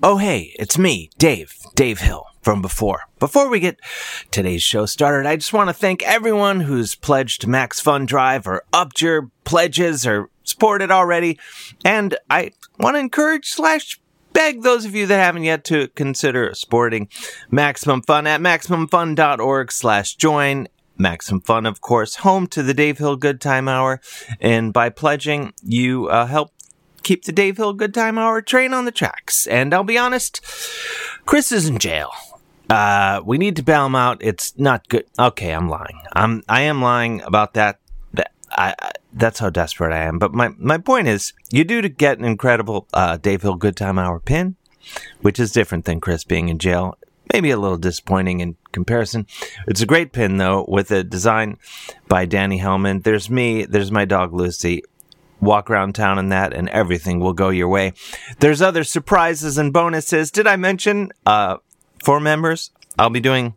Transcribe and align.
Oh, 0.00 0.18
hey, 0.18 0.54
it's 0.60 0.78
me, 0.78 1.10
Dave, 1.18 1.56
Dave 1.74 1.98
Hill 1.98 2.24
from 2.40 2.62
before. 2.62 3.08
Before 3.18 3.48
we 3.48 3.58
get 3.58 3.80
today's 4.30 4.62
show 4.62 4.86
started, 4.86 5.28
I 5.28 5.34
just 5.34 5.52
want 5.52 5.70
to 5.70 5.74
thank 5.74 6.04
everyone 6.04 6.60
who's 6.60 6.94
pledged 6.94 7.48
Max 7.48 7.80
Fun 7.80 8.06
Drive 8.06 8.46
or 8.46 8.62
upped 8.72 9.02
your 9.02 9.28
pledges 9.42 10.06
or 10.06 10.30
supported 10.44 10.92
already. 10.92 11.36
And 11.84 12.16
I 12.30 12.52
want 12.78 12.94
to 12.94 13.00
encourage 13.00 13.48
slash 13.48 13.98
beg 14.32 14.62
those 14.62 14.84
of 14.84 14.94
you 14.94 15.04
that 15.06 15.18
haven't 15.18 15.42
yet 15.42 15.64
to 15.64 15.88
consider 15.88 16.54
supporting 16.54 17.08
Maximum 17.50 18.02
Fun 18.02 18.28
at 18.28 18.40
MaximumFun.org 18.40 19.72
slash 19.72 20.14
join. 20.14 20.68
Maximum 20.96 21.40
Fun, 21.40 21.66
of 21.66 21.80
course, 21.80 22.16
home 22.16 22.46
to 22.48 22.62
the 22.62 22.74
Dave 22.74 22.98
Hill 22.98 23.16
Good 23.16 23.40
Time 23.40 23.68
Hour. 23.68 24.00
And 24.40 24.72
by 24.72 24.90
pledging, 24.90 25.54
you 25.62 26.08
uh, 26.08 26.26
help 26.26 26.52
keep 27.02 27.24
the 27.24 27.32
Dave 27.32 27.56
Hill 27.56 27.72
Good 27.72 27.94
Time 27.94 28.18
Hour 28.18 28.42
train 28.42 28.72
on 28.72 28.84
the 28.84 28.92
tracks. 28.92 29.46
And 29.46 29.72
I'll 29.72 29.84
be 29.84 29.98
honest, 29.98 30.40
Chris 31.26 31.52
is 31.52 31.68
in 31.68 31.78
jail. 31.78 32.10
Uh, 32.70 33.22
we 33.24 33.38
need 33.38 33.56
to 33.56 33.62
bail 33.62 33.86
him 33.86 33.94
out. 33.94 34.18
It's 34.20 34.58
not 34.58 34.88
good. 34.88 35.06
Okay, 35.18 35.52
I'm 35.52 35.68
lying. 35.68 36.00
I'm 36.12 36.42
I 36.48 36.62
am 36.62 36.82
lying 36.82 37.22
about 37.22 37.54
that. 37.54 37.80
That 38.12 38.32
I, 38.52 38.74
I 38.78 38.92
that's 39.12 39.38
how 39.38 39.50
desperate 39.50 39.92
I 39.92 40.04
am. 40.04 40.18
But 40.18 40.34
my 40.34 40.50
my 40.58 40.78
point 40.78 41.08
is, 41.08 41.32
you 41.50 41.64
do 41.64 41.80
to 41.80 41.88
get 41.88 42.18
an 42.18 42.24
incredible 42.24 42.86
uh, 42.92 43.16
Dave 43.16 43.42
Hill 43.42 43.54
Good 43.54 43.76
Time 43.76 43.98
Hour 43.98 44.20
pin, 44.20 44.56
which 45.22 45.40
is 45.40 45.50
different 45.52 45.86
than 45.86 46.00
Chris 46.00 46.24
being 46.24 46.48
in 46.50 46.58
jail. 46.58 46.98
Maybe 47.32 47.50
a 47.50 47.58
little 47.58 47.78
disappointing 47.78 48.40
in 48.40 48.56
comparison. 48.72 49.26
It's 49.66 49.82
a 49.82 49.86
great 49.86 50.12
pin 50.12 50.36
though, 50.36 50.64
with 50.68 50.90
a 50.90 51.02
design 51.04 51.58
by 52.06 52.26
Danny 52.26 52.58
Hellman. 52.60 53.02
There's 53.02 53.30
me. 53.30 53.64
There's 53.64 53.92
my 53.92 54.04
dog 54.04 54.34
Lucy 54.34 54.82
walk 55.40 55.70
around 55.70 55.94
town 55.94 56.18
in 56.18 56.28
that 56.30 56.52
and 56.52 56.68
everything 56.70 57.20
will 57.20 57.32
go 57.32 57.48
your 57.48 57.68
way. 57.68 57.92
There's 58.40 58.62
other 58.62 58.84
surprises 58.84 59.58
and 59.58 59.72
bonuses. 59.72 60.30
Did 60.30 60.46
I 60.46 60.56
mention 60.56 61.12
uh 61.26 61.58
for 62.04 62.20
members, 62.20 62.70
I'll 62.98 63.10
be 63.10 63.20
doing 63.20 63.54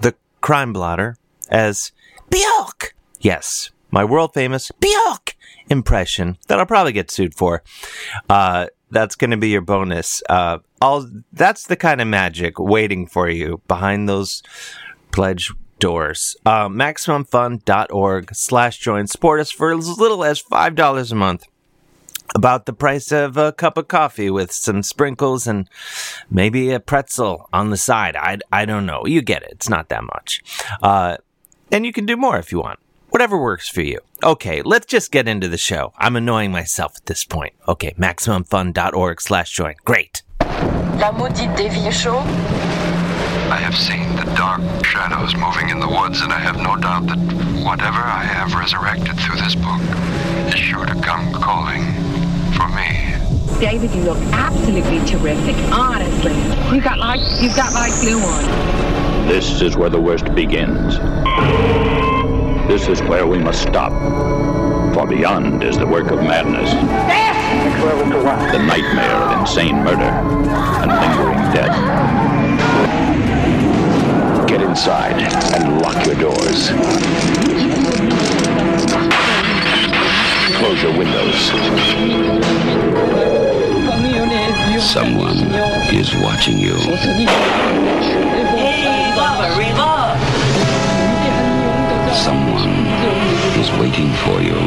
the 0.00 0.14
crime 0.40 0.72
blotter 0.72 1.16
as 1.50 1.92
Bjork. 2.30 2.94
Yes, 3.20 3.70
my 3.90 4.04
world 4.04 4.34
famous 4.34 4.70
Bjork 4.80 5.36
impression 5.68 6.38
that 6.46 6.58
I'll 6.58 6.66
probably 6.66 6.92
get 6.92 7.10
sued 7.10 7.34
for. 7.34 7.62
Uh 8.28 8.66
that's 8.90 9.16
going 9.16 9.30
to 9.32 9.36
be 9.36 9.50
your 9.50 9.60
bonus. 9.60 10.22
Uh 10.28 10.58
all 10.80 11.06
that's 11.32 11.66
the 11.66 11.76
kind 11.76 12.00
of 12.00 12.08
magic 12.08 12.58
waiting 12.58 13.06
for 13.06 13.28
you 13.28 13.60
behind 13.68 14.08
those 14.08 14.42
pledge 15.12 15.52
doors. 15.78 16.36
Uh, 16.44 16.68
MaximumFun.org 16.68 18.34
slash 18.34 18.78
join. 18.78 19.06
Support 19.06 19.40
us 19.40 19.50
for 19.50 19.72
as 19.72 19.98
little 19.98 20.24
as 20.24 20.42
$5 20.42 21.12
a 21.12 21.14
month. 21.14 21.46
About 22.34 22.66
the 22.66 22.74
price 22.74 23.10
of 23.10 23.38
a 23.38 23.52
cup 23.52 23.78
of 23.78 23.88
coffee 23.88 24.28
with 24.28 24.52
some 24.52 24.82
sprinkles 24.82 25.46
and 25.46 25.66
maybe 26.30 26.70
a 26.72 26.80
pretzel 26.80 27.48
on 27.54 27.70
the 27.70 27.78
side. 27.78 28.16
I, 28.16 28.38
I 28.52 28.66
don't 28.66 28.84
know. 28.84 29.06
You 29.06 29.22
get 29.22 29.42
it. 29.42 29.52
It's 29.52 29.68
not 29.70 29.88
that 29.88 30.04
much. 30.04 30.42
Uh, 30.82 31.16
and 31.72 31.86
you 31.86 31.92
can 31.92 32.04
do 32.04 32.18
more 32.18 32.36
if 32.38 32.52
you 32.52 32.58
want. 32.58 32.80
Whatever 33.10 33.38
works 33.38 33.68
for 33.68 33.80
you. 33.80 34.00
Okay, 34.22 34.60
let's 34.60 34.84
just 34.86 35.10
get 35.10 35.26
into 35.26 35.48
the 35.48 35.56
show. 35.56 35.94
I'm 35.96 36.16
annoying 36.16 36.52
myself 36.52 36.92
at 36.96 37.06
this 37.06 37.24
point. 37.24 37.54
Okay, 37.66 37.92
MaximumFun.org 37.92 39.20
slash 39.22 39.50
join. 39.50 39.74
Great. 39.84 40.22
La 40.98 41.12
maudite 41.12 41.92
Show. 41.92 42.87
I 43.50 43.56
have 43.56 43.74
seen 43.74 44.14
the 44.16 44.30
dark 44.36 44.60
shadows 44.84 45.34
moving 45.34 45.70
in 45.70 45.80
the 45.80 45.88
woods, 45.88 46.20
and 46.20 46.30
I 46.30 46.38
have 46.38 46.56
no 46.56 46.76
doubt 46.76 47.06
that 47.06 47.18
whatever 47.64 47.96
I 47.96 48.22
have 48.22 48.54
resurrected 48.54 49.18
through 49.18 49.36
this 49.36 49.54
book 49.54 49.80
is 50.52 50.54
sure 50.54 50.84
to 50.84 50.94
come 51.00 51.32
calling 51.32 51.82
for 52.52 52.68
me. 52.68 53.16
David, 53.58 53.90
you 53.94 54.02
look 54.02 54.18
absolutely 54.36 55.00
terrific. 55.06 55.56
Honestly, 55.72 56.36
you 56.74 56.82
got 56.82 56.98
like 56.98 57.20
you've 57.40 57.56
got 57.56 57.72
like 57.72 57.92
glue 58.00 58.20
on. 58.20 58.44
This 59.26 59.62
is 59.62 59.78
where 59.78 59.90
the 59.90 60.00
worst 60.00 60.34
begins. 60.34 60.98
This 62.68 62.86
is 62.86 63.00
where 63.08 63.26
we 63.26 63.38
must 63.38 63.62
stop. 63.62 63.92
For 64.92 65.06
beyond 65.06 65.64
is 65.64 65.78
the 65.78 65.86
work 65.86 66.10
of 66.10 66.18
madness. 66.18 66.70
The 68.52 68.58
nightmare 68.58 69.16
of 69.16 69.40
insane 69.40 69.76
murder 69.76 70.12
and 70.82 70.90
lingering 71.00 71.38
death. 71.54 72.27
Get 74.58 74.70
inside 74.70 75.22
and 75.54 75.80
lock 75.82 76.04
your 76.04 76.16
doors. 76.16 76.70
Close 80.58 80.82
your 80.82 80.98
windows. 80.98 81.38
Someone 84.82 85.38
is 85.94 86.12
watching 86.16 86.58
you. 86.58 86.76
Someone 92.12 92.86
is 93.54 93.70
waiting 93.78 94.12
for 94.24 94.42
you. 94.42 94.58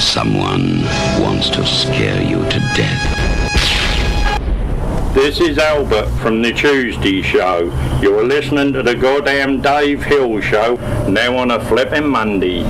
Someone 0.00 0.84
wants 1.22 1.50
to 1.50 1.66
scare 1.66 2.22
you 2.22 2.42
to 2.48 2.58
death. 2.74 3.45
This 5.16 5.40
is 5.40 5.56
Albert 5.56 6.10
from 6.18 6.42
the 6.42 6.52
Tuesday 6.52 7.22
Show. 7.22 7.72
You're 8.02 8.22
listening 8.22 8.74
to 8.74 8.82
the 8.82 8.94
goddamn 8.94 9.62
Dave 9.62 10.02
Hill 10.02 10.42
Show, 10.42 10.76
now 11.08 11.38
on 11.38 11.52
a 11.52 11.64
flipping 11.64 12.06
Monday. 12.06 12.64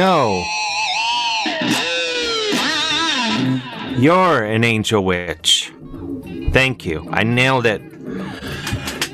No. 0.00 0.46
You're 3.98 4.44
an 4.44 4.64
angel 4.64 5.04
witch. 5.04 5.74
Thank 6.52 6.86
you. 6.86 7.06
I 7.10 7.22
nailed 7.22 7.66
it. 7.66 7.82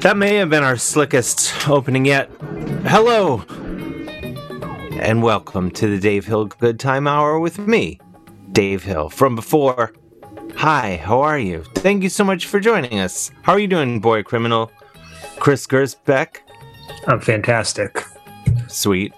That 0.03 0.17
may 0.17 0.37
have 0.37 0.49
been 0.49 0.63
our 0.63 0.77
slickest 0.77 1.69
opening 1.69 2.05
yet. 2.05 2.31
Hello. 2.85 3.43
And 5.01 5.25
welcome 5.25 5.73
to 5.73 5.89
the 5.89 5.99
Dave 5.99 6.27
Hill 6.27 6.45
Good 6.45 6.79
Time 6.79 7.09
Hour 7.09 7.41
with 7.41 7.59
me, 7.59 7.99
Dave 8.53 8.85
Hill, 8.85 9.09
from 9.09 9.35
before. 9.35 9.93
Hi, 10.55 10.99
how 11.03 11.21
are 11.21 11.41
you? 11.41 11.65
Thank 11.75 12.05
you 12.05 12.09
so 12.09 12.23
much 12.23 12.47
for 12.47 12.61
joining 12.61 13.01
us. 13.01 13.33
How 13.43 13.55
are 13.55 13.59
you 13.59 13.67
doing, 13.67 13.99
boy 13.99 14.23
criminal? 14.23 14.71
Chris 15.41 15.67
Gersbeck? 15.67 16.43
I'm 17.09 17.21
fantastic. 17.21 18.05
Sweet. 18.69 19.13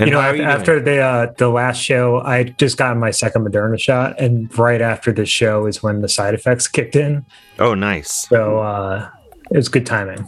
And 0.00 0.08
you 0.08 0.14
know, 0.14 0.20
how 0.22 0.28
are 0.28 0.32
af- 0.32 0.38
you 0.38 0.44
after 0.44 0.80
the 0.80 0.98
uh, 0.98 1.32
the 1.36 1.48
last 1.50 1.76
show, 1.82 2.20
I 2.20 2.44
just 2.44 2.78
got 2.78 2.96
my 2.96 3.10
second 3.10 3.44
Moderna 3.46 3.78
shot, 3.78 4.18
and 4.18 4.56
right 4.58 4.80
after 4.80 5.12
the 5.12 5.26
show 5.26 5.66
is 5.66 5.82
when 5.82 6.00
the 6.00 6.08
side 6.08 6.32
effects 6.32 6.66
kicked 6.68 6.96
in. 6.96 7.26
Oh, 7.58 7.74
nice. 7.74 8.26
So 8.28 8.60
uh, 8.60 9.10
it 9.50 9.58
was 9.58 9.68
good 9.68 9.84
timing. 9.84 10.26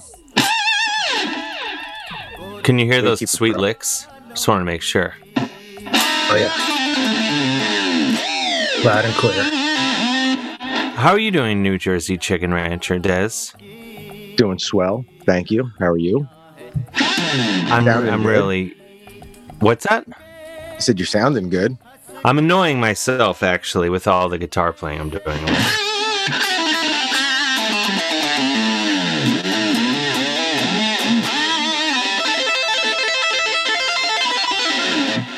Can 2.63 2.79
you 2.79 2.85
hear 2.85 3.01
those 3.01 3.21
keep 3.21 3.31
sweet 3.31 3.53
going. 3.53 3.63
licks? 3.63 4.07
Just 4.29 4.47
want 4.47 4.61
to 4.61 4.65
make 4.67 4.83
sure. 4.83 5.15
Oh 5.37 6.37
yeah, 6.37 6.53
loud 8.85 9.05
and 9.07 9.15
clear. 9.15 9.43
How 10.97 11.13
are 11.13 11.19
you 11.19 11.31
doing, 11.31 11.63
New 11.63 11.79
Jersey 11.79 12.19
Chicken 12.19 12.53
Rancher 12.53 12.99
Dez? 12.99 13.57
Doing 14.37 14.59
swell. 14.59 15.05
Thank 15.25 15.51
you. 15.51 15.71
How 15.79 15.87
are 15.87 15.99
you? 15.99 16.29
I'm, 16.95 17.89
I'm 17.89 18.23
good. 18.23 18.29
really. 18.29 18.77
What's 19.63 19.87
that? 19.87 20.05
You 20.09 20.81
said 20.81 20.99
you're 20.99 21.07
sounding 21.07 21.49
good. 21.49 21.79
I'm 22.25 22.37
annoying 22.37 22.81
myself 22.81 23.45
actually 23.45 23.91
with 23.91 24.09
all 24.09 24.29
the 24.29 24.37
guitar 24.37 24.73
playing 24.73 25.01
I'm 25.01 25.09
doing. 25.09 25.23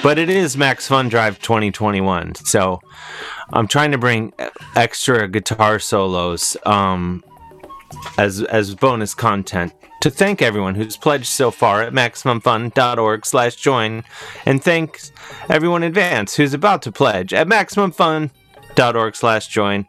But 0.03 0.19
it 0.19 0.31
is 0.31 0.57
Max 0.57 0.89
Fun 0.89 1.11
Drive 1.11 1.39
2021, 1.41 2.37
so 2.37 2.81
I'm 3.53 3.69
trying 3.69 3.91
to 3.91 3.99
bring 3.99 4.33
extra 4.75 5.29
guitar 5.29 5.79
solos 5.79 6.57
um, 6.65 7.23
as 8.17 8.41
as 8.45 8.75
bonus 8.75 9.13
content 9.13 9.75
to 10.05 10.11
thank 10.11 10.43
everyone 10.43 10.75
who's 10.75 10.97
pledged 10.99 11.27
so 11.27 11.51
far 11.51 11.81
at 11.83 11.93
maximumfun.org 11.95 13.25
slash 13.25 13.57
join 13.57 14.05
and 14.45 14.63
thanks 14.63 15.11
everyone 15.49 15.83
in 15.83 15.89
advance 15.89 16.37
who's 16.37 16.53
about 16.53 16.83
to 16.83 16.93
pledge 16.93 17.33
at 17.33 17.47
maximumfun 17.49 18.31
patreon.com.org 18.77 19.15
slash 19.17 19.49
join. 19.49 19.87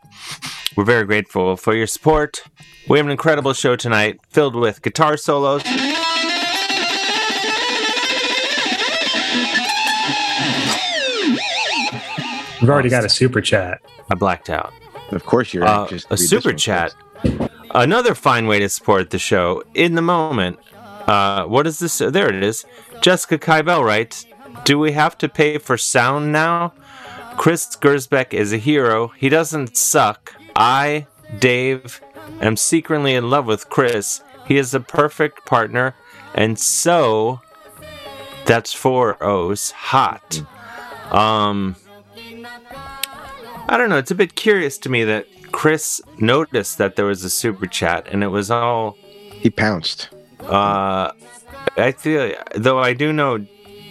We're 0.78 0.84
very 0.86 1.06
grateful 1.06 1.58
for 1.58 1.74
your 1.76 1.88
support. 1.88 2.44
We 2.88 2.98
have 3.00 3.06
an 3.08 3.12
incredible 3.12 3.54
show 3.54 3.76
tonight 3.76 4.20
filled 4.30 4.56
with 4.56 4.82
guitar 4.84 5.18
solos. 5.18 5.64
We've 12.62 12.70
already 12.70 12.90
got 12.90 13.04
a 13.06 13.10
super 13.10 13.42
chat. 13.42 13.82
I 14.10 14.16
blacked 14.16 14.50
out. 14.50 14.74
Of 15.12 15.26
course, 15.26 15.54
you're 15.54 15.66
Uh, 15.66 15.82
anxious 15.82 16.04
to 16.06 16.08
a 16.08 16.12
read 16.12 16.20
this 16.20 16.30
super 16.30 16.50
one 16.50 16.58
chat. 16.58 16.94
first. 17.22 17.52
Another 17.76 18.16
fine 18.16 18.48
way 18.48 18.60
to 18.60 18.70
support 18.70 19.10
the 19.10 19.20
show 19.20 19.62
in 19.74 19.96
the 19.96 20.02
moment. 20.02 20.58
Uh, 21.08 21.44
what 21.44 21.68
is 21.68 21.80
this? 21.80 21.98
There 21.98 22.34
it 22.34 22.42
is. 22.42 22.66
Jessica 23.02 23.38
Kybell 23.38 23.84
writes 23.84 24.26
Do 24.64 24.80
we 24.80 24.94
have 24.94 25.18
to 25.18 25.28
pay 25.28 25.58
for 25.58 25.78
sound 25.78 26.32
now? 26.32 26.74
Chris 27.36 27.76
Gersbeck 27.76 28.34
is 28.34 28.54
a 28.54 28.58
hero. 28.58 29.10
He 29.10 29.28
doesn't 29.28 29.76
suck. 29.76 30.34
I, 30.56 31.08
Dave, 31.38 32.00
am 32.40 32.56
secretly 32.56 33.14
in 33.14 33.30
love 33.30 33.46
with 33.46 33.70
Chris. 33.70 34.24
He 34.48 34.58
is 34.58 34.74
a 34.74 34.80
perfect 34.80 35.46
partner. 35.46 35.96
And 36.34 36.58
so, 36.58 37.42
that's 38.46 38.74
four 38.74 39.22
O's. 39.22 39.72
Hot. 39.72 40.42
Um, 41.12 41.76
I 43.68 43.76
don't 43.78 43.90
know. 43.90 43.98
It's 43.98 44.12
a 44.12 44.16
bit 44.16 44.36
curious 44.36 44.78
to 44.78 44.90
me 44.90 45.04
that 45.04 45.28
Chris 45.56 46.02
noticed 46.20 46.78
that 46.78 46.96
there 46.98 47.06
was 47.06 47.24
a 47.24 47.30
super 47.30 47.66
chat 47.66 48.08
and 48.12 48.24
it 48.24 48.28
was 48.28 48.52
all. 48.52 48.98
He 49.32 49.50
pounced. 49.50 50.10
Uh, 50.42 51.12
I 51.78 51.92
feel, 51.94 52.34
though 52.56 52.80
I 52.80 52.94
do 52.94 53.14
know 53.14 53.46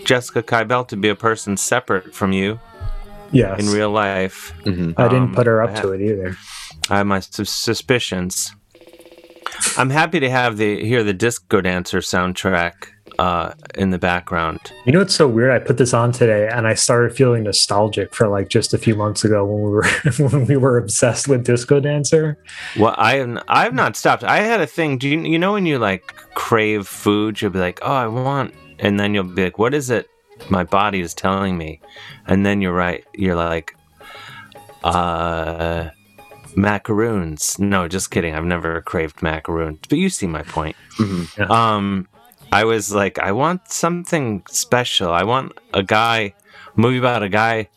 Jessica 0.05 0.43
Kybell 0.43 0.87
to 0.89 0.97
be 0.97 1.09
a 1.09 1.15
person 1.15 1.57
separate 1.57 2.15
from 2.15 2.33
you 2.33 2.61
Yes. 3.33 3.59
in 3.61 3.71
real 3.73 3.91
life. 3.91 4.53
Mhm. 4.65 4.95
I 4.99 5.05
didn't 5.09 5.23
Um, 5.31 5.35
put 5.35 5.47
her 5.47 5.63
up 5.63 5.71
ha- 5.75 5.81
to 5.83 5.93
it 5.93 6.01
either. 6.03 6.37
I 6.91 6.99
have 6.99 7.07
my 7.07 7.21
suspicions. 7.21 8.55
I'm 9.79 9.91
happy 9.91 10.21
to 10.21 10.29
have 10.31 10.59
the 10.59 10.85
hear 10.85 11.03
the 11.03 11.15
Disco 11.15 11.61
Dancer 11.63 11.99
soundtrack 12.01 12.75
uh, 13.19 13.53
in 13.77 13.91
the 13.91 13.99
background. 13.99 14.61
You 14.87 14.93
know 14.93 14.99
what's 15.01 15.15
so 15.15 15.29
weird? 15.29 15.51
I 15.51 15.59
put 15.59 15.79
this 15.79 15.95
on 15.95 16.13
today 16.13 16.49
and 16.49 16.67
I 16.67 16.75
started 16.75 17.17
feeling 17.17 17.45
nostalgic 17.45 18.15
for 18.15 18.29
like 18.29 18.49
just 18.49 18.75
a 18.75 18.79
few 18.79 18.95
months 18.95 19.25
ago 19.25 19.45
when 19.45 19.63
we 19.63 19.71
were 19.71 19.85
when 20.31 20.47
we 20.47 20.57
were 20.57 20.79
obsessed 20.79 21.29
with 21.29 21.45
Disco 21.45 21.81
Dancer. 21.81 22.39
Well, 22.79 22.95
I 22.99 23.17
have 23.17 23.43
I 23.49 23.65
have 23.65 23.75
not 23.75 23.97
stopped. 23.97 24.25
I 24.25 24.39
had 24.39 24.61
a 24.61 24.67
thing. 24.67 24.99
Do 24.99 25.09
you 25.09 25.21
you 25.21 25.39
know 25.39 25.53
when 25.53 25.67
you 25.67 25.79
like 25.79 26.15
crave 26.35 26.87
food, 26.87 27.41
you'll 27.41 27.51
be 27.53 27.59
like, 27.59 27.79
oh, 27.83 27.93
I 27.93 28.07
want, 28.07 28.55
and 28.79 28.99
then 28.99 29.15
you'll 29.15 29.25
be 29.25 29.45
like, 29.45 29.59
what 29.59 29.75
is 29.75 29.91
it? 29.91 30.09
My 30.51 30.65
body 30.65 31.01
is 31.01 31.15
telling 31.15 31.57
me, 31.57 31.81
and 32.27 32.45
then 32.45 32.61
you're 32.61 32.75
right. 32.75 33.05
You're 33.15 33.37
like, 33.37 33.77
uh, 34.83 35.91
macaroons. 36.57 37.59
No, 37.59 37.89
just 37.89 38.11
kidding. 38.11 38.35
I've 38.35 38.45
never 38.45 38.81
craved 38.83 39.23
macaroons, 39.23 39.79
but 39.89 39.99
you 39.99 40.09
see 40.11 40.27
my 40.27 40.43
point. 40.43 40.77
Mhm. 40.99 41.51
Um, 41.51 42.09
I 42.55 42.63
was 42.63 42.95
like, 42.95 43.19
I 43.19 43.33
want 43.33 43.73
something 43.73 44.45
special. 44.49 45.11
I 45.11 45.25
want 45.25 45.59
a 45.73 45.83
guy, 45.83 46.35
movie 46.77 46.99
about 46.99 47.25
a 47.25 47.29
guy 47.29 47.69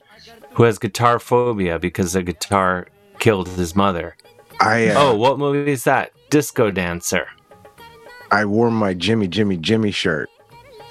who 0.51 0.63
has 0.63 0.77
guitar 0.77 1.17
phobia 1.17 1.79
because 1.79 2.15
a 2.15 2.21
guitar 2.21 2.85
killed 3.17 3.47
his 3.49 3.75
mother. 3.75 4.15
I 4.61 4.89
uh, 4.89 4.93
Oh, 4.99 5.15
what 5.15 5.39
movie 5.39 5.71
is 5.71 5.83
that? 5.85 6.11
Disco 6.29 6.69
Dancer. 6.69 7.27
I 8.29 8.45
wore 8.45 8.69
my 8.69 8.93
Jimmy 8.93 9.27
Jimmy 9.27 9.57
Jimmy 9.57 9.89
shirt 9.89 10.29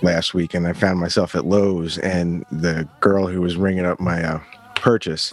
last 0.03 0.35
week, 0.35 0.55
and 0.55 0.67
I 0.67 0.73
found 0.73 0.99
myself 0.99 1.37
at 1.37 1.45
Lowe's, 1.45 1.97
and 1.99 2.45
the 2.51 2.89
girl 2.99 3.29
who 3.29 3.41
was 3.41 3.57
ringing 3.57 3.87
up 3.87 4.01
my 4.01 4.21
uh, 4.21 4.41
purchase, 4.75 5.33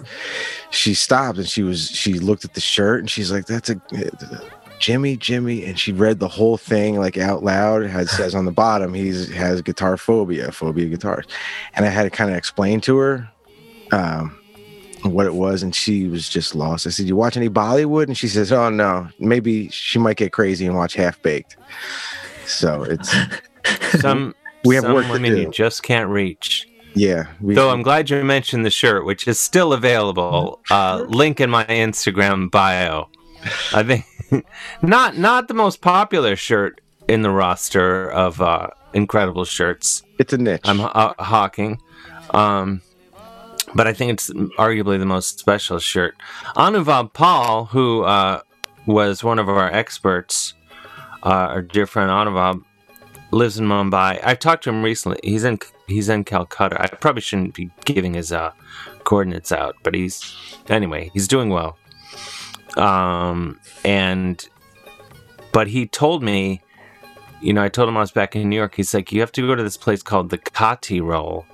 she 0.69 0.93
stopped 0.93 1.39
and 1.39 1.47
she 1.47 1.63
was 1.63 1.89
she 1.89 2.19
looked 2.19 2.45
at 2.45 2.53
the 2.53 2.61
shirt 2.61 2.99
and 2.99 3.09
she's 3.09 3.31
like, 3.31 3.47
"That's 3.47 3.71
a 3.71 3.81
Jimmy 4.83 5.15
Jimmy," 5.15 5.63
and 5.63 5.79
she 5.79 5.93
read 5.93 6.19
the 6.19 6.27
whole 6.27 6.57
thing 6.57 6.99
like 6.99 7.17
out 7.17 7.41
loud. 7.41 7.83
It 7.83 7.89
has 7.89 8.11
says 8.11 8.35
on 8.35 8.43
the 8.43 8.51
bottom 8.51 8.93
he's 8.93 9.31
has 9.31 9.61
guitar 9.61 9.95
phobia, 9.95 10.51
phobia 10.51 10.87
guitars, 10.87 11.25
and 11.73 11.85
I 11.85 11.89
had 11.89 12.03
to 12.03 12.09
kind 12.09 12.29
of 12.29 12.35
explain 12.35 12.81
to 12.81 12.97
her. 12.97 13.29
Um, 13.93 14.37
what 15.03 15.25
it 15.25 15.35
was, 15.35 15.63
and 15.63 15.73
she 15.73 16.07
was 16.07 16.27
just 16.27 16.53
lost. 16.53 16.85
I 16.85 16.89
said, 16.89 17.05
"You 17.05 17.15
watch 17.15 17.37
any 17.37 17.47
Bollywood?" 17.49 18.07
And 18.07 18.17
she 18.17 18.27
says, 18.27 18.51
"Oh 18.51 18.69
no, 18.69 19.07
maybe 19.19 19.69
she 19.69 19.99
might 19.99 20.17
get 20.17 20.33
crazy 20.33 20.65
and 20.65 20.75
watch 20.75 20.95
Half 20.95 21.21
Baked." 21.21 21.55
So 22.45 22.83
it's 22.83 23.09
Some 24.01 24.35
We 24.65 24.75
have 24.75 24.83
some 24.83 24.93
work 24.93 25.09
women 25.09 25.37
you 25.37 25.49
just 25.49 25.83
can't 25.83 26.09
reach. 26.09 26.67
yeah. 26.93 27.27
We, 27.39 27.55
Though 27.55 27.69
I'm 27.69 27.83
glad 27.83 28.09
you 28.09 28.21
mentioned 28.23 28.65
the 28.65 28.69
shirt, 28.69 29.05
which 29.05 29.27
is 29.29 29.39
still 29.39 29.71
available. 29.71 30.59
Uh, 30.71 31.05
link 31.07 31.39
in 31.39 31.49
my 31.49 31.65
Instagram 31.65 32.49
bio. 32.49 33.07
I 33.73 33.83
think 33.83 34.05
not 34.81 35.17
not 35.17 35.47
the 35.47 35.53
most 35.53 35.81
popular 35.81 36.35
shirt 36.35 36.81
in 37.07 37.21
the 37.21 37.29
roster 37.29 38.09
of 38.11 38.41
uh, 38.41 38.69
incredible 38.93 39.45
shirts. 39.45 40.03
it's 40.19 40.33
a 40.33 40.37
niche. 40.37 40.61
I'm 40.63 40.81
uh, 40.81 41.13
hawking. 41.19 41.81
Um, 42.31 42.81
but 43.75 43.87
I 43.87 43.93
think 43.93 44.11
it's 44.13 44.29
arguably 44.57 44.99
the 44.99 45.05
most 45.05 45.39
special 45.39 45.79
shirt. 45.79 46.15
Anuvab 46.55 47.13
Pal, 47.13 47.65
who 47.65 48.03
uh, 48.03 48.41
was 48.85 49.23
one 49.23 49.39
of 49.39 49.49
our 49.49 49.71
experts, 49.71 50.53
uh, 51.23 51.29
our 51.29 51.61
dear 51.61 51.87
friend 51.87 52.09
Anuvab, 52.09 52.63
lives 53.31 53.57
in 53.57 53.65
Mumbai. 53.65 54.19
I 54.23 54.35
talked 54.35 54.63
to 54.65 54.69
him 54.69 54.83
recently. 54.83 55.19
He's 55.23 55.43
in 55.43 55.59
he's 55.87 56.09
in 56.09 56.23
Calcutta. 56.23 56.81
I 56.81 56.87
probably 56.87 57.21
shouldn't 57.21 57.55
be 57.55 57.71
giving 57.85 58.13
his 58.13 58.31
uh, 58.31 58.51
coordinates 59.03 59.51
out, 59.51 59.75
but 59.83 59.95
he's 59.95 60.35
anyway. 60.69 61.09
He's 61.13 61.27
doing 61.27 61.49
well. 61.49 61.77
Um, 62.77 63.59
and 63.83 64.47
but 65.51 65.67
he 65.67 65.85
told 65.87 66.23
me 66.23 66.61
you 67.43 67.51
know, 67.51 67.61
I 67.61 67.67
told 67.67 67.89
him 67.89 67.97
I 67.97 67.99
was 67.99 68.11
back 68.11 68.35
in 68.35 68.49
New 68.49 68.55
York. 68.55 68.75
He's 68.75 68.93
like, 68.93 69.11
you 69.11 69.19
have 69.19 69.31
to 69.33 69.41
go 69.45 69.53
to 69.53 69.61
this 69.61 69.75
place 69.75 70.01
called 70.01 70.29
the 70.29 70.37
Kati 70.37 71.03
Roll. 71.03 71.45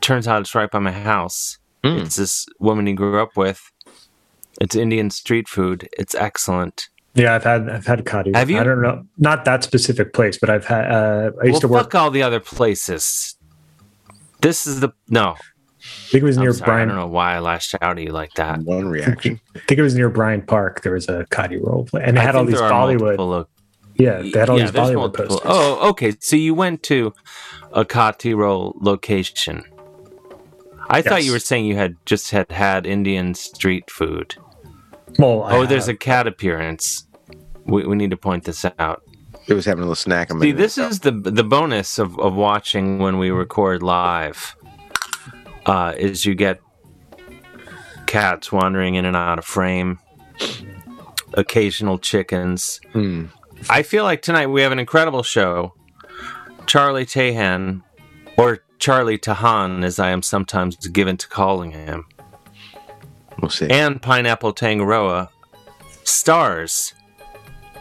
Turns 0.00 0.28
out 0.28 0.40
it's 0.40 0.54
right 0.54 0.70
by 0.70 0.78
my 0.78 0.92
house. 0.92 1.58
Mm. 1.82 2.02
It's 2.02 2.16
this 2.16 2.46
woman 2.60 2.86
he 2.86 2.92
grew 2.92 3.20
up 3.20 3.36
with. 3.36 3.72
It's 4.60 4.76
Indian 4.76 5.10
street 5.10 5.48
food. 5.48 5.88
It's 5.98 6.14
excellent. 6.14 6.88
Yeah, 7.14 7.34
I've 7.34 7.44
had 7.44 7.68
I've 7.68 7.86
had 7.86 8.04
Kati. 8.04 8.34
Have 8.36 8.50
you? 8.50 8.58
I 8.58 8.62
don't 8.62 8.80
know, 8.80 9.04
not 9.16 9.44
that 9.44 9.64
specific 9.64 10.12
place, 10.12 10.38
but 10.38 10.48
I've 10.48 10.66
had. 10.66 10.90
Uh, 10.90 11.32
I 11.42 11.46
used 11.46 11.54
well, 11.54 11.60
to 11.60 11.68
work. 11.68 11.82
fuck 11.84 11.94
all 11.96 12.10
the 12.12 12.22
other 12.22 12.38
places. 12.38 13.36
This 14.40 14.66
is 14.66 14.78
the 14.80 14.90
no. 15.08 15.34
I 15.80 16.10
think 16.10 16.22
it 16.22 16.26
was 16.26 16.36
I'm 16.36 16.44
near 16.44 16.52
sorry, 16.52 16.82
I 16.82 16.84
don't 16.84 16.96
know 16.96 17.06
why 17.06 17.34
I 17.34 17.38
lashed 17.38 17.74
out 17.80 17.98
at 17.98 18.04
you 18.04 18.10
like 18.12 18.32
that. 18.34 18.60
One 18.64 18.88
reaction. 18.88 19.40
I 19.54 19.60
think 19.60 19.78
it 19.78 19.82
was 19.82 19.94
near 19.94 20.08
Bryant 20.10 20.46
Park. 20.46 20.82
There 20.82 20.92
was 20.94 21.08
a 21.08 21.24
Kati 21.30 21.60
roll 21.62 21.84
play, 21.84 22.02
and 22.04 22.16
it 22.16 22.20
I 22.20 22.24
had 22.24 22.34
all 22.36 22.44
these 22.44 22.56
Bollywood. 22.56 23.16
multiple 23.16 23.48
yeah, 23.96 24.22
they 24.22 24.38
had 24.38 24.48
all 24.48 24.58
yeah, 24.58 24.64
these 24.70 24.72
Bollywood 24.72 24.94
multiple- 24.94 25.26
posters. 25.38 25.40
Oh, 25.52 25.88
okay. 25.90 26.12
So 26.20 26.36
you 26.36 26.54
went 26.54 26.82
to 26.84 27.12
a 27.72 27.84
Kati 27.84 28.34
Roll 28.36 28.76
location. 28.80 29.64
I 30.90 31.02
thought 31.02 31.24
you 31.24 31.32
were 31.32 31.38
saying 31.40 31.66
you 31.66 31.76
had 31.76 31.96
just 32.06 32.30
had 32.30 32.50
had 32.50 32.86
Indian 32.86 33.34
street 33.34 33.90
food. 33.90 34.36
well, 35.18 35.42
I 35.42 35.56
Oh, 35.56 35.66
there's 35.66 35.88
a 35.88 35.92
have- 35.92 35.98
cat 36.00 36.26
appearance. 36.26 37.06
We, 37.66 37.84
we 37.86 37.96
need 37.96 38.10
to 38.10 38.16
point 38.16 38.44
this 38.44 38.64
out. 38.78 39.02
It 39.48 39.54
was 39.54 39.64
having 39.64 39.80
a 39.80 39.84
little 39.84 39.94
snack. 39.96 40.30
a 40.32 40.38
See, 40.40 40.52
this 40.52 40.78
ago. 40.78 40.88
is 40.88 41.00
the 41.00 41.10
the 41.10 41.42
bonus 41.44 41.98
of, 41.98 42.18
of 42.20 42.34
watching 42.34 42.98
when 42.98 43.18
we 43.18 43.30
record 43.30 43.82
live. 43.82 44.54
Uh, 45.68 45.92
is 45.98 46.24
you 46.24 46.34
get 46.34 46.60
cats 48.06 48.50
wandering 48.50 48.94
in 48.94 49.04
and 49.04 49.14
out 49.14 49.38
of 49.38 49.44
frame, 49.44 49.98
occasional 51.34 51.98
chickens. 51.98 52.80
Hmm. 52.92 53.26
I 53.68 53.82
feel 53.82 54.04
like 54.04 54.22
tonight 54.22 54.46
we 54.46 54.62
have 54.62 54.72
an 54.72 54.78
incredible 54.78 55.22
show. 55.22 55.74
Charlie 56.66 57.04
Tahan, 57.06 57.82
or 58.36 58.60
Charlie 58.78 59.18
Tahan, 59.18 59.84
as 59.84 59.98
I 59.98 60.10
am 60.10 60.22
sometimes 60.22 60.76
given 60.76 61.16
to 61.18 61.28
calling 61.28 61.72
him, 61.72 62.06
We'll 63.40 63.50
see. 63.50 63.68
and 63.68 64.00
Pineapple 64.00 64.52
Tangaroa 64.54 65.28
stars 66.04 66.94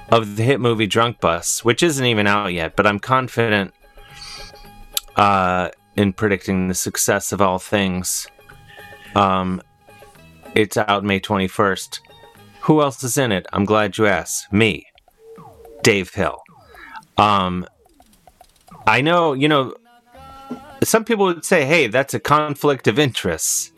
of 0.09 0.35
the 0.35 0.43
hit 0.43 0.59
movie 0.59 0.87
Drunk 0.87 1.19
Bus, 1.21 1.63
which 1.63 1.81
isn't 1.83 2.05
even 2.05 2.27
out 2.27 2.53
yet, 2.53 2.75
but 2.75 2.85
I'm 2.87 2.99
confident 2.99 3.73
uh, 5.15 5.69
in 5.97 6.13
predicting 6.13 6.67
the 6.67 6.73
success 6.73 7.31
of 7.31 7.41
all 7.41 7.59
things. 7.59 8.27
Um, 9.15 9.61
it's 10.55 10.77
out 10.77 11.03
May 11.03 11.19
21st. 11.19 11.99
Who 12.61 12.81
else 12.81 13.03
is 13.03 13.17
in 13.17 13.31
it? 13.31 13.45
I'm 13.53 13.65
glad 13.65 13.97
you 13.97 14.05
asked. 14.07 14.51
Me, 14.53 14.85
Dave 15.83 16.13
Hill. 16.13 16.39
Um, 17.17 17.65
I 18.85 19.01
know, 19.01 19.33
you 19.33 19.47
know, 19.47 19.73
some 20.83 21.03
people 21.03 21.25
would 21.25 21.43
say, 21.45 21.65
hey, 21.65 21.87
that's 21.87 22.13
a 22.13 22.19
conflict 22.19 22.87
of 22.87 22.99
interests 22.99 23.71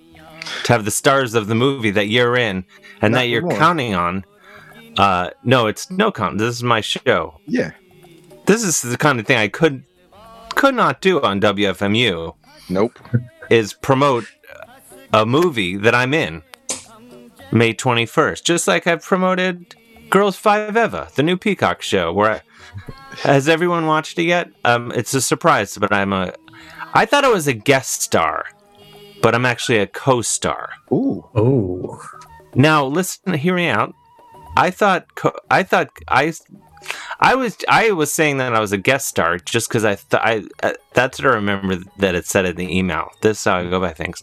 to 0.65 0.73
have 0.73 0.85
the 0.85 0.91
stars 0.91 1.33
of 1.35 1.47
the 1.47 1.55
movie 1.55 1.91
that 1.91 2.07
you're 2.07 2.35
in 2.35 2.65
and 3.01 3.13
Not 3.13 3.19
that 3.19 3.27
you're 3.29 3.41
anymore. 3.41 3.57
counting 3.59 3.93
on. 3.95 4.25
Uh, 4.97 5.29
no, 5.43 5.67
it's 5.67 5.89
no 5.91 6.11
count. 6.11 6.37
This 6.39 6.55
is 6.55 6.63
my 6.63 6.81
show. 6.81 7.39
yeah. 7.45 7.71
This 8.45 8.63
is 8.63 8.81
the 8.81 8.97
kind 8.97 9.19
of 9.19 9.27
thing 9.27 9.37
I 9.37 9.47
could 9.47 9.83
could 10.55 10.75
not 10.75 11.01
do 11.01 11.21
on 11.21 11.39
WFMU 11.41 12.35
Nope. 12.69 12.99
is 13.49 13.73
promote 13.73 14.25
a 15.13 15.25
movie 15.25 15.75
that 15.77 15.95
I'm 15.95 16.13
in. 16.13 16.43
May 17.51 17.73
21st. 17.73 18.43
Just 18.43 18.67
like 18.67 18.85
I've 18.85 19.03
promoted 19.03 19.75
Girls 20.09 20.35
Five 20.35 20.77
Eva, 20.77 21.09
the 21.15 21.23
new 21.23 21.35
Peacock 21.37 21.81
show. 21.81 22.13
Where 22.13 22.31
I, 22.31 22.41
has 23.27 23.49
everyone 23.49 23.87
watched 23.87 24.19
it 24.19 24.23
yet? 24.23 24.49
Um, 24.65 24.91
it's 24.95 25.13
a 25.15 25.21
surprise, 25.21 25.77
but 25.77 25.91
I'm 25.91 26.13
a. 26.13 26.33
I 26.93 27.05
thought 27.05 27.23
I 27.25 27.29
was 27.29 27.47
a 27.47 27.53
guest 27.53 28.01
star, 28.03 28.45
but 29.23 29.33
I'm 29.33 29.45
actually 29.45 29.79
a 29.79 29.87
co-star. 29.87 30.69
Ooh. 30.91 31.27
Oh, 31.35 31.99
Now 32.55 32.85
listen, 32.85 33.33
hear 33.33 33.55
me 33.55 33.67
out. 33.67 33.93
I 34.57 34.69
thought 34.71 35.15
co- 35.15 35.37
I 35.49 35.63
thought 35.63 35.89
I 36.07 36.33
I 37.19 37.35
was 37.35 37.57
I 37.67 37.91
was 37.91 38.13
saying 38.13 38.37
that 38.37 38.53
I 38.53 38.59
was 38.59 38.71
a 38.71 38.77
guest 38.77 39.07
star 39.07 39.37
just 39.37 39.67
because 39.69 39.83
I 39.85 39.95
thought 39.95 40.21
I 40.23 40.43
uh, 40.63 40.73
that's 40.93 41.19
what 41.19 41.31
I 41.31 41.35
remember 41.35 41.77
that 41.97 42.15
it 42.15 42.25
said 42.25 42.45
in 42.45 42.55
the 42.55 42.77
email. 42.77 43.09
This 43.21 43.39
is 43.39 43.43
how 43.43 43.57
I 43.57 43.69
go 43.69 43.79
by 43.79 43.93
things, 43.93 44.21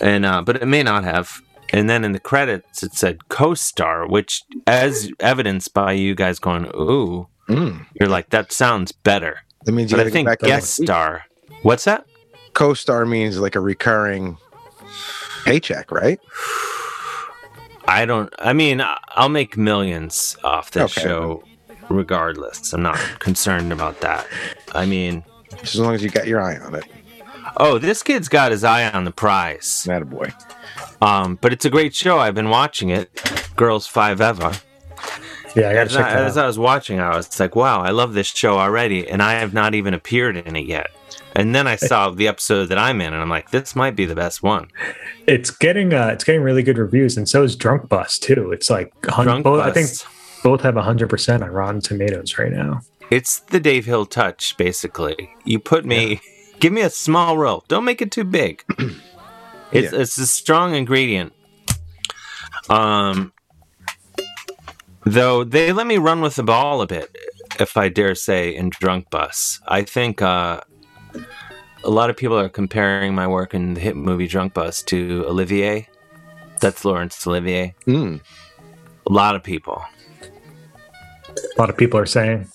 and 0.00 0.24
uh, 0.24 0.42
but 0.42 0.56
it 0.56 0.66
may 0.66 0.82
not 0.82 1.04
have. 1.04 1.40
And 1.70 1.90
then 1.90 2.02
in 2.02 2.12
the 2.12 2.20
credits 2.20 2.82
it 2.82 2.94
said 2.94 3.28
co-star, 3.28 4.06
which 4.08 4.42
as 4.66 5.10
evidenced 5.20 5.74
by 5.74 5.92
you 5.92 6.14
guys 6.14 6.38
going, 6.38 6.66
"Ooh," 6.74 7.28
Mm. 7.48 7.86
you're 7.98 8.08
like 8.08 8.30
that 8.30 8.52
sounds 8.52 8.92
better. 8.92 9.40
That 9.64 9.72
means 9.72 9.90
you 9.90 9.96
But 9.96 10.06
I 10.06 10.10
think 10.10 10.28
guest 10.40 10.76
star. 10.82 11.24
What's 11.62 11.84
that? 11.84 12.04
Co-star 12.54 13.04
means 13.04 13.38
like 13.38 13.54
a 13.54 13.60
recurring 13.60 14.38
paycheck, 15.44 15.90
right? 15.90 16.18
I 17.88 18.04
don't. 18.04 18.32
I 18.38 18.52
mean, 18.52 18.80
I- 18.80 18.98
I'll 19.16 19.28
make 19.30 19.56
millions 19.56 20.36
off 20.44 20.70
this 20.70 20.96
Okay. 20.96 21.02
show, 21.08 21.42
regardless. 21.88 22.72
I'm 22.72 22.82
not 22.82 22.98
concerned 23.18 23.72
about 23.72 24.00
that. 24.02 24.26
I 24.74 24.84
mean, 24.86 25.24
as 25.62 25.76
long 25.76 25.94
as 25.94 26.02
you 26.02 26.10
got 26.10 26.26
your 26.26 26.40
eye 26.40 26.58
on 26.58 26.74
it. 26.74 26.84
oh, 27.56 27.78
this 27.78 28.02
kid's 28.02 28.28
got 28.28 28.50
his 28.52 28.62
eye 28.62 28.90
on 28.90 29.04
the 29.04 29.10
prize. 29.10 29.84
That 29.86 30.02
a 30.02 30.04
boy. 30.04 30.32
Um, 31.00 31.38
but 31.40 31.52
it's 31.52 31.64
a 31.64 31.70
great 31.70 31.94
show. 31.94 32.18
I've 32.18 32.34
been 32.34 32.50
watching 32.50 32.90
it. 32.90 33.10
Girls 33.56 33.86
Five 33.86 34.20
Eva. 34.20 34.52
yeah, 35.56 35.70
I 35.70 35.72
gotta 35.72 35.80
As, 35.80 35.92
check 35.92 36.04
I, 36.04 36.14
that 36.14 36.24
as 36.24 36.36
out. 36.36 36.44
I 36.44 36.46
was 36.46 36.58
watching, 36.58 37.00
I 37.00 37.16
was 37.16 37.40
like, 37.40 37.56
"Wow, 37.56 37.80
I 37.80 37.90
love 37.90 38.12
this 38.12 38.26
show 38.26 38.58
already," 38.58 39.08
and 39.08 39.22
I 39.22 39.34
have 39.34 39.54
not 39.54 39.74
even 39.74 39.94
appeared 39.94 40.36
in 40.36 40.54
it 40.56 40.66
yet. 40.66 40.88
And 41.34 41.54
then 41.54 41.66
I 41.66 41.76
saw 41.90 42.10
the 42.10 42.28
episode 42.28 42.66
that 42.66 42.78
I'm 42.78 43.00
in, 43.00 43.12
and 43.12 43.22
I'm 43.22 43.28
like, 43.28 43.50
"This 43.50 43.76
might 43.76 43.96
be 43.96 44.04
the 44.06 44.14
best 44.14 44.42
one." 44.42 44.68
It's 45.26 45.50
getting 45.50 45.92
uh, 45.94 46.08
it's 46.08 46.24
getting 46.24 46.42
really 46.42 46.62
good 46.62 46.78
reviews, 46.78 47.16
and 47.16 47.28
so 47.28 47.42
is 47.42 47.56
Drunk 47.56 47.88
Bus 47.88 48.18
too. 48.18 48.52
It's 48.52 48.70
like 48.70 48.92
Drunk 49.02 49.44
both, 49.44 49.62
I 49.64 49.70
think 49.70 49.88
both 50.42 50.62
have 50.62 50.76
hundred 50.76 51.08
percent 51.10 51.42
on 51.42 51.50
Rotten 51.50 51.80
Tomatoes 51.80 52.38
right 52.38 52.52
now. 52.52 52.80
It's 53.10 53.40
the 53.40 53.58
Dave 53.60 53.86
Hill 53.86 54.04
touch, 54.06 54.56
basically. 54.58 55.30
You 55.44 55.58
put 55.58 55.86
me, 55.86 56.20
give 56.60 56.72
me 56.74 56.82
a 56.82 56.90
small 56.90 57.38
role. 57.38 57.64
Don't 57.68 57.84
make 57.84 58.02
it 58.02 58.10
too 58.12 58.24
big. 58.24 58.64
It's 59.70 59.92
Yeah. 59.92 60.00
it's 60.00 60.16
a 60.16 60.26
strong 60.26 60.74
ingredient. 60.74 61.34
Um, 62.70 63.34
though 65.04 65.44
they 65.44 65.72
let 65.72 65.86
me 65.86 65.98
run 65.98 66.22
with 66.22 66.36
the 66.36 66.42
ball 66.42 66.80
a 66.80 66.86
bit, 66.86 67.14
if 67.60 67.76
I 67.76 67.90
dare 67.90 68.14
say, 68.14 68.54
in 68.54 68.70
Drunk 68.70 69.10
Bus. 69.10 69.60
I 69.68 69.82
think 69.82 70.22
uh, 70.22 70.60
a 71.84 71.90
lot 71.90 72.10
of 72.10 72.16
people 72.16 72.38
are 72.38 72.48
comparing 72.48 73.14
my 73.14 73.26
work 73.26 73.54
in 73.54 73.74
the 73.74 73.80
hit 73.80 73.96
movie 73.96 74.26
Drunk 74.26 74.54
Bus 74.54 74.82
to 74.84 75.24
Olivier. 75.26 75.88
That's 76.60 76.84
Laurence 76.84 77.26
Olivier. 77.26 77.74
Mm. 77.86 78.20
A 79.06 79.12
lot 79.12 79.36
of 79.36 79.42
people. 79.42 79.82
A 81.56 81.60
lot 81.60 81.70
of 81.70 81.76
people 81.76 82.00
are 82.00 82.06
saying 82.06 82.48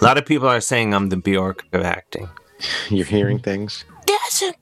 A 0.00 0.04
lot 0.04 0.16
of 0.16 0.24
people 0.24 0.48
are 0.48 0.60
saying 0.60 0.94
I'm 0.94 1.10
the 1.10 1.16
Bjork 1.16 1.64
of 1.72 1.82
acting. 1.82 2.28
You're 2.88 3.04
hearing 3.04 3.38
things. 3.38 3.84
That's 4.06 4.42
a, 4.42 4.52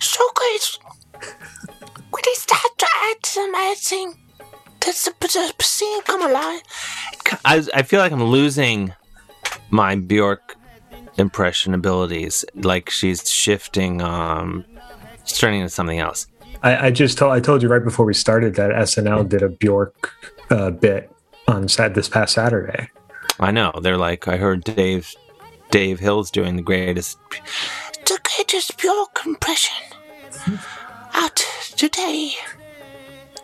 so 0.00 0.24
great. 0.34 0.78
When 2.10 2.22
they 2.24 2.34
start 2.34 2.78
to 2.78 2.86
act 3.10 3.36
amazing, 3.36 4.14
that's 4.80 5.04
the, 5.04 5.12
the 5.20 5.64
scene 5.64 6.02
come 6.02 6.22
alive. 6.22 6.62
I, 7.44 7.64
I 7.74 7.82
feel 7.82 8.00
like 8.00 8.12
I'm 8.12 8.24
losing 8.24 8.92
my 9.70 9.96
Bjork 9.96 10.55
impression 11.18 11.74
abilities. 11.74 12.44
Like 12.54 12.90
she's 12.90 13.28
shifting, 13.30 14.02
um, 14.02 14.64
it's 15.20 15.38
turning 15.38 15.60
into 15.60 15.70
something 15.70 15.98
else. 15.98 16.26
I, 16.62 16.86
I 16.86 16.90
just 16.90 17.18
told 17.18 17.32
I 17.32 17.40
told 17.40 17.62
you 17.62 17.68
right 17.68 17.82
before 17.82 18.06
we 18.06 18.14
started 18.14 18.54
that 18.56 18.70
SNL 18.70 19.28
did 19.28 19.42
a 19.42 19.48
Bjork 19.48 20.12
uh, 20.50 20.70
bit 20.70 21.10
on 21.48 21.68
Sat 21.68 21.94
this 21.94 22.08
past 22.08 22.34
Saturday. 22.34 22.90
I 23.38 23.50
know 23.50 23.72
they're 23.82 23.98
like 23.98 24.28
I 24.28 24.36
heard 24.36 24.64
Dave 24.64 25.14
Dave 25.70 26.00
Hill's 26.00 26.30
doing 26.30 26.56
the 26.56 26.62
greatest. 26.62 27.18
The 28.06 28.18
greatest 28.22 28.78
Bjork 28.78 29.20
impression 29.26 29.76
out 31.14 31.44
today. 31.76 32.32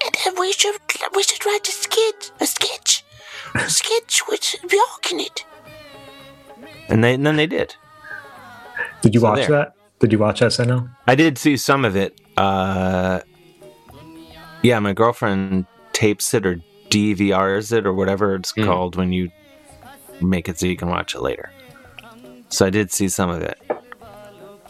And 0.04 0.16
then 0.24 0.34
we 0.38 0.52
should 0.52 0.80
we 1.14 1.22
should 1.22 1.44
write 1.44 1.68
a 1.68 1.72
skit, 1.72 2.32
a 2.40 2.46
sketch, 2.46 3.04
a 3.54 3.68
sketch 3.68 4.22
with 4.28 4.56
Bjork 4.68 5.12
in 5.12 5.20
it. 5.20 5.44
And, 6.88 7.02
they, 7.02 7.14
and 7.14 7.24
then 7.26 7.36
they 7.36 7.46
did. 7.46 7.74
Did 9.02 9.14
you 9.14 9.20
So 9.20 9.26
watch 9.30 9.38
there. 9.46 9.48
that? 9.50 9.74
Did 10.00 10.12
you 10.12 10.18
watch 10.18 10.40
SNL? 10.40 10.90
I 11.06 11.14
did 11.14 11.38
see 11.38 11.56
some 11.56 11.84
of 11.84 11.96
it. 11.96 12.20
Uh, 12.36 13.20
yeah, 14.62 14.78
my 14.78 14.92
girlfriend 14.92 15.66
tapes 15.92 16.34
it 16.34 16.46
or 16.46 16.60
DVRs 16.90 17.72
it 17.72 17.86
or 17.86 17.92
whatever 17.92 18.34
it's 18.34 18.52
Mm. 18.52 18.64
called 18.66 18.96
when 18.96 19.12
you 19.12 19.30
make 20.20 20.48
it 20.48 20.58
so 20.58 20.66
you 20.66 20.76
can 20.76 20.88
watch 20.88 21.14
it 21.14 21.20
later. 21.22 21.50
So 22.48 22.66
I 22.66 22.70
did 22.70 22.92
see 22.92 23.08
some 23.08 23.30
of 23.30 23.42
it 23.42 23.58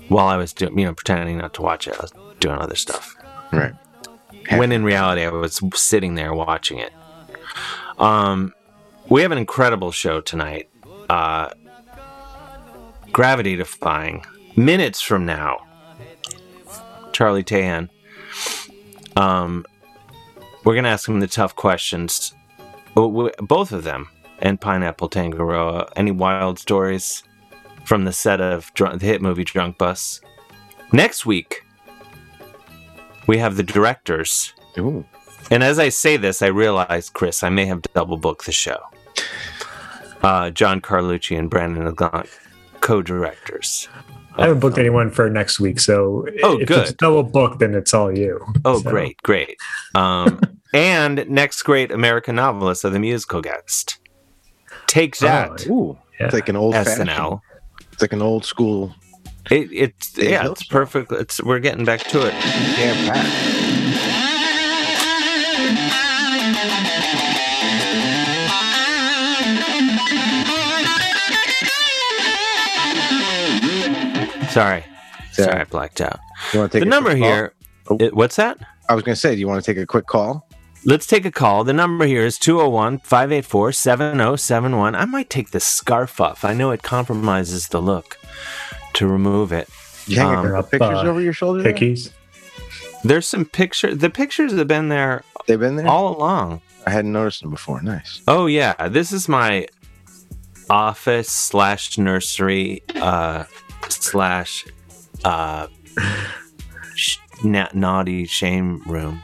while 0.08 0.26
I 0.28 0.36
was 0.36 0.52
doing, 0.52 0.78
you 0.78 0.84
know, 0.86 0.94
pretending 0.94 1.38
not 1.38 1.54
to 1.54 1.62
watch 1.62 1.86
it. 1.88 1.94
I 1.98 2.02
was 2.02 2.12
doing 2.40 2.58
other 2.58 2.76
stuff. 2.76 3.16
Right. 3.52 3.74
When 4.56 4.70
in 4.72 4.84
reality, 4.84 5.22
I 5.24 5.30
was 5.30 5.60
sitting 5.74 6.14
there 6.14 6.32
watching 6.34 6.78
it. 6.78 6.92
Um, 7.98 8.52
we 9.08 9.22
have 9.22 9.32
an 9.32 9.38
incredible 9.38 9.90
show 9.92 10.20
tonight. 10.20 10.68
Uh, 11.10 11.50
gravity 13.12 13.56
defying. 13.56 14.24
Minutes 14.56 15.00
from 15.00 15.24
now, 15.24 15.66
Charlie 17.12 17.44
Tahan. 17.44 17.88
Um, 19.16 19.64
we're 20.64 20.74
gonna 20.74 20.88
ask 20.88 21.08
him 21.08 21.20
the 21.20 21.26
tough 21.26 21.54
questions. 21.54 22.34
Both 22.94 23.72
of 23.72 23.84
them 23.84 24.08
and 24.40 24.60
Pineapple 24.60 25.08
Tangaroa. 25.08 25.88
Any 25.96 26.10
wild 26.10 26.58
stories 26.58 27.22
from 27.84 28.04
the 28.04 28.12
set 28.12 28.40
of 28.40 28.72
Drunk, 28.74 29.00
the 29.00 29.06
hit 29.06 29.22
movie 29.22 29.44
Drunk 29.44 29.78
Bus? 29.78 30.20
Next 30.92 31.24
week, 31.24 31.64
we 33.26 33.38
have 33.38 33.56
the 33.56 33.62
directors. 33.62 34.52
Ooh. 34.78 35.04
And 35.50 35.62
as 35.62 35.78
I 35.78 35.88
say 35.88 36.16
this, 36.16 36.42
I 36.42 36.46
realize, 36.46 37.10
Chris, 37.10 37.42
I 37.42 37.48
may 37.48 37.66
have 37.66 37.82
double 37.94 38.16
booked 38.16 38.46
the 38.46 38.52
show. 38.52 38.78
Uh, 40.22 40.50
John 40.50 40.80
Carlucci 40.80 41.38
and 41.38 41.50
Brandon 41.50 41.86
co-directors. 42.82 43.88
I 44.36 44.42
haven't 44.42 44.60
booked 44.60 44.78
anyone 44.78 45.10
for 45.10 45.28
next 45.30 45.60
week, 45.60 45.78
so 45.80 46.26
Oh, 46.42 46.56
if 46.58 46.70
it's 46.70 46.90
good. 46.90 46.96
double 46.98 47.22
booked, 47.22 47.58
then 47.60 47.74
it's 47.74 47.92
all 47.94 48.16
you. 48.16 48.40
Oh, 48.64 48.80
So, 48.82 48.90
great, 48.90 49.16
great. 49.22 49.56
Um, 49.94 50.40
and 50.74 51.28
next 51.28 51.62
great 51.62 51.90
American 51.90 52.36
novelist 52.36 52.84
of 52.84 52.92
the 52.92 52.98
musical 52.98 53.40
guest. 53.42 53.98
Take 54.86 55.16
that, 55.18 55.66
Ooh. 55.68 55.98
Yeah. 56.18 56.26
It's 56.26 56.34
like 56.34 56.48
an 56.48 56.56
old 56.56 56.74
fashioned. 56.74 57.08
SNL. 57.10 57.40
It's 57.92 58.00
like 58.02 58.12
an 58.12 58.22
old 58.22 58.44
school 58.44 58.94
It, 59.50 59.68
it's 59.72 60.16
yeah, 60.16 60.50
it's 60.50 60.62
perfect. 60.64 61.10
It's 61.12 61.42
we're 61.42 61.58
getting 61.58 61.84
back 61.84 62.00
to 62.04 62.26
it. 62.26 62.32
jam 62.76 63.71
Sorry, 74.52 74.84
Yeah. 75.38 75.44
sorry, 75.46 75.60
I 75.60 75.64
blacked 75.64 76.00
out. 76.00 76.20
You 76.52 76.60
want 76.60 76.72
to 76.72 76.78
take 76.78 76.82
The 76.84 76.88
a 76.88 76.90
number 76.90 77.10
quick 77.10 77.22
call? 77.22 77.32
here. 77.32 77.54
Oh. 77.90 77.96
it- 78.00 78.14
what's 78.14 78.36
that? 78.36 78.58
I 78.88 78.94
was 78.94 79.02
going 79.04 79.14
to 79.14 79.20
say, 79.20 79.34
do 79.34 79.40
you 79.40 79.48
want 79.48 79.64
to 79.64 79.74
take 79.74 79.80
a 79.82 79.86
quick 79.86 80.06
call? 80.06 80.46
Let's 80.84 81.06
take 81.06 81.24
a 81.24 81.30
call. 81.30 81.62
The 81.64 81.72
number 81.72 82.04
here 82.06 82.24
is 82.26 82.38
201 82.38 82.98
584 82.98 83.72
7071. 83.72 84.94
I 84.96 85.04
might 85.04 85.30
take 85.30 85.50
the 85.52 85.60
scarf 85.60 86.20
off. 86.20 86.44
I 86.44 86.54
know 86.54 86.70
it 86.72 86.82
compromises 86.82 87.68
the 87.68 87.80
look 87.80 88.18
to 88.94 89.06
remove 89.06 89.52
it. 89.52 89.68
You 90.06 90.18
hang 90.18 90.34
Um, 90.38 90.46
a 90.50 90.58
up, 90.58 90.70
pictures 90.72 90.98
uh, 90.98 91.02
over 91.02 91.20
your 91.20 91.32
shoulder? 91.32 91.62
there? 91.62 91.72
Hickeys. 91.72 92.10
There's 93.04 93.26
some 93.26 93.44
pictures. 93.44 93.98
The 93.98 94.10
pictures 94.10 94.52
have 94.52 94.66
been 94.68 94.88
there 94.88 95.22
They've 95.46 95.58
been 95.58 95.76
there? 95.76 95.86
all 95.88 96.16
along. 96.16 96.60
I 96.86 96.90
hadn't 96.90 97.12
noticed 97.12 97.42
them 97.42 97.50
before. 97.50 97.80
Nice. 97.80 98.20
Oh, 98.26 98.46
yeah. 98.46 98.88
This 98.88 99.12
is 99.12 99.28
my 99.28 99.68
office 100.68 101.30
slash 101.30 101.96
nursery 101.96 102.82
uh, 102.96 103.44
slash 103.88 104.66
uh, 105.24 105.66
sh- 106.94 107.18
na- 107.44 107.68
naughty 107.74 108.26
shame 108.26 108.82
room. 108.86 109.20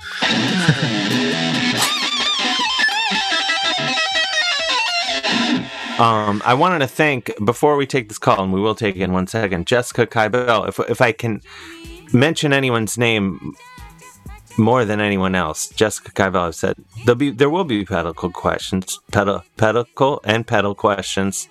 Um, 5.99 6.41
I 6.45 6.55
wanted 6.55 6.79
to 6.79 6.87
thank 6.87 7.33
before 7.45 7.77
we 7.77 7.85
take 7.85 8.09
this 8.09 8.19
call, 8.19 8.41
and 8.45 8.53
we 8.53 8.61
will 8.61 8.77
take 8.77 8.95
it 8.95 9.01
in 9.03 9.13
one 9.13 9.27
second. 9.27 9.67
Jessica 9.67 10.07
Kybell. 10.07 10.69
If 10.69 10.79
if 10.89 11.01
I 11.01 11.11
can 11.11 11.43
mention 12.13 12.53
anyone's 12.53 12.97
name, 12.97 13.55
more 14.59 14.85
than 14.85 15.01
anyone 15.01 15.35
else. 15.35 15.69
Jessica 15.69 16.11
Kaivel 16.13 16.47
has 16.47 16.57
said 16.57 16.77
there'll 17.05 17.17
be 17.17 17.31
there 17.31 17.49
will 17.51 17.65
be 17.65 17.85
pedicle 17.85 18.31
questions, 18.31 18.99
pedal 19.13 19.45
pedicle 19.57 20.21
and 20.25 20.47
pedal 20.47 20.75
questions. 20.75 21.49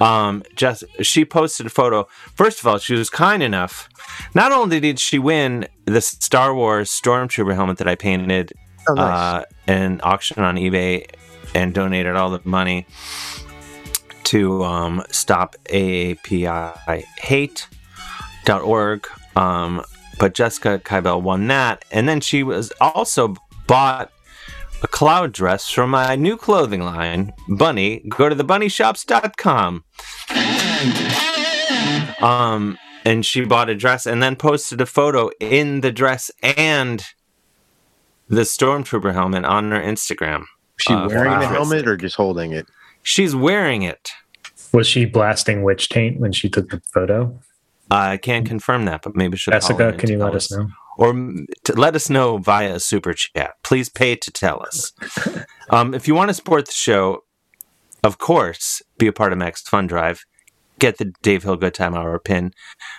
Um, 0.00 0.42
just 0.54 0.84
she 1.02 1.24
posted 1.24 1.66
a 1.66 1.70
photo. 1.70 2.06
First 2.34 2.60
of 2.60 2.66
all, 2.66 2.78
she 2.78 2.94
was 2.94 3.08
kind 3.10 3.42
enough. 3.42 3.88
Not 4.34 4.52
only 4.52 4.78
did 4.80 4.98
she 5.00 5.18
win 5.18 5.66
the 5.86 6.00
Star 6.00 6.54
Wars 6.54 6.90
Stormtrooper 6.90 7.54
helmet 7.54 7.78
that 7.78 7.88
I 7.88 7.94
painted 7.94 8.52
Oh, 8.86 8.92
nice. 8.94 9.42
uh, 9.42 9.44
an 9.66 10.00
auction 10.02 10.42
on 10.42 10.56
eBay 10.56 11.06
and 11.54 11.72
donated 11.72 12.16
all 12.16 12.28
the 12.30 12.40
money 12.44 12.86
to 14.24 14.62
um, 14.64 15.02
stop 15.10 15.56
AAPI 15.70 17.04
hate.org. 17.18 19.06
Um, 19.36 19.82
but 20.18 20.34
Jessica 20.34 20.80
Kybell 20.84 21.22
won 21.22 21.46
that. 21.48 21.84
And 21.90 22.08
then 22.08 22.20
she 22.20 22.42
was 22.42 22.72
also 22.80 23.34
bought 23.66 24.10
a 24.82 24.86
cloud 24.88 25.32
dress 25.32 25.70
from 25.70 25.90
my 25.90 26.14
new 26.16 26.36
clothing 26.36 26.82
line, 26.82 27.32
Bunny. 27.48 28.00
Go 28.08 28.28
to 28.28 28.34
thebunnyshops.com. 28.36 29.84
Um, 32.22 32.78
and 33.04 33.24
she 33.26 33.44
bought 33.44 33.68
a 33.68 33.74
dress 33.74 34.06
and 34.06 34.22
then 34.22 34.36
posted 34.36 34.80
a 34.80 34.86
photo 34.86 35.30
in 35.40 35.80
the 35.82 35.92
dress 35.92 36.30
and 36.42 37.04
the 38.28 38.42
stormtrooper 38.42 39.12
helmet 39.12 39.44
on 39.44 39.70
her 39.70 39.80
Instagram. 39.80 40.44
she 40.78 40.92
Uh, 40.92 41.08
wearing 41.08 41.38
the 41.38 41.46
helmet 41.46 41.86
or 41.86 41.96
just 41.96 42.16
holding 42.16 42.52
it? 42.52 42.66
She's 43.02 43.36
wearing 43.36 43.82
it. 43.82 44.10
Was 44.72 44.86
she 44.86 45.04
blasting 45.04 45.62
witch 45.62 45.88
taint 45.88 46.18
when 46.18 46.32
she 46.32 46.48
took 46.48 46.70
the 46.70 46.80
photo? 46.92 47.38
I 47.90 48.16
can't 48.16 48.46
confirm 48.46 48.86
that, 48.86 49.02
but 49.02 49.14
maybe 49.14 49.36
call 49.36 49.52
Jessica, 49.52 49.92
can 49.92 50.10
you 50.10 50.18
let 50.18 50.26
tell 50.28 50.36
us 50.36 50.50
know? 50.50 50.68
or 50.96 51.12
to 51.64 51.72
let 51.74 51.94
us 51.96 52.08
know 52.08 52.38
via 52.38 52.76
a 52.76 52.80
super 52.80 53.12
chat. 53.12 53.54
Please 53.62 53.88
pay 53.88 54.16
to 54.16 54.30
tell 54.30 54.62
us. 54.62 54.92
um, 55.70 55.94
if 55.94 56.06
you 56.06 56.14
want 56.14 56.30
to 56.30 56.34
support 56.34 56.66
the 56.66 56.72
show, 56.72 57.24
of 58.02 58.18
course, 58.18 58.82
be 58.98 59.06
a 59.06 59.12
part 59.12 59.32
of 59.32 59.38
Max 59.38 59.62
Fun 59.62 59.86
Drive. 59.86 60.24
Get 60.78 60.98
the 60.98 61.12
Dave 61.22 61.44
Hill 61.44 61.56
Good 61.56 61.74
Time 61.74 61.94
Hour 61.94 62.18
pin 62.18 62.52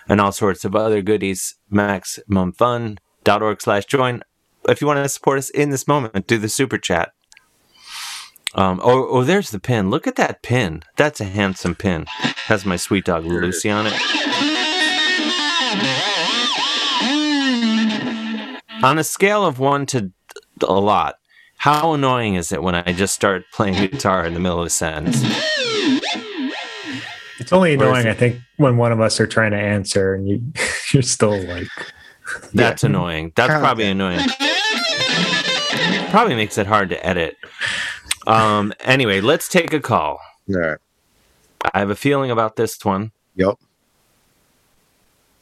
and 0.07 0.21
all 0.21 0.31
sorts 0.31 0.65
of 0.65 0.75
other 0.75 1.01
goodies. 1.01 1.55
MaximumFun.org 1.71 3.61
slash 3.61 3.85
join. 3.85 4.21
If 4.67 4.81
you 4.81 4.87
want 4.87 5.03
to 5.03 5.09
support 5.09 5.37
us 5.37 5.49
in 5.49 5.69
this 5.69 5.87
moment, 5.87 6.25
do 6.25 6.37
the 6.37 6.49
super 6.49 6.77
chat. 6.77 7.11
Um, 8.55 8.79
oh, 8.81 9.07
oh, 9.09 9.23
there's 9.23 9.51
the 9.51 9.59
pin. 9.59 9.89
Look 9.89 10.07
at 10.07 10.15
that 10.15 10.41
pin. 10.41 10.83
That's 10.95 11.19
a 11.19 11.25
handsome 11.25 11.75
pin. 11.75 12.05
Has 12.47 12.65
my 12.65 12.77
sweet 12.77 13.05
dog 13.05 13.25
Lucy 13.25 13.69
on 13.69 13.87
it. 13.87 14.54
On 18.85 18.99
a 18.99 19.03
scale 19.03 19.43
of 19.43 19.57
one 19.57 19.87
to 19.87 20.11
a 20.61 20.73
lot, 20.73 21.15
how 21.57 21.93
annoying 21.93 22.35
is 22.35 22.51
it 22.51 22.61
when 22.61 22.75
I 22.75 22.93
just 22.93 23.15
start 23.15 23.43
playing 23.51 23.73
guitar 23.73 24.27
in 24.27 24.35
the 24.35 24.39
middle 24.39 24.59
of 24.59 24.67
a 24.67 24.69
sentence? 24.69 25.17
It's 27.39 27.51
only 27.51 27.73
annoying, 27.73 28.05
it? 28.05 28.11
I 28.11 28.13
think, 28.13 28.39
when 28.57 28.77
one 28.77 28.91
of 28.91 29.01
us 29.01 29.19
are 29.19 29.25
trying 29.25 29.51
to 29.51 29.57
answer 29.57 30.13
and 30.13 30.29
you 30.29 30.43
you're 30.93 31.01
still 31.01 31.35
like 31.45 31.67
That's 32.53 32.83
annoying. 32.83 33.33
That's 33.35 33.53
God 33.53 33.59
probably 33.59 33.85
damn. 33.85 33.99
annoying. 33.99 34.29
Probably 36.11 36.35
makes 36.35 36.59
it 36.59 36.67
hard 36.67 36.89
to 36.89 37.03
edit. 37.03 37.37
Um. 38.27 38.71
Anyway, 38.81 39.19
let's 39.19 39.49
take 39.49 39.73
a 39.73 39.79
call. 39.79 40.19
All 40.47 40.59
right. 40.59 40.77
I 41.73 41.79
have 41.79 41.89
a 41.89 41.95
feeling 41.95 42.29
about 42.29 42.55
this 42.55 42.77
one. 42.85 43.13
Yep. 43.35 43.55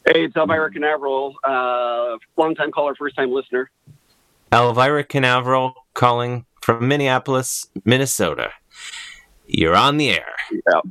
Hey, 0.05 0.25
it's 0.25 0.35
Elvira 0.35 0.69
Canaveral, 0.69 1.35
uh, 1.45 2.17
long 2.35 2.55
time 2.55 2.71
caller, 2.71 2.93
first 2.95 3.15
time 3.15 3.31
listener. 3.31 3.71
Elvira 4.51 5.05
Canaveral 5.05 5.75
calling 5.93 6.45
from 6.61 6.89
Minneapolis, 6.89 7.67
Minnesota. 7.85 8.51
You're 9.47 9.77
on 9.77 9.95
the 9.95 10.09
air. 10.09 10.35
Yeah. 10.51 10.81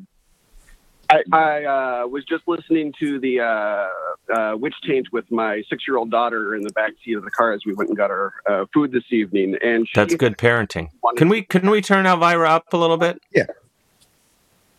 I, 1.11 1.23
I 1.31 1.65
uh, 1.65 2.07
was 2.07 2.25
just 2.25 2.49
listening 2.49 2.95
to 3.01 3.21
the 3.21 3.41
uh, 3.41 4.35
uh, 4.35 4.57
Witch 4.57 4.75
Taint 4.87 5.13
with 5.13 5.31
my 5.31 5.63
six 5.69 5.87
year 5.87 5.99
old 5.99 6.11
daughter 6.11 6.55
in 6.55 6.63
the 6.63 6.71
back 6.71 6.93
seat 7.05 7.15
of 7.15 7.25
the 7.25 7.31
car 7.31 7.53
as 7.53 7.61
we 7.67 7.75
went 7.75 7.91
and 7.91 7.99
got 7.99 8.11
our 8.11 8.33
uh, 8.49 8.65
food 8.73 8.93
this 8.93 9.05
evening. 9.11 9.57
And 9.63 9.87
she, 9.87 9.93
That's 9.95 10.15
good 10.15 10.39
parenting. 10.39 10.89
Can 11.17 11.29
we 11.29 11.43
can 11.43 11.69
we 11.69 11.83
turn 11.83 12.07
Elvira 12.07 12.49
up 12.49 12.73
a 12.73 12.79
little 12.79 12.97
bit? 12.97 13.21
Yeah. 13.35 13.45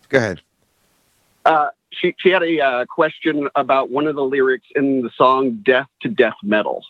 Go 0.10 0.18
ahead. 0.18 0.42
She, 2.00 2.16
she 2.20 2.30
had 2.30 2.44
a 2.44 2.60
uh, 2.60 2.86
question 2.86 3.48
about 3.56 3.90
one 3.90 4.08
of 4.08 4.16
the 4.16 4.24
lyrics 4.24 4.68
in 4.76 5.02
the 5.02 5.10
song 5.16 5.62
Death 5.66 5.88
to 6.02 6.10
Death 6.10 6.36
Metal. 6.44 6.84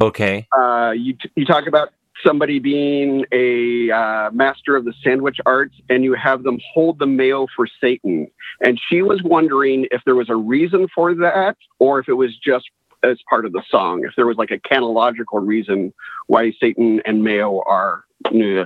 Okay. 0.00 0.46
uh, 0.56 0.90
you, 0.90 1.14
t- 1.14 1.30
you 1.36 1.46
talk 1.46 1.66
about 1.66 1.88
somebody 2.24 2.58
being 2.58 3.24
a 3.32 3.90
uh, 3.90 4.30
master 4.30 4.76
of 4.76 4.84
the 4.84 4.92
sandwich 5.02 5.38
arts 5.46 5.74
and 5.88 6.04
you 6.04 6.14
have 6.14 6.42
them 6.42 6.58
hold 6.72 6.98
the 6.98 7.06
mayo 7.06 7.46
for 7.54 7.66
Satan. 7.80 8.26
And 8.60 8.80
she 8.88 9.02
was 9.02 9.22
wondering 9.22 9.86
if 9.90 10.02
there 10.04 10.14
was 10.14 10.30
a 10.30 10.36
reason 10.36 10.88
for 10.94 11.14
that 11.14 11.56
or 11.78 11.98
if 11.98 12.08
it 12.08 12.14
was 12.14 12.36
just 12.38 12.66
as 13.02 13.18
part 13.28 13.44
of 13.44 13.52
the 13.52 13.62
song, 13.70 14.04
if 14.04 14.12
there 14.16 14.26
was 14.26 14.36
like 14.36 14.50
a 14.50 14.58
canological 14.58 15.46
reason 15.46 15.92
why 16.26 16.52
Satan 16.58 17.00
and 17.04 17.22
mayo 17.22 17.62
are. 17.66 18.04
Yeah. 18.32 18.64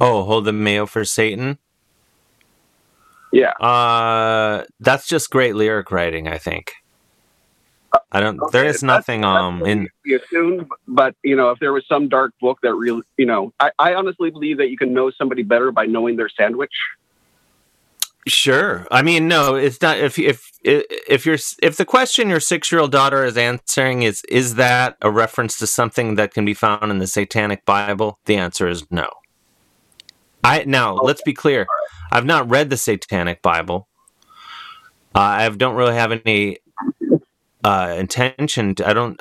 Oh, 0.00 0.24
hold 0.24 0.44
the 0.44 0.52
mayo 0.52 0.86
for 0.86 1.04
Satan. 1.04 1.58
Yeah. 3.34 3.50
Uh, 3.50 4.64
that's 4.78 5.08
just 5.08 5.28
great 5.30 5.56
lyric 5.56 5.90
writing. 5.90 6.28
I 6.28 6.38
think. 6.38 6.72
I 8.12 8.20
don't. 8.20 8.36
there 8.52 8.62
Okay, 8.62 8.68
is 8.70 8.80
that's- 8.80 8.82
nothing 8.82 9.20
that's 9.22 9.42
um 9.42 9.66
in. 9.66 9.88
But 10.86 11.16
you 11.24 11.34
know, 11.34 11.50
if 11.50 11.58
there 11.58 11.72
was 11.72 11.84
some 11.88 12.08
dark 12.08 12.32
book 12.40 12.58
that 12.62 12.74
really, 12.74 13.02
you 13.16 13.26
know, 13.26 13.52
I, 13.58 13.70
I 13.78 13.94
honestly 13.94 14.30
believe 14.30 14.58
that 14.58 14.68
you 14.68 14.76
can 14.76 14.92
know 14.92 15.10
somebody 15.10 15.42
better 15.42 15.72
by 15.72 15.86
knowing 15.86 16.16
their 16.16 16.28
sandwich. 16.28 16.72
Sure. 18.26 18.86
I 18.90 19.02
mean, 19.02 19.26
no, 19.28 19.54
it's 19.56 19.82
not. 19.82 19.98
If 19.98 20.16
if 20.18 20.50
if 20.64 21.26
you're 21.26 21.38
if 21.60 21.76
the 21.76 21.84
question 21.84 22.28
your 22.30 22.40
six 22.40 22.70
year 22.70 22.80
old 22.80 22.92
daughter 22.92 23.24
is 23.24 23.36
answering 23.36 24.02
is 24.02 24.22
is 24.28 24.54
that 24.54 24.96
a 25.02 25.10
reference 25.10 25.58
to 25.58 25.66
something 25.66 26.14
that 26.14 26.32
can 26.32 26.44
be 26.44 26.54
found 26.54 26.90
in 26.90 26.98
the 26.98 27.06
Satanic 27.08 27.64
Bible? 27.64 28.18
The 28.26 28.36
answer 28.36 28.68
is 28.68 28.90
no. 28.90 29.08
I 30.42 30.64
now 30.66 30.94
let's 30.94 31.22
be 31.22 31.34
clear. 31.34 31.66
I've 32.12 32.24
not 32.24 32.48
read 32.48 32.70
the 32.70 32.76
Satanic 32.76 33.42
Bible. 33.42 33.88
Uh, 35.14 35.20
I 35.20 35.48
don't 35.48 35.76
really 35.76 35.94
have 35.94 36.12
any 36.24 36.58
uh, 37.62 37.94
intention. 37.98 38.74
To, 38.76 38.88
I 38.88 38.92
don't. 38.92 39.20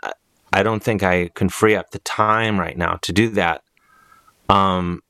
I 0.52 0.62
don't 0.62 0.84
think 0.84 1.02
I 1.02 1.30
can 1.34 1.50
free 1.50 1.76
up 1.76 1.92
the 1.92 2.00
time 2.00 2.60
right 2.60 2.78
now 2.78 3.00
to 3.02 3.12
do 3.12 3.30
that. 3.30 3.64
Um, 4.50 5.02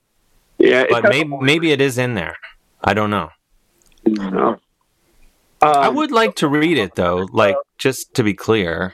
Yeah, 0.57 0.86
but 0.89 1.03
maybe 1.03 1.29
maybe 1.41 1.71
it 1.71 1.81
is 1.81 1.97
in 1.97 2.13
there. 2.13 2.38
I 2.83 2.93
don't 2.93 3.09
know. 3.09 3.29
I 5.62 5.88
Um, 5.88 5.95
would 5.95 6.12
like 6.12 6.36
to 6.38 6.47
read 6.47 6.77
it 6.77 6.95
though, 6.95 7.27
like 7.31 7.55
just 7.77 8.13
to 8.15 8.23
be 8.23 8.33
clear. 8.33 8.93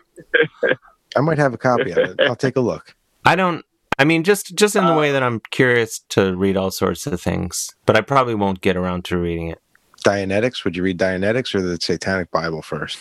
I 1.15 1.21
might 1.21 1.37
have 1.39 1.53
a 1.53 1.57
copy 1.57 1.91
of 1.91 1.97
it. 1.97 2.19
I'll 2.21 2.35
take 2.35 2.55
a 2.55 2.61
look. 2.61 2.95
I 3.25 3.35
don't. 3.35 3.65
I 3.99 4.05
mean, 4.05 4.23
just 4.23 4.55
just 4.55 4.77
in 4.77 4.85
the 4.85 4.95
way 4.95 5.11
that 5.11 5.21
I'm 5.21 5.41
curious 5.51 5.99
to 6.09 6.35
read 6.35 6.55
all 6.55 6.71
sorts 6.71 7.05
of 7.05 7.21
things, 7.21 7.69
but 7.85 7.97
I 7.97 8.01
probably 8.01 8.33
won't 8.33 8.61
get 8.61 8.77
around 8.77 9.03
to 9.05 9.17
reading 9.17 9.49
it. 9.49 9.59
Dianetics. 10.05 10.63
Would 10.63 10.77
you 10.77 10.83
read 10.83 10.97
Dianetics 10.97 11.53
or 11.53 11.61
the 11.61 11.77
Satanic 11.79 12.31
Bible 12.31 12.61
first? 12.61 12.97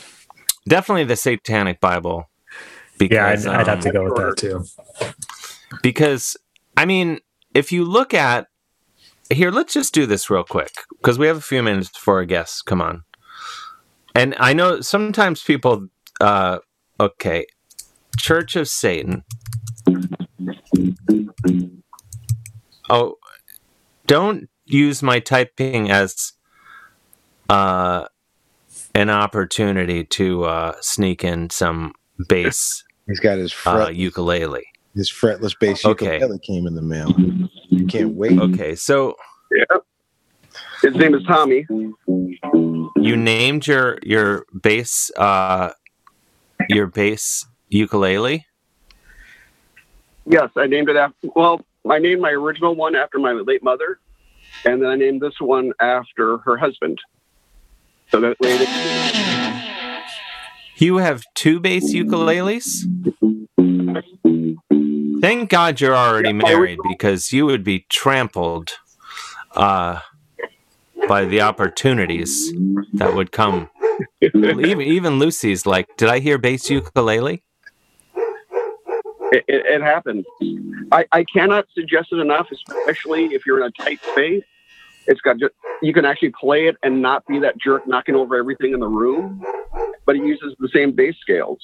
Definitely 0.68 1.04
the 1.04 1.14
Satanic 1.14 1.80
Bible. 1.80 2.28
Yeah, 3.00 3.26
I'd, 3.28 3.38
Because, 3.38 3.46
I'd 3.46 3.66
have 3.68 3.78
um, 3.78 3.80
to 3.82 3.92
go 3.92 4.04
with 4.04 4.16
that 4.16 4.36
too. 4.36 4.64
because 5.82 6.36
I 6.76 6.84
mean, 6.84 7.20
if 7.54 7.70
you 7.70 7.84
look 7.84 8.12
at 8.12 8.48
here, 9.30 9.52
let's 9.52 9.74
just 9.74 9.94
do 9.94 10.04
this 10.04 10.28
real 10.28 10.42
quick 10.42 10.72
because 11.00 11.16
we 11.16 11.28
have 11.28 11.36
a 11.36 11.40
few 11.40 11.62
minutes 11.62 11.90
before 11.90 12.16
our 12.16 12.24
guests 12.24 12.60
come 12.60 12.80
on. 12.82 13.04
And 14.16 14.34
I 14.40 14.52
know 14.52 14.80
sometimes 14.80 15.44
people, 15.44 15.86
uh, 16.20 16.58
okay, 16.98 17.46
Church 18.18 18.56
of 18.56 18.66
Satan. 18.66 19.22
Oh, 22.90 23.16
don't 24.06 24.48
use 24.66 25.02
my 25.02 25.20
typing 25.20 25.90
as 25.90 26.32
uh, 27.48 28.06
an 28.94 29.10
opportunity 29.10 30.04
to 30.04 30.44
uh, 30.44 30.72
sneak 30.80 31.24
in 31.24 31.50
some 31.50 31.92
bass 32.28 32.84
He's 33.06 33.20
got 33.20 33.38
his 33.38 33.54
uh, 33.66 33.90
ukulele. 33.92 34.66
his 34.94 35.10
fretless 35.10 35.58
bass 35.58 35.84
Okay. 35.84 36.16
ukulele 36.16 36.38
came 36.40 36.66
in 36.66 36.74
the 36.74 36.82
mail. 36.82 37.14
You 37.68 37.86
can't 37.86 38.14
wait. 38.14 38.38
Okay, 38.38 38.74
so 38.74 39.14
yeah. 39.50 39.78
His 40.82 40.94
name 40.94 41.14
is 41.14 41.22
Tommy. 41.26 41.66
you 42.96 43.16
named 43.16 43.66
your 43.66 43.98
your 44.02 44.44
bass 44.62 45.10
uh 45.16 45.70
your 46.68 46.86
bass 46.86 47.46
ukulele 47.68 48.46
Yes, 50.28 50.50
I 50.56 50.66
named 50.66 50.90
it 50.90 50.96
after. 50.96 51.28
Well, 51.34 51.64
I 51.88 51.98
named 51.98 52.20
my 52.20 52.30
original 52.30 52.74
one 52.74 52.94
after 52.94 53.18
my 53.18 53.32
late 53.32 53.62
mother, 53.62 53.98
and 54.64 54.82
then 54.82 54.90
I 54.90 54.96
named 54.96 55.22
this 55.22 55.34
one 55.40 55.72
after 55.80 56.38
her 56.38 56.58
husband. 56.58 56.98
So 58.10 58.20
that 58.20 58.38
way, 58.40 58.66
You 60.76 60.98
have 60.98 61.24
two 61.34 61.60
bass 61.60 61.94
ukuleles? 61.94 62.84
Thank 65.20 65.50
God 65.50 65.80
you're 65.80 65.96
already 65.96 66.32
married 66.32 66.78
because 66.88 67.32
you 67.32 67.46
would 67.46 67.64
be 67.64 67.86
trampled 67.88 68.72
uh, 69.56 70.00
by 71.08 71.24
the 71.24 71.40
opportunities 71.40 72.52
that 72.92 73.14
would 73.14 73.32
come. 73.32 73.70
even, 74.22 74.80
even 74.80 75.18
Lucy's 75.18 75.66
like, 75.66 75.88
Did 75.96 76.08
I 76.10 76.20
hear 76.20 76.38
bass 76.38 76.70
ukulele? 76.70 77.42
It, 79.30 79.44
it, 79.46 79.66
it 79.66 79.82
happens. 79.82 80.24
I, 80.90 81.06
I 81.12 81.24
cannot 81.24 81.66
suggest 81.74 82.08
it 82.12 82.18
enough, 82.18 82.48
especially 82.50 83.26
if 83.26 83.44
you're 83.44 83.60
in 83.60 83.66
a 83.66 83.82
tight 83.82 84.00
space. 84.12 84.44
It's 85.06 85.20
got 85.20 85.38
just, 85.38 85.52
you 85.82 85.92
can 85.92 86.04
actually 86.04 86.32
play 86.38 86.66
it 86.66 86.76
and 86.82 87.00
not 87.00 87.26
be 87.26 87.38
that 87.40 87.58
jerk 87.58 87.86
knocking 87.86 88.14
over 88.14 88.36
everything 88.36 88.72
in 88.72 88.80
the 88.80 88.88
room, 88.88 89.44
but 90.04 90.16
it 90.16 90.22
uses 90.22 90.54
the 90.58 90.68
same 90.68 90.92
bass 90.92 91.14
scales. 91.20 91.58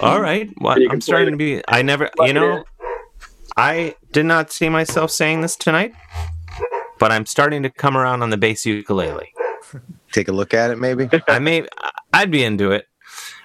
All 0.00 0.20
right. 0.20 0.50
Well, 0.60 0.76
I'm 0.76 0.88
can 0.88 1.00
starting 1.00 1.32
to 1.32 1.36
be. 1.36 1.62
I 1.68 1.82
never, 1.82 2.10
you 2.20 2.32
know, 2.32 2.64
I 3.56 3.94
did 4.12 4.26
not 4.26 4.50
see 4.50 4.68
myself 4.68 5.10
saying 5.10 5.42
this 5.42 5.56
tonight, 5.56 5.94
but 6.98 7.12
I'm 7.12 7.26
starting 7.26 7.62
to 7.62 7.70
come 7.70 7.96
around 7.96 8.22
on 8.22 8.30
the 8.30 8.36
bass 8.36 8.66
ukulele. 8.66 9.32
Take 10.12 10.28
a 10.28 10.32
look 10.32 10.54
at 10.54 10.70
it, 10.70 10.78
maybe. 10.78 11.08
I 11.28 11.38
may, 11.38 11.66
I'd 12.12 12.30
be 12.30 12.44
into 12.44 12.72
it. 12.72 12.86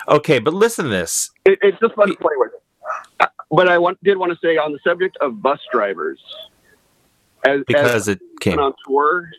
Okay, 0.08 0.40
but 0.40 0.54
listen 0.54 0.86
to 0.86 0.90
this. 0.92 1.32
It, 1.46 1.60
it's 1.62 1.80
just 1.80 1.96
fun 1.96 2.10
to 2.10 2.16
play 2.16 2.34
with. 2.38 2.52
Uh, 3.20 3.28
But 3.52 3.68
I 3.68 3.78
want, 3.78 4.02
did 4.04 4.18
want 4.18 4.32
to 4.32 4.38
say 4.42 4.58
on 4.58 4.72
the 4.72 4.80
subject 4.84 5.18
of 5.22 5.42
bus 5.42 5.60
drivers, 5.72 6.20
as, 7.46 7.62
Because 7.68 7.92
as 7.92 8.08
it 8.08 8.20
came. 8.40 8.60
on 8.60 8.74
tour, 8.86 9.30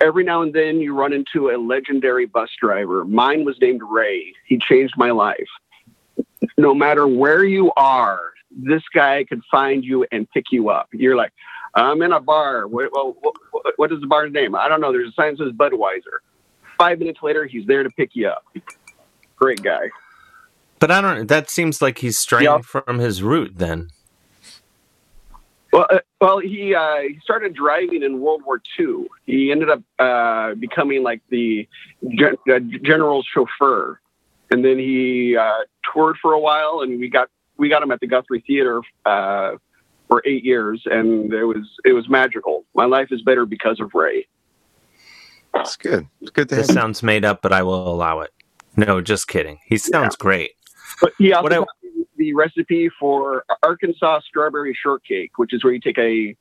every 0.00 0.24
now 0.24 0.42
and 0.42 0.52
then 0.52 0.80
you 0.80 0.94
run 0.94 1.12
into 1.12 1.50
a 1.50 1.56
legendary 1.56 2.26
bus 2.26 2.50
driver. 2.60 3.04
Mine 3.04 3.44
was 3.44 3.56
named 3.60 3.82
Ray. 3.88 4.32
He 4.46 4.58
changed 4.58 4.94
my 4.96 5.10
life. 5.10 5.48
No 6.58 6.74
matter 6.74 7.06
where 7.06 7.44
you 7.44 7.72
are, 7.76 8.20
this 8.50 8.82
guy 8.94 9.24
could 9.24 9.42
find 9.50 9.84
you 9.84 10.06
and 10.12 10.28
pick 10.30 10.46
you 10.50 10.68
up. 10.68 10.88
You're 10.92 11.16
like, 11.16 11.32
I'm 11.74 12.02
in 12.02 12.12
a 12.12 12.20
bar. 12.20 12.66
What, 12.66 12.88
what, 12.92 13.16
what, 13.22 13.34
what 13.76 13.92
is 13.92 14.00
the 14.00 14.06
bar's 14.06 14.32
name? 14.32 14.54
I 14.54 14.68
don't 14.68 14.80
know. 14.80 14.92
There's 14.92 15.08
a 15.08 15.12
sign 15.12 15.36
that 15.36 15.38
says 15.38 15.52
Budweiser. 15.52 16.20
Five 16.76 16.98
minutes 16.98 17.20
later, 17.22 17.46
he's 17.46 17.66
there 17.66 17.82
to 17.82 17.90
pick 17.90 18.10
you 18.14 18.28
up. 18.28 18.44
Great 19.42 19.60
guy. 19.60 19.90
But 20.78 20.92
I 20.92 21.00
don't. 21.00 21.26
That 21.26 21.50
seems 21.50 21.82
like 21.82 21.98
he's 21.98 22.16
straying 22.16 22.62
from 22.62 23.00
his 23.00 23.24
route. 23.24 23.54
Then 23.56 23.88
Well, 25.72 25.88
uh, 25.90 25.98
well, 26.20 26.38
he 26.38 26.76
uh, 26.76 27.00
he 27.00 27.18
started 27.24 27.52
driving 27.52 28.04
in 28.04 28.20
World 28.20 28.42
War 28.44 28.62
II. 28.78 29.08
He 29.26 29.50
ended 29.50 29.68
up 29.68 29.82
uh, 29.98 30.54
becoming 30.54 31.02
like 31.02 31.22
the 31.28 31.68
gen- 32.14 32.36
uh, 32.48 32.60
general's 32.84 33.26
chauffeur, 33.34 34.00
and 34.52 34.64
then 34.64 34.78
he 34.78 35.36
uh, 35.36 35.64
toured 35.92 36.18
for 36.22 36.34
a 36.34 36.40
while. 36.40 36.82
And 36.82 37.00
we 37.00 37.08
got 37.08 37.28
we 37.56 37.68
got 37.68 37.82
him 37.82 37.90
at 37.90 37.98
the 37.98 38.06
Guthrie 38.06 38.44
Theater 38.46 38.80
uh, 39.04 39.56
for 40.06 40.22
eight 40.24 40.44
years, 40.44 40.82
and 40.84 41.32
it 41.32 41.44
was 41.44 41.66
it 41.84 41.94
was 41.94 42.08
magical. 42.08 42.64
My 42.76 42.84
life 42.84 43.08
is 43.10 43.22
better 43.22 43.44
because 43.44 43.80
of 43.80 43.92
Ray. 43.92 44.24
It's 45.56 45.74
good. 45.74 46.06
It's 46.20 46.30
good 46.30 46.48
to 46.50 46.54
this 46.54 46.68
have. 46.68 46.74
sounds 46.74 47.02
made 47.02 47.24
up, 47.24 47.42
but 47.42 47.52
I 47.52 47.64
will 47.64 47.88
allow 47.88 48.20
it. 48.20 48.30
No, 48.76 49.00
just 49.00 49.28
kidding. 49.28 49.58
He 49.66 49.76
sounds 49.78 50.16
great. 50.16 50.52
But 51.00 51.12
also 51.20 51.42
What 51.42 51.52
I- 51.52 51.64
the 52.16 52.32
recipe 52.34 52.88
for 53.00 53.44
Arkansas 53.62 54.20
strawberry 54.28 54.76
shortcake, 54.80 55.38
which 55.38 55.52
is 55.52 55.64
where 55.64 55.72
you 55.72 55.80
take 55.80 55.98
a 55.98 56.36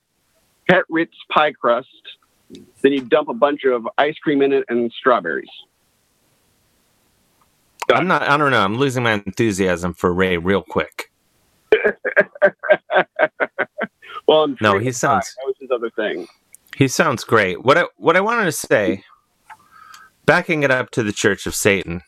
pet 0.70 0.84
Ritz 0.90 1.16
pie 1.32 1.54
crust, 1.54 1.88
then 2.82 2.92
you 2.94 3.02
dump 3.02 3.30
a 3.30 3.34
bunch 3.34 3.64
of 3.66 3.88
ice 3.98 4.16
cream 4.22 4.42
in 4.42 4.54
it 4.54 4.64
and 4.70 4.92
strawberries. 4.92 5.50
I'm 7.92 8.08
not. 8.08 8.22
I 8.24 8.38
don't 8.38 8.52
know. 8.52 8.62
I'm 8.64 8.78
losing 8.78 9.04
my 9.04 9.14
enthusiasm 9.14 9.94
for 9.94 10.14
Ray 10.14 10.38
real 10.38 10.62
quick. 10.62 11.12
Well, 14.28 14.44
and 14.46 14.58
No, 14.62 14.78
he 14.78 14.92
sounds- 14.92 15.34
that 15.36 15.46
was 15.46 15.56
his 15.60 15.72
other 15.72 15.90
thing. 15.90 16.28
He 16.78 16.88
sounds 16.88 17.24
great. 17.26 17.64
What 17.66 17.78
I 17.78 17.86
what 17.98 18.16
I 18.16 18.22
wanted 18.22 18.46
to 18.46 18.52
say, 18.54 19.04
backing 20.26 20.64
it 20.64 20.72
up 20.72 20.90
to 20.92 21.04
the 21.04 21.12
Church 21.12 21.46
of 21.46 21.54
Satan, 21.56 22.02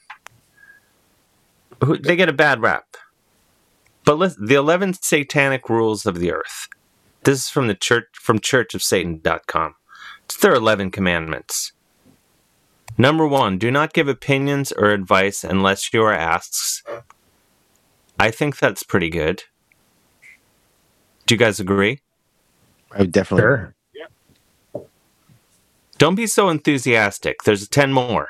who, 1.85 1.97
they 1.97 2.15
get 2.15 2.29
a 2.29 2.33
bad 2.33 2.61
rap. 2.61 2.97
But 4.05 4.17
listen, 4.17 4.45
the 4.45 4.55
eleven 4.55 4.93
satanic 4.93 5.69
rules 5.69 6.05
of 6.05 6.19
the 6.19 6.31
earth. 6.31 6.67
This 7.23 7.43
is 7.43 7.49
from 7.49 7.67
the 7.67 7.75
church 7.75 8.07
from 8.13 8.39
churchofsatan.com. 8.39 9.75
It's 10.25 10.37
their 10.37 10.53
eleven 10.53 10.91
commandments. 10.91 11.71
Number 12.97 13.25
one, 13.25 13.57
do 13.57 13.71
not 13.71 13.93
give 13.93 14.07
opinions 14.07 14.71
or 14.71 14.91
advice 14.91 15.43
unless 15.43 15.93
you 15.93 16.03
are 16.03 16.13
asked. 16.13 16.83
I 18.19 18.29
think 18.29 18.59
that's 18.59 18.83
pretty 18.83 19.09
good. 19.09 19.43
Do 21.25 21.33
you 21.33 21.39
guys 21.39 21.59
agree? 21.59 21.99
I 22.91 23.05
definitely. 23.05 23.41
Sure. 23.41 23.75
Don't 25.97 26.15
be 26.15 26.27
so 26.27 26.49
enthusiastic. 26.49 27.43
There's 27.43 27.67
10 27.67 27.93
more. 27.93 28.27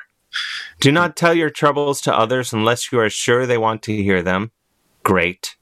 Do 0.80 0.92
not 0.92 1.16
tell 1.16 1.34
your 1.34 1.50
troubles 1.50 2.02
to 2.02 2.18
others 2.18 2.54
unless 2.54 2.92
you 2.92 3.00
are 3.00 3.10
sure 3.10 3.46
they 3.46 3.58
want 3.58 3.82
to 3.84 3.96
hear 3.96 4.22
them. 4.22 4.52
Great. 5.04 5.56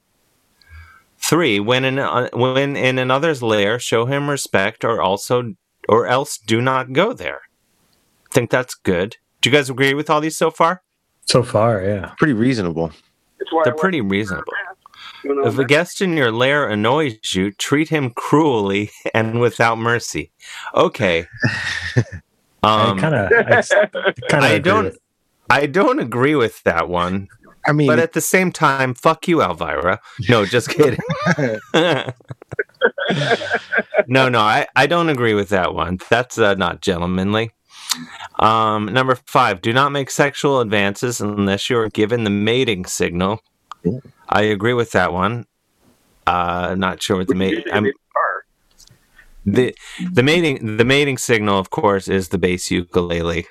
Three, 1.18 1.60
when 1.60 1.84
in, 1.84 1.98
uh, 1.98 2.28
when 2.32 2.76
in 2.76 2.98
another's 2.98 3.42
lair, 3.42 3.78
show 3.78 4.06
him 4.06 4.28
respect 4.28 4.84
or 4.84 5.00
also 5.00 5.54
or 5.88 6.06
else 6.06 6.38
do 6.38 6.60
not 6.60 6.92
go 6.92 7.12
there. 7.12 7.42
Think 8.30 8.50
that's 8.50 8.74
good. 8.74 9.16
Do 9.40 9.50
you 9.50 9.56
guys 9.56 9.68
agree 9.68 9.94
with 9.94 10.08
all 10.08 10.20
these 10.20 10.36
so 10.36 10.50
far? 10.50 10.82
So 11.26 11.42
far, 11.42 11.82
yeah. 11.82 12.12
Pretty 12.18 12.32
reasonable. 12.32 12.92
They're 13.64 13.74
pretty 13.74 14.00
reasonable. 14.00 14.52
If 15.24 15.58
a 15.58 15.64
guest 15.64 16.00
in 16.00 16.16
your 16.16 16.32
lair 16.32 16.68
annoys 16.68 17.34
you, 17.34 17.52
treat 17.52 17.88
him 17.88 18.10
cruelly 18.10 18.90
and 19.14 19.40
without 19.40 19.78
mercy. 19.78 20.32
Okay. 20.74 21.26
Um, 22.62 22.98
I 22.98 23.00
kind 23.00 23.14
of, 23.14 23.32
I 24.32 24.54
I 24.54 24.58
don't. 24.58 24.94
I 25.50 25.66
don't 25.66 25.98
agree 25.98 26.34
with 26.34 26.62
that 26.62 26.88
one. 26.88 27.28
I 27.66 27.72
mean, 27.72 27.86
But 27.86 27.98
at 27.98 28.12
the 28.12 28.20
same 28.20 28.50
time, 28.50 28.94
fuck 28.94 29.28
you, 29.28 29.42
Elvira. 29.42 30.00
No, 30.28 30.44
just 30.44 30.68
kidding. 30.70 30.98
no, 34.06 34.28
no, 34.28 34.40
I, 34.40 34.66
I 34.74 34.86
don't 34.86 35.08
agree 35.08 35.34
with 35.34 35.50
that 35.50 35.74
one. 35.74 35.98
That's 36.08 36.38
uh, 36.38 36.54
not 36.54 36.80
gentlemanly. 36.80 37.52
Um, 38.38 38.86
number 38.86 39.14
five, 39.26 39.60
do 39.60 39.72
not 39.72 39.92
make 39.92 40.10
sexual 40.10 40.60
advances 40.60 41.20
unless 41.20 41.68
you 41.68 41.78
are 41.78 41.90
given 41.90 42.24
the 42.24 42.30
mating 42.30 42.86
signal. 42.86 43.40
I 44.28 44.42
agree 44.42 44.72
with 44.72 44.92
that 44.92 45.12
one. 45.12 45.46
Uh, 46.26 46.74
not 46.76 47.02
sure 47.02 47.18
what 47.18 47.28
the 47.28 47.34
mate. 47.34 47.66
I'm, 47.72 47.92
the 49.44 49.74
the 50.12 50.22
mating 50.22 50.76
the 50.76 50.84
mating 50.84 51.18
signal, 51.18 51.58
of 51.58 51.70
course, 51.70 52.08
is 52.08 52.28
the 52.28 52.38
bass 52.38 52.70
ukulele. 52.70 53.46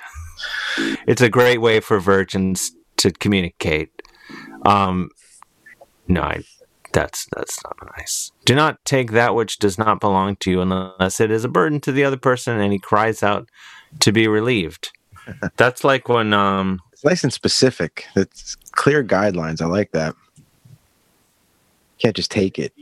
It's 1.06 1.22
a 1.22 1.30
great 1.30 1.60
way 1.60 1.80
for 1.80 2.00
virgins 2.00 2.72
to 2.98 3.12
communicate. 3.12 3.90
Um, 4.66 5.10
no, 6.08 6.22
I, 6.22 6.44
that's 6.94 7.28
that's 7.36 7.64
not 7.64 7.78
nice. 7.98 8.32
Do 8.46 8.56
not 8.56 8.84
take 8.86 9.12
that 9.12 9.36
which 9.36 9.60
does 9.60 9.78
not 9.78 10.00
belong 10.00 10.36
to 10.38 10.52
you 10.52 10.62
unless 10.62 11.20
it 11.20 11.32
is 11.32 11.44
a 11.44 11.50
burden 11.50 11.80
to 11.82 11.92
the 11.92 12.04
other 12.04 12.18
person, 12.18 12.60
and 12.60 12.74
he 12.74 12.80
cries 12.80 13.24
out 13.24 13.50
to 14.00 14.12
be 14.12 14.28
relieved. 14.28 14.92
That's 15.58 15.84
like 15.84 16.10
when 16.10 16.34
um, 16.34 16.80
it's 16.92 17.04
nice 17.04 17.24
and 17.24 17.34
specific. 17.34 18.06
It's 18.16 18.56
clear 18.72 19.04
guidelines. 19.04 19.62
I 19.62 19.66
like 19.66 19.92
that. 19.92 20.16
Can't 22.00 22.16
just 22.16 22.32
take 22.32 22.58
it. 22.58 22.74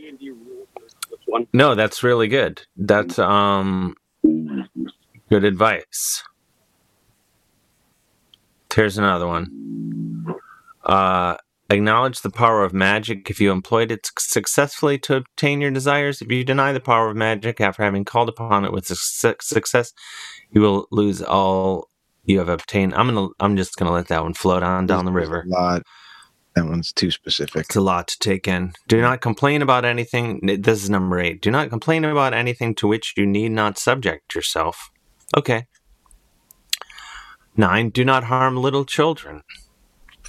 No, 1.53 1.75
that's 1.75 2.03
really 2.03 2.27
good. 2.27 2.61
That's 2.75 3.19
um 3.19 3.95
good 4.23 5.43
advice. 5.43 6.23
Here's 8.73 8.97
another 8.97 9.27
one. 9.27 10.35
Uh 10.83 11.37
acknowledge 11.71 12.21
the 12.21 12.31
power 12.31 12.63
of 12.63 12.73
magic 12.73 13.29
if 13.29 13.39
you 13.39 13.51
employed 13.51 13.91
it 13.91 14.09
successfully 14.17 14.97
to 14.97 15.17
obtain 15.17 15.61
your 15.61 15.71
desires. 15.71 16.21
If 16.21 16.31
you 16.31 16.43
deny 16.43 16.71
the 16.71 16.79
power 16.79 17.09
of 17.09 17.15
magic 17.15 17.61
after 17.61 17.83
having 17.83 18.05
called 18.05 18.29
upon 18.29 18.65
it 18.65 18.71
with 18.73 18.87
success, 18.87 19.93
you 20.51 20.61
will 20.61 20.87
lose 20.91 21.21
all 21.21 21.89
you 22.25 22.39
have 22.39 22.49
obtained. 22.49 22.93
I'm 22.95 23.07
gonna 23.13 23.27
I'm 23.39 23.57
just 23.57 23.75
gonna 23.77 23.91
let 23.91 24.07
that 24.07 24.23
one 24.23 24.33
float 24.33 24.63
on 24.63 24.85
down 24.87 25.05
the 25.05 25.11
river. 25.11 25.45
That 26.55 26.65
one's 26.65 26.91
too 26.91 27.11
specific. 27.11 27.65
It's 27.65 27.75
a 27.75 27.81
lot 27.81 28.07
to 28.07 28.19
take 28.19 28.47
in. 28.47 28.73
Do 28.87 29.01
not 29.01 29.21
complain 29.21 29.61
about 29.61 29.85
anything. 29.85 30.41
This 30.43 30.83
is 30.83 30.89
number 30.89 31.19
eight. 31.19 31.41
Do 31.41 31.51
not 31.51 31.69
complain 31.69 32.03
about 32.03 32.33
anything 32.33 32.75
to 32.75 32.87
which 32.87 33.13
you 33.15 33.25
need 33.25 33.51
not 33.51 33.77
subject 33.77 34.35
yourself. 34.35 34.89
Okay. 35.37 35.67
Nine. 37.55 37.89
Do 37.89 38.03
not 38.03 38.25
harm 38.25 38.57
little 38.57 38.83
children. 38.83 39.43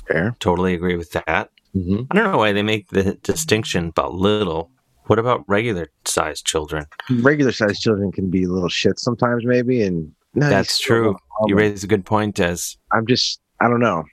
Fair. 0.06 0.36
Totally 0.40 0.74
agree 0.74 0.96
with 0.96 1.12
that. 1.12 1.50
Mm-hmm. 1.74 2.02
I 2.10 2.14
don't 2.14 2.32
know 2.32 2.38
why 2.38 2.52
they 2.52 2.62
make 2.62 2.88
the 2.88 3.14
distinction 3.22 3.88
about 3.88 4.14
little. 4.14 4.70
What 5.06 5.18
about 5.18 5.44
regular 5.48 5.88
sized 6.04 6.44
children? 6.46 6.86
Regular 7.22 7.52
sized 7.52 7.80
children 7.80 8.12
can 8.12 8.30
be 8.30 8.46
little 8.46 8.68
shit 8.68 9.00
sometimes, 9.00 9.44
maybe. 9.44 9.82
And 9.82 10.12
no, 10.34 10.48
That's 10.48 10.78
true. 10.78 11.16
You 11.46 11.56
raise 11.56 11.82
a 11.82 11.86
good 11.86 12.04
point, 12.04 12.36
Dez. 12.36 12.76
I'm 12.92 13.06
just 13.06 13.40
I 13.60 13.68
don't 13.68 13.80
know. 13.80 14.04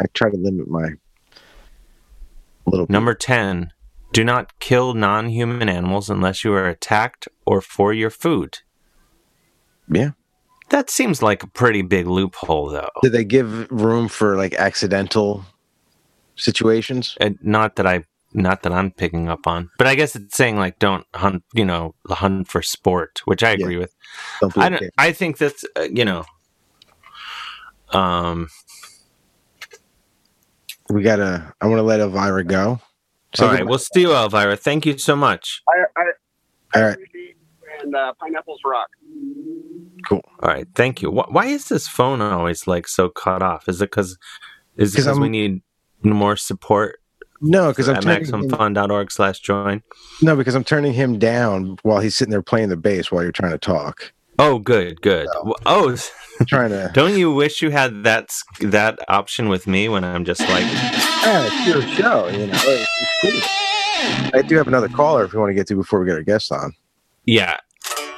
I 0.00 0.04
try 0.14 0.30
to 0.30 0.36
limit 0.36 0.68
my 0.68 0.90
little 2.66 2.86
Number 2.88 3.14
10. 3.14 3.72
Do 4.12 4.24
not 4.24 4.58
kill 4.60 4.94
non 4.94 5.28
human 5.28 5.68
animals 5.68 6.08
unless 6.08 6.44
you 6.44 6.52
are 6.52 6.68
attacked 6.68 7.28
or 7.44 7.60
for 7.60 7.92
your 7.92 8.10
food. 8.10 8.60
Yeah. 9.90 10.12
That 10.70 10.90
seems 10.90 11.22
like 11.22 11.42
a 11.42 11.46
pretty 11.46 11.82
big 11.82 12.06
loophole, 12.06 12.70
though. 12.70 12.88
Did 13.02 13.12
they 13.12 13.24
give 13.24 13.70
room 13.70 14.08
for 14.08 14.36
like 14.36 14.54
accidental 14.54 15.44
situations? 16.34 17.16
And 17.20 17.38
not 17.40 17.76
that 17.76 17.86
I, 17.86 18.04
not 18.32 18.62
that 18.62 18.72
I'm 18.72 18.90
picking 18.90 19.28
up 19.28 19.46
on, 19.46 19.70
but 19.78 19.86
I 19.86 19.94
guess 19.94 20.16
it's 20.16 20.36
saying 20.36 20.56
like 20.56 20.78
don't 20.78 21.06
hunt, 21.14 21.44
you 21.54 21.64
know, 21.64 21.94
hunt 22.08 22.48
for 22.48 22.62
sport, 22.62 23.20
which 23.26 23.44
I 23.44 23.50
agree 23.50 23.76
with. 23.76 23.94
Don't 24.40 24.58
I 24.58 24.68
don't. 24.68 24.82
I 24.98 25.12
think 25.12 25.38
that's 25.38 25.64
uh, 25.76 25.82
you 25.82 26.04
know, 26.04 26.24
um. 27.90 28.48
We 30.90 31.02
gotta. 31.02 31.52
I 31.60 31.66
want 31.66 31.78
to 31.78 31.82
let 31.82 32.00
Elvira 32.00 32.44
go. 32.44 32.80
all 33.40 33.46
right, 33.48 33.66
we'll 33.66 33.78
see 33.78 34.02
you, 34.02 34.12
Elvira. 34.14 34.56
Thank 34.56 34.86
you 34.86 34.96
so 34.98 35.16
much. 35.16 35.62
I, 35.68 36.00
I, 36.00 36.78
All 36.80 36.88
right. 36.88 36.98
and 37.82 37.94
uh, 37.94 38.12
pineapples 38.20 38.60
rock. 38.64 38.88
Cool. 40.08 40.22
All 40.40 40.48
right, 40.50 40.66
thank 40.74 41.02
you. 41.02 41.10
Wh- 41.10 41.32
Why 41.32 41.46
is 41.46 41.68
this 41.68 41.88
phone 41.88 42.20
always 42.22 42.66
like 42.66 42.86
so 42.86 43.08
cut 43.08 43.42
off? 43.42 43.68
Is 43.68 43.80
it 43.82 43.90
because 43.90 44.16
is 44.76 44.94
it 44.94 44.98
'Cause 44.98 45.04
because 45.06 45.20
we 45.20 45.28
need 45.28 45.62
more 46.02 46.36
support? 46.36 47.00
No, 47.42 47.68
because 47.68 47.88
I'm 47.88 47.96
at 47.96 48.04
maximumfun.org 48.04 49.10
slash 49.12 49.40
join. 49.40 49.82
no, 50.22 50.36
because 50.36 50.54
I'm 50.54 50.64
turning 50.64 50.92
him 50.94 51.18
down 51.18 51.76
while 51.82 52.00
he's 52.00 52.16
sitting 52.16 52.30
there 52.30 52.42
playing 52.42 52.68
the 52.70 52.76
bass 52.76 53.10
while 53.12 53.22
you're 53.22 53.32
trying 53.32 53.52
to 53.52 53.58
talk. 53.58 54.12
Oh, 54.38 54.58
good, 54.58 55.00
good. 55.02 55.26
Wh- 55.44 55.52
Oh, 55.64 55.96
trying 56.46 56.70
to. 56.70 56.90
don't 56.92 57.16
you 57.16 57.32
wish 57.32 57.62
you 57.62 57.70
had 57.70 58.04
that 58.04 58.30
that 58.60 58.98
option 59.08 59.48
with 59.48 59.66
me 59.66 59.88
when 59.88 60.04
I'm 60.04 60.24
just 60.24 60.40
like, 60.40 60.64
Yeah, 60.64 61.48
it's 61.50 61.66
your 61.66 61.82
show. 61.94 62.28
You 62.28 62.46
know, 62.48 62.52
it's, 62.54 62.88
it's 63.22 63.50
cool. 64.30 64.30
I 64.38 64.42
do 64.42 64.56
have 64.56 64.68
another 64.68 64.88
caller 64.88 65.24
if 65.24 65.32
you 65.32 65.38
want 65.38 65.50
to 65.50 65.54
get 65.54 65.66
to 65.68 65.74
before 65.76 66.00
we 66.00 66.06
get 66.06 66.14
our 66.16 66.22
guest 66.22 66.52
on. 66.52 66.72
yeah. 67.24 67.56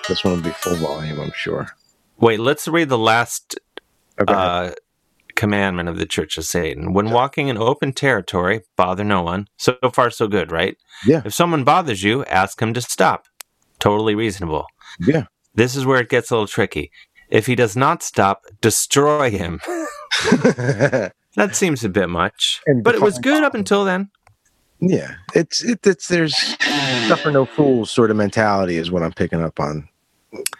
This 0.09 0.25
one 0.25 0.35
will 0.37 0.43
be 0.43 0.51
full 0.51 0.75
volume, 0.77 1.21
I'm 1.21 1.33
sure. 1.37 1.69
Wait, 2.19 2.41
let's 2.41 2.67
read 2.67 2.89
the 2.89 2.97
last 2.97 3.59
Okay. 4.19 4.33
uh, 4.33 4.71
commandment 5.37 5.87
of 5.91 5.99
the 5.99 6.07
Church 6.07 6.39
of 6.39 6.47
Satan. 6.47 6.95
When 6.95 7.11
walking 7.11 7.49
in 7.49 7.59
open 7.59 7.93
territory, 7.93 8.63
bother 8.75 9.05
no 9.05 9.21
one. 9.23 9.49
So 9.59 9.77
far, 9.93 10.11
so 10.11 10.27
good, 10.27 10.51
right? 10.51 10.79
Yeah. 11.07 11.21
If 11.27 11.35
someone 11.35 11.63
bothers 11.63 12.03
you, 12.03 12.25
ask 12.25 12.59
him 12.61 12.73
to 12.73 12.81
stop. 12.81 13.27
Totally 13.81 14.15
reasonable. 14.15 14.65
yeah. 14.99 15.27
This 15.59 15.77
is 15.77 15.85
where 15.85 16.01
it 16.01 16.09
gets 16.09 16.31
a 16.31 16.35
little 16.35 16.47
tricky. 16.47 16.91
If 17.29 17.47
he 17.47 17.55
does 17.55 17.77
not 17.77 18.03
stop, 18.03 18.47
destroy 18.61 19.31
him. 19.31 19.61
That 21.35 21.55
seems 21.55 21.85
a 21.85 21.89
bit 21.89 22.09
much, 22.09 22.61
And 22.67 22.83
but 22.83 22.97
it 22.97 23.01
was 23.01 23.19
good 23.19 23.45
up 23.45 23.55
until 23.55 23.85
then. 23.85 24.11
yeah. 24.81 25.15
It's 25.37 25.63
it, 25.63 25.87
it's 25.87 26.09
there's 26.09 26.35
stuff 26.37 27.21
for 27.21 27.31
no 27.31 27.45
fools 27.47 27.93
sort 27.93 28.11
of 28.11 28.17
mentality 28.17 28.77
is 28.77 28.91
what 28.91 29.05
I'm 29.05 29.13
picking 29.13 29.41
up 29.43 29.61
on. 29.61 29.89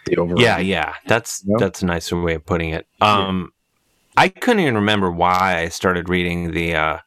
The 0.05 0.15
overall. 0.17 0.39
Yeah, 0.41 0.57
yeah, 0.59 0.93
that's 1.05 1.43
No? 1.45 1.57
that's 1.59 1.81
a 1.81 1.85
nicer 1.85 2.21
way 2.21 2.35
of 2.35 2.45
putting 2.45 2.69
it. 2.69 2.87
Um, 3.01 3.51
I 4.15 4.29
couldn't 4.29 4.61
even 4.61 4.75
remember 4.75 5.11
why 5.11 5.57
I 5.59 5.67
started 5.67 6.07
reading 6.07 6.51
the 6.51 6.75
uh, 6.75 6.97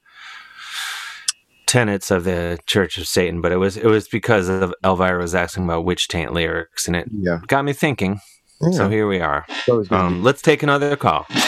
tenets 1.72 2.10
of 2.10 2.24
the 2.24 2.58
Church 2.66 2.98
of 2.98 3.08
Satan, 3.08 3.40
but 3.40 3.50
it 3.50 3.56
was 3.56 3.78
it 3.78 3.86
was 3.86 4.06
because 4.06 4.48
of 4.50 4.74
Elvira 4.84 5.18
was 5.22 5.34
asking 5.34 5.64
about 5.64 5.86
witch 5.86 6.06
taint 6.06 6.30
lyrics, 6.34 6.86
and 6.86 6.94
it 6.94 7.08
Yeah. 7.10 7.38
got 7.46 7.64
me 7.64 7.72
thinking. 7.72 8.20
Yeah. 8.60 8.70
So 8.72 8.88
here 8.90 9.08
we 9.08 9.20
are. 9.20 9.46
It's 9.48 9.68
always 9.70 9.88
gonna 9.88 10.04
Um, 10.04 10.22
let's 10.22 10.42
take 10.42 10.62
another 10.62 10.96
call. 10.96 11.24
be- 11.30 11.40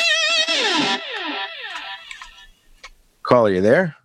Caller, 3.22 3.50
you 3.50 3.60
there? 3.60 3.96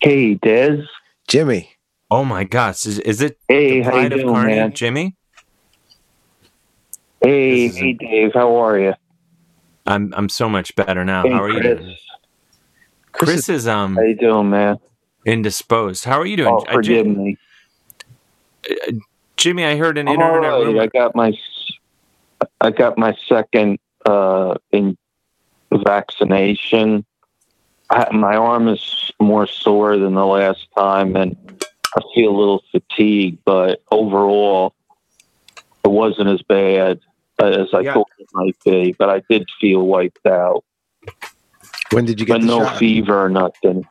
Hey, 0.00 0.36
Dez. 0.36 0.84
Jimmy. 1.26 1.70
Oh 2.10 2.24
my 2.24 2.44
gosh, 2.44 2.84
is, 2.86 2.98
is 3.00 3.20
it 3.22 3.38
Hey, 3.48 3.78
the 3.78 3.82
how 3.84 3.90
you 3.90 3.92
Pride 4.08 4.12
of 4.12 4.20
doing, 4.20 4.34
Carney, 4.34 4.54
man? 4.54 4.72
Jimmy? 4.72 5.16
Hey, 7.22 7.66
This 7.66 7.72
is 7.76 7.78
hey, 7.80 7.92
Dave. 7.94 8.30
How 8.34 8.54
are 8.56 8.78
you? 8.78 8.94
I'm 9.86 10.12
I'm 10.14 10.28
so 10.28 10.48
much 10.48 10.76
better 10.76 11.04
now. 11.04 11.22
Hey, 11.22 11.32
How 11.32 11.42
are 11.42 11.50
you 11.50 11.60
Chris. 13.18 13.30
Chris 13.30 13.48
is 13.48 13.68
um 13.68 13.96
How 13.96 14.02
you 14.02 14.16
doing, 14.16 14.50
man? 14.50 14.78
indisposed. 15.24 16.04
How 16.04 16.18
are 16.20 16.26
you 16.26 16.36
doing? 16.36 16.54
Oh, 16.54 16.64
forgive 16.72 17.06
me. 17.06 17.36
Jimmy, 19.36 19.64
I 19.64 19.76
heard 19.76 19.98
an 19.98 20.08
I'm 20.08 20.14
internet 20.14 20.44
all 20.52 20.58
right. 20.60 20.66
rumor. 20.66 20.82
I 20.82 20.86
got 20.86 21.14
my, 21.14 21.32
I 22.60 22.70
got 22.70 22.98
my 22.98 23.16
second 23.28 23.78
uh, 24.06 24.54
in 24.72 24.96
vaccination. 25.72 27.04
I, 27.90 28.08
my 28.14 28.36
arm 28.36 28.68
is 28.68 29.12
more 29.20 29.46
sore 29.46 29.96
than 29.96 30.14
the 30.14 30.26
last 30.26 30.66
time, 30.76 31.16
and 31.16 31.36
I 31.96 32.00
feel 32.14 32.30
a 32.30 32.36
little 32.36 32.62
fatigued. 32.72 33.38
But 33.44 33.82
overall, 33.90 34.74
it 35.84 35.88
wasn't 35.88 36.28
as 36.30 36.42
bad 36.42 37.00
as 37.40 37.68
I 37.72 37.80
Yeah. 37.80 37.94
thought 37.94 38.08
it 38.18 38.28
might 38.32 38.56
be. 38.64 38.94
But 38.98 39.10
I 39.10 39.22
did 39.30 39.46
feel 39.60 39.86
wiped 39.86 40.26
out. 40.26 40.64
When 41.92 42.04
did 42.04 42.20
you 42.20 42.26
get 42.26 42.34
but 42.34 42.40
the 42.42 42.46
no 42.46 42.64
shot? 42.64 42.78
fever 42.78 43.24
or 43.24 43.28
nothing. 43.28 43.86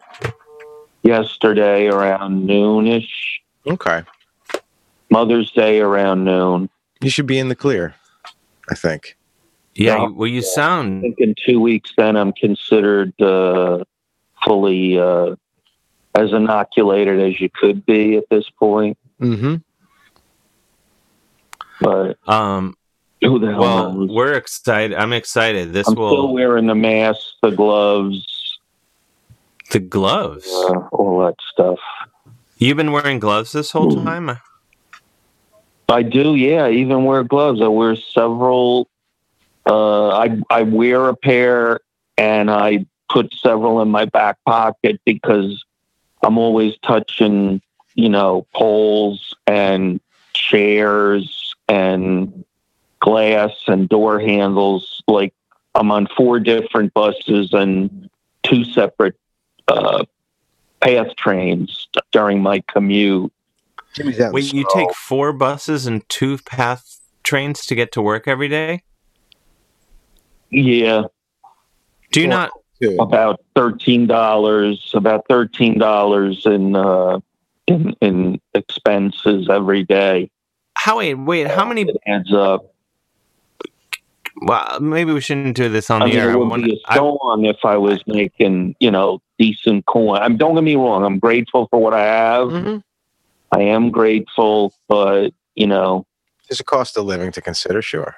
Yesterday 1.04 1.88
around 1.88 2.48
noonish. 2.48 3.10
Okay. 3.66 4.04
Mother's 5.10 5.52
Day 5.52 5.80
around 5.80 6.24
noon. 6.26 6.70
You 7.02 7.10
should 7.10 7.28
be 7.28 7.40
in 7.40 7.50
the 7.50 7.56
clear. 7.56 7.96
I 8.70 8.76
think. 8.76 9.16
Yeah, 9.76 9.96
Yeah. 9.98 10.04
you- 10.08 10.14
well, 10.14 10.28
you 10.28 10.40
I 10.40 10.44
sound 10.44 11.02
think 11.02 11.20
in 11.20 11.36
two 11.46 11.60
weeks, 11.62 11.92
then 11.98 12.16
I'm 12.18 12.34
considered 12.34 13.20
uh, 13.22 13.84
fully 14.44 15.00
uh, 15.00 15.36
as 16.16 16.34
inoculated 16.34 17.20
as 17.22 17.40
you 17.40 17.50
could 17.50 17.86
be 17.86 18.18
at 18.18 18.26
this 18.30 18.50
point. 18.60 18.98
Mm-hmm. 19.22 19.56
But 21.82 22.18
um. 22.28 22.76
Who 23.28 23.40
the 23.40 23.48
hell 23.48 23.60
Well, 23.62 23.92
knows? 23.94 24.10
we're 24.12 24.34
excited. 24.34 24.98
I'm 24.98 25.14
excited. 25.14 25.74
This 25.74 25.88
I'm 25.88 25.96
will 25.96 26.14
still 26.14 26.34
wearing 26.34 26.68
the 26.68 26.76
mask, 26.76 27.20
the 27.42 27.52
gloves, 27.52 28.26
the 29.72 29.80
gloves. 29.80 30.48
uh, 30.48 30.80
all 30.92 31.26
that 31.26 31.36
stuff. 31.52 31.80
You've 32.58 32.78
been 32.78 32.92
wearing 32.92 33.20
gloves 33.20 33.52
this 33.52 33.72
whole 33.72 33.92
Hmm. 33.92 34.04
time. 34.06 34.38
I 35.90 36.04
do, 36.04 36.36
yeah. 36.36 36.66
I 36.66 36.72
even 36.72 37.06
wear 37.06 37.24
gloves. 37.24 37.62
I 37.62 37.68
wear 37.68 37.96
several. 37.96 38.90
Uh, 39.70 40.10
I 40.10 40.40
I 40.50 40.64
wear 40.64 41.08
a 41.10 41.16
pair, 41.16 41.80
and 42.18 42.50
I 42.50 42.86
put 43.10 43.34
several 43.34 43.82
in 43.82 43.90
my 43.90 44.06
back 44.06 44.38
pocket 44.46 45.00
because 45.06 45.64
I'm 46.24 46.38
always 46.38 46.76
touching, 46.84 47.62
you 47.96 48.10
know, 48.10 48.48
poles 48.54 49.34
and 49.46 50.02
chairs 50.34 51.56
and 51.70 52.44
glass 53.00 53.52
and 53.68 53.88
door 53.90 54.20
handles. 54.20 55.04
Like 55.08 55.34
I'm 55.76 55.92
on 55.92 56.08
four 56.16 56.40
different 56.40 56.94
buses 56.94 57.54
and 57.54 58.10
two 58.44 58.64
separate 58.66 59.16
uh, 59.68 60.06
path 60.80 61.16
trains 61.16 61.88
during 62.12 62.42
my 62.42 62.64
commute. 62.72 63.32
Jimmy's 63.94 64.20
out. 64.20 64.34
Wait, 64.34 64.54
you 64.54 64.66
take 64.74 64.94
four 64.94 65.34
buses 65.34 65.88
and 65.88 66.08
two 66.10 66.38
path 66.40 67.00
trains 67.24 67.66
to 67.66 67.76
get 67.76 67.92
to 67.94 68.02
work 68.02 68.28
every 68.28 68.48
day? 68.48 68.84
Yeah. 70.50 71.04
Do 72.12 72.22
you 72.22 72.28
Well, 72.28 72.38
not? 72.38 72.52
About 73.00 73.42
thirteen 73.56 74.06
dollars, 74.06 74.92
about 74.94 75.26
thirteen 75.28 75.80
dollars 75.80 76.46
in 76.46 76.76
uh, 76.76 77.20
in 77.66 77.96
in 78.02 78.40
expenses 78.54 79.50
every 79.50 79.84
day. 79.84 80.30
How 80.76 81.00
wait? 81.00 81.16
Wait, 81.16 81.48
how 81.48 81.66
many? 81.66 81.82
It 81.82 81.98
adds 82.06 82.32
up. 82.32 82.72
Well, 84.42 84.80
maybe 84.80 85.12
we 85.14 85.22
shouldn't 85.22 85.56
do 85.56 85.68
this 85.70 85.90
on 85.90 86.02
I 86.02 86.06
the 86.06 86.12
mean, 86.12 86.20
air. 86.20 86.30
it 86.30 86.34
I 86.34 86.36
would 86.36 86.50
want- 86.50 86.64
be 86.64 86.74
a 86.74 86.92
I- 86.92 86.98
song 86.98 87.46
if 87.46 87.64
I 87.66 87.78
was 87.78 88.02
making 88.08 88.76
you 88.80 88.92
know 88.92 89.20
decent 89.40 89.86
coin. 89.88 90.22
I'm 90.22 90.38
don't 90.38 90.54
get 90.56 90.64
me 90.64 90.76
wrong. 90.76 91.04
I'm 91.04 91.20
grateful 91.20 91.68
for 91.70 91.82
what 91.82 91.94
I 91.94 92.04
have. 92.04 92.50
Mhm. 92.50 92.84
I 93.52 93.62
am 93.62 93.90
grateful, 93.90 94.74
but 94.88 95.32
you 95.56 95.66
know, 95.68 96.06
There's 96.50 96.60
a 96.60 96.64
cost 96.64 96.98
of 96.98 97.06
living 97.06 97.32
to 97.34 97.42
consider. 97.42 97.82
Sure. 97.82 98.16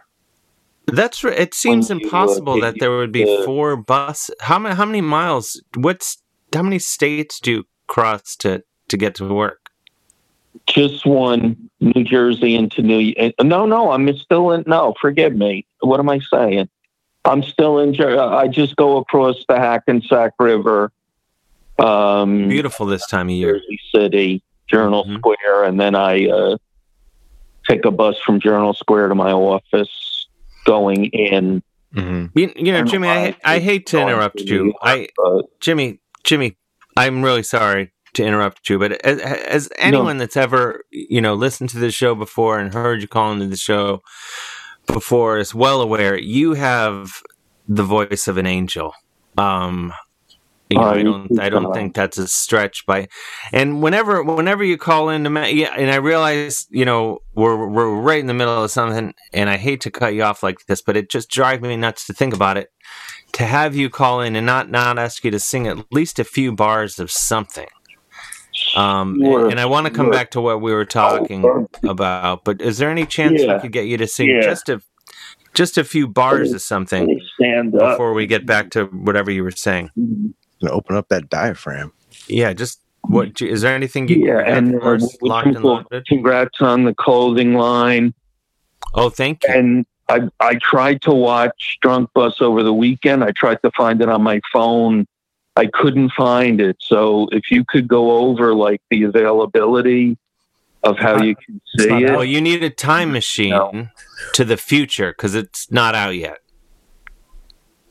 That's 0.88 1.23
right. 1.23 1.38
It 1.38 1.53
seems 1.53 1.89
you, 1.89 1.95
uh, 1.95 1.99
impossible 1.99 2.60
that 2.62 2.75
there 2.79 2.95
would 2.97 3.12
be 3.12 3.23
the- 3.23 3.43
four 3.45 3.75
bus. 3.77 4.29
How 4.41 4.60
many? 4.60 4.75
How 4.75 4.86
many 4.86 5.01
miles? 5.01 5.62
What's 5.75 6.17
how 6.53 6.63
many 6.63 6.79
states 6.79 7.39
do 7.39 7.51
you 7.51 7.63
cross 7.88 8.36
to 8.38 8.63
to 8.89 8.97
get 8.97 9.15
to 9.15 9.25
work? 9.34 9.58
just 10.67 11.05
one 11.05 11.55
New 11.79 12.03
Jersey 12.03 12.55
into 12.55 12.82
New. 12.82 13.13
uh, 13.19 13.32
No, 13.43 13.65
no, 13.65 13.91
I'm 13.91 14.15
still 14.17 14.51
in. 14.51 14.63
No, 14.67 14.93
forgive 14.99 15.36
me. 15.36 15.65
What 15.82 16.00
am 16.00 16.10
I 16.10 16.20
saying? 16.32 16.70
I'm 17.26 17.44
still 17.44 17.80
in. 17.80 17.94
Jer- 17.94 18.20
I 18.20 18.48
just 18.48 18.76
go 18.76 18.98
across 18.98 19.44
the 19.48 19.58
Hackensack 19.58 20.34
River. 20.39 20.92
Um, 21.78 22.48
Beautiful 22.50 22.86
this 22.86 23.06
time 23.08 23.28
of 23.30 23.36
year. 23.36 23.54
Jersey 23.60 23.80
City, 23.94 24.44
Journal 24.68 25.06
Mhm. 25.06 25.18
Square, 25.20 25.63
and 25.65 25.80
then 25.80 25.96
I 25.96 26.28
uh, 26.28 26.58
take 27.68 27.86
a 27.86 27.92
bus 27.92 28.18
from 28.20 28.39
Journal 28.39 28.74
Square 28.74 29.10
to 29.10 29.15
my 29.15 29.32
office, 29.32 30.28
going 30.65 31.06
in 31.08 31.62
Mm-hmm. 31.96 32.38
You, 32.38 32.54
you 32.56 32.72
know, 32.72 32.84
Jimmy, 32.84 33.08
I, 33.08 33.36
I 33.44 33.58
hate 33.58 33.88
to 33.88 34.00
interrupt 34.00 34.42
you. 34.42 34.76
I, 34.80 35.08
Jimmy, 35.60 36.00
Jimmy, 36.24 36.56
I'm 36.96 37.24
really 37.24 37.42
sorry 37.42 37.92
to 38.13 38.24
interrupt 38.24 38.70
you, 38.70 38.78
but 38.78 38.92
as, 39.04 39.20
as 39.20 39.70
anyone 39.80 40.18
that's 40.18 40.38
ever, 40.38 40.84
you 40.92 41.20
know, 41.20 41.34
listened 41.34 41.72
to 41.72 41.80
the 41.80 41.89
show 41.89 42.13
before 42.13 42.60
and 42.60 42.72
heard 42.72 43.02
you 43.02 43.08
calling 43.08 43.39
to 43.39 43.48
the 43.48 43.58
show 43.58 44.04
before 44.91 45.38
is 45.38 45.54
well 45.54 45.82
aware, 45.82 46.17
you 46.17 46.54
have 46.54 47.21
the 47.67 47.84
voice 47.84 48.28
of 48.28 48.38
an 48.38 48.45
angel. 48.45 48.93
Um, 49.38 49.93
you 50.69 50.78
know, 50.78 50.86
I 50.86 51.02
don't. 51.02 51.39
I 51.39 51.49
don't 51.49 51.73
think 51.73 51.95
that's 51.95 52.19
a 52.19 52.28
stretch 52.28 52.86
by. 52.86 53.08
And 53.52 53.82
whenever, 53.82 54.21
whenever 54.21 54.63
you 54.63 54.78
call 54.78 55.10
in 55.10 55.23
to, 55.23 55.30
ma- 55.30 55.45
yeah, 55.45 55.73
and 55.75 55.89
I 55.89 55.95
realize, 55.95 56.67
you 56.69 56.86
know, 56.86 57.19
we're 57.34 57.67
we're 57.67 57.99
right 57.99 58.19
in 58.19 58.28
the 58.28 58.36
middle 58.36 58.63
of 58.63 58.69
something, 58.69 59.15
and 59.34 59.49
I 59.49 59.58
hate 59.58 59.82
to 59.82 59.91
cut 59.91 60.13
you 60.13 60.21
off 60.21 60.43
like 60.43 60.67
this, 60.67 60.84
but 60.84 60.95
it 60.95 61.10
just 61.10 61.32
drives 61.32 61.63
me 61.63 61.75
nuts 61.75 62.06
to 62.06 62.13
think 62.13 62.36
about 62.36 62.58
it. 62.58 62.69
To 63.34 63.45
have 63.45 63.75
you 63.75 63.89
call 63.89 64.21
in 64.21 64.36
and 64.36 64.45
not 64.45 64.69
not 64.69 64.99
ask 64.99 65.23
you 65.23 65.32
to 65.32 65.39
sing 65.39 65.67
at 65.67 65.91
least 65.91 66.19
a 66.19 66.23
few 66.23 66.52
bars 66.52 66.99
of 66.99 67.10
something. 67.10 67.67
Um, 68.76 69.19
Sure, 69.22 69.50
and 69.50 69.60
I 69.60 69.65
want 69.65 69.88
to 69.88 69.91
come 69.93 70.08
sure. 70.08 70.13
back 70.13 70.32
to 70.32 70.41
what 70.41 70.62
we 70.62 70.72
were 70.74 70.86
talking 70.86 71.67
about. 71.88 72.43
But 72.43 72.62
is 72.62 72.78
there 72.78 72.89
any 72.89 73.06
chance 73.06 73.41
Yeah. 73.41 73.56
we 73.56 73.60
could 73.62 73.72
get 73.72 73.86
you 73.88 73.98
to 73.98 74.08
sing 74.08 74.30
Yeah. 74.30 74.41
just 74.41 74.69
a 74.69 74.82
just 75.56 75.78
a 75.80 75.84
few 75.84 76.08
bars 76.08 76.54
of 76.54 76.62
something 76.62 77.19
Stand 77.36 77.74
up. 77.76 77.93
before 77.93 78.13
we 78.13 78.28
get 78.28 78.45
back 78.45 78.69
to 78.72 78.86
whatever 78.86 79.32
you 79.32 79.43
were 79.43 79.52
saying? 79.52 79.89
Gonna 80.62 80.74
open 80.74 80.95
up 80.95 81.10
that 81.10 81.30
diaphragm. 81.30 81.91
Yeah, 82.28 82.54
just 82.54 82.80
what 83.02 83.41
is 83.41 83.62
there 83.62 83.74
anything 83.74 84.08
you 84.08 84.28
Yeah, 84.28 84.43
got 84.43 84.48
and 84.58 84.76
uh, 84.82 85.00
locked 85.22 85.48
and 85.48 85.63
loaded? 85.63 86.06
congrats 86.06 86.62
on 86.62 86.84
the 86.84 86.93
clothing 86.93 87.56
line. 87.56 88.13
Oh, 88.93 89.10
thank 89.10 89.43
you. 89.48 89.54
And 89.54 89.86
I 90.08 90.22
I 90.39 90.56
tried 90.62 91.02
to 91.04 91.12
watch 91.12 91.78
Drunk 91.82 92.10
Bus 92.13 92.41
over 92.41 92.62
the 92.62 92.74
weekend. 92.74 93.24
I 93.24 93.32
tried 93.32 93.62
to 93.63 93.72
find 93.72 94.02
it 94.02 94.10
on 94.10 94.22
my 94.22 94.41
phone. 94.54 95.08
I 95.60 95.65
couldn't 95.67 96.12
find 96.12 96.62
it. 96.62 96.78
So 96.80 97.28
if 97.34 97.52
you 97.52 97.65
could 97.65 97.88
go 97.88 98.12
over 98.12 98.54
like 98.56 98.82
the 98.89 99.04
availability 99.04 100.17
of 100.84 100.98
how 100.98 101.22
you 101.22 101.36
can 101.36 101.60
see 101.78 101.89
it. 102.06 102.12
Well, 102.12 102.24
you 102.24 102.39
need 102.39 102.63
a 102.63 102.69
time 102.69 103.12
machine 103.12 103.91
to 104.34 104.45
the 104.45 104.56
future 104.56 105.12
because 105.12 105.36
it's 105.36 105.69
not 105.69 105.95
out 105.95 106.15
yet. 106.15 106.38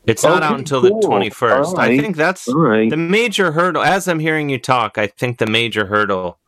It's 0.06 0.24
not 0.24 0.42
out 0.42 0.52
Okay, 0.52 0.60
until 0.60 0.80
the 0.80 0.90
21st. 0.90 1.64
All 1.66 1.78
I 1.78 1.98
think 1.98 2.16
that's 2.16 2.48
All 2.48 2.56
right. 2.58 2.88
the 2.88 2.96
major 2.96 3.52
hurdle. 3.52 3.82
As 3.82 4.08
I'm 4.08 4.18
hearing 4.18 4.48
you 4.48 4.58
talk, 4.58 4.96
I 4.96 5.06
think 5.06 5.36
the 5.36 5.46
major 5.46 5.84
hurdle 5.84 6.38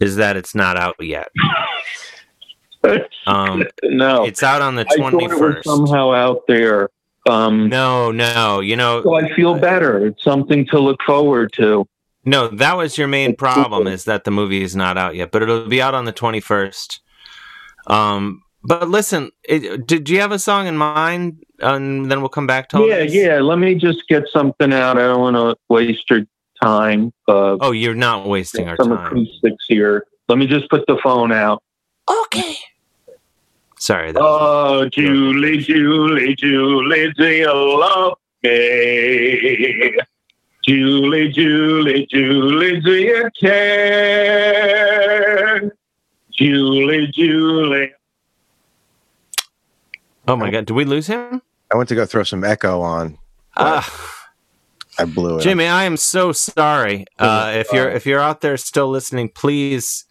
is 0.00 0.16
that 0.16 0.36
it's 0.36 0.56
not 0.56 0.76
out 0.76 0.96
yet. 1.00 1.28
Um, 3.26 3.64
no, 3.84 4.24
it's 4.26 4.42
out 4.42 4.60
on 4.60 4.74
the 4.74 4.82
I 4.90 4.96
thought 4.96 5.14
it 5.14 5.30
was 5.30 5.32
21st. 5.38 5.64
somehow 5.64 6.12
out 6.12 6.42
there. 6.46 6.90
Um, 7.26 7.68
no, 7.68 8.10
no, 8.10 8.60
you 8.60 8.76
know. 8.76 9.02
So 9.02 9.14
I 9.14 9.32
feel 9.34 9.54
better. 9.58 10.06
It's 10.06 10.22
something 10.22 10.66
to 10.66 10.78
look 10.78 11.00
forward 11.06 11.52
to. 11.54 11.86
No, 12.26 12.48
that 12.48 12.76
was 12.76 12.96
your 12.96 13.08
main 13.08 13.36
problem 13.36 13.86
is 13.86 14.04
that 14.04 14.24
the 14.24 14.30
movie 14.30 14.62
is 14.62 14.74
not 14.74 14.96
out 14.96 15.14
yet, 15.14 15.30
but 15.30 15.42
it'll 15.42 15.68
be 15.68 15.82
out 15.82 15.94
on 15.94 16.04
the 16.06 16.12
21st. 16.12 16.98
Um, 17.86 18.42
but 18.62 18.88
listen, 18.88 19.30
it, 19.46 19.86
did 19.86 20.08
you 20.08 20.20
have 20.20 20.32
a 20.32 20.38
song 20.38 20.66
in 20.66 20.76
mind? 20.76 21.44
And 21.60 22.10
then 22.10 22.20
we'll 22.20 22.30
come 22.30 22.46
back 22.46 22.68
to 22.70 22.78
all 22.78 22.88
Yeah, 22.88 23.00
this? 23.00 23.14
yeah. 23.14 23.40
Let 23.40 23.58
me 23.58 23.74
just 23.74 24.08
get 24.08 24.24
something 24.32 24.72
out. 24.72 24.96
I 24.96 25.02
don't 25.02 25.20
want 25.20 25.36
to 25.36 25.56
waste 25.68 26.08
your 26.10 26.22
time. 26.62 27.12
Uh, 27.28 27.58
Oh, 27.60 27.72
you're 27.72 27.94
not 27.94 28.26
wasting 28.26 28.68
our 28.68 28.76
some 28.76 28.88
time. 28.96 29.06
acoustics 29.18 29.64
here. 29.68 30.06
Let 30.28 30.38
me 30.38 30.46
just 30.46 30.68
put 30.70 30.86
the 30.86 30.98
phone 31.02 31.30
out. 31.30 31.62
Okay. 32.10 32.56
Sorry. 33.84 34.12
That 34.12 34.22
Oh, 34.22 34.88
Julie, 34.88 35.58
Julie, 35.58 36.34
Julie, 36.36 37.12
do 37.18 37.28
you 37.28 37.52
love 37.52 38.16
me? 38.42 39.94
Julie, 40.66 41.28
Julie, 41.30 42.06
Julie, 42.10 42.80
do 42.80 42.94
you 42.94 43.28
care? 43.38 44.40
Julie, 46.32 47.08
Julie. 47.08 47.92
Oh 50.26 50.36
my 50.36 50.50
God, 50.50 50.64
did 50.64 50.72
we 50.72 50.86
lose 50.86 51.06
him? 51.06 51.42
I 51.70 51.76
went 51.76 51.90
to 51.90 51.94
go 51.94 52.06
throw 52.06 52.22
some 52.22 52.42
echo 52.42 52.80
on. 52.80 53.18
Ah. 53.54 53.86
I 54.98 55.04
blew 55.04 55.36
it. 55.36 55.42
Jimmy, 55.42 55.66
I 55.66 55.84
am 55.84 55.98
so 55.98 56.32
sorry. 56.32 57.04
Uh, 57.18 57.52
if 57.56 57.70
you're 57.70 57.90
if 57.90 58.06
you're 58.06 58.20
out 58.20 58.40
there 58.40 58.56
still 58.56 58.88
listening, 58.88 59.28
please 59.28 60.06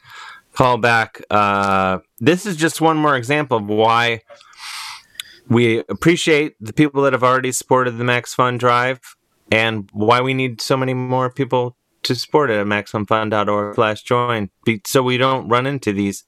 call 0.53 0.77
back. 0.77 1.21
Uh, 1.29 1.99
this 2.19 2.45
is 2.45 2.55
just 2.55 2.81
one 2.81 2.97
more 2.97 3.15
example 3.15 3.57
of 3.57 3.65
why 3.65 4.21
we 5.49 5.79
appreciate 5.89 6.55
the 6.59 6.73
people 6.73 7.03
that 7.03 7.13
have 7.13 7.23
already 7.23 7.51
supported 7.51 7.97
the 7.97 8.03
Max 8.03 8.33
Fun 8.33 8.57
Drive, 8.57 8.99
and 9.51 9.89
why 9.91 10.21
we 10.21 10.33
need 10.33 10.61
so 10.61 10.77
many 10.77 10.93
more 10.93 11.29
people 11.29 11.75
to 12.03 12.15
support 12.15 12.49
it 12.49 12.59
at 12.59 12.65
maximumfun.org 12.65 13.75
slash 13.75 14.03
join, 14.03 14.49
so 14.85 15.03
we 15.03 15.17
don't 15.17 15.47
run 15.47 15.65
into 15.65 15.93
these 15.93 16.23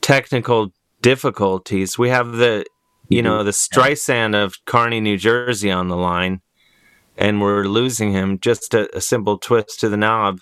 technical 0.00 0.72
difficulties. 1.02 1.98
We 1.98 2.08
have 2.08 2.32
the 2.32 2.64
you 3.08 3.22
know 3.22 3.42
the 3.42 3.50
Streisand 3.50 4.34
of 4.34 4.64
Kearney, 4.64 5.00
New 5.00 5.18
Jersey, 5.18 5.70
on 5.70 5.88
the 5.88 5.96
line 5.96 6.40
and 7.16 7.40
we're 7.40 7.64
losing 7.64 8.12
him. 8.12 8.38
Just 8.38 8.74
a, 8.74 8.94
a 8.96 9.00
simple 9.00 9.38
twist 9.38 9.80
to 9.80 9.88
the 9.88 9.96
knob. 9.96 10.40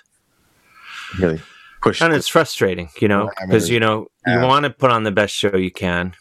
Really 1.19 1.43
push. 1.83 2.01
And 2.01 2.13
it's 2.15 2.29
frustrating, 2.29 2.89
you 3.01 3.09
know, 3.09 3.31
because 3.41 3.69
you 3.69 3.81
know 3.81 4.07
you 4.27 4.35
Yeah. 4.35 4.47
want 4.47 4.65
to 4.65 4.71
put 4.71 4.91
on 4.91 5.03
the 5.03 5.11
best 5.13 5.35
show 5.35 5.57
you 5.57 5.71
can, 5.71 6.15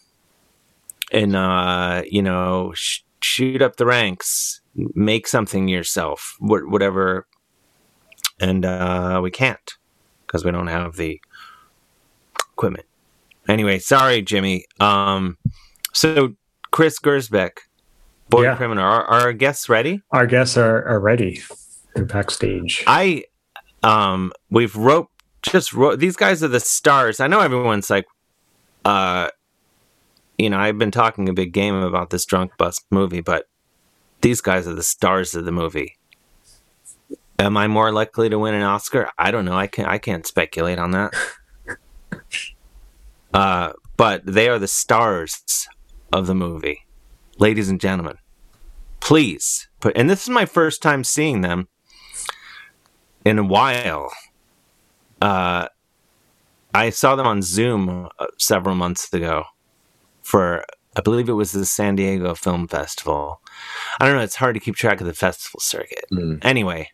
and 1.11 1.35
uh, 1.35 2.03
you 2.09 2.21
know, 2.21 2.73
sh- 2.75 3.01
shoot 3.21 3.61
up 3.61 3.75
the 3.77 3.85
ranks, 3.85 4.61
make 4.75 5.27
something 5.27 5.67
yourself, 5.67 6.35
wh- 6.39 6.67
whatever. 6.69 7.27
And 8.39 8.65
uh, 8.65 9.19
we 9.21 9.29
can't 9.31 9.59
because 10.25 10.43
we 10.43 10.51
don't 10.51 10.67
have 10.67 10.95
the 10.95 11.21
equipment. 12.53 12.85
Anyway, 13.47 13.79
sorry, 13.79 14.21
Jimmy. 14.21 14.65
Um, 14.79 15.37
so 15.93 16.35
Chris 16.71 16.99
Gersbeck, 16.99 17.51
boy 18.29 18.43
Yeah. 18.43 18.55
criminal, 18.55 18.83
are, 18.83 19.03
are 19.05 19.21
our 19.21 19.33
guests 19.33 19.69
ready? 19.69 20.01
Our 20.11 20.25
guests 20.25 20.57
are, 20.57 20.83
are 20.87 20.99
ready. 20.99 21.41
They're 21.95 22.05
backstage. 22.05 22.83
I 22.87 23.25
um 23.83 24.31
we've 24.49 24.75
wrote 24.75 25.09
just 25.41 25.73
these 25.97 26.15
guys 26.15 26.43
are 26.43 26.47
the 26.47 26.59
stars. 26.59 27.19
I 27.19 27.27
know 27.27 27.39
everyone's 27.39 27.89
like 27.89 28.05
uh 28.85 29.29
you 30.37 30.49
know, 30.49 30.57
I've 30.57 30.77
been 30.77 30.91
talking 30.91 31.29
a 31.29 31.33
big 31.33 31.53
game 31.53 31.75
about 31.75 32.09
this 32.09 32.25
drunk 32.25 32.57
bus 32.57 32.79
movie, 32.89 33.21
but 33.21 33.45
these 34.21 34.41
guys 34.41 34.67
are 34.67 34.73
the 34.73 34.81
stars 34.81 35.35
of 35.35 35.45
the 35.45 35.51
movie. 35.51 35.97
Am 37.37 37.57
I 37.57 37.67
more 37.67 37.91
likely 37.91 38.29
to 38.29 38.39
win 38.39 38.55
an 38.55 38.63
Oscar? 38.63 39.09
I 39.17 39.31
don't 39.31 39.45
know. 39.45 39.55
I 39.55 39.67
can't 39.67 39.87
I 39.87 39.97
can't 39.97 40.25
speculate 40.25 40.79
on 40.79 40.91
that. 40.91 41.13
uh 43.33 43.73
but 43.97 44.25
they 44.25 44.49
are 44.49 44.59
the 44.59 44.67
stars 44.67 45.67
of 46.11 46.27
the 46.27 46.35
movie. 46.35 46.85
Ladies 47.37 47.69
and 47.69 47.79
gentlemen, 47.79 48.17
please 48.99 49.67
put 49.79 49.97
and 49.97 50.09
this 50.09 50.23
is 50.23 50.29
my 50.29 50.45
first 50.45 50.81
time 50.81 51.03
seeing 51.03 51.41
them 51.41 51.67
in 53.25 53.39
a 53.39 53.43
while. 53.43 54.11
Uh, 55.21 55.67
I 56.73 56.89
saw 56.89 57.15
them 57.15 57.27
on 57.27 57.41
Zoom 57.41 58.09
uh, 58.17 58.27
several 58.37 58.75
months 58.75 59.13
ago 59.13 59.45
for, 60.21 60.65
I 60.95 61.01
believe 61.01 61.29
it 61.29 61.33
was 61.33 61.51
the 61.51 61.65
San 61.65 61.95
Diego 61.95 62.33
Film 62.33 62.67
Festival. 62.67 63.41
I 63.99 64.05
don't 64.05 64.15
know, 64.15 64.23
it's 64.23 64.37
hard 64.37 64.55
to 64.55 64.59
keep 64.59 64.75
track 64.75 65.01
of 65.01 65.07
the 65.07 65.13
festival 65.13 65.59
circuit. 65.59 66.05
Anyway, 66.41 66.91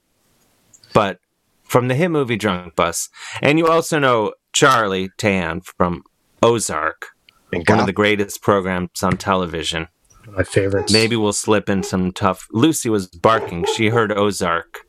but 0.93 1.19
from 1.63 1.87
the 1.87 1.95
hit 1.95 2.09
movie 2.09 2.37
Drunk 2.37 2.75
Bus, 2.75 3.09
and 3.41 3.57
you 3.59 3.67
also 3.67 3.99
know 3.99 4.33
Charlie 4.51 5.09
Tahan 5.17 5.63
from 5.63 6.03
Ozark, 6.41 7.07
one 7.51 7.79
of 7.79 7.85
the 7.85 7.93
greatest 7.93 8.41
programs 8.41 9.03
on 9.03 9.17
television. 9.17 9.87
My 10.29 10.43
favorites. 10.43 10.91
Maybe 10.91 11.15
we'll 11.15 11.31
slip 11.31 11.69
in 11.69 11.83
some 11.83 12.11
tough. 12.11 12.47
Lucy 12.51 12.89
was 12.89 13.07
barking. 13.07 13.65
She 13.75 13.87
heard 13.89 14.11
Ozark. 14.11 14.79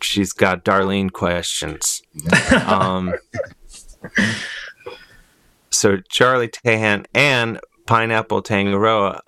She's 0.00 0.32
got 0.32 0.64
Darlene 0.64 1.10
questions. 1.12 2.02
um, 2.66 3.14
so 5.70 5.98
Charlie 6.08 6.48
Tahan 6.48 7.06
and 7.14 7.60
Pineapple 7.86 8.42
Tangaroa, 8.42 9.20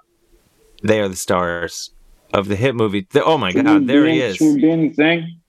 they 0.82 1.00
are 1.00 1.08
the 1.08 1.16
stars 1.16 1.90
of 2.32 2.48
the 2.48 2.56
hit 2.56 2.74
movie. 2.74 3.06
The- 3.10 3.24
oh 3.24 3.38
my 3.38 3.52
God, 3.52 3.86
there 3.86 4.06
he 4.06 4.20
is. 4.20 4.36
Should 4.36 4.54
we 4.54 4.60
be 4.62 4.70
in 4.70 4.88
the 4.88 4.94
thing? 4.94 5.40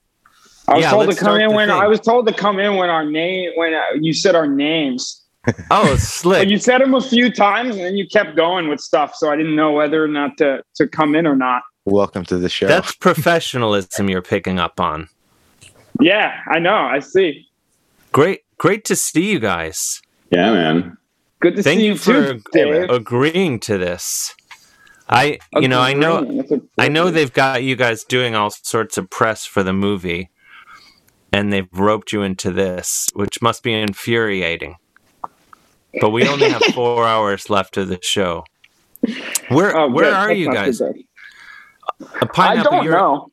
I 0.67 0.75
was 0.75 0.83
Yeah, 0.83 0.91
told 0.91 1.01
to 1.03 1.07
let's 1.09 1.19
come 1.19 1.39
in 1.39 1.53
when 1.53 1.69
thing. 1.69 1.77
I 1.79 1.87
was 1.87 1.99
told 1.99 2.27
to 2.27 2.33
come 2.33 2.59
in 2.59 2.75
when 2.75 2.89
our 2.89 3.03
name 3.03 3.51
when 3.55 3.73
uh, 3.73 3.81
you 3.99 4.13
said 4.13 4.35
our 4.35 4.47
names. 4.47 5.25
Oh, 5.71 5.95
slick! 5.95 6.41
But 6.41 6.47
you 6.49 6.59
said 6.59 6.79
them 6.81 6.93
a 6.93 7.01
few 7.01 7.31
times 7.31 7.75
and 7.75 7.83
then 7.83 7.95
you 7.95 8.07
kept 8.07 8.35
going 8.35 8.67
with 8.67 8.79
stuff, 8.79 9.15
so 9.15 9.31
I 9.31 9.35
didn't 9.35 9.55
know 9.55 9.71
whether 9.71 10.03
or 10.03 10.07
not 10.07 10.37
to 10.37 10.61
to 10.75 10.87
come 10.87 11.15
in 11.15 11.25
or 11.25 11.35
not. 11.35 11.63
Welcome 11.85 12.25
to 12.25 12.37
the 12.37 12.49
show. 12.49 12.67
That's 12.67 12.93
professionalism 12.95 14.09
you're 14.09 14.21
picking 14.21 14.59
up 14.59 14.79
on. 14.79 15.09
Yeah, 15.99 16.39
I 16.47 16.59
know. 16.59 16.75
I 16.75 16.99
see. 16.99 17.47
Great, 18.11 18.41
great 18.57 18.85
to 18.85 18.95
see 18.95 19.31
you 19.31 19.39
guys. 19.39 20.01
Yeah, 20.31 20.53
man. 20.53 20.97
Good 21.41 21.55
to 21.55 21.63
Thank 21.63 21.79
see 21.79 21.85
you 21.85 21.91
you 21.93 21.97
for 21.97 22.33
too, 22.33 22.41
Dave. 22.51 22.89
agreeing 22.89 23.59
to 23.61 23.77
this. 23.77 24.35
I 25.07 25.39
you 25.55 25.67
know 25.67 25.79
I 25.79 25.93
know 25.93 26.17
Agreeing. 26.19 26.37
That's 26.37 26.51
a- 26.51 26.61
I 26.77 26.87
know 26.89 27.09
they've 27.09 27.33
got 27.33 27.63
you 27.63 27.75
guys 27.75 28.03
doing 28.03 28.35
all 28.35 28.49
sorts 28.51 28.97
of 28.97 29.09
press 29.09 29.45
for 29.45 29.63
the 29.63 29.73
movie, 29.73 30.29
and 31.33 31.51
they've 31.51 31.67
roped 31.73 32.11
you 32.11 32.21
into 32.21 32.51
this, 32.51 33.07
which 33.13 33.41
must 33.41 33.63
be 33.63 33.73
infuriating. 33.73 34.75
But 35.99 36.11
we 36.11 36.27
only 36.27 36.49
have 36.49 36.61
four 36.75 37.07
hours 37.07 37.49
left 37.49 37.77
of 37.77 37.87
the 37.87 37.99
show. 38.03 38.43
Where 39.47 39.75
Oh, 39.75 39.87
where 39.89 40.05
good. 40.05 40.13
are 40.13 40.27
That's 40.27 40.39
you 40.39 40.45
not 40.47 40.53
too 40.65 40.71
guys? 40.71 40.81
A 42.21 42.25
pineapple, 42.25 42.71
I 42.73 42.75
don't 42.77 42.83
you're- 42.85 42.95
know. 42.97 43.31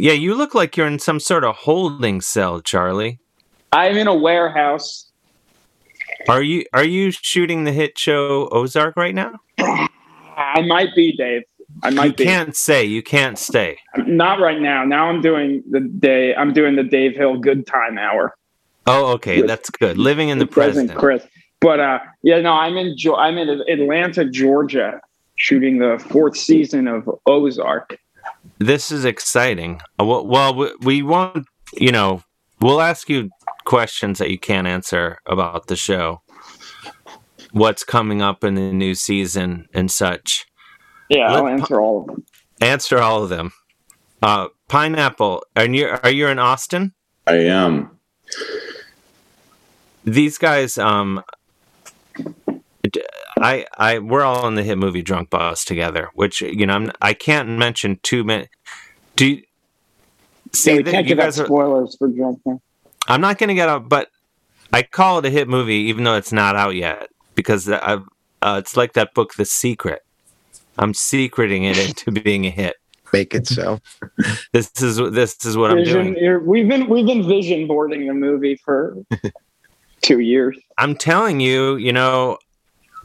Yeah, 0.00 0.12
you 0.12 0.34
look 0.36 0.54
like 0.54 0.76
you're 0.76 0.86
in 0.86 1.00
some 1.00 1.18
sort 1.18 1.42
of 1.42 1.56
holding 1.56 2.20
cell, 2.20 2.60
Charlie. 2.60 3.18
I'm 3.72 3.96
in 3.96 4.06
a 4.06 4.14
warehouse. 4.14 5.10
Are 6.28 6.42
you 6.42 6.64
are 6.72 6.84
you 6.84 7.10
shooting 7.10 7.64
the 7.64 7.72
hit 7.72 7.98
show 7.98 8.48
Ozark 8.52 8.96
right 8.96 9.14
now? 9.14 9.32
I 9.58 10.62
might 10.66 10.94
be, 10.94 11.16
Dave. 11.16 11.42
I 11.82 11.90
might 11.90 12.04
you 12.06 12.12
be. 12.14 12.24
can't 12.24 12.54
say. 12.56 12.84
You 12.84 13.02
can't 13.02 13.38
stay. 13.38 13.78
Not 14.06 14.40
right 14.40 14.60
now. 14.60 14.84
Now 14.84 15.08
I'm 15.08 15.20
doing 15.20 15.62
the 15.70 15.80
day. 15.80 16.34
I'm 16.34 16.52
doing 16.52 16.76
the 16.76 16.84
Dave 16.84 17.16
Hill 17.16 17.38
Good 17.38 17.66
Time 17.66 17.98
Hour. 17.98 18.36
Oh, 18.86 19.12
okay, 19.14 19.42
that's 19.42 19.68
good. 19.68 19.98
Living 19.98 20.28
in 20.28 20.38
the 20.38 20.46
present. 20.46 20.94
Chris. 20.94 21.26
But 21.60 21.80
uh, 21.80 21.98
yeah, 22.22 22.40
no, 22.40 22.52
I'm 22.52 22.76
in. 22.76 22.94
I'm 23.16 23.36
in 23.36 23.48
Atlanta, 23.68 24.24
Georgia, 24.24 25.00
shooting 25.38 25.78
the 25.78 25.98
fourth 26.10 26.36
season 26.36 26.86
of 26.86 27.08
Ozark. 27.26 27.96
This 28.58 28.92
is 28.92 29.04
exciting. 29.04 29.80
Uh, 29.98 30.04
Well, 30.04 30.26
well, 30.26 30.54
we- 30.54 30.74
we 30.80 31.02
won't. 31.02 31.46
You 31.74 31.92
know, 31.92 32.22
we'll 32.60 32.80
ask 32.80 33.08
you 33.08 33.30
questions 33.64 34.18
that 34.18 34.30
you 34.30 34.38
can't 34.38 34.66
answer 34.66 35.18
about 35.26 35.66
the 35.68 35.76
show. 35.76 36.22
What's 37.52 37.84
coming 37.84 38.20
up 38.20 38.44
in 38.44 38.54
the 38.54 38.72
new 38.72 38.94
season 38.94 39.66
and 39.72 39.90
such. 39.90 40.44
Yeah, 41.08 41.32
I'll 41.32 41.44
Let- 41.44 41.52
answer 41.54 41.80
all 41.80 42.00
of 42.00 42.06
them. 42.06 42.24
Answer 42.60 42.98
all 42.98 43.22
of 43.22 43.28
them. 43.30 43.52
Uh, 44.22 44.48
pineapple. 44.68 45.44
Are 45.56 45.66
you 45.66 45.88
are 46.02 46.10
you 46.10 46.26
in 46.26 46.38
Austin? 46.38 46.92
I 47.26 47.36
am. 47.36 47.90
These 50.04 50.38
guys. 50.38 50.78
Um, 50.78 51.22
d- 51.26 51.37
I 53.40 53.66
I 53.76 53.98
we're 53.98 54.24
all 54.24 54.46
in 54.48 54.54
the 54.54 54.62
hit 54.62 54.78
movie 54.78 55.02
Drunk 55.02 55.30
Bus 55.30 55.64
together, 55.64 56.10
which 56.14 56.40
you 56.40 56.66
know 56.66 56.74
I'm, 56.74 56.92
I 57.00 57.14
can't 57.14 57.48
mention 57.50 57.98
too 58.02 58.24
many. 58.24 58.48
Do 59.16 59.26
you, 59.26 59.42
see 60.52 60.72
yeah, 60.72 60.76
we 60.78 60.82
that 60.84 60.90
can't 60.90 61.06
you 61.06 61.14
give 61.14 61.18
out 61.20 61.24
guys 61.26 61.40
are, 61.40 61.46
spoilers 61.46 61.96
for 61.96 62.08
Drunk 62.08 62.40
Man. 62.46 62.60
I'm 63.08 63.20
not 63.20 63.38
going 63.38 63.48
to 63.48 63.54
get 63.54 63.68
out, 63.68 63.88
but 63.88 64.08
I 64.72 64.82
call 64.82 65.18
it 65.18 65.24
a 65.24 65.30
hit 65.30 65.48
movie 65.48 65.74
even 65.88 66.04
though 66.04 66.16
it's 66.16 66.32
not 66.32 66.56
out 66.56 66.74
yet 66.74 67.08
because 67.34 67.68
I've, 67.68 68.02
uh, 68.42 68.56
it's 68.58 68.76
like 68.76 68.92
that 68.92 69.14
book, 69.14 69.34
The 69.34 69.44
Secret. 69.44 70.02
I'm 70.78 70.94
secreting 70.94 71.64
it 71.64 71.78
into 71.78 72.12
being 72.22 72.46
a 72.46 72.50
hit. 72.50 72.76
Make 73.12 73.34
it 73.34 73.46
so. 73.46 73.80
This 74.52 74.70
is 74.82 74.96
this 75.12 75.44
is 75.46 75.56
what 75.56 75.70
I'm 75.70 75.82
doing. 75.82 76.16
you're- 76.16 76.42
we've 76.44 76.68
been 76.68 76.88
we've 76.88 77.06
been 77.06 77.26
vision 77.26 77.66
boarding 77.66 78.06
the 78.06 78.12
movie 78.14 78.56
for 78.56 78.96
two 80.02 80.20
years. 80.20 80.58
I'm 80.76 80.94
telling 80.94 81.40
you, 81.40 81.76
you 81.76 81.92
know, 81.92 82.38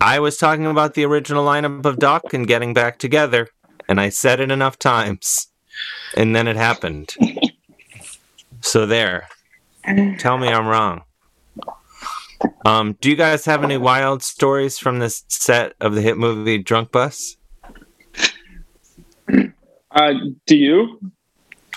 I 0.04 0.20
was 0.20 0.38
talking 0.38 0.66
about 0.66 0.96
the 0.96 1.06
original 1.06 1.46
lineup 1.46 1.86
of 1.86 1.96
Dokken 1.96 2.46
getting 2.46 2.74
back 2.74 3.00
together, 3.00 3.48
and 3.88 4.02
I 4.02 4.10
said 4.10 4.42
it 4.42 4.52
enough 4.52 4.78
times, 4.78 5.48
and 6.18 6.36
then 6.36 6.48
it 6.48 6.58
happened. 6.58 7.16
So 8.66 8.86
there. 8.86 9.28
Tell 10.20 10.38
me 10.38 10.48
I'm 10.48 10.68
wrong. 10.68 11.02
Um, 12.66 12.96
do 13.02 13.10
you 13.10 13.18
guys 13.18 13.44
have 13.44 13.62
any 13.62 13.76
wild 13.76 14.24
stories 14.24 14.80
from 14.80 15.00
this 15.00 15.26
set 15.28 15.74
of 15.82 15.96
the 15.96 16.02
hit 16.02 16.18
movie 16.18 16.60
Drunk 16.60 16.94
Bus? 16.94 17.36
Uh, 19.92 20.14
do 20.46 20.56
you? 20.56 20.98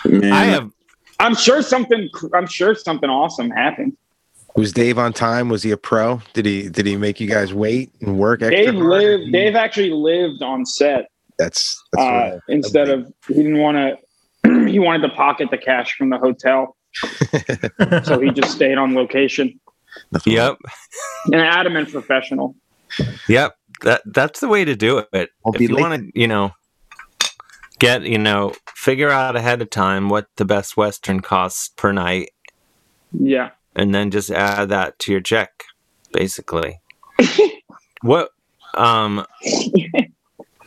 Man, 0.04 0.32
I 0.32 0.44
have. 0.44 0.70
I'm 1.18 1.34
sure 1.34 1.60
something. 1.60 2.08
I'm 2.32 2.46
sure 2.46 2.76
something 2.76 3.10
awesome 3.10 3.50
happened. 3.50 3.96
Was 4.56 4.72
Dave 4.72 4.98
on 4.98 5.12
time? 5.12 5.48
Was 5.48 5.62
he 5.62 5.70
a 5.70 5.76
pro? 5.76 6.22
Did 6.32 6.46
he 6.46 6.68
did 6.68 6.86
he 6.86 6.96
make 6.96 7.20
you 7.20 7.28
guys 7.28 7.52
wait 7.52 7.92
and 8.00 8.18
work 8.18 8.42
extra? 8.42 8.56
Dave 8.64 8.74
hard? 8.74 8.86
lived. 8.86 9.32
Dave 9.32 9.54
actually 9.54 9.90
lived 9.90 10.42
on 10.42 10.64
set 10.64 11.06
That's 11.38 11.82
that's 11.92 12.02
uh, 12.06 12.10
right. 12.10 12.40
instead 12.48 12.88
of 12.88 13.12
he 13.28 13.34
didn't 13.34 13.58
want 13.58 13.98
to. 14.44 14.66
he 14.66 14.78
wanted 14.78 15.08
to 15.08 15.14
pocket 15.14 15.50
the 15.50 15.58
cash 15.58 15.94
from 15.96 16.10
the 16.10 16.18
hotel, 16.18 16.76
so 18.04 18.18
he 18.20 18.30
just 18.30 18.52
stayed 18.52 18.78
on 18.78 18.94
location. 18.94 19.60
Yep. 20.24 20.56
An 21.26 21.34
adamant 21.40 21.90
professional. 21.90 22.54
Yep. 23.28 23.56
That 23.82 24.02
that's 24.06 24.40
the 24.40 24.48
way 24.48 24.64
to 24.64 24.74
do 24.74 24.98
it. 25.12 25.30
I'll 25.44 25.52
if 25.54 25.60
you 25.60 25.76
want 25.76 26.00
to, 26.14 26.18
you 26.18 26.26
know, 26.28 26.52
get 27.78 28.02
you 28.02 28.18
know, 28.18 28.54
figure 28.74 29.10
out 29.10 29.36
ahead 29.36 29.60
of 29.60 29.68
time 29.68 30.08
what 30.08 30.28
the 30.36 30.44
best 30.46 30.76
Western 30.78 31.20
costs 31.20 31.68
per 31.76 31.92
night, 31.92 32.30
Yeah. 33.12 33.50
And 33.76 33.94
then 33.94 34.10
just 34.10 34.30
add 34.30 34.70
that 34.70 34.98
to 35.00 35.12
your 35.12 35.20
check, 35.20 35.62
basically. 36.12 36.80
what? 38.02 38.30
Um. 38.74 39.24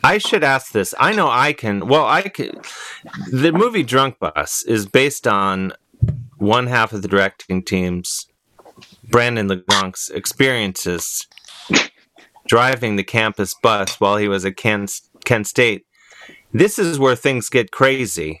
I 0.02 0.16
should 0.16 0.42
ask 0.42 0.72
this. 0.72 0.94
I 0.98 1.12
know 1.12 1.28
I 1.28 1.52
can. 1.52 1.86
Well, 1.86 2.06
I 2.06 2.22
can. 2.22 2.60
The 3.30 3.52
movie 3.52 3.82
Drunk 3.82 4.18
Bus 4.18 4.62
is 4.62 4.86
based 4.86 5.26
on 5.26 5.72
one 6.38 6.68
half 6.68 6.92
of 6.92 7.02
the 7.02 7.08
directing 7.08 7.62
team's 7.62 8.26
Brandon 9.04 9.48
LaGanke's 9.48 10.08
experiences 10.08 11.26
driving 12.48 12.96
the 12.96 13.04
campus 13.04 13.54
bus 13.54 14.00
while 14.00 14.16
he 14.16 14.26
was 14.26 14.44
at 14.44 14.56
Kent, 14.56 14.90
Kent 15.24 15.46
State. 15.46 15.86
This 16.52 16.80
is 16.80 16.98
where 16.98 17.14
things 17.14 17.48
get 17.48 17.70
crazy. 17.70 18.40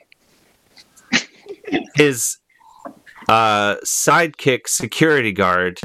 His 1.94 2.38
uh, 3.30 3.76
sidekick 3.84 4.66
security 4.66 5.30
guard 5.30 5.78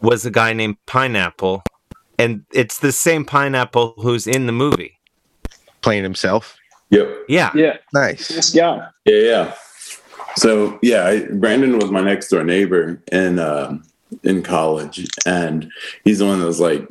was 0.00 0.24
a 0.24 0.30
guy 0.30 0.52
named 0.52 0.76
Pineapple, 0.86 1.64
and 2.16 2.44
it's 2.52 2.78
the 2.78 2.92
same 2.92 3.24
Pineapple 3.24 3.94
who's 3.96 4.28
in 4.28 4.46
the 4.46 4.52
movie. 4.52 4.98
Playing 5.82 6.04
himself. 6.04 6.56
Yep. 6.90 7.08
Yeah. 7.28 7.50
Yeah. 7.54 7.78
Nice. 7.92 8.28
This 8.28 8.54
guy. 8.54 8.86
Yeah, 9.04 9.16
yeah. 9.16 9.54
So 10.36 10.78
yeah, 10.80 11.06
I, 11.06 11.24
Brandon 11.24 11.78
was 11.78 11.90
my 11.90 12.02
next 12.02 12.28
door 12.28 12.44
neighbor 12.44 13.02
in 13.10 13.38
uh, 13.38 13.78
in 14.22 14.42
college, 14.42 15.08
and 15.26 15.70
he's 16.04 16.20
the 16.20 16.26
one 16.26 16.38
that 16.38 16.46
was 16.46 16.60
like, 16.60 16.88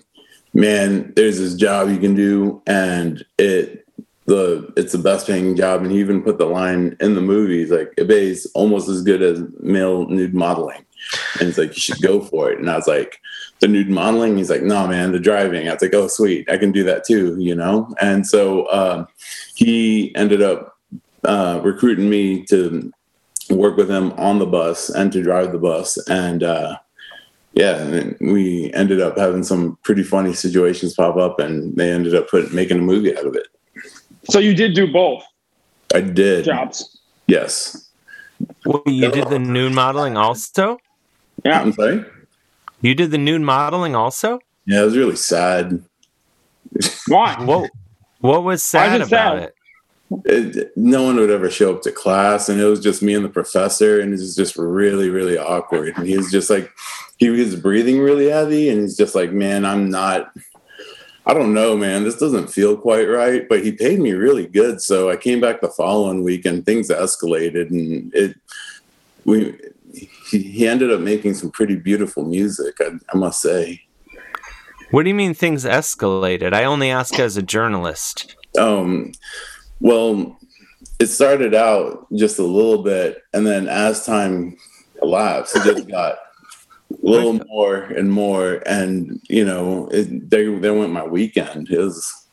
"Man, 0.53 1.13
there's 1.15 1.39
this 1.39 1.53
job 1.53 1.89
you 1.89 1.99
can 1.99 2.15
do, 2.15 2.61
and 2.67 3.23
it 3.37 3.85
the 4.29 4.71
it's 4.77 4.93
the 4.93 4.97
best 4.97 5.27
paying 5.27 5.55
job." 5.55 5.81
And 5.81 5.91
he 5.91 5.99
even 5.99 6.21
put 6.21 6.37
the 6.37 6.45
line 6.45 6.95
in 6.99 7.15
the 7.15 7.21
movie, 7.21 7.59
he's 7.59 7.71
like, 7.71 7.93
"It 7.97 8.07
pays 8.07 8.45
almost 8.53 8.87
as 8.87 9.01
good 9.01 9.21
as 9.21 9.43
male 9.59 10.07
nude 10.07 10.33
modeling," 10.33 10.85
and 11.39 11.49
it's 11.49 11.57
like 11.57 11.75
you 11.75 11.81
should 11.81 12.01
go 12.01 12.21
for 12.21 12.51
it. 12.51 12.59
And 12.59 12.69
I 12.69 12.75
was 12.75 12.87
like, 12.87 13.19
"The 13.59 13.67
nude 13.67 13.89
modeling?" 13.89 14.37
He's 14.37 14.49
like, 14.49 14.63
"No, 14.63 14.87
man, 14.87 15.11
the 15.11 15.19
driving." 15.19 15.67
I 15.67 15.73
was 15.73 15.81
like, 15.81 15.93
"Oh, 15.93 16.07
sweet, 16.07 16.49
I 16.49 16.57
can 16.57 16.71
do 16.71 16.83
that 16.85 17.05
too," 17.05 17.35
you 17.39 17.55
know. 17.55 17.93
And 18.01 18.25
so 18.25 18.71
um, 18.71 19.07
he 19.55 20.15
ended 20.15 20.41
up 20.41 20.77
uh, 21.23 21.59
recruiting 21.63 22.09
me 22.09 22.45
to 22.45 22.91
work 23.49 23.77
with 23.77 23.89
him 23.89 24.11
on 24.13 24.39
the 24.39 24.45
bus 24.45 24.89
and 24.89 25.11
to 25.11 25.23
drive 25.23 25.51
the 25.51 25.57
bus 25.57 25.97
and 26.07 26.43
uh 26.43 26.77
yeah 27.53 28.03
we 28.21 28.71
ended 28.73 29.01
up 29.01 29.17
having 29.17 29.43
some 29.43 29.77
pretty 29.83 30.03
funny 30.03 30.33
situations 30.33 30.93
pop 30.93 31.17
up 31.17 31.39
and 31.39 31.75
they 31.75 31.91
ended 31.91 32.13
up 32.13 32.29
put, 32.29 32.53
making 32.53 32.77
a 32.77 32.81
movie 32.81 33.17
out 33.17 33.25
of 33.25 33.35
it 33.35 33.47
So 34.23 34.39
you 34.39 34.53
did 34.53 34.73
do 34.75 34.91
both 34.91 35.23
i 35.95 36.01
did 36.01 36.45
jobs. 36.45 36.99
yes 37.27 37.89
Well, 38.65 38.83
you 38.85 39.09
did 39.11 39.29
the 39.29 39.39
nude 39.39 39.73
modeling 39.73 40.17
also. 40.17 40.77
Yeah. 41.45 41.61
i'm 41.61 41.73
sorry 41.73 42.03
You 42.81 42.93
did 42.95 43.11
the 43.11 43.17
nude 43.17 43.41
modeling 43.41 43.95
also. 43.95 44.39
yeah 44.65 44.81
it 44.81 44.85
was 44.85 44.97
really 44.97 45.15
sad 45.15 45.81
Why? 47.07 47.35
What? 47.45 47.71
What 48.19 48.43
was 48.43 48.63
sad 48.63 49.01
is 49.01 49.07
it 49.07 49.11
about 49.13 49.39
sad? 49.39 49.43
it? 49.43 49.55
it, 50.25 50.71
no 50.75 51.03
one 51.03 51.15
would 51.17 51.29
ever 51.31 51.49
show 51.49 51.73
up 51.75 51.81
to 51.83 51.91
class 51.91 52.49
and 52.49 52.59
it 52.59 52.65
was 52.65 52.79
just 52.81 53.01
me 53.01 53.13
and 53.13 53.23
the 53.23 53.29
professor 53.29 53.99
and 53.99 54.09
it 54.13 54.19
was 54.19 54.35
just 54.35 54.57
really 54.57 55.09
really 55.09 55.37
awkward 55.37 55.93
and 55.97 56.07
he 56.07 56.17
was 56.17 56.29
just 56.31 56.49
like 56.49 56.69
he 57.17 57.29
was 57.29 57.55
breathing 57.55 57.99
really 57.99 58.27
heavy 58.29 58.69
and 58.69 58.81
he's 58.81 58.97
just 58.97 59.13
like 59.15 59.31
man 59.31 59.65
i'm 59.65 59.89
not 59.89 60.31
i 61.29 61.33
don't 61.33 61.53
know 61.53 61.77
man 61.77 62.03
this 62.03 62.17
doesn't 62.17 62.47
feel 62.47 62.75
quite 62.75 63.05
right 63.05 63.47
but 63.47 63.63
he 63.63 63.71
paid 63.71 63.99
me 63.99 64.11
really 64.11 64.47
good 64.47 64.81
so 64.81 65.09
i 65.09 65.15
came 65.15 65.39
back 65.39 65.61
the 65.61 65.69
following 65.69 66.23
week 66.23 66.45
and 66.45 66.65
things 66.65 66.89
escalated 66.89 67.69
and 67.69 68.13
it 68.13 68.35
we 69.25 69.57
he, 69.93 70.39
he 70.39 70.67
ended 70.67 70.91
up 70.91 70.99
making 70.99 71.33
some 71.33 71.49
pretty 71.51 71.75
beautiful 71.75 72.23
music 72.25 72.75
I, 72.81 72.91
I 73.13 73.17
must 73.17 73.41
say 73.41 73.81
What 74.91 75.03
do 75.03 75.09
you 75.09 75.15
mean 75.15 75.33
things 75.33 75.65
escalated? 75.65 76.53
I 76.53 76.63
only 76.63 76.89
ask 76.89 77.19
as 77.19 77.37
a 77.37 77.43
journalist. 77.43 78.35
Um, 78.57 79.11
well, 79.79 80.37
it 80.99 81.07
started 81.07 81.53
out 81.53 82.07
just 82.15 82.39
a 82.39 82.43
little 82.43 82.83
bit, 82.83 83.23
and 83.33 83.45
then 83.45 83.67
as 83.67 84.05
time 84.05 84.57
elapsed, 85.01 85.55
it 85.55 85.63
just 85.63 85.87
got 85.97 86.17
little 87.01 87.39
more 87.47 87.83
and 87.83 88.11
more, 88.11 88.61
and 88.65 89.21
you 89.29 89.45
know, 89.45 89.87
it, 89.91 90.29
they 90.29 90.45
they 90.45 90.71
went 90.71 90.91
my 90.91 91.05
weekend. 91.05 91.69
It 91.69 91.79
was 91.79 92.25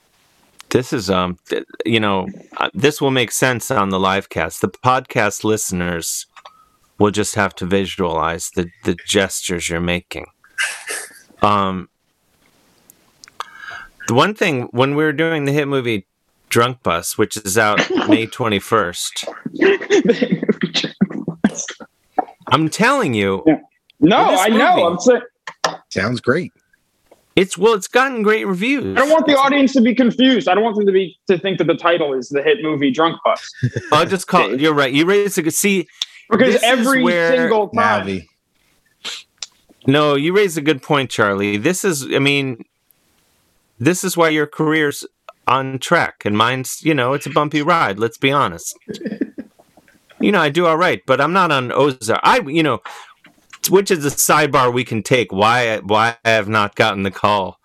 This 0.71 0.93
is 0.93 1.11
um, 1.11 1.39
th- 1.49 1.65
you 1.85 2.01
know, 2.01 2.29
uh, 2.57 2.71
this 2.75 3.01
will 3.01 3.11
make 3.11 3.33
sense 3.33 3.71
on 3.71 3.91
the 3.91 4.01
live 4.01 4.29
cast. 4.29 4.61
The 4.61 4.69
podcast 4.69 5.45
listeners 5.45 6.27
will 6.99 7.11
just 7.11 7.35
have 7.35 7.55
to 7.57 7.67
visualize 7.67 8.51
the 8.51 8.71
the 8.85 8.97
gestures 9.07 9.69
you're 9.69 9.81
making. 9.81 10.27
Um, 11.43 11.89
the 14.09 14.15
one 14.15 14.35
thing 14.35 14.63
when 14.71 14.95
we 14.95 15.05
were 15.05 15.13
doing 15.13 15.45
the 15.45 15.53
hit 15.53 15.69
movie 15.69 16.07
Drunk 16.49 16.83
Bus, 16.83 17.19
which 17.19 17.37
is 17.37 17.59
out 17.59 17.79
May 18.09 18.27
21st, 18.27 19.29
I'm 22.49 22.71
telling 22.71 23.15
you. 23.15 23.45
No, 24.01 24.31
this 24.31 24.41
I 24.41 24.49
know. 24.49 24.87
I'm 24.87 24.99
saying 24.99 25.23
Sounds 25.91 26.21
great. 26.21 26.53
It's 27.35 27.59
well, 27.59 27.75
it's 27.75 27.89
gotten 27.89 28.23
great 28.23 28.47
reviews. 28.47 28.97
I 28.97 29.01
don't 29.01 29.11
want 29.11 29.27
the 29.27 29.37
audience 29.37 29.73
to 29.75 29.83
be 29.83 29.95
confused. 29.95 30.49
I 30.49 30.55
don't 30.55 30.65
want 30.65 30.77
them 30.77 30.87
to 30.87 30.93
be 30.93 31.19
to 31.29 31.39
think 31.39 31.59
that 31.59 31.67
the 31.67 31.75
title 31.77 32.15
is 32.15 32.29
the 32.31 32.43
hit 32.43 32.63
movie 32.63 32.91
Drunk 32.91 33.19
Bus. 33.25 33.51
I'll 33.93 34.07
just 34.07 34.27
call. 34.27 34.59
You're 34.59 34.73
right. 34.75 34.93
You 34.93 35.05
raised 35.05 35.37
a 35.39 35.43
good. 35.43 35.53
See, 35.55 35.87
Because 36.31 36.63
every 36.63 37.03
where- 37.03 37.37
single 37.37 37.69
time 37.69 38.07
Navi. 38.07 38.27
No, 39.87 40.15
you 40.17 40.35
raise 40.35 40.57
a 40.57 40.63
good 40.63 40.83
point, 40.83 41.11
Charlie. 41.11 41.57
This 41.59 41.85
is, 41.85 42.05
I 42.13 42.19
mean, 42.19 42.65
this 43.79 44.03
is 44.03 44.17
why 44.17 44.31
your 44.31 44.47
career's 44.47 45.07
on 45.47 45.79
track, 45.79 46.23
and 46.25 46.37
mine's, 46.37 46.83
you 46.85 46.93
know, 46.93 47.13
it's 47.13 47.27
a 47.27 47.31
bumpy 47.31 47.63
ride. 47.63 47.99
Let's 47.99 48.19
be 48.19 48.33
honest. 48.33 48.77
you 50.19 50.33
know, 50.33 50.41
I 50.41 50.49
do 50.49 50.67
all 50.67 50.77
right, 50.77 51.03
but 51.07 51.21
I'm 51.21 51.33
not 51.33 51.53
on 51.53 51.71
Ozark. 51.71 52.19
I, 52.25 52.41
you 52.41 52.65
know, 52.65 52.81
which 53.71 53.91
is 53.91 54.05
a 54.05 54.11
sidebar 54.11 54.73
we 54.73 54.85
can 54.85 55.03
take. 55.03 55.33
Why, 55.33 55.79
why 55.79 56.17
I 56.25 56.31
have 56.31 56.49
not 56.49 56.75
gotten 56.75 57.03
the 57.03 57.11
call 57.11 57.59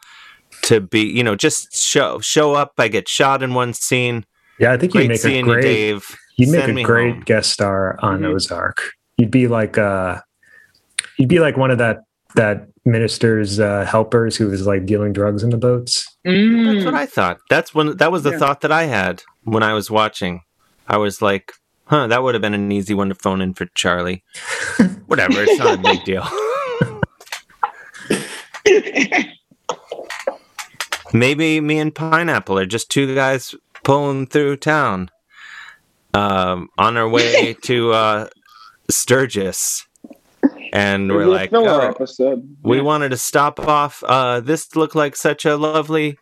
to 0.63 0.79
be, 0.81 1.01
you 1.01 1.23
know, 1.23 1.35
just 1.35 1.75
show 1.75 2.19
show 2.19 2.53
up. 2.53 2.73
I 2.77 2.87
get 2.87 3.07
shot 3.07 3.41
in 3.43 3.53
one 3.53 3.73
scene. 3.73 4.25
Yeah, 4.59 4.73
I 4.73 4.77
think 4.77 4.93
you'd 4.93 5.07
make 5.07 5.17
a 5.17 5.21
seeing 5.21 5.45
you, 5.47 5.53
great 5.53 5.61
Dave. 5.63 6.17
you'd 6.37 6.49
make 6.49 6.65
Send 6.65 6.79
a 6.79 6.83
great 6.83 7.13
home. 7.15 7.23
guest 7.25 7.51
star 7.51 7.97
on 8.01 8.21
Mhm. 8.21 8.35
Ozark. 8.35 8.91
You'd 9.17 9.31
be 9.31 9.47
like 9.47 9.77
uh 9.77 10.19
you'd 11.17 11.29
be 11.29 11.39
like 11.39 11.57
one 11.57 11.71
of 11.71 11.77
that 11.79 11.99
that 12.35 12.67
minister's 12.85 13.59
uh 13.59 13.85
helpers 13.85 14.35
who 14.37 14.47
was 14.49 14.65
like 14.67 14.85
dealing 14.85 15.13
drugs 15.13 15.43
in 15.43 15.49
the 15.49 15.57
boats. 15.57 16.05
That's 16.23 16.85
what 16.85 16.93
I 16.95 17.05
thought. 17.05 17.37
That's 17.49 17.73
when 17.73 17.97
that 17.97 18.11
was 18.11 18.23
the 18.23 18.31
Yeah. 18.31 18.37
thought 18.39 18.61
that 18.61 18.71
I 18.71 18.83
had 18.83 19.23
when 19.43 19.63
I 19.63 19.73
was 19.73 19.89
watching. 19.89 20.41
I 20.87 20.97
was 20.97 21.21
like, 21.21 21.53
huh, 21.85 22.07
that 22.07 22.23
would 22.23 22.35
have 22.35 22.41
been 22.41 22.53
an 22.53 22.71
easy 22.71 22.93
one 22.93 23.09
to 23.09 23.15
phone 23.15 23.41
in 23.41 23.53
for 23.53 23.65
Charlie. 23.67 24.23
Whatever, 25.07 25.43
it's 25.43 25.59
not 25.59 25.79
a 25.79 25.81
big 25.81 26.03
deal. 26.03 26.27
Maybe 31.13 31.59
me 31.59 31.79
and 31.79 31.93
Pineapple 31.93 32.57
are 32.57 32.65
just 32.65 32.89
two 32.89 33.13
guys 33.13 33.53
pulling 33.83 34.27
through 34.27 34.57
town 34.57 35.09
um, 36.13 36.69
on 36.77 36.97
our 36.97 37.09
way 37.09 37.53
to 37.63 37.91
uh, 37.91 38.27
Sturgis. 38.89 39.87
And 40.73 41.11
we're 41.11 41.25
like, 41.25 41.51
oh, 41.53 41.93
we 42.63 42.79
wanted 42.79 43.09
to 43.09 43.17
stop 43.17 43.59
off. 43.59 44.03
Uh, 44.03 44.39
this 44.39 44.73
looked 44.75 44.95
like 44.95 45.17
such 45.17 45.43
a 45.43 45.57
lovely 45.57 46.17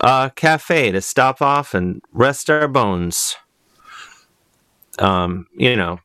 uh, 0.00 0.30
cafe 0.30 0.90
to 0.90 1.00
stop 1.00 1.40
off 1.40 1.72
and 1.72 2.02
rest 2.12 2.50
our 2.50 2.66
bones. 2.66 3.36
Um, 4.98 5.46
you 5.56 5.76
know, 5.76 6.00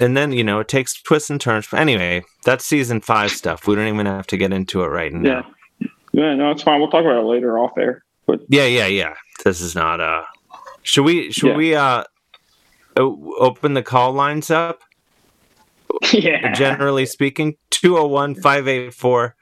and 0.00 0.16
then 0.16 0.32
you 0.32 0.44
know 0.44 0.60
it 0.60 0.68
takes 0.68 1.00
twists 1.02 1.30
and 1.30 1.40
turns. 1.40 1.72
Anyway, 1.72 2.22
that's 2.44 2.64
season 2.64 3.00
five 3.00 3.30
stuff. 3.30 3.66
We 3.66 3.74
don't 3.74 3.88
even 3.88 4.06
have 4.06 4.26
to 4.28 4.36
get 4.36 4.52
into 4.52 4.82
it 4.82 4.86
right 4.88 5.12
now. 5.12 5.44
Yeah. 5.80 5.88
Yeah, 6.12 6.34
no, 6.34 6.50
it's 6.50 6.62
fine. 6.62 6.80
We'll 6.80 6.90
talk 6.90 7.04
about 7.04 7.18
it 7.20 7.24
later 7.26 7.58
off 7.58 7.72
air. 7.78 8.02
But 8.26 8.40
Yeah, 8.48 8.64
yeah, 8.64 8.86
yeah. 8.86 9.14
This 9.44 9.60
is 9.60 9.74
not. 9.74 10.00
Uh, 10.00 10.22
should 10.82 11.04
we? 11.04 11.30
Should 11.30 11.50
Yeah. 11.50 11.56
we? 11.56 11.74
Uh, 11.74 12.04
open 12.96 13.74
the 13.74 13.82
call 13.82 14.12
lines 14.12 14.50
up. 14.50 14.80
yeah. 16.12 16.52
generally 16.52 17.06
speaking 17.06 17.56
201 17.70 18.34
584 18.34 19.34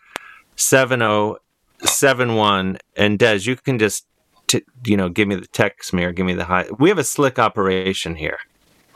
7071 0.55 2.79
and 2.97 3.18
Dez 3.18 3.47
you 3.47 3.57
can 3.57 3.79
just 3.79 4.07
t- 4.47 4.62
you 4.85 4.97
know 4.97 5.09
give 5.09 5.27
me 5.29 5.35
the 5.35 5.47
text 5.49 5.93
me 5.93 6.05
or 6.05 6.12
give 6.12 6.24
me 6.24 6.35
the 6.35 6.45
high 6.45 6.66
we 6.79 6.89
have 6.89 6.99
a 6.99 7.05
slick 7.05 7.39
operation 7.41 8.14
here 8.14 8.39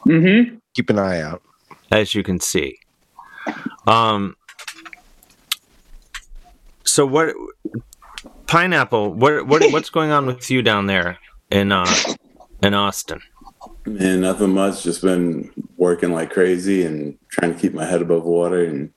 Mm-hmm. 0.06 0.56
Keep 0.74 0.90
an 0.90 0.98
eye 0.98 1.20
out. 1.20 1.42
as 1.92 2.14
you 2.14 2.22
can 2.22 2.38
see 2.40 2.78
um 3.86 4.36
so 6.84 7.04
what 7.06 7.34
pineapple 8.46 9.12
what 9.14 9.46
what 9.46 9.62
what's 9.72 9.90
going 9.90 10.10
on 10.10 10.26
with 10.26 10.50
you 10.50 10.62
down 10.62 10.86
there 10.86 11.18
in 11.50 11.72
uh 11.72 11.86
in 12.62 12.74
austin 12.74 13.20
Man, 13.84 14.20
nothing 14.22 14.50
much. 14.54 14.82
Just 14.84 15.02
been 15.02 15.50
working 15.76 16.12
like 16.12 16.30
crazy 16.30 16.84
and 16.84 17.18
trying 17.28 17.52
to 17.54 17.60
keep 17.60 17.74
my 17.74 17.84
head 17.84 18.00
above 18.00 18.24
water 18.24 18.64
and, 18.64 18.90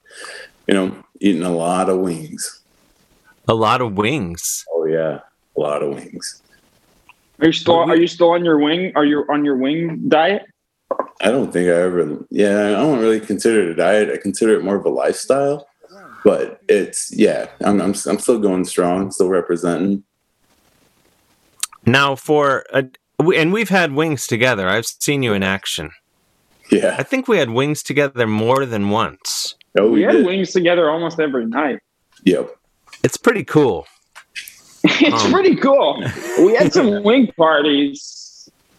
you 0.68 0.74
know, 0.74 0.96
eating 1.20 1.44
a 1.44 1.50
lot 1.52 1.90
of 1.90 2.00
wings. 2.00 2.62
a 3.48 3.54
lot 3.54 3.82
of 3.82 3.94
wings 3.94 4.64
Oh, 4.74 4.86
yeah. 4.86 5.20
A 5.58 5.60
lot 5.60 5.84
of 5.84 5.96
wings. 5.96 6.42
Are 7.40 7.48
you 7.48 7.52
still 7.54 7.76
are 7.76 7.96
you 7.96 8.08
still 8.08 8.32
on 8.32 8.46
your 8.46 8.60
wing? 8.60 8.92
Are 8.96 9.06
you 9.06 9.26
on 9.30 9.44
your 9.44 9.58
wing 9.58 10.08
diet? 10.08 10.44
I 11.22 11.32
don't 11.32 11.52
think 11.54 11.68
I 11.70 11.74
ever, 11.82 12.18
yeah, 12.30 12.68
I 12.68 12.72
don't 12.72 13.00
really 13.00 13.20
consider 13.20 13.62
it 13.64 13.70
a 13.72 13.76
diet. 13.76 14.10
I 14.12 14.18
consider 14.18 14.56
it 14.58 14.64
more 14.64 14.76
of 14.76 14.86
a 14.86 14.90
lifestyle. 14.90 15.68
But 16.24 16.62
it's, 16.70 17.12
yeah, 17.16 17.48
I'm, 17.62 17.82
I'm, 17.82 17.94
I'm 18.08 18.20
still 18.20 18.40
going 18.40 18.64
strong, 18.66 19.12
still 19.12 19.30
representing. 19.30 20.04
now 21.86 22.16
for 22.16 22.66
a, 22.74 22.86
and 23.36 23.52
we've 23.54 23.70
had 23.70 23.92
wings 23.94 24.26
together 24.28 24.68
i've 24.68 24.86
seen 24.86 25.22
you 25.24 25.34
in 25.34 25.44
action 25.44 25.92
Yeah. 26.72 26.96
I 26.98 27.04
think 27.04 27.28
we 27.28 27.38
had 27.38 27.50
wings 27.52 27.84
together 27.84 28.26
more 28.26 28.66
than 28.66 28.90
once. 28.90 29.56
Oh, 29.78 29.88
we 29.88 30.00
we 30.00 30.02
had 30.04 30.12
did. 30.14 30.26
wings 30.26 30.52
together 30.52 30.90
almost 30.90 31.20
every 31.20 31.46
night. 31.46 31.80
Yep. 32.24 32.56
It's 33.04 33.18
pretty 33.18 33.44
cool. 33.44 33.86
it's 34.84 35.24
Um, 35.26 35.32
pretty 35.32 35.56
cool. 35.58 36.02
We 36.40 36.56
had 36.56 36.72
some 36.74 37.04
wing 37.10 37.32
parties. 37.38 38.23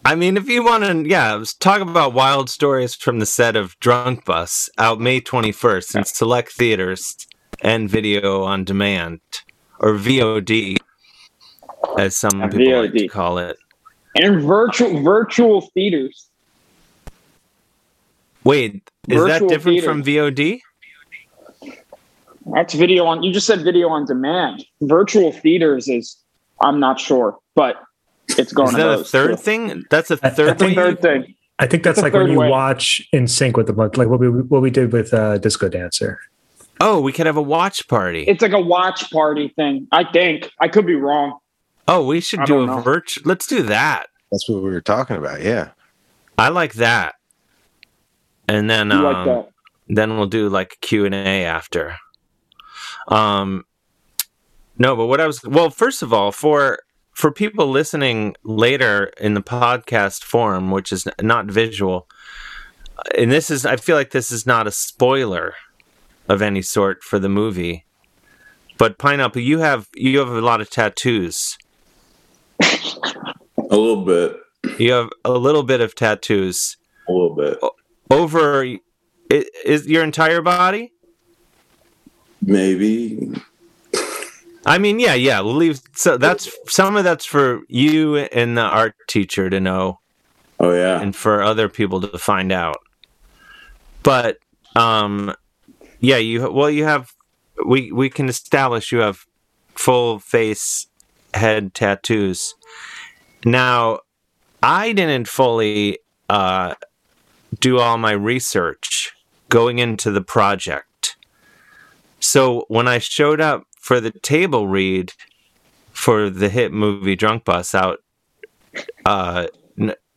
I 0.05 0.13
mean, 0.13 0.37
if 0.37 0.47
you 0.47 0.63
want 0.63 0.83
to, 0.83 1.09
yeah, 1.09 1.43
talk 1.59 1.81
about 1.81 2.13
wild 2.13 2.47
stories 2.47 2.93
from 2.93 3.17
the 3.17 3.25
set 3.25 3.55
of 3.55 3.75
Drunk 3.79 4.23
Bus 4.23 4.69
out 4.77 4.99
May 4.99 5.19
21st 5.19 5.95
in 5.95 6.03
select 6.05 6.51
theaters 6.51 7.25
and 7.61 7.89
video 7.89 8.43
on 8.43 8.65
demand, 8.65 9.21
or 9.79 9.93
VOD, 9.93 10.77
as 11.97 12.15
some 12.15 12.39
people 12.51 12.83
like 12.83 12.93
to 12.93 13.07
call 13.07 13.39
it. 13.39 13.57
And 14.15 14.43
virtual 14.43 15.01
virtual 15.01 15.61
theaters. 15.73 16.27
Wait, 18.43 18.87
is 19.07 19.25
that 19.25 19.47
different 19.47 19.83
from 19.83 20.03
VOD? 20.03 20.59
That's 22.53 22.75
video 22.75 23.05
on 23.05 23.23
you 23.23 23.33
just 23.33 23.47
said 23.47 23.63
video 23.63 23.89
on 23.89 24.05
demand. 24.05 24.67
Virtual 24.81 25.31
theaters 25.31 25.87
is 25.87 26.15
I'm 26.61 26.79
not 26.79 26.99
sure, 26.99 27.39
but 27.55 27.77
it's 28.39 28.53
going 28.53 28.69
Is 28.69 28.75
to 28.75 28.77
that 28.77 28.99
a 28.99 29.03
third 29.03 29.29
too. 29.31 29.35
thing? 29.37 29.83
That's 29.89 30.11
a 30.11 30.19
I- 30.23 30.27
I 30.27 30.29
third 30.31 30.59
think- 30.59 30.77
way. 30.77 30.83
Third 30.83 31.01
thing. 31.01 31.35
I 31.57 31.67
think 31.67 31.83
that's 31.83 31.97
It's 31.97 32.01
a 32.03 32.05
like 32.07 32.13
when 32.13 32.29
you 32.31 32.39
way. 32.39 32.49
watch 32.49 33.01
in 33.13 33.27
sync 33.27 33.55
with 33.55 33.67
the 33.67 33.73
month, 33.73 33.95
like 33.95 34.09
what 34.09 34.19
we 34.19 34.27
what 34.29 34.61
we 34.61 34.69
did 34.69 34.91
with 34.91 35.13
uh, 35.13 35.37
Disco 35.37 35.69
Dancer. 35.69 36.19
Oh, 36.81 36.99
we 36.99 37.13
could 37.13 37.25
have 37.27 37.37
a 37.37 37.41
watch 37.41 37.87
party. 37.87 38.23
It's 38.23 38.41
like 38.41 38.51
a 38.51 38.59
watch 38.59 39.09
party 39.09 39.53
thing. 39.55 39.87
I 39.93 40.03
think. 40.03 40.51
I 40.59 40.67
could 40.67 40.85
be 40.85 40.95
wrong. 40.95 41.39
oh, 41.87 42.05
we 42.05 42.19
should 42.19 42.41
I 42.41 42.45
do 42.45 42.59
a 42.69 42.81
virtual. 42.81 43.23
Let's 43.25 43.47
do 43.47 43.63
that. 43.63 44.07
That's 44.31 44.49
what 44.49 44.63
we 44.63 44.69
were 44.69 44.81
talking 44.81 45.15
about. 45.15 45.41
Yeah. 45.41 45.69
I 46.37 46.49
like 46.49 46.73
that. 46.73 47.15
And 48.49 48.69
then 48.69 48.91
um, 48.91 49.03
like 49.03 49.25
that. 49.25 49.49
then 49.87 50.17
we'll 50.17 50.27
do 50.27 50.49
like 50.49 50.77
Q 50.81 51.05
and 51.05 51.15
A 51.15 51.45
after. 51.45 51.95
Um, 53.07 53.63
no, 54.77 54.95
but 54.97 55.05
what 55.05 55.21
I 55.21 55.27
was 55.27 55.41
well, 55.45 55.69
first 55.69 56.01
of 56.01 56.11
all, 56.11 56.33
for 56.33 56.79
for 57.15 57.31
people 57.31 57.67
listening 57.67 58.35
later 58.43 59.05
in 59.19 59.33
the 59.33 59.41
podcast 59.41 60.23
form, 60.23 60.69
which 60.69 60.91
is 60.91 61.07
not 61.21 61.45
visual, 61.47 62.07
and 63.17 63.31
this 63.31 63.49
is 63.49 63.65
I 63.65 63.77
feel 63.77 63.95
like 63.95 64.11
this 64.11 64.31
is 64.31 64.45
not 64.45 64.67
a 64.67 64.71
spoiler 64.71 65.53
of 66.29 66.41
any 66.41 66.61
sort 66.61 67.03
for 67.03 67.17
the 67.17 67.29
movie. 67.29 67.85
But 68.77 68.97
pineapple, 68.97 69.41
you 69.41 69.59
have 69.59 69.87
you 69.95 70.19
have 70.19 70.29
a 70.29 70.41
lot 70.41 70.61
of 70.61 70.69
tattoos. 70.69 71.57
A 72.61 73.75
little 73.77 74.05
bit. 74.05 74.37
You 74.79 74.91
have 74.91 75.09
a 75.23 75.31
little 75.31 75.63
bit 75.63 75.81
of 75.81 75.95
tattoos 75.95 76.77
A 77.09 77.11
little 77.11 77.35
bit. 77.35 77.57
over. 78.11 78.63
i- 78.63 78.79
Is 79.65 79.87
your 79.87 80.03
entire 80.03 80.41
body? 80.41 80.91
Maybe. 82.41 83.31
I 84.65 84.77
mean, 84.79 84.99
yeah, 84.99 85.13
yeah. 85.13 85.41
We'll 85.41 85.55
leave. 85.55 85.81
So 85.93 86.17
that's 86.17 86.49
some 86.67 86.95
of 86.97 87.03
that's 87.03 87.25
for 87.25 87.61
you 87.67 88.17
and 88.17 88.57
the 88.57 88.61
art 88.63 88.95
teacher 89.07 89.49
to 89.49 89.59
know, 89.59 89.99
Oh, 90.59 90.73
yeah. 90.73 90.99
and 91.01 91.15
for 91.15 91.41
other 91.43 91.69
people 91.69 92.01
to 92.01 92.17
find 92.17 92.51
out. 92.51 92.77
But 94.03 94.37
um, 94.75 95.35
Yeah, 95.99 96.17
you 96.17 96.49
well, 96.51 96.69
you 96.69 96.83
have 96.85 97.11
we 97.65 97.91
we 97.91 98.09
can 98.09 98.27
establish 98.27 98.91
you 98.91 98.99
have 98.99 99.25
full 99.75 100.19
face 100.19 100.87
head 101.33 101.73
tattoos. 101.73 102.55
Now, 103.45 103.99
I 104.63 104.93
didn't 104.93 105.27
fully 105.27 105.99
uh, 106.29 106.73
do 107.59 107.77
all 107.77 107.97
my 107.97 108.11
research 108.13 109.13
going 109.49 109.77
into 109.79 110.09
the 110.11 110.21
project. 110.23 111.17
So 112.19 112.65
when 112.67 112.87
I 112.87 112.97
showed 112.97 113.39
up 113.39 113.63
for 113.85 114.01
the 114.01 114.09
table 114.09 114.67
read 114.67 115.13
for 115.93 116.31
the 116.31 116.49
hit 116.49 116.73
movie 116.73 117.15
Drunk 117.15 117.45
Bus 117.45 117.75
out 117.75 117.99
uh, 119.05 119.45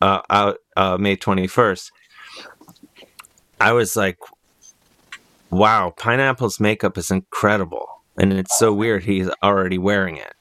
uh 0.01 0.21
out 0.31 0.57
uh, 0.75 0.97
May 0.97 1.19
21st, 1.19 1.91
I 3.61 3.73
was 3.73 3.95
like, 3.95 4.17
wow, 5.51 5.93
Pineapple's 5.99 6.59
makeup 6.59 6.97
is 6.97 7.11
incredible. 7.11 7.87
And 8.17 8.33
it's 8.33 8.59
so 8.59 8.73
weird 8.73 9.05
he's 9.05 9.29
already 9.43 9.77
wearing 9.77 10.17
it. 10.17 10.33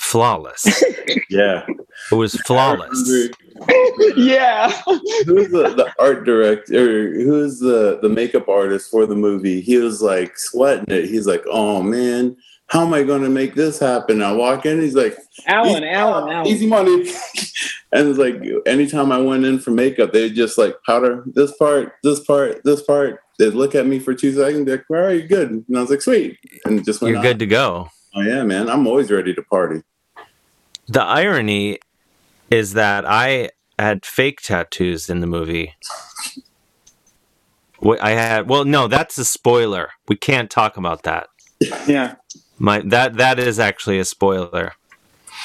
Flawless. 0.00 0.66
Yeah. 1.28 1.64
It 2.10 2.14
was 2.14 2.34
flawless. 2.42 3.30
yeah. 4.16 4.70
Who's 5.26 5.50
the, 5.50 5.74
the 5.76 5.92
art 5.98 6.24
director? 6.24 7.12
Who's 7.12 7.58
the, 7.58 7.98
the 8.00 8.08
makeup 8.08 8.48
artist 8.48 8.90
for 8.90 9.06
the 9.06 9.14
movie? 9.14 9.60
He 9.60 9.76
was 9.76 10.02
like 10.02 10.36
sweating 10.36 10.84
it. 10.88 11.06
He's 11.06 11.26
like, 11.26 11.42
oh 11.50 11.82
man, 11.82 12.36
how 12.66 12.82
am 12.84 12.94
I 12.94 13.02
going 13.02 13.22
to 13.22 13.28
make 13.28 13.54
this 13.54 13.78
happen? 13.78 14.22
I 14.22 14.32
walk 14.32 14.66
in, 14.66 14.80
he's 14.80 14.94
like, 14.94 15.16
Alan, 15.46 15.82
easy, 15.82 15.88
Alan, 15.88 16.30
Alan. 16.32 16.46
easy 16.46 16.66
money. 16.66 16.92
and 17.92 18.08
it's 18.08 18.18
like, 18.18 18.40
anytime 18.66 19.10
I 19.10 19.18
went 19.18 19.44
in 19.44 19.58
for 19.58 19.70
makeup, 19.72 20.12
they 20.12 20.30
just 20.30 20.58
like 20.58 20.76
powder 20.86 21.24
this 21.26 21.56
part, 21.56 21.94
this 22.04 22.20
part, 22.20 22.62
this 22.64 22.82
part. 22.82 23.20
They'd 23.38 23.54
look 23.54 23.74
at 23.74 23.86
me 23.86 23.98
for 23.98 24.14
two 24.14 24.32
seconds, 24.32 24.68
like, 24.68 24.84
where 24.88 25.06
are 25.08 25.14
you 25.14 25.26
good? 25.26 25.50
And 25.50 25.64
I 25.76 25.80
was 25.80 25.90
like, 25.90 26.02
sweet. 26.02 26.38
And 26.64 26.84
just 26.84 27.00
went 27.00 27.10
You're 27.10 27.18
on. 27.18 27.24
good 27.24 27.38
to 27.40 27.46
go. 27.46 27.88
Oh 28.14 28.20
yeah, 28.22 28.42
man. 28.42 28.68
I'm 28.68 28.86
always 28.86 29.10
ready 29.10 29.34
to 29.34 29.42
party. 29.42 29.82
The 30.90 31.02
irony 31.02 31.78
is 32.50 32.72
that 32.72 33.04
I 33.06 33.50
had 33.78 34.04
fake 34.04 34.40
tattoos 34.42 35.08
in 35.08 35.20
the 35.20 35.26
movie. 35.28 35.74
I 38.02 38.10
had 38.10 38.48
well, 38.48 38.64
no, 38.64 38.88
that's 38.88 39.16
a 39.16 39.24
spoiler. 39.24 39.90
We 40.08 40.16
can't 40.16 40.50
talk 40.50 40.76
about 40.76 41.04
that. 41.04 41.28
Yeah. 41.86 42.16
My 42.58 42.80
that 42.80 43.16
that 43.18 43.38
is 43.38 43.60
actually 43.60 44.00
a 44.00 44.04
spoiler. 44.04 44.72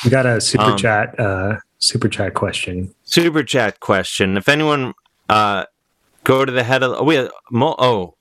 We 0.03 0.09
got 0.09 0.25
a 0.25 0.41
super 0.41 0.63
Um, 0.63 0.77
chat, 0.77 1.17
uh, 1.19 1.57
super 1.77 2.09
chat 2.09 2.33
question. 2.33 2.93
Super 3.03 3.43
chat 3.43 3.79
question. 3.79 4.37
If 4.37 4.49
anyone 4.49 4.95
uh 5.29 5.65
go 6.23 6.43
to 6.43 6.51
the 6.51 6.63
head 6.63 6.81
of 6.81 6.99
oh, 6.99 7.03
wait, 7.03 7.29
mo- 7.51 7.75
oh, 7.77 8.15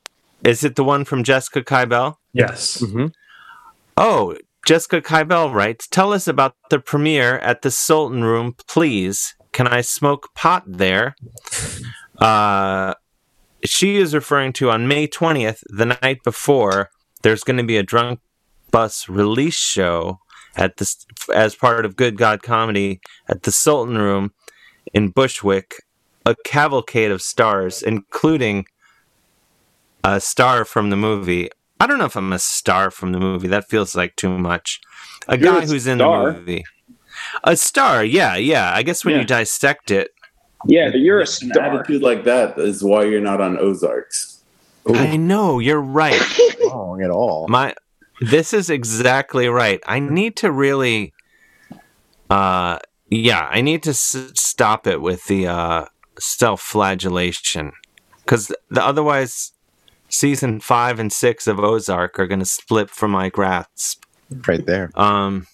is 0.44 0.62
it 0.62 0.76
the 0.76 0.84
one 0.84 1.06
from 1.06 1.24
Jessica 1.24 1.62
Kybell? 1.62 2.16
Yes. 2.34 2.82
Mm-hmm. 2.82 3.06
Oh, 3.96 4.36
Jessica 4.64 5.00
Kybell 5.02 5.52
writes, 5.52 5.86
"Tell 5.86 6.12
us 6.12 6.26
about 6.26 6.56
the 6.70 6.78
premiere 6.78 7.38
at 7.38 7.62
the 7.62 7.70
Sultan 7.70 8.24
Room, 8.24 8.54
please. 8.66 9.34
Can 9.52 9.68
I 9.68 9.82
smoke 9.82 10.34
pot 10.34 10.64
there?" 10.66 11.14
Uh, 12.18 12.94
she 13.64 13.96
is 13.96 14.14
referring 14.14 14.52
to 14.54 14.70
on 14.70 14.88
May 14.88 15.06
twentieth, 15.06 15.62
the 15.68 15.86
night 15.86 16.22
before. 16.24 16.90
There's 17.22 17.44
going 17.44 17.56
to 17.56 17.64
be 17.64 17.76
a 17.76 17.82
drunk 17.82 18.20
bus 18.70 19.08
release 19.08 19.54
show 19.54 20.20
at 20.56 20.76
this 20.76 21.06
as 21.32 21.54
part 21.54 21.84
of 21.84 21.96
Good 21.96 22.16
God 22.16 22.42
Comedy 22.42 23.00
at 23.28 23.42
the 23.42 23.52
Sultan 23.52 23.98
Room 23.98 24.32
in 24.92 25.10
Bushwick. 25.10 25.74
A 26.26 26.34
cavalcade 26.44 27.10
of 27.10 27.20
stars, 27.20 27.82
including 27.82 28.66
a 30.02 30.20
star 30.20 30.64
from 30.64 30.90
the 30.90 30.96
movie. 30.96 31.50
I 31.84 31.86
don't 31.86 31.98
know 31.98 32.06
if 32.06 32.16
I'm 32.16 32.32
a 32.32 32.38
star 32.38 32.90
from 32.90 33.12
the 33.12 33.20
movie. 33.20 33.46
That 33.46 33.68
feels 33.68 33.94
like 33.94 34.16
too 34.16 34.38
much. 34.38 34.80
A 35.28 35.36
You're 35.38 35.52
guy 35.52 35.64
a 35.64 35.66
who's 35.66 35.86
in 35.86 35.98
the 35.98 36.06
movie. 36.08 36.64
A 37.44 37.56
star, 37.58 38.02
yeah, 38.02 38.36
yeah. 38.36 38.72
I 38.74 38.82
guess 38.82 39.04
when 39.04 39.12
Yeah. 39.14 39.20
you 39.20 39.26
dissect 39.26 39.90
it, 39.90 40.08
Yeah, 40.66 40.88
but 40.90 41.00
you're 41.00 41.18
a 41.18 41.20
An 41.22 41.26
star. 41.26 41.62
attitude 41.62 42.00
like 42.00 42.24
that 42.24 42.58
is 42.58 42.82
why 42.82 43.04
you're 43.04 43.20
not 43.20 43.42
on 43.42 43.58
Ozarks. 43.58 44.40
I 44.88 45.18
know 45.18 45.58
you're 45.58 45.78
right. 45.80 46.18
Wrong 46.70 47.02
at 47.02 47.10
all. 47.10 47.48
My 47.48 47.74
this 48.22 48.54
is 48.54 48.70
exactly 48.70 49.46
right. 49.48 49.80
I 49.86 49.98
need 49.98 50.36
to 50.36 50.50
really 50.50 51.12
uh 52.30 52.78
yeah, 53.10 53.46
I 53.50 53.60
need 53.60 53.82
to 53.82 53.90
s- 53.90 54.32
stop 54.34 54.86
it 54.86 55.02
with 55.02 55.26
the 55.26 55.46
uh 55.48 55.84
self-flagellation 56.18 57.72
cuz 58.26 58.50
the 58.70 58.82
otherwise 58.84 59.52
season 60.14 60.60
5 60.60 60.98
and 60.98 61.12
6 61.12 61.46
of 61.46 61.58
Ozark 61.58 62.18
are 62.18 62.26
going 62.26 62.40
to 62.40 62.44
slip 62.44 62.90
from 62.90 63.10
my 63.10 63.28
grasp. 63.28 64.04
Right 64.46 64.64
there. 64.64 64.90
Um 64.94 65.46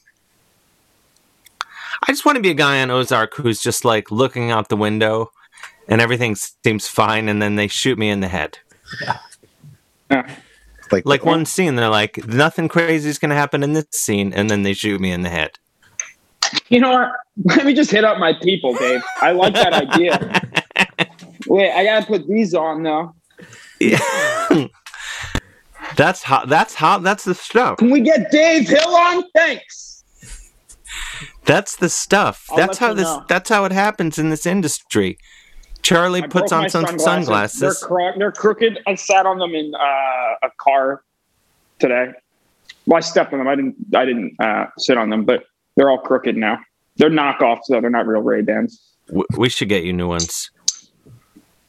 I 2.06 2.12
just 2.12 2.24
want 2.24 2.36
to 2.36 2.42
be 2.42 2.50
a 2.50 2.54
guy 2.54 2.80
on 2.80 2.90
Ozark 2.90 3.34
who's 3.34 3.60
just 3.60 3.84
like 3.84 4.10
looking 4.10 4.50
out 4.50 4.68
the 4.68 4.76
window 4.76 5.32
and 5.86 6.00
everything 6.00 6.34
seems 6.34 6.88
fine 6.88 7.28
and 7.28 7.42
then 7.42 7.56
they 7.56 7.68
shoot 7.68 7.98
me 7.98 8.08
in 8.08 8.20
the 8.20 8.28
head. 8.28 8.58
Like, 10.90 11.06
Like 11.06 11.24
one 11.24 11.46
scene, 11.46 11.76
they're 11.76 11.88
like, 11.88 12.26
nothing 12.26 12.68
crazy 12.68 13.08
is 13.08 13.18
going 13.18 13.30
to 13.30 13.36
happen 13.36 13.62
in 13.62 13.74
this 13.74 13.86
scene, 13.92 14.32
and 14.32 14.50
then 14.50 14.62
they 14.62 14.72
shoot 14.72 15.00
me 15.00 15.12
in 15.12 15.22
the 15.22 15.28
head. 15.28 15.58
You 16.68 16.80
know 16.80 16.90
what? 16.90 17.12
Let 17.56 17.66
me 17.66 17.74
just 17.74 17.90
hit 17.90 18.04
up 18.04 18.18
my 18.18 18.32
people, 18.32 18.74
Dave. 18.74 19.02
I 19.20 19.32
like 19.32 19.54
that 19.54 19.72
idea. 19.72 20.42
Wait, 21.46 21.72
I 21.72 21.84
gotta 21.84 22.06
put 22.06 22.28
these 22.28 22.54
on 22.54 22.82
though. 22.82 23.14
Yeah. 23.80 23.98
that's 25.96 26.22
how. 26.22 26.44
That's 26.44 26.74
how. 26.74 26.98
That's 26.98 27.24
the 27.24 27.34
stuff. 27.34 27.78
Can 27.78 27.90
we 27.90 28.00
get 28.00 28.30
Dave 28.30 28.68
Hill 28.68 28.94
on? 28.94 29.24
Thanks. 29.34 30.04
That's 31.44 31.76
the 31.76 31.88
stuff. 31.88 32.46
I'll 32.50 32.56
that's 32.56 32.78
how 32.78 32.94
this. 32.94 33.04
know. 33.04 33.24
That's 33.28 33.48
how 33.48 33.64
it 33.64 33.72
happens 33.72 34.18
in 34.18 34.30
this 34.30 34.46
industry. 34.46 35.18
Charlie 35.82 36.22
I 36.22 36.26
puts 36.26 36.52
on 36.52 36.68
some 36.68 36.98
sunglasses. 36.98 37.60
They're, 37.60 37.88
cro- 37.88 38.18
they're 38.18 38.32
crooked. 38.32 38.78
I 38.86 38.94
sat 38.94 39.24
on 39.24 39.38
them 39.38 39.54
in 39.54 39.74
uh, 39.74 40.46
a 40.46 40.50
car 40.58 41.02
today. 41.78 42.12
Well, 42.86 42.98
I 42.98 43.00
stepped 43.00 43.32
on 43.32 43.38
them. 43.38 43.48
I 43.48 43.54
didn't. 43.54 43.76
I 43.94 44.04
didn't 44.04 44.36
uh, 44.38 44.66
sit 44.78 44.98
on 44.98 45.10
them, 45.10 45.24
but 45.24 45.44
they're 45.76 45.90
all 45.90 45.98
crooked 45.98 46.36
now. 46.36 46.58
They're 46.96 47.10
knockoffs, 47.10 47.62
though. 47.68 47.80
They're 47.80 47.90
not 47.90 48.06
real 48.06 48.20
Ray 48.20 48.42
Bans. 48.42 48.80
We 49.36 49.48
should 49.48 49.68
get 49.68 49.84
you 49.84 49.92
new 49.92 50.06
ones. 50.06 50.50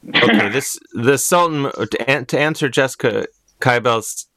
Okay, 0.07 0.49
this 0.49 0.79
the 0.93 1.17
Sultan 1.17 1.71
to, 1.71 2.25
to 2.25 2.39
answer 2.39 2.69
Jessica 2.69 3.27
Kybell's 3.59 4.27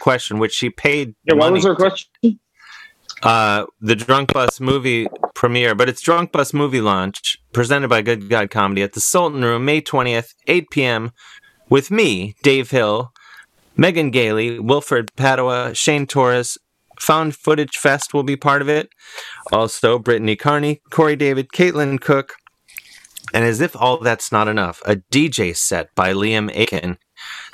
question, 0.00 0.38
which 0.38 0.52
she 0.52 0.70
paid. 0.70 1.14
Yeah, 1.24 1.34
what 1.34 1.52
was 1.52 1.64
her 1.64 1.74
question? 1.74 2.38
uh, 3.22 3.66
the 3.80 3.96
Drunk 3.96 4.32
Bus 4.32 4.60
movie 4.60 5.08
premiere, 5.34 5.74
but 5.74 5.88
it's 5.88 6.00
Drunk 6.00 6.32
Bus 6.32 6.52
movie 6.52 6.80
launch 6.80 7.38
presented 7.52 7.88
by 7.88 8.02
Good 8.02 8.28
God 8.28 8.50
Comedy 8.50 8.82
at 8.82 8.92
the 8.92 9.00
Sultan 9.00 9.42
Room, 9.42 9.64
May 9.64 9.80
20th, 9.80 10.34
8 10.46 10.70
p.m. 10.70 11.12
with 11.68 11.90
me, 11.90 12.34
Dave 12.42 12.70
Hill, 12.70 13.12
Megan 13.76 14.10
Gailey, 14.10 14.58
Wilfred 14.58 15.14
Padua, 15.16 15.74
Shane 15.74 16.06
Torres. 16.06 16.58
Found 17.00 17.36
Footage 17.36 17.76
Fest 17.76 18.12
will 18.12 18.24
be 18.24 18.34
part 18.34 18.60
of 18.60 18.68
it. 18.68 18.88
Also, 19.52 20.00
Brittany 20.00 20.34
Carney, 20.34 20.82
Corey 20.90 21.14
David, 21.14 21.50
Caitlin 21.54 22.00
Cook. 22.00 22.34
And 23.34 23.44
as 23.44 23.60
if 23.60 23.76
all 23.76 23.98
that's 23.98 24.32
not 24.32 24.48
enough, 24.48 24.82
a 24.86 24.96
DJ 24.96 25.56
set 25.56 25.94
by 25.94 26.12
Liam 26.12 26.50
Aiken. 26.54 26.98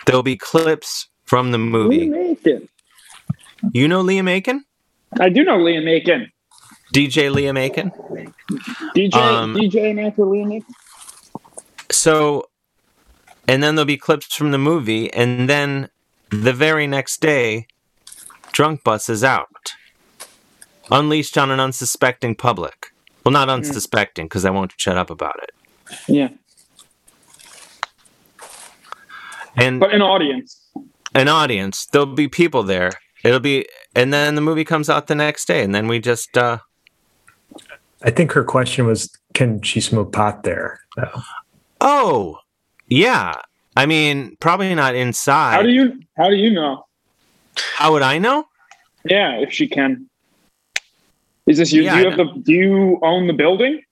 There'll 0.06 0.22
be 0.22 0.36
clips 0.36 1.08
from 1.24 1.50
the 1.50 1.58
movie. 1.58 2.08
Liam 2.08 2.30
Aiken. 2.30 2.68
You 3.72 3.88
know 3.88 4.02
Liam 4.02 4.28
Aiken? 4.28 4.64
I 5.20 5.28
do 5.28 5.44
know 5.44 5.58
Liam 5.58 5.88
Aiken. 5.88 6.30
DJ 6.92 7.32
Liam 7.32 7.58
Aiken? 7.58 7.90
DJ, 8.94 9.14
Um, 9.14 9.54
DJ 9.54 9.90
and 9.90 10.00
actor 10.00 10.22
Liam 10.22 10.54
Aiken. 10.54 10.74
So, 11.90 12.48
and 13.48 13.62
then 13.62 13.74
there'll 13.74 13.86
be 13.86 13.96
clips 13.96 14.34
from 14.34 14.50
the 14.50 14.58
movie, 14.58 15.12
and 15.12 15.48
then 15.48 15.88
the 16.30 16.52
very 16.52 16.86
next 16.86 17.20
day, 17.20 17.66
Drunk 18.52 18.84
Bus 18.84 19.08
is 19.08 19.24
out, 19.24 19.72
unleashed 20.90 21.38
on 21.38 21.50
an 21.50 21.60
unsuspecting 21.60 22.34
public. 22.34 22.88
Well, 23.24 23.32
not 23.32 23.48
unsuspecting, 23.48 24.26
because 24.26 24.44
I 24.44 24.50
won't 24.50 24.74
shut 24.76 24.98
up 24.98 25.10
about 25.10 25.36
it. 25.42 25.50
Yeah, 26.08 26.28
And 29.56 29.78
but 29.80 29.94
an 29.94 30.02
audience. 30.02 30.60
an 31.14 31.28
audience, 31.28 31.86
there'll 31.86 32.06
be 32.06 32.28
people 32.28 32.62
there. 32.62 32.90
It'll 33.22 33.40
be, 33.40 33.66
and 33.94 34.12
then 34.12 34.34
the 34.34 34.40
movie 34.40 34.64
comes 34.64 34.90
out 34.90 35.06
the 35.06 35.14
next 35.14 35.46
day, 35.46 35.62
and 35.62 35.74
then 35.74 35.86
we 35.88 35.98
just, 35.98 36.36
uh, 36.36 36.58
I 38.02 38.10
think 38.10 38.32
her 38.32 38.44
question 38.44 38.86
was, 38.86 39.10
can 39.32 39.62
she 39.62 39.80
smoke 39.80 40.12
pot 40.12 40.42
there? 40.42 40.80
though? 40.96 41.22
oh, 41.80 42.38
yeah. 42.88 43.34
I 43.76 43.86
mean, 43.86 44.36
probably 44.40 44.74
not 44.74 44.94
inside. 44.94 45.54
How 45.54 45.62
do 45.62 45.70
you? 45.70 46.00
How 46.16 46.28
do 46.30 46.36
you 46.36 46.50
know? 46.50 46.84
How 47.56 47.92
would 47.92 48.02
I 48.02 48.18
know? 48.18 48.44
Yeah, 49.04 49.38
if 49.38 49.52
she 49.52 49.66
can. 49.66 50.08
Is 51.46 51.58
this 51.58 51.72
you? 51.72 51.82
Yeah, 51.82 51.94
do 51.96 52.00
you 52.02 52.08
have 52.10 52.16
the? 52.18 52.40
Do 52.42 52.52
you 52.52 52.98
own 53.02 53.26
the 53.26 53.32
building? 53.32 53.82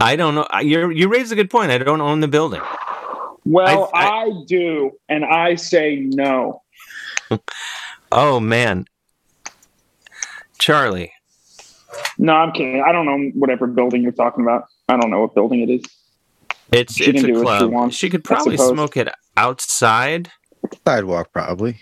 I 0.00 0.16
don't 0.16 0.34
know. 0.34 0.46
You 0.60 0.90
you 0.90 1.08
raise 1.08 1.32
a 1.32 1.36
good 1.36 1.50
point. 1.50 1.70
I 1.70 1.78
don't 1.78 2.00
own 2.00 2.20
the 2.20 2.28
building. 2.28 2.60
Well, 3.44 3.90
I, 3.94 4.32
do, 4.48 4.90
and 5.08 5.24
I 5.24 5.54
say 5.54 5.96
no. 6.00 6.62
Oh 8.12 8.38
man, 8.38 8.86
Charlie. 10.58 11.12
No, 12.18 12.34
I'm 12.34 12.52
kidding. 12.52 12.80
I 12.86 12.92
don't 12.92 13.04
know 13.04 13.30
whatever 13.34 13.66
building 13.66 14.00
you're 14.02 14.12
talking 14.12 14.44
about. 14.44 14.66
I 14.88 14.96
don't 14.96 15.10
know 15.10 15.20
what 15.22 15.34
building 15.34 15.60
it 15.60 15.70
is. 15.70 15.82
It's 16.70 16.94
She 16.94 17.06
it's 17.10 17.22
a 17.24 17.26
do 17.26 17.32
what 17.34 17.38
she 17.40 17.44
club. 17.58 17.70
wants, 17.72 17.96
She 17.96 18.08
could 18.10 18.22
probably 18.22 18.56
smoke 18.56 18.96
it 18.96 19.08
outside. 19.36 20.30
Sidewalk, 20.86 21.32
probably. 21.32 21.78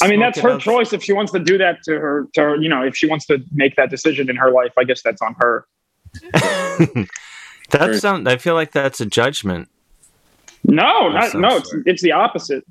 I 0.00 0.08
mean, 0.08 0.18
Smoke 0.18 0.20
that's 0.20 0.38
her 0.40 0.50
outs- 0.52 0.64
choice 0.64 0.92
if 0.94 1.02
she 1.02 1.12
wants 1.12 1.32
to 1.32 1.38
do 1.38 1.58
that 1.58 1.82
to 1.84 1.98
her. 1.98 2.26
To 2.34 2.40
her, 2.40 2.56
you 2.56 2.68
know, 2.70 2.82
if 2.82 2.96
she 2.96 3.06
wants 3.06 3.26
to 3.26 3.42
make 3.52 3.76
that 3.76 3.90
decision 3.90 4.30
in 4.30 4.36
her 4.36 4.50
life, 4.50 4.72
I 4.78 4.84
guess 4.84 5.02
that's 5.02 5.20
on 5.20 5.34
her. 5.38 5.66
That's 7.70 8.00
some. 8.00 8.26
I 8.26 8.36
feel 8.38 8.54
like 8.54 8.72
that's 8.72 9.00
a 9.00 9.06
judgment. 9.06 9.68
No, 10.64 11.08
not, 11.08 11.34
no, 11.34 11.56
it's, 11.56 11.74
it's 11.86 12.02
the 12.02 12.12
opposite. 12.12 12.64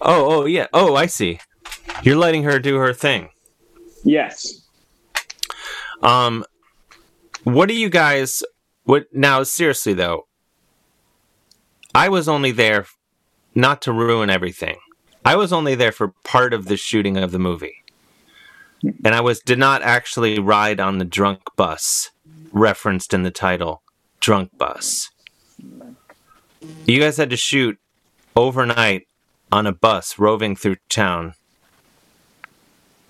Oh, 0.00 0.42
oh 0.42 0.44
yeah. 0.46 0.66
Oh, 0.72 0.94
I 0.94 1.06
see. 1.06 1.40
You're 2.02 2.16
letting 2.16 2.44
her 2.44 2.58
do 2.58 2.76
her 2.76 2.92
thing. 2.92 3.30
Yes. 4.04 4.62
Um, 6.02 6.44
what 7.44 7.68
do 7.68 7.74
you 7.74 7.88
guys? 7.88 8.42
What 8.84 9.06
now? 9.12 9.42
Seriously 9.42 9.94
though, 9.94 10.26
I 11.94 12.08
was 12.08 12.28
only 12.28 12.50
there 12.50 12.86
not 13.54 13.80
to 13.82 13.92
ruin 13.92 14.28
everything. 14.28 14.76
I 15.24 15.36
was 15.36 15.52
only 15.52 15.74
there 15.74 15.92
for 15.92 16.08
part 16.24 16.52
of 16.52 16.66
the 16.66 16.76
shooting 16.76 17.16
of 17.16 17.32
the 17.32 17.38
movie, 17.38 17.82
and 18.82 19.14
I 19.14 19.22
was 19.22 19.40
did 19.40 19.58
not 19.58 19.80
actually 19.80 20.38
ride 20.38 20.80
on 20.80 20.98
the 20.98 21.04
drunk 21.06 21.40
bus 21.56 22.10
referenced 22.52 23.14
in 23.14 23.22
the 23.22 23.30
title, 23.30 23.82
"Drunk 24.24 24.56
Bus." 24.56 25.10
You 26.86 26.98
guys 26.98 27.18
had 27.18 27.28
to 27.28 27.36
shoot 27.36 27.78
overnight 28.34 29.06
on 29.52 29.66
a 29.66 29.72
bus 29.72 30.18
roving 30.18 30.56
through 30.56 30.76
town. 30.88 31.34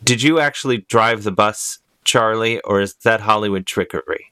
Did 0.03 0.25
you 0.25 0.41
actually 0.41 0.79
drive 0.79 1.23
the 1.23 1.31
bus, 1.31 1.79
Charlie, 2.03 2.61
or 2.63 2.81
is 2.81 2.97
that 3.05 3.21
Hollywood 3.21 3.65
trickery? 3.65 4.27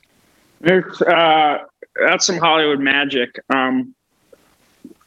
It's, 0.61 1.01
uh, 1.03 1.59
that's 2.05 2.27
some 2.27 2.39
Hollywood 2.39 2.81
magic. 2.81 3.39
Um, 3.55 3.95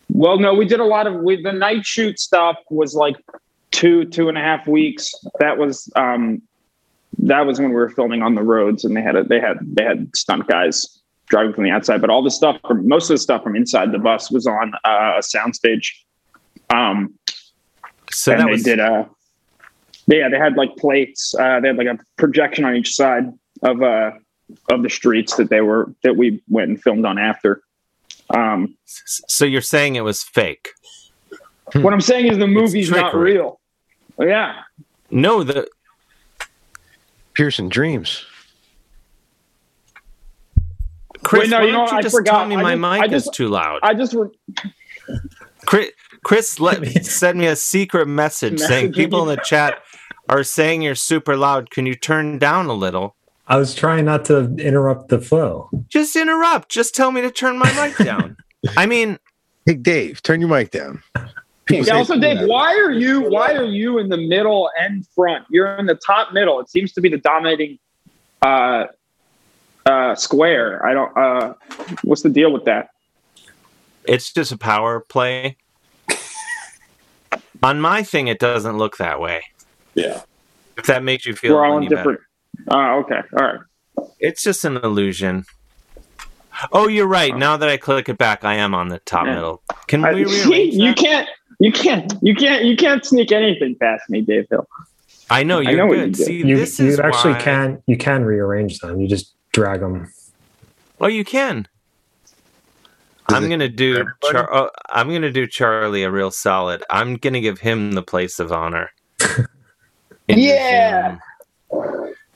well, 0.10 0.40
no, 0.40 0.54
we 0.54 0.66
did 0.66 0.80
a 0.80 0.86
lot 0.86 1.08
of 1.08 1.16
we, 1.16 1.44
the 1.44 1.52
night 1.52 1.86
shoot 1.86 2.20
stuff 2.20 2.56
was 2.70 2.96
like 2.96 3.18
two 3.72 4.06
two 4.06 4.30
and 4.30 4.38
a 4.38 4.42
half 4.42 4.66
weeks. 4.66 5.14
That 5.40 5.58
was 5.58 5.92
um, 5.98 6.42
that 7.20 7.46
was 7.46 7.60
when 7.60 7.68
we 7.68 7.76
were 7.76 7.90
filming 7.90 8.22
on 8.22 8.36
the 8.36 8.44
roads, 8.44 8.86
and 8.86 8.96
they 8.96 9.02
had 9.02 9.18
a, 9.18 9.26
they 9.26 9.42
had 9.42 9.58
they 9.62 9.84
had 9.84 10.16
stunt 10.16 10.48
guys 10.48 11.02
driving 11.30 11.54
from 11.54 11.64
the 11.64 11.72
outside. 11.72 12.02
But 12.02 12.10
all 12.10 12.22
the 12.24 12.32
stuff 12.32 12.58
from 12.68 12.88
most 12.88 13.10
of 13.10 13.16
the 13.16 13.20
stuff 13.20 13.44
from 13.44 13.56
inside 13.56 13.92
the 13.92 14.00
bus 14.00 14.32
was 14.32 14.48
on 14.48 14.74
uh, 14.84 15.14
a 15.18 15.22
soundstage. 15.22 15.92
Um, 16.70 17.14
So 18.12 18.32
and 18.32 18.42
that 18.42 18.46
they 18.46 18.52
was 18.52 18.64
did 18.64 18.80
uh 18.80 19.06
yeah 20.08 20.30
they 20.30 20.38
had 20.38 20.56
like 20.56 20.76
plates 20.78 21.34
uh 21.40 21.60
they 21.60 21.68
had 21.70 21.78
like 21.78 21.88
a 21.88 21.98
projection 22.18 22.64
on 22.64 22.76
each 22.76 22.94
side 22.94 23.26
of 23.64 23.82
uh 23.82 24.12
of 24.70 24.84
the 24.84 24.90
streets 24.90 25.36
that 25.38 25.50
they 25.50 25.62
were 25.62 25.94
that 26.04 26.16
we 26.16 26.42
went 26.48 26.70
and 26.70 26.82
filmed 26.82 27.06
on 27.06 27.18
after 27.18 27.62
um 28.30 28.76
so 28.86 29.44
you're 29.44 29.62
saying 29.62 29.96
it 29.96 30.02
was 30.02 30.24
fake. 30.24 30.70
what 31.74 31.94
i'm 31.94 32.02
saying 32.02 32.28
is 32.28 32.38
the 32.38 32.48
movie's 32.48 32.92
not 32.92 33.16
real 33.16 33.60
yeah 34.20 34.62
No, 35.10 35.44
the 35.44 35.68
Pearson 37.34 37.68
Dreams. 37.70 38.26
Chris, 41.26 41.44
Wait, 41.44 41.50
no, 41.50 41.60
why 41.60 41.66
you 41.66 41.72
don't 41.72 41.82
what? 41.84 41.92
you 41.92 41.98
I 41.98 42.02
just 42.02 42.16
forgot. 42.16 42.32
tell 42.40 42.46
me 42.48 42.56
my 42.56 42.76
just- 42.76 42.82
mic 43.02 43.12
just- 43.12 43.28
is 43.28 43.32
too 43.36 43.48
loud? 43.50 43.80
i 43.84 43.94
just 43.94 44.14
re- 44.14 44.30
Chris, 45.66 45.92
Chris 46.24 46.60
let, 46.60 46.86
sent 47.06 47.38
me 47.38 47.48
a 47.48 47.56
secret 47.56 48.08
message 48.08 48.60
saying 48.60 48.94
people 48.94 49.22
in 49.30 49.36
the 49.36 49.42
chat 49.44 49.82
are 50.30 50.44
saying 50.44 50.82
you're 50.82 50.96
super 50.96 51.36
loud. 51.36 51.70
Can 51.72 51.86
you 51.86 51.96
turn 51.96 52.38
down 52.40 52.68
a 52.68 52.74
little? 52.74 53.16
I 53.48 53.58
was 53.58 53.76
trying 53.76 54.06
not 54.06 54.26
to 54.26 54.56
interrupt 54.56 55.10
the 55.10 55.20
flow. 55.20 55.70
Just 55.88 56.16
interrupt. 56.16 56.70
Just 56.70 56.96
tell 56.96 57.12
me 57.12 57.22
to 57.22 57.30
turn 57.32 57.58
my 57.60 57.72
mic 57.74 57.98
down. 57.98 58.38
I 58.78 58.86
mean, 58.86 59.20
Hey, 59.68 59.74
Dave, 59.74 60.22
turn 60.22 60.42
your 60.42 60.50
mic 60.50 60.70
down. 60.72 61.02
People 61.66 61.88
yeah, 61.88 61.96
also 61.96 62.20
dave 62.20 62.48
why 62.48 62.76
are 62.76 62.92
you 62.92 63.28
why 63.32 63.54
are 63.54 63.64
you 63.66 63.98
in 63.98 64.10
the 64.10 64.18
middle 64.18 64.70
and 64.80 65.04
front 65.16 65.46
you're 65.50 65.76
in 65.78 65.88
the 65.88 65.96
top 65.96 66.32
middle 66.32 66.60
it 66.60 66.70
seems 66.70 66.94
to 66.94 67.02
be 67.02 67.10
the 67.10 67.18
dominating 67.18 67.80
uh 68.44 68.84
uh 69.86 70.16
square 70.16 70.84
i 70.86 70.94
don't 70.94 71.16
uh 71.18 71.54
what's 72.04 72.22
the 72.24 72.30
deal 72.30 72.52
with 72.52 72.66
that 72.66 72.90
it's 74.08 74.32
just 74.32 74.52
a 74.52 74.58
power 74.58 75.00
play. 75.00 75.58
On 77.64 77.82
my 77.82 78.04
thing, 78.04 78.28
it 78.28 78.38
doesn't 78.38 78.78
look 78.78 78.98
that 78.98 79.20
way. 79.20 79.44
Yeah. 79.96 80.22
If 80.78 80.86
that 80.86 81.02
makes 81.04 81.26
you 81.26 81.34
feel 81.36 81.56
we're 81.56 81.66
all 81.66 81.78
in 81.80 81.86
any 81.86 81.96
better. 81.96 82.20
different 82.68 82.72
uh 82.72 82.98
okay 82.98 83.22
all 83.36 83.48
right 83.48 84.08
It's 84.20 84.44
just 84.44 84.64
an 84.64 84.78
illusion. 84.78 85.46
Oh, 86.72 86.88
you're 86.88 87.08
right. 87.08 87.36
Now 87.36 87.58
that 87.58 87.68
I 87.68 87.78
click 87.78 88.08
it 88.08 88.20
back, 88.20 88.46
I 88.46 88.54
am 88.56 88.76
on 88.76 88.90
the 88.90 89.00
top 89.00 89.26
Yeah. 89.26 89.34
middle. 89.36 89.64
Can 89.88 90.06
I- 90.06 90.14
we 90.14 90.26
see, 90.30 90.70
you 90.72 90.94
can't 90.94 91.28
you 91.60 91.72
can't 91.72 92.14
you 92.22 92.36
can't 92.36 92.64
you 92.64 92.76
can't 92.78 93.04
sneak 93.04 93.32
anything 93.32 93.76
past 93.76 94.08
me 94.10 94.22
dave 94.22 94.46
hill 94.52 94.68
I 95.32 95.42
know 95.44 95.62
you're 95.62 95.78
know 95.78 95.88
what 95.88 95.96
good. 95.96 96.06
you 96.10 96.14
did. 96.14 96.26
See, 96.28 96.38
You, 96.48 96.58
this 96.58 96.80
you 96.80 96.86
is 96.90 97.00
actually 97.00 97.34
why- 97.34 97.42
can 97.42 97.84
you 97.88 97.98
can 97.98 98.24
rearrange 98.24 98.78
them. 98.80 99.02
You 99.02 99.08
just 99.08 99.34
drag 99.56 99.80
them. 99.80 100.12
Oh, 101.00 101.08
you 101.08 101.24
can. 101.24 101.68
Does 103.28 103.44
I'm 103.44 103.50
gonna 103.50 103.70
do. 103.70 104.06
Char- 104.30 104.54
oh, 104.54 104.70
I'm 104.90 105.12
gonna 105.12 105.32
do 105.32 105.48
Charlie 105.48 106.04
a 106.04 106.12
real 106.12 106.30
solid. 106.30 106.84
I'm 106.90 107.16
gonna 107.16 107.40
give 107.42 107.60
him 107.60 107.94
the 107.94 108.04
place 108.04 108.40
of 108.40 108.52
honor. 108.52 108.92
Yeah. 110.28 111.20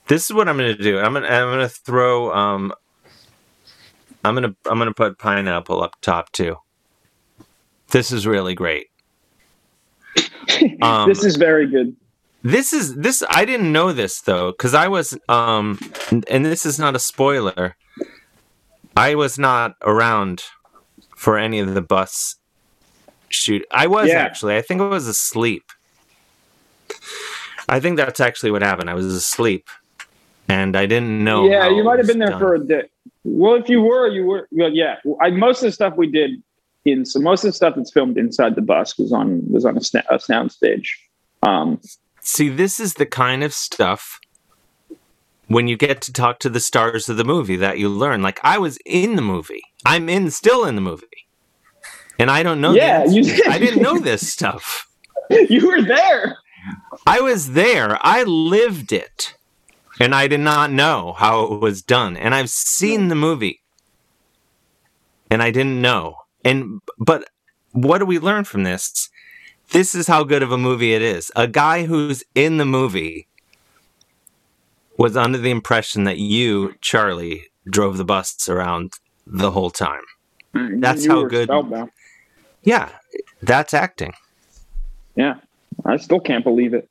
This 0.07 0.25
is 0.25 0.31
what 0.31 0.47
I'm 0.47 0.57
gonna 0.57 0.77
do. 0.77 0.99
I'm 0.99 1.13
gonna. 1.13 1.25
I'm 1.25 1.49
gonna 1.49 1.67
throw. 1.67 2.31
Um. 2.31 2.71
I'm 4.23 4.35
gonna. 4.35 4.55
I'm 4.67 4.77
gonna 4.77 4.93
put 4.93 5.17
pineapple 5.17 5.81
up 5.81 5.99
top 5.99 6.31
too. 6.31 6.55
This 7.89 8.11
is 8.11 8.27
really 8.27 8.53
great. 8.53 8.87
Um, 10.81 11.09
this 11.09 11.23
is 11.23 11.35
very 11.35 11.67
good 11.67 11.95
This 12.41 12.71
is 12.73 12.95
this. 12.95 13.21
I 13.29 13.43
didn't 13.45 13.71
know 13.71 13.91
this 13.91 14.21
though, 14.21 14.51
because 14.51 14.73
I 14.73 14.87
was 14.87 15.17
um, 15.27 15.77
and 16.29 16.45
this 16.45 16.65
is 16.65 16.79
not 16.79 16.95
a 16.95 16.99
spoiler. 16.99 17.75
I 18.95 19.15
was 19.15 19.37
not 19.37 19.75
around 19.83 20.43
for 21.15 21.37
any 21.37 21.59
of 21.59 21.73
the 21.73 21.81
bus 21.81 22.35
shoot. 23.29 23.65
I 23.71 23.87
was 23.87 24.07
Yeah. 24.09 24.19
actually. 24.19 24.55
I 24.55 24.61
think 24.61 24.79
I 24.81 24.87
was 24.87 25.07
asleep. 25.07 25.65
I 27.67 27.79
think 27.79 27.97
that's 27.97 28.19
actually 28.19 28.51
what 28.51 28.61
happened. 28.61 28.89
I 28.89 28.93
was 28.95 29.05
asleep, 29.05 29.67
and 30.47 30.75
I 30.75 30.85
didn't 30.85 31.23
know. 31.23 31.45
yeah 31.47 31.69
you 31.69 31.83
might 31.83 31.99
have 31.99 32.07
been 32.07 32.19
there 32.19 32.29
done. 32.29 32.39
for 32.39 32.55
a 32.55 32.59
day 32.65 32.83
well 33.25 33.55
if 33.55 33.67
you 33.69 33.81
were 33.81 34.07
you 34.07 34.23
were 34.25 34.47
well 34.51 34.71
yeah 34.71 34.95
I, 35.21 35.29
most 35.29 35.57
of 35.61 35.67
the 35.67 35.71
stuff 35.73 35.95
we 35.97 36.07
did 36.07 36.41
in 36.85 37.05
so 37.05 37.19
most 37.19 37.43
of 37.43 37.49
the 37.49 37.53
stuff 37.53 37.75
that's 37.75 37.91
filmed 37.91 38.17
inside 38.17 38.55
the 38.55 38.61
bus 38.61 38.97
was 38.97 39.11
on 39.11 39.43
was 39.51 39.65
on 39.65 39.75
a, 39.77 39.81
sna- 39.81 40.05
a 40.09 40.19
sound 40.19 40.51
stage 40.53 40.97
um 41.43 41.79
See, 42.21 42.49
this 42.49 42.79
is 42.79 42.95
the 42.95 43.05
kind 43.05 43.43
of 43.43 43.53
stuff 43.53 44.19
when 45.47 45.67
you 45.67 45.75
get 45.77 46.01
to 46.01 46.13
talk 46.13 46.39
to 46.39 46.49
the 46.49 46.59
stars 46.59 47.09
of 47.09 47.17
the 47.17 47.23
movie 47.23 47.55
that 47.55 47.79
you 47.79 47.89
learn. 47.89 48.21
Like 48.21 48.39
I 48.43 48.57
was 48.57 48.77
in 48.85 49.15
the 49.15 49.21
movie. 49.21 49.63
I'm 49.85 50.09
in 50.09 50.29
still 50.31 50.65
in 50.65 50.75
the 50.75 50.81
movie. 50.81 51.05
And 52.19 52.29
I 52.29 52.43
don't 52.43 52.61
know 52.61 52.73
Yeah, 52.73 53.05
you- 53.05 53.23
answers. 53.23 53.47
I 53.47 53.57
didn't 53.57 53.81
know 53.81 53.97
this 53.99 54.31
stuff. 54.31 54.87
you 55.29 55.67
were 55.67 55.81
there 55.81 56.37
I 57.07 57.21
was 57.21 57.53
there. 57.53 57.97
I 58.01 58.23
lived 58.23 58.91
it. 58.91 59.35
And 59.99 60.13
I 60.13 60.27
did 60.27 60.41
not 60.41 60.71
know 60.71 61.13
how 61.17 61.43
it 61.53 61.59
was 61.61 61.81
done. 61.81 62.17
And 62.17 62.35
I've 62.35 62.49
seen 62.49 63.07
the 63.07 63.15
movie. 63.15 63.61
And 65.31 65.41
I 65.41 65.51
didn't 65.51 65.81
know. 65.81 66.15
And 66.43 66.81
but 66.97 67.29
what 67.71 67.99
do 67.99 68.05
we 68.05 68.19
learn 68.19 68.43
from 68.43 68.63
this? 68.63 69.09
This 69.71 69.93
is 69.93 70.07
how 70.07 70.23
good 70.23 70.41
of 70.43 70.51
a 70.51 70.57
movie 70.57 70.93
it 70.93 71.01
is. 71.01 71.31
A 71.35 71.47
guy 71.47 71.85
who's 71.85 72.23
in 72.35 72.57
the 72.57 72.65
movie 72.65 73.27
was 74.97 75.15
under 75.15 75.37
the 75.37 75.51
impression 75.51 76.03
that 76.05 76.17
you, 76.17 76.75
Charlie, 76.81 77.43
drove 77.69 77.97
the 77.97 78.05
bus 78.05 78.49
around 78.49 78.93
the 79.27 79.51
whole 79.51 79.69
time. 79.69 80.01
Mm, 80.55 80.81
that's 80.81 81.05
You 81.05 81.11
how 81.11 81.25
good. 81.25 81.47
spellbound. 81.47 81.91
Yeah, 82.63 82.89
that's 83.41 83.73
acting. 83.73 84.13
yeah 85.15 85.35
i 85.85 85.95
still 85.97 86.19
can't 86.19 86.43
believe 86.43 86.73
it 86.73 86.89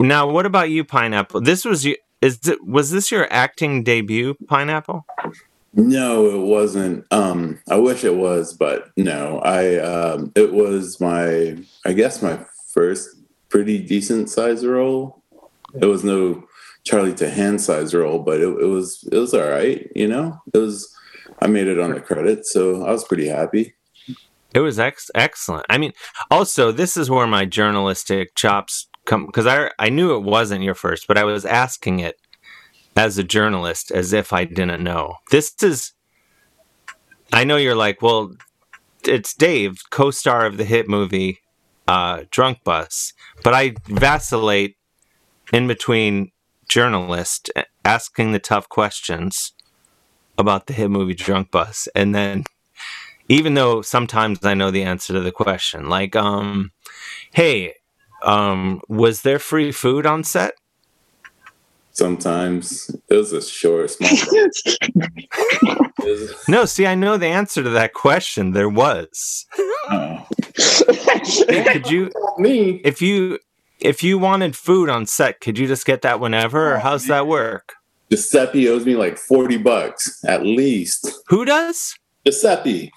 Now, 0.00 0.28
what 0.28 0.44
about 0.46 0.70
you, 0.70 0.82
Pineapple? 0.84 1.40
This 1.42 1.64
was 1.64 1.84
you. 1.84 1.96
Is 2.20 2.40
it, 2.48 2.64
was 2.66 2.90
this 2.90 3.10
your 3.12 3.26
acting 3.32 3.84
debut, 3.84 4.34
Pineapple? 4.48 5.04
No, 5.74 6.26
it 6.26 6.46
wasn't. 6.46 7.06
Um, 7.10 7.58
I 7.70 7.76
wish 7.76 8.04
it 8.04 8.16
was, 8.16 8.52
but 8.52 8.90
no. 8.96 9.38
I 9.38 9.78
um, 9.78 10.32
it 10.34 10.52
was 10.52 11.00
my, 11.00 11.56
I 11.86 11.92
guess 11.94 12.20
my 12.22 12.38
first 12.68 13.08
pretty 13.48 13.78
decent 13.78 14.28
size 14.28 14.66
role. 14.66 15.22
It 15.80 15.86
was 15.86 16.04
no 16.04 16.44
Charlie 16.84 17.14
Tahan 17.14 17.58
size 17.58 17.94
role, 17.94 18.18
but 18.18 18.40
it, 18.40 18.48
it 18.48 18.66
was 18.66 19.08
it 19.10 19.16
was 19.16 19.32
all 19.32 19.48
right. 19.48 19.90
You 19.94 20.08
know, 20.08 20.40
it 20.52 20.58
was. 20.58 20.94
I 21.40 21.46
made 21.46 21.66
it 21.66 21.80
on 21.80 21.92
the 21.92 22.00
credits, 22.00 22.52
so 22.52 22.84
I 22.84 22.92
was 22.92 23.04
pretty 23.04 23.26
happy. 23.26 23.74
It 24.54 24.60
was 24.60 24.78
ex- 24.78 25.10
excellent. 25.14 25.64
I 25.70 25.78
mean, 25.78 25.92
also 26.30 26.70
this 26.70 26.96
is 26.96 27.10
where 27.10 27.26
my 27.26 27.46
journalistic 27.46 28.34
chops 28.34 28.88
come 29.06 29.26
because 29.26 29.46
I 29.46 29.70
I 29.78 29.88
knew 29.88 30.14
it 30.14 30.22
wasn't 30.22 30.62
your 30.62 30.74
first, 30.74 31.08
but 31.08 31.16
I 31.18 31.24
was 31.24 31.44
asking 31.46 32.00
it 32.00 32.16
as 32.96 33.18
a 33.18 33.24
journalist 33.24 33.90
as 33.90 34.12
if 34.12 34.32
I 34.32 34.44
didn't 34.44 34.82
know. 34.82 35.16
This 35.30 35.54
is. 35.62 35.92
I 37.32 37.44
know 37.44 37.56
you're 37.56 37.74
like, 37.74 38.02
well, 38.02 38.34
it's 39.04 39.34
Dave, 39.34 39.78
co-star 39.90 40.44
of 40.44 40.58
the 40.58 40.64
hit 40.64 40.88
movie 40.88 41.40
uh, 41.88 42.24
Drunk 42.30 42.62
Bus, 42.62 43.14
but 43.42 43.54
I 43.54 43.74
vacillate 43.86 44.76
in 45.52 45.66
between 45.66 46.30
journalist 46.68 47.50
asking 47.84 48.32
the 48.32 48.38
tough 48.38 48.68
questions 48.68 49.52
about 50.38 50.66
the 50.66 50.72
hit 50.72 50.90
movie 50.90 51.14
Drunk 51.14 51.50
Bus, 51.50 51.88
and 51.94 52.14
then 52.14 52.44
even 53.28 53.54
though 53.54 53.82
sometimes 53.82 54.44
I 54.44 54.54
know 54.54 54.70
the 54.70 54.82
answer 54.82 55.12
to 55.14 55.20
the 55.20 55.32
question, 55.32 55.88
like, 55.88 56.14
um, 56.14 56.72
hey, 57.32 57.74
um, 58.22 58.80
was 58.88 59.22
there 59.22 59.38
free 59.38 59.72
food 59.72 60.06
on 60.06 60.24
set? 60.24 60.54
Sometimes 61.92 62.90
it 63.08 63.14
was 63.14 63.32
a 63.32 63.42
short, 63.42 63.90
small. 63.90 64.10
no, 66.48 66.64
see, 66.64 66.86
I 66.86 66.94
know 66.94 67.18
the 67.18 67.26
answer 67.26 67.62
to 67.62 67.68
that 67.70 67.92
question. 67.92 68.52
There 68.52 68.68
was. 68.68 69.46
Oh. 69.90 70.26
Hey, 71.48 71.64
could 71.64 71.88
you 71.88 72.10
me 72.38 72.80
if 72.84 73.00
you 73.00 73.38
if 73.80 74.02
you 74.02 74.18
wanted 74.18 74.56
food 74.56 74.88
on 74.88 75.06
set, 75.06 75.40
could 75.40 75.58
you 75.58 75.66
just 75.66 75.86
get 75.86 76.02
that 76.02 76.20
whenever, 76.20 76.72
or 76.72 76.76
oh, 76.76 76.80
how's 76.80 77.06
that 77.06 77.26
work? 77.26 77.74
Giuseppe 78.10 78.68
owes 78.68 78.84
me 78.84 78.96
like 78.96 79.16
forty 79.16 79.56
bucks 79.56 80.22
at 80.26 80.44
least. 80.44 81.10
Who 81.28 81.44
does? 81.44 81.94
Giuseppe. 82.26 82.90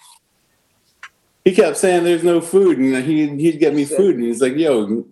He 1.43 1.53
kept 1.53 1.77
saying 1.77 2.03
there's 2.03 2.23
no 2.23 2.41
food, 2.41 2.77
and 2.79 3.05
he 3.05 3.27
he'd 3.37 3.59
get 3.59 3.75
me 3.75 3.85
food, 3.85 4.15
and 4.15 4.23
he's 4.23 4.41
like, 4.41 4.55
"Yo, 4.57 5.05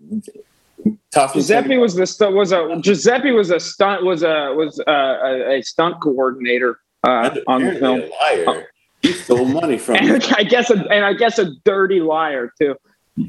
toss 1.12 1.36
me 1.36 1.42
Giuseppe 1.42 1.78
was 1.78 1.96
the 1.96 2.06
stu- 2.06 2.32
was 2.32 2.52
a 2.52 2.78
Giuseppe 2.82 3.32
was 3.32 3.52
a 3.52 3.60
stunt 3.60 4.04
was 4.04 4.24
a 4.24 4.54
was 4.56 4.80
a, 4.88 4.92
a, 4.92 5.58
a 5.58 5.62
stunt 5.64 6.02
coordinator 6.02 6.80
uh, 7.04 7.36
on 7.48 7.64
the 7.64 7.74
film. 7.76 8.02
a 8.02 8.46
liar. 8.46 8.68
He 9.02 9.12
stole 9.12 9.46
money 9.46 9.78
from. 9.78 9.96
And 9.98 10.24
I 10.38 10.44
guess 10.44 10.70
a, 10.70 10.76
and 10.90 11.04
I 11.06 11.14
guess 11.14 11.38
a 11.40 11.52
dirty 11.66 12.00
liar 12.00 12.52
too, 12.60 12.76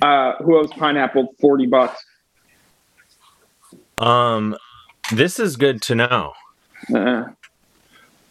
uh, 0.03 0.35
who 0.37 0.57
owes 0.57 0.71
Pineapple 0.73 1.35
forty 1.41 1.67
bucks. 1.67 2.03
Um, 3.99 4.57
this 5.13 5.39
is 5.39 5.57
good 5.57 5.83
to 5.83 5.95
know. 5.95 6.33
Uh, 6.95 7.25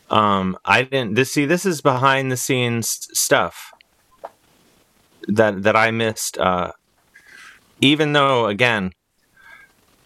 Um, 0.10 0.58
I 0.64 0.84
didn't. 0.84 1.16
This 1.16 1.34
see, 1.34 1.46
this 1.46 1.66
is 1.66 1.82
behind 1.82 2.32
the 2.32 2.38
scenes 2.38 3.08
stuff 3.14 3.72
that 5.28 5.64
that 5.64 5.76
I 5.76 5.92
missed. 5.92 6.38
Uh, 6.38 6.72
even 7.82 8.14
though, 8.14 8.46
again, 8.48 8.92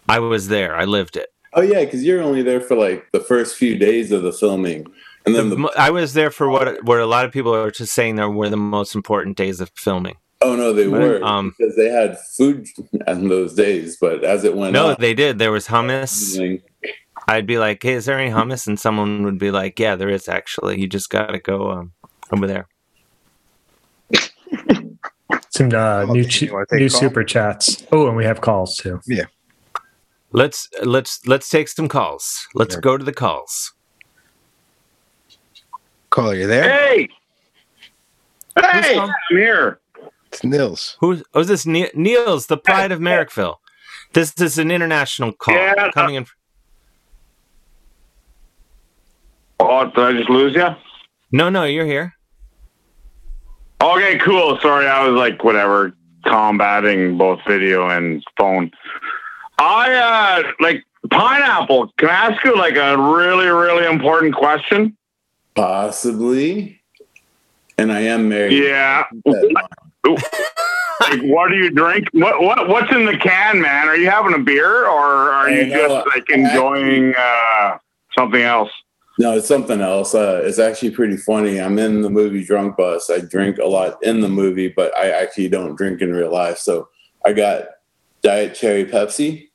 I 0.08 0.18
was 0.20 0.48
there, 0.48 0.74
I 0.76 0.84
lived 0.84 1.16
it. 1.16 1.28
Oh 1.54 1.60
yeah, 1.62 1.84
because 1.84 2.04
you're 2.04 2.22
only 2.22 2.42
there 2.42 2.60
for 2.60 2.76
like 2.76 3.06
the 3.12 3.20
first 3.20 3.56
few 3.56 3.76
days 3.76 4.12
of 4.12 4.22
the 4.22 4.32
filming, 4.32 4.86
and 5.26 5.34
then 5.34 5.50
the, 5.50 5.56
Mo- 5.56 5.70
I 5.78 5.90
was 5.90 6.12
there 6.14 6.30
for 6.30 6.48
what 6.48 6.84
where 6.84 7.00
a 7.00 7.06
lot 7.06 7.24
of 7.24 7.32
people 7.32 7.54
are 7.54 7.70
just 7.70 7.92
saying 7.94 8.16
there 8.16 8.30
were 8.30 8.48
the 8.50 8.56
most 8.56 8.94
important 8.94 9.36
days 9.36 9.60
of 9.60 9.70
filming. 9.74 10.16
oh 10.42 10.54
no, 10.56 10.72
they 10.72 10.86
But, 10.88 11.00
were 11.00 11.24
um, 11.24 11.54
because 11.58 11.74
they 11.76 11.88
had 11.88 12.18
food 12.36 12.66
on 13.06 13.28
those 13.28 13.54
days. 13.54 13.96
But 14.00 14.24
as 14.24 14.44
it 14.44 14.54
went 14.56 14.72
No, 14.74 14.90
on, 14.90 14.96
they 14.98 15.14
did. 15.14 15.38
There 15.38 15.50
was 15.52 15.66
hummus. 15.68 16.60
I'd 17.26 17.46
be 17.46 17.58
like, 17.58 17.82
"Hey, 17.82 17.94
is 17.94 18.04
there 18.04 18.18
any 18.18 18.30
hummus?" 18.30 18.66
And 18.66 18.78
someone 18.78 19.22
would 19.24 19.38
be 19.38 19.50
like, 19.50 19.78
"Yeah, 19.80 19.96
there 19.96 20.10
is 20.10 20.28
actually. 20.28 20.80
You 20.80 20.86
just 20.86 21.08
got 21.10 21.28
to 21.28 21.38
go 21.38 21.70
um, 21.72 21.92
over 22.30 22.46
there." 22.46 22.68
Some 25.50 25.72
uh, 25.74 26.04
new 26.04 26.24
ch- 26.24 26.42
you 26.42 26.52
wanna 26.52 26.66
take 26.70 26.80
new 26.80 26.88
call? 26.90 27.00
super 27.00 27.24
chats. 27.24 27.84
Oh, 27.90 28.06
and 28.06 28.16
we 28.16 28.24
have 28.24 28.40
calls 28.40 28.76
too. 28.76 29.00
Yeah. 29.06 29.24
Let's 30.32 30.68
let's 30.84 31.26
let's 31.26 31.48
take 31.48 31.68
some 31.68 31.88
calls. 31.88 32.46
Let's 32.54 32.76
go 32.76 32.98
to 32.98 33.04
the 33.04 33.12
calls. 33.12 33.72
Caller, 36.10 36.34
you 36.34 36.46
there? 36.46 36.70
Hey! 36.70 37.08
Hey! 38.58 38.98
I'm 38.98 39.10
here. 39.30 39.80
It's 40.26 40.44
Nils. 40.44 40.96
Who's 41.00 41.22
oh, 41.34 41.40
is 41.40 41.48
this 41.48 41.66
Ne- 41.66 41.90
Niels, 41.94 42.46
the 42.46 42.56
pride 42.56 42.92
of 42.92 43.00
Merrickville? 43.00 43.56
This, 44.12 44.32
this 44.32 44.52
is 44.52 44.58
an 44.58 44.70
international 44.70 45.32
call 45.32 45.54
Yeah. 45.54 45.90
coming 45.92 46.16
in. 46.16 46.26
Oh, 49.60 49.84
did 49.86 49.98
I 49.98 50.12
just 50.12 50.30
lose 50.30 50.54
you? 50.54 50.68
No, 51.32 51.50
no, 51.50 51.64
you're 51.64 51.86
here. 51.86 52.14
Okay, 53.82 54.18
cool. 54.18 54.58
Sorry, 54.60 54.86
I 54.86 55.06
was 55.06 55.16
like, 55.16 55.44
whatever, 55.44 55.92
combating 56.24 57.18
both 57.18 57.40
video 57.46 57.88
and 57.88 58.22
phone. 58.38 58.70
I, 59.58 59.94
uh, 59.94 60.52
like, 60.60 60.84
pineapple. 61.10 61.92
Can 61.98 62.08
I 62.08 62.12
ask 62.12 62.44
you, 62.44 62.56
like, 62.56 62.76
a 62.76 62.96
really, 62.96 63.46
really 63.46 63.86
important 63.86 64.34
question? 64.34 64.96
possibly, 65.58 66.80
and 67.78 67.92
I 67.92 68.00
am 68.00 68.28
married. 68.28 68.62
Yeah. 68.62 69.04
like, 69.24 71.20
what 71.22 71.48
do 71.48 71.56
you 71.56 71.70
drink? 71.70 72.06
What, 72.12 72.40
what, 72.40 72.68
what's 72.68 72.92
in 72.92 73.04
the 73.04 73.16
can, 73.16 73.60
man? 73.60 73.88
Are 73.88 73.96
you 73.96 74.08
having 74.08 74.34
a 74.34 74.38
beer 74.38 74.86
or 74.86 75.32
are 75.32 75.50
you 75.50 75.66
know. 75.66 75.76
just, 75.76 76.06
like, 76.14 76.30
enjoying, 76.30 77.12
uh, 77.18 77.78
something 78.16 78.42
else? 78.42 78.70
No, 79.18 79.36
it's 79.36 79.48
something 79.48 79.80
else. 79.80 80.14
Uh, 80.14 80.42
it's 80.44 80.60
actually 80.60 80.92
pretty 80.92 81.16
funny. 81.16 81.60
I'm 81.60 81.76
in 81.80 82.02
the 82.02 82.10
movie 82.10 82.44
Drunk 82.44 82.76
Bus. 82.76 83.10
I 83.10 83.18
drink 83.18 83.58
a 83.58 83.66
lot 83.66 84.00
in 84.04 84.20
the 84.20 84.28
movie, 84.28 84.68
but 84.68 84.96
I 84.96 85.10
actually 85.10 85.48
don't 85.48 85.74
drink 85.74 86.00
in 86.02 86.12
real 86.12 86.32
life. 86.32 86.58
So 86.58 86.88
I 87.26 87.32
got 87.32 87.64
Diet 88.22 88.54
Cherry 88.54 88.84
Pepsi, 88.84 89.47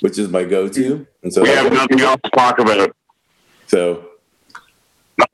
which 0.00 0.18
is 0.18 0.28
my 0.28 0.44
go-to, 0.44 1.06
and 1.22 1.32
so 1.32 1.42
We 1.42 1.48
have 1.50 1.72
nothing 1.72 2.00
else 2.00 2.20
to 2.24 2.30
talk 2.30 2.58
about. 2.58 2.94
so 3.66 4.04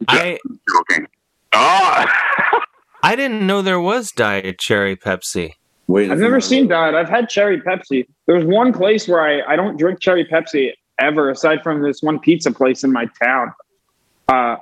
I 0.09 0.39
Joking. 0.69 1.07
Oh, 1.53 2.07
I 3.03 3.17
didn't 3.17 3.47
know 3.47 3.63
there 3.63 3.81
was 3.81 4.13
Diet 4.13 4.59
Cherry 4.59 4.97
Pepsi. 4.97 5.53
wait. 5.87 6.11
I've 6.11 6.19
never 6.19 6.41
seen 6.41 6.69
that. 6.69 6.95
I've 6.95 7.09
had 7.09 7.29
cherry 7.29 7.61
Pepsi. 7.61 8.07
There's 8.27 8.45
one 8.45 8.73
place 8.73 9.09
where 9.09 9.21
I, 9.21 9.53
I 9.53 9.57
don't 9.57 9.77
drink 9.79 10.01
cherry 10.01 10.25
Pepsi 10.25 10.73
ever, 10.99 11.31
aside 11.31 11.63
from 11.63 11.83
this 11.83 12.03
one 12.03 12.19
pizza 12.19 12.51
place 12.53 12.85
in 12.85 12.93
my 12.93 13.07
town. 13.23 13.53
Uh, 14.29 14.57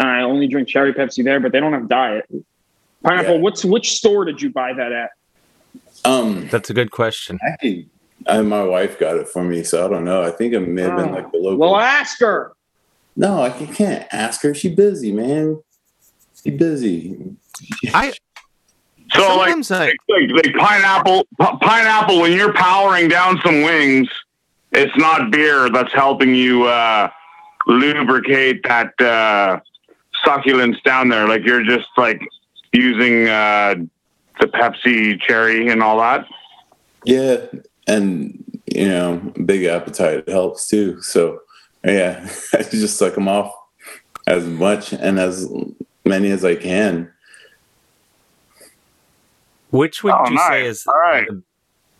and 0.00 0.08
I 0.08 0.22
only 0.22 0.48
drink 0.48 0.68
cherry 0.68 0.92
Pepsi 0.92 1.22
there, 1.24 1.38
but 1.40 1.52
they 1.52 1.60
don't 1.60 1.72
have 1.72 1.88
diet. 1.88 2.26
Pineapple. 3.04 3.36
Yeah. 3.36 3.40
What's 3.40 3.64
which 3.64 3.92
store 3.96 4.24
did 4.24 4.42
you 4.42 4.50
buy 4.50 4.72
that 4.72 4.92
at? 4.92 5.10
Um, 6.04 6.48
That's 6.48 6.68
a 6.68 6.74
good 6.74 6.90
question. 6.90 7.38
actually, 7.46 7.88
I, 8.26 8.40
my 8.42 8.62
wife 8.62 8.98
got 8.98 9.16
it 9.16 9.28
for 9.28 9.44
me, 9.44 9.62
so 9.62 9.84
I 9.84 9.88
don't 9.88 10.04
know. 10.04 10.22
I 10.22 10.30
think 10.30 10.54
it 10.54 10.60
may 10.60 10.82
have 10.82 10.96
been 10.96 11.12
like 11.12 11.30
the 11.30 11.38
local. 11.38 11.58
Well, 11.58 11.76
ask 11.76 12.20
her. 12.20 12.52
no, 13.16 13.42
I 13.42 13.50
can't 13.50 14.06
ask 14.12 14.42
her. 14.42 14.54
She 14.54 14.74
busy, 14.74 15.12
man. 15.12 15.62
She 16.42 16.50
busy. 16.50 17.36
I 17.92 18.12
so 19.12 19.36
like, 19.36 19.70
I 19.70 19.92
like, 20.08 20.30
like 20.30 20.54
pineapple, 20.56 21.26
pi- 21.38 21.58
pineapple. 21.60 22.20
When 22.20 22.32
you're 22.32 22.52
powering 22.52 23.08
down 23.08 23.40
some 23.44 23.62
wings, 23.62 24.08
it's 24.72 24.96
not 24.96 25.30
beer 25.30 25.68
that's 25.70 25.92
helping 25.92 26.34
you 26.34 26.64
uh, 26.64 27.08
lubricate 27.66 28.62
that 28.64 29.00
uh, 29.00 29.60
succulence 30.24 30.80
down 30.82 31.08
there. 31.08 31.28
Like 31.28 31.44
you're 31.44 31.64
just 31.64 31.88
like 31.96 32.20
using 32.72 33.28
uh, 33.28 33.76
the 34.40 34.46
Pepsi 34.46 35.20
cherry 35.20 35.68
and 35.68 35.82
all 35.82 35.98
that. 35.98 36.26
Yeah, 37.04 37.36
and 37.86 38.42
you 38.66 38.88
know, 38.88 39.16
big 39.44 39.64
appetite 39.64 40.28
helps 40.28 40.68
too. 40.68 41.00
So 41.02 41.40
yeah, 41.84 42.28
I 42.54 42.62
just 42.62 42.96
suck 42.98 43.14
them 43.14 43.28
off 43.28 43.52
as 44.26 44.46
much 44.46 44.92
and 44.92 45.18
as 45.18 45.48
many 46.04 46.30
as 46.30 46.44
I 46.44 46.54
can. 46.54 47.10
which 49.70 50.04
would 50.04 50.14
Oh, 50.14 50.30
you 50.30 50.38
say 50.38 50.66
is 50.66 50.86
All 50.86 50.94
right. 50.94 51.26
the, 51.26 51.42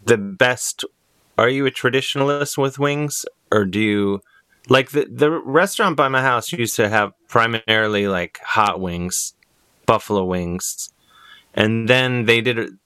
the 0.06 0.16
best? 0.18 0.84
Are 1.36 1.48
you 1.48 1.66
a 1.66 1.70
traditionalist 1.70 2.56
with 2.56 2.78
wings, 2.78 3.26
or 3.50 3.64
do 3.64 3.80
you 3.80 4.20
like 4.68 4.90
the 4.90 5.06
the 5.10 5.30
restaurant 5.30 5.96
by 5.96 6.08
my 6.08 6.22
house 6.22 6.52
used 6.52 6.76
to 6.76 6.88
have 6.88 7.12
primarily 7.28 8.06
like 8.06 8.38
hot 8.44 8.80
wings, 8.80 9.34
buffalo 9.86 10.24
wings, 10.24 10.92
and 11.54 11.88
then 11.88 12.26
they 12.26 12.40
did 12.40 12.78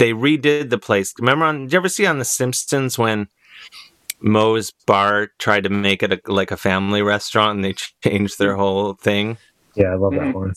they 0.00 0.12
redid 0.14 0.70
the 0.70 0.78
place. 0.78 1.12
Remember 1.18 1.44
on? 1.44 1.64
Did 1.64 1.74
you 1.74 1.78
ever 1.78 1.88
see 1.90 2.06
on 2.06 2.18
The 2.18 2.24
Simpsons 2.24 2.98
when? 2.98 3.28
Moe's 4.22 4.70
Bar 4.86 5.30
tried 5.38 5.64
to 5.64 5.70
make 5.70 6.02
it 6.02 6.12
a, 6.12 6.32
like 6.32 6.50
a 6.50 6.56
family 6.56 7.02
restaurant, 7.02 7.56
and 7.56 7.64
they 7.64 7.74
changed 8.02 8.38
their 8.38 8.56
whole 8.56 8.94
thing. 8.94 9.36
Yeah, 9.74 9.92
I 9.92 9.94
love 9.94 10.14
that 10.14 10.34
one. 10.34 10.54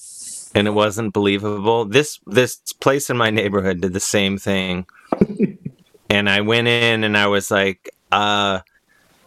and 0.56 0.68
it 0.68 0.72
wasn't 0.72 1.14
believable. 1.14 1.86
This 1.86 2.20
this 2.26 2.56
place 2.80 3.10
in 3.10 3.18
my 3.18 3.30
neighborhood 3.30 3.82
did 3.82 3.94
the 3.94 4.00
same 4.00 4.38
thing. 4.38 4.86
and 6.10 6.30
I 6.30 6.41
went 6.41 6.68
in 6.68 7.04
and 7.04 7.18
I 7.18 7.28
was 7.28 7.52
like, 7.52 7.89
uh, 8.12 8.62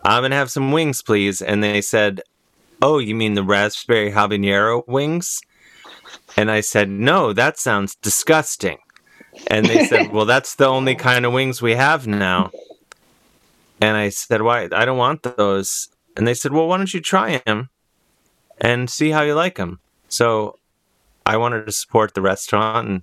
I'm 0.03 0.23
gonna 0.23 0.35
have 0.35 0.51
some 0.51 0.73
wings, 0.73 1.03
please. 1.03 1.43
And 1.43 1.62
they 1.62 1.81
said, 1.83 2.23
Oh, 2.81 2.99
you 2.99 3.14
mean 3.14 3.35
the 3.35 3.43
raspberry 3.43 4.12
habanero 4.12 4.83
wings? 4.89 5.41
And 6.37 6.51
I 6.51 6.61
said, 6.61 6.89
No, 6.89 7.33
that 7.33 7.59
sounds 7.59 7.97
disgusting. 7.97 8.79
And 9.49 9.66
they 9.66 9.84
said, 9.87 10.12
Well, 10.12 10.24
that's 10.24 10.55
the 10.55 10.66
only 10.66 10.95
kind 10.95 11.24
of 11.24 11.32
wings 11.32 11.62
we 11.62 11.74
have 11.74 12.07
now. 12.07 12.51
And 13.80 13.97
I 13.97 14.09
said, 14.09 14.43
Why? 14.43 14.68
I 14.72 14.84
don't 14.84 14.99
want 14.99 15.22
those. 15.22 15.89
And 16.16 16.26
they 16.26 16.34
said, 16.34 16.53
Well, 16.53 16.68
why 16.68 16.78
don't 16.78 16.93
you 16.93 17.01
try 17.01 17.43
them 17.45 17.70
and 18.59 18.91
see 18.91 19.11
how 19.11 19.22
you 19.22 19.34
like 19.34 19.57
them? 19.57 19.80
So 20.09 20.59
I 21.24 21.37
wanted 21.37 21.66
to 21.66 21.72
support 21.72 22.14
the 22.14 22.22
restaurant 22.22 22.89
and 22.89 23.03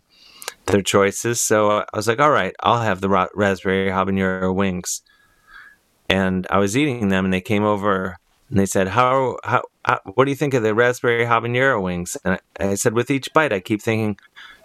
their 0.67 0.81
choices. 0.81 1.41
So 1.41 1.71
I 1.71 1.85
was 1.93 2.07
like, 2.07 2.19
All 2.19 2.31
right, 2.31 2.55
I'll 2.61 2.81
have 2.81 3.01
the 3.01 3.09
ra- 3.09 3.27
raspberry 3.35 3.89
habanero 3.89 4.53
wings. 4.53 5.01
And 6.09 6.45
I 6.49 6.59
was 6.59 6.77
eating 6.77 7.07
them, 7.07 7.25
and 7.25 7.33
they 7.33 7.41
came 7.41 7.63
over 7.63 8.17
and 8.49 8.59
they 8.59 8.67
said, 8.67 8.89
"How, 8.89 9.37
how, 9.43 9.63
how 9.83 9.99
what 10.13 10.25
do 10.25 10.31
you 10.31 10.35
think 10.35 10.53
of 10.53 10.61
the 10.61 10.75
raspberry 10.75 11.25
habanero 11.25 11.81
wings?" 11.81 12.17
And 12.23 12.39
I, 12.59 12.67
I 12.71 12.75
said, 12.75 12.93
with 12.93 13.09
each 13.09 13.33
bite, 13.33 13.51
I 13.51 13.59
keep 13.59 13.81
thinking, 13.81 14.19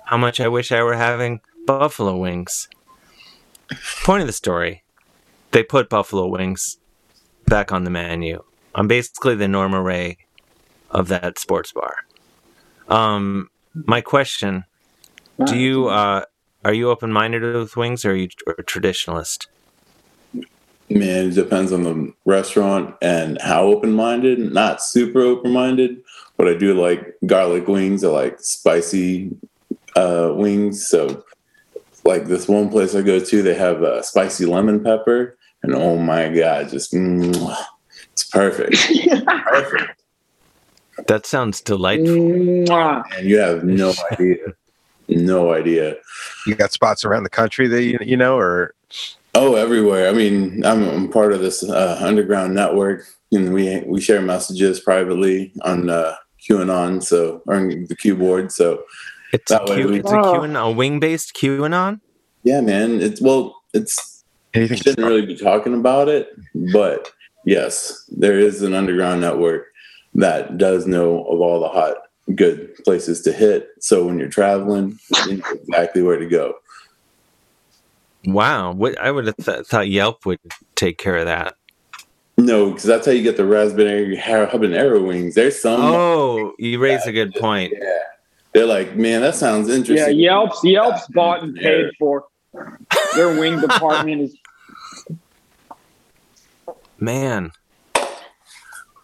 how 0.04 0.18
much 0.18 0.40
I 0.40 0.48
wish 0.48 0.72
I 0.72 0.82
were 0.82 0.96
having 0.96 1.40
buffalo 1.68 2.16
wings. 2.16 2.66
Point 4.02 4.22
of 4.22 4.26
the 4.26 4.32
story: 4.32 4.82
they 5.50 5.62
put 5.62 5.90
buffalo 5.90 6.26
wings 6.26 6.78
back 7.46 7.70
on 7.70 7.84
the 7.84 7.90
menu. 7.90 8.42
I'm 8.74 8.88
basically 8.88 9.34
the 9.34 9.48
Norma 9.48 9.82
Rae 9.82 10.16
of 10.90 11.08
that 11.08 11.38
sports 11.38 11.72
bar. 11.72 11.94
Um, 12.88 13.50
my 13.74 14.00
question: 14.00 14.64
Do 15.44 15.58
you 15.58 15.88
uh, 15.88 16.24
are 16.64 16.72
you 16.72 16.88
open 16.90 17.12
minded 17.12 17.42
with 17.42 17.76
wings, 17.76 18.04
or 18.06 18.12
are 18.12 18.16
you 18.16 18.28
a 18.46 18.62
traditionalist? 18.62 19.46
Man, 20.90 21.26
it 21.26 21.34
depends 21.34 21.70
on 21.70 21.82
the 21.82 22.14
restaurant 22.24 22.94
and 23.02 23.38
how 23.42 23.64
open 23.64 23.92
minded. 23.92 24.38
Not 24.54 24.82
super 24.82 25.20
open 25.20 25.52
minded, 25.52 26.02
but 26.38 26.48
I 26.48 26.54
do 26.54 26.72
like 26.72 27.14
garlic 27.26 27.68
wings. 27.68 28.02
I 28.04 28.08
like 28.08 28.40
spicy 28.40 29.36
uh, 29.96 30.32
wings. 30.34 30.88
So, 30.88 31.24
like 32.08 32.26
this 32.26 32.48
one 32.48 32.70
place 32.70 32.94
I 32.94 33.02
go 33.02 33.20
to, 33.20 33.42
they 33.42 33.54
have 33.54 33.82
a 33.82 34.02
spicy 34.02 34.46
lemon 34.46 34.82
pepper, 34.82 35.36
and 35.62 35.74
oh 35.74 35.96
my 35.96 36.28
god, 36.28 36.70
just 36.70 36.92
mm, 36.92 37.56
it's 38.12 38.24
perfect. 38.24 38.76
perfect. 39.46 40.02
That 41.06 41.26
sounds 41.26 41.60
delightful. 41.60 42.16
And 43.12 43.28
you 43.28 43.38
have 43.38 43.62
no 43.62 43.92
idea, 44.12 44.36
no 45.08 45.52
idea. 45.52 45.96
You 46.46 46.56
got 46.56 46.72
spots 46.72 47.04
around 47.04 47.22
the 47.22 47.30
country 47.30 47.68
that 47.68 47.82
you, 47.84 47.98
you 48.00 48.16
know, 48.16 48.36
or 48.36 48.74
Oh, 49.34 49.54
everywhere. 49.54 50.08
I 50.08 50.12
mean, 50.12 50.64
I'm, 50.64 50.82
I'm 50.88 51.08
part 51.08 51.32
of 51.32 51.40
this 51.40 51.62
uh, 51.62 51.98
underground 52.00 52.54
network, 52.54 53.04
and 53.30 53.52
we 53.52 53.80
we 53.86 54.00
share 54.00 54.22
messages 54.22 54.80
privately 54.80 55.52
on 55.62 55.90
uh, 55.90 56.16
QAnon, 56.48 57.02
so 57.02 57.42
or 57.46 57.56
on 57.56 57.84
the 57.88 57.94
Q 57.94 58.16
board. 58.16 58.50
So 58.50 58.82
It's 59.32 59.50
a, 59.50 59.60
Q, 59.66 59.92
it's 59.92 60.10
a 60.10 60.14
QAnon, 60.14 60.68
a 60.68 60.70
wing 60.70 61.00
based 61.00 61.34
QAnon. 61.34 62.00
yeah, 62.44 62.60
man. 62.60 63.00
It's 63.00 63.20
well, 63.20 63.54
it's 63.74 64.24
anything 64.54 64.78
shouldn't 64.78 65.06
really 65.06 65.26
be 65.26 65.36
talking 65.36 65.74
about 65.74 66.08
it, 66.08 66.28
but 66.72 67.12
yes, 67.44 68.04
there 68.10 68.38
is 68.38 68.62
an 68.62 68.74
underground 68.74 69.20
network 69.20 69.66
that 70.14 70.56
does 70.58 70.86
know 70.86 71.24
of 71.24 71.40
all 71.40 71.60
the 71.60 71.68
hot, 71.68 71.96
good 72.34 72.74
places 72.84 73.20
to 73.22 73.32
hit. 73.32 73.68
So 73.80 74.04
when 74.06 74.18
you're 74.18 74.28
traveling, 74.28 74.98
you 75.26 75.36
know 75.36 75.50
exactly 75.50 76.02
where 76.02 76.18
to 76.18 76.26
go. 76.26 76.54
Wow, 78.24 78.72
what 78.72 78.98
I 78.98 79.10
would 79.10 79.26
have 79.26 79.36
th- 79.36 79.66
thought 79.66 79.88
Yelp 79.88 80.26
would 80.26 80.40
take 80.74 80.98
care 80.98 81.16
of 81.16 81.26
that. 81.26 81.54
No, 82.36 82.70
because 82.70 82.84
that's 82.84 83.06
how 83.06 83.12
you 83.12 83.22
get 83.22 83.36
the 83.36 83.44
raspberry 83.44 84.16
ha- 84.16 84.46
habanero 84.46 85.04
wings. 85.06 85.34
There's 85.34 85.60
some. 85.60 85.80
Oh, 85.80 86.54
you 86.58 86.78
raise 86.78 87.04
a 87.06 87.12
good 87.12 87.34
point. 87.34 87.72
Yeah, 87.76 87.98
they're 88.52 88.66
like, 88.66 88.96
man, 88.96 89.20
that 89.20 89.34
sounds 89.34 89.68
interesting. 89.68 89.96
Yeah, 89.96 90.02
interesting. 90.10 90.20
Yelp's 90.20 90.64
Yelp's 90.64 91.06
bought 91.08 91.42
and 91.42 91.54
paid 91.54 91.90
for. 91.98 92.24
Their 93.14 93.38
wing 93.38 93.60
department 93.68 94.22
is 94.22 94.36
Man, 97.00 97.52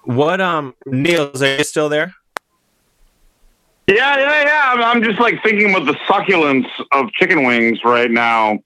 what 0.02 0.40
um, 0.40 0.74
Niels, 0.84 1.42
are 1.42 1.56
you 1.58 1.64
still 1.64 1.88
there? 1.88 2.12
Yeah, 3.86 4.18
yeah, 4.18 4.42
yeah. 4.44 4.72
I'm, 4.72 4.82
I'm 4.82 5.02
just 5.02 5.20
like 5.20 5.42
thinking 5.44 5.70
about 5.70 5.86
the 5.86 5.96
succulence 6.08 6.66
of 6.90 7.10
chicken 7.12 7.44
wings 7.44 7.78
right 7.84 8.10
now. 8.10 8.58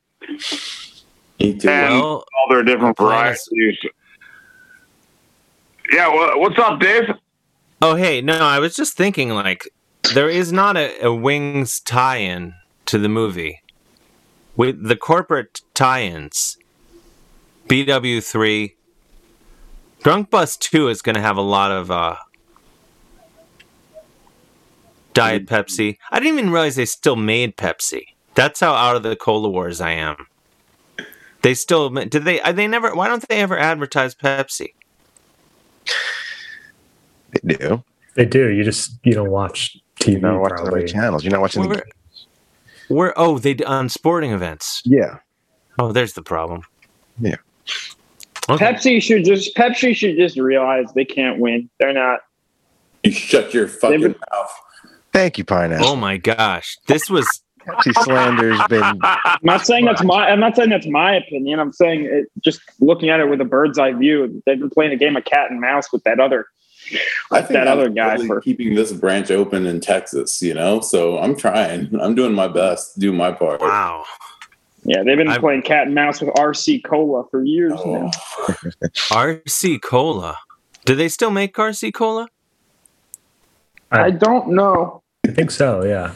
And 1.40 1.62
Well, 1.62 2.24
all 2.24 2.48
their 2.48 2.62
different 2.62 2.96
varieties. 2.96 3.78
Yeah, 5.92 6.36
what's 6.36 6.58
up, 6.58 6.80
Dave? 6.80 7.10
Oh, 7.82 7.94
hey, 7.94 8.20
no, 8.20 8.38
I 8.38 8.58
was 8.58 8.74
just 8.74 8.96
thinking 8.96 9.30
like 9.30 9.68
there 10.14 10.28
is 10.28 10.52
not 10.52 10.76
a, 10.76 11.04
a 11.06 11.14
Wings 11.14 11.80
tie-in 11.80 12.54
to 12.86 12.98
the 12.98 13.08
movie. 13.08 13.62
With 14.56 14.88
the 14.88 14.96
corporate 14.96 15.60
tie-ins, 15.74 16.56
BW3, 17.68 18.74
Drunk 20.02 20.30
Bus 20.30 20.56
2 20.56 20.88
is 20.88 21.02
going 21.02 21.14
to 21.14 21.20
have 21.20 21.36
a 21.36 21.40
lot 21.42 21.70
of 21.70 21.90
uh, 21.90 22.16
Diet 25.14 25.46
Pepsi. 25.46 25.98
I 26.10 26.20
didn't 26.20 26.38
even 26.38 26.50
realize 26.50 26.76
they 26.76 26.84
still 26.86 27.16
made 27.16 27.56
Pepsi. 27.56 28.02
That's 28.34 28.60
how 28.60 28.74
out 28.74 28.96
of 28.96 29.02
the 29.02 29.16
cola 29.16 29.48
wars 29.48 29.80
I 29.80 29.90
am. 29.92 30.26
They 31.42 31.54
still 31.54 31.90
ma- 31.90 32.04
did 32.04 32.24
they? 32.24 32.40
uh, 32.40 32.52
They 32.52 32.66
never. 32.66 32.94
Why 32.94 33.08
don't 33.08 33.26
they 33.28 33.40
ever 33.40 33.58
advertise 33.58 34.14
Pepsi? 34.14 34.74
they 37.42 37.54
do. 37.56 37.84
They 38.14 38.24
do. 38.24 38.48
You 38.48 38.64
just 38.64 38.92
you 39.04 39.12
don't 39.12 39.30
watch 39.30 39.76
TV. 40.00 40.12
You're 40.12 40.20
not 40.20 40.40
watching 40.40 40.56
the 40.56 40.62
probably. 40.62 40.80
right 40.80 40.88
channels. 40.88 41.24
You're 41.24 41.32
not 41.32 41.40
watching 41.40 41.62
the 41.62 41.68
Where, 41.68 41.84
where? 42.88 43.14
Oh, 43.16 43.38
they 43.38 43.54
on 43.56 43.84
um, 43.84 43.88
sporting 43.88 44.32
events. 44.32 44.82
Yeah. 44.84 45.18
Oh, 45.78 45.92
there's 45.92 46.14
the 46.14 46.22
problem. 46.22 46.62
Yeah. 47.20 47.36
Pepsi 48.56 49.02
should 49.02 49.24
just 49.24 49.54
Pepsi 49.54 49.94
should 49.94 50.16
just 50.16 50.38
realize 50.38 50.86
they 50.94 51.04
can't 51.04 51.38
win. 51.38 51.68
They're 51.78 51.92
not. 51.92 52.20
You 53.04 53.12
shut 53.12 53.52
your 53.52 53.68
fucking 53.68 54.00
mouth. 54.02 54.52
Thank 55.12 55.38
you, 55.38 55.44
Pineapple. 55.44 55.86
Oh 55.86 55.96
my 55.96 56.16
gosh, 56.16 56.76
this 56.86 57.10
was 57.10 57.26
Pepsi 57.60 57.92
slander's 58.04 58.60
been. 58.68 58.82
I'm 59.02 59.38
not 59.42 59.66
saying 59.66 59.84
that's 59.84 60.02
my. 60.02 60.30
I'm 60.30 60.40
not 60.40 60.56
saying 60.56 60.70
that's 60.70 60.86
my 60.86 61.14
opinion. 61.14 61.60
I'm 61.60 61.72
saying 61.72 62.06
it, 62.06 62.26
just 62.40 62.60
looking 62.80 63.10
at 63.10 63.20
it 63.20 63.28
with 63.28 63.40
a 63.40 63.44
bird's 63.44 63.78
eye 63.78 63.92
view. 63.92 64.42
They've 64.46 64.58
been 64.58 64.70
playing 64.70 64.92
a 64.92 64.96
game 64.96 65.16
of 65.16 65.24
cat 65.24 65.50
and 65.50 65.60
mouse 65.60 65.92
with 65.92 66.04
that 66.04 66.18
other. 66.18 66.46
I 67.30 67.40
think 67.40 67.52
that 67.52 67.68
I'm 67.68 67.78
other 67.78 67.88
guy 67.90 68.14
really 68.14 68.26
for 68.26 68.40
keeping 68.40 68.74
this 68.74 68.92
branch 68.92 69.30
open 69.30 69.66
in 69.66 69.80
Texas, 69.80 70.40
you 70.42 70.54
know. 70.54 70.80
So 70.80 71.18
I'm 71.18 71.36
trying. 71.36 71.94
I'm 72.00 72.14
doing 72.14 72.32
my 72.34 72.48
best 72.48 72.98
do 72.98 73.12
my 73.12 73.32
part. 73.32 73.60
Wow. 73.60 74.04
Yeah, 74.84 75.02
they've 75.02 75.16
been 75.18 75.28
I'm- 75.28 75.40
playing 75.40 75.62
cat 75.62 75.86
and 75.86 75.94
mouse 75.94 76.20
with 76.20 76.30
RC 76.34 76.84
Cola 76.84 77.24
for 77.30 77.42
years 77.44 77.72
now. 77.84 78.10
Oh. 78.14 78.54
RC 79.10 79.82
Cola. 79.82 80.38
Do 80.84 80.94
they 80.94 81.08
still 81.08 81.30
make 81.30 81.54
RC 81.54 81.92
Cola? 81.92 82.28
I 83.90 84.10
don't 84.10 84.50
know. 84.50 85.02
I 85.26 85.32
think 85.32 85.50
so. 85.50 85.84
Yeah. 85.84 86.14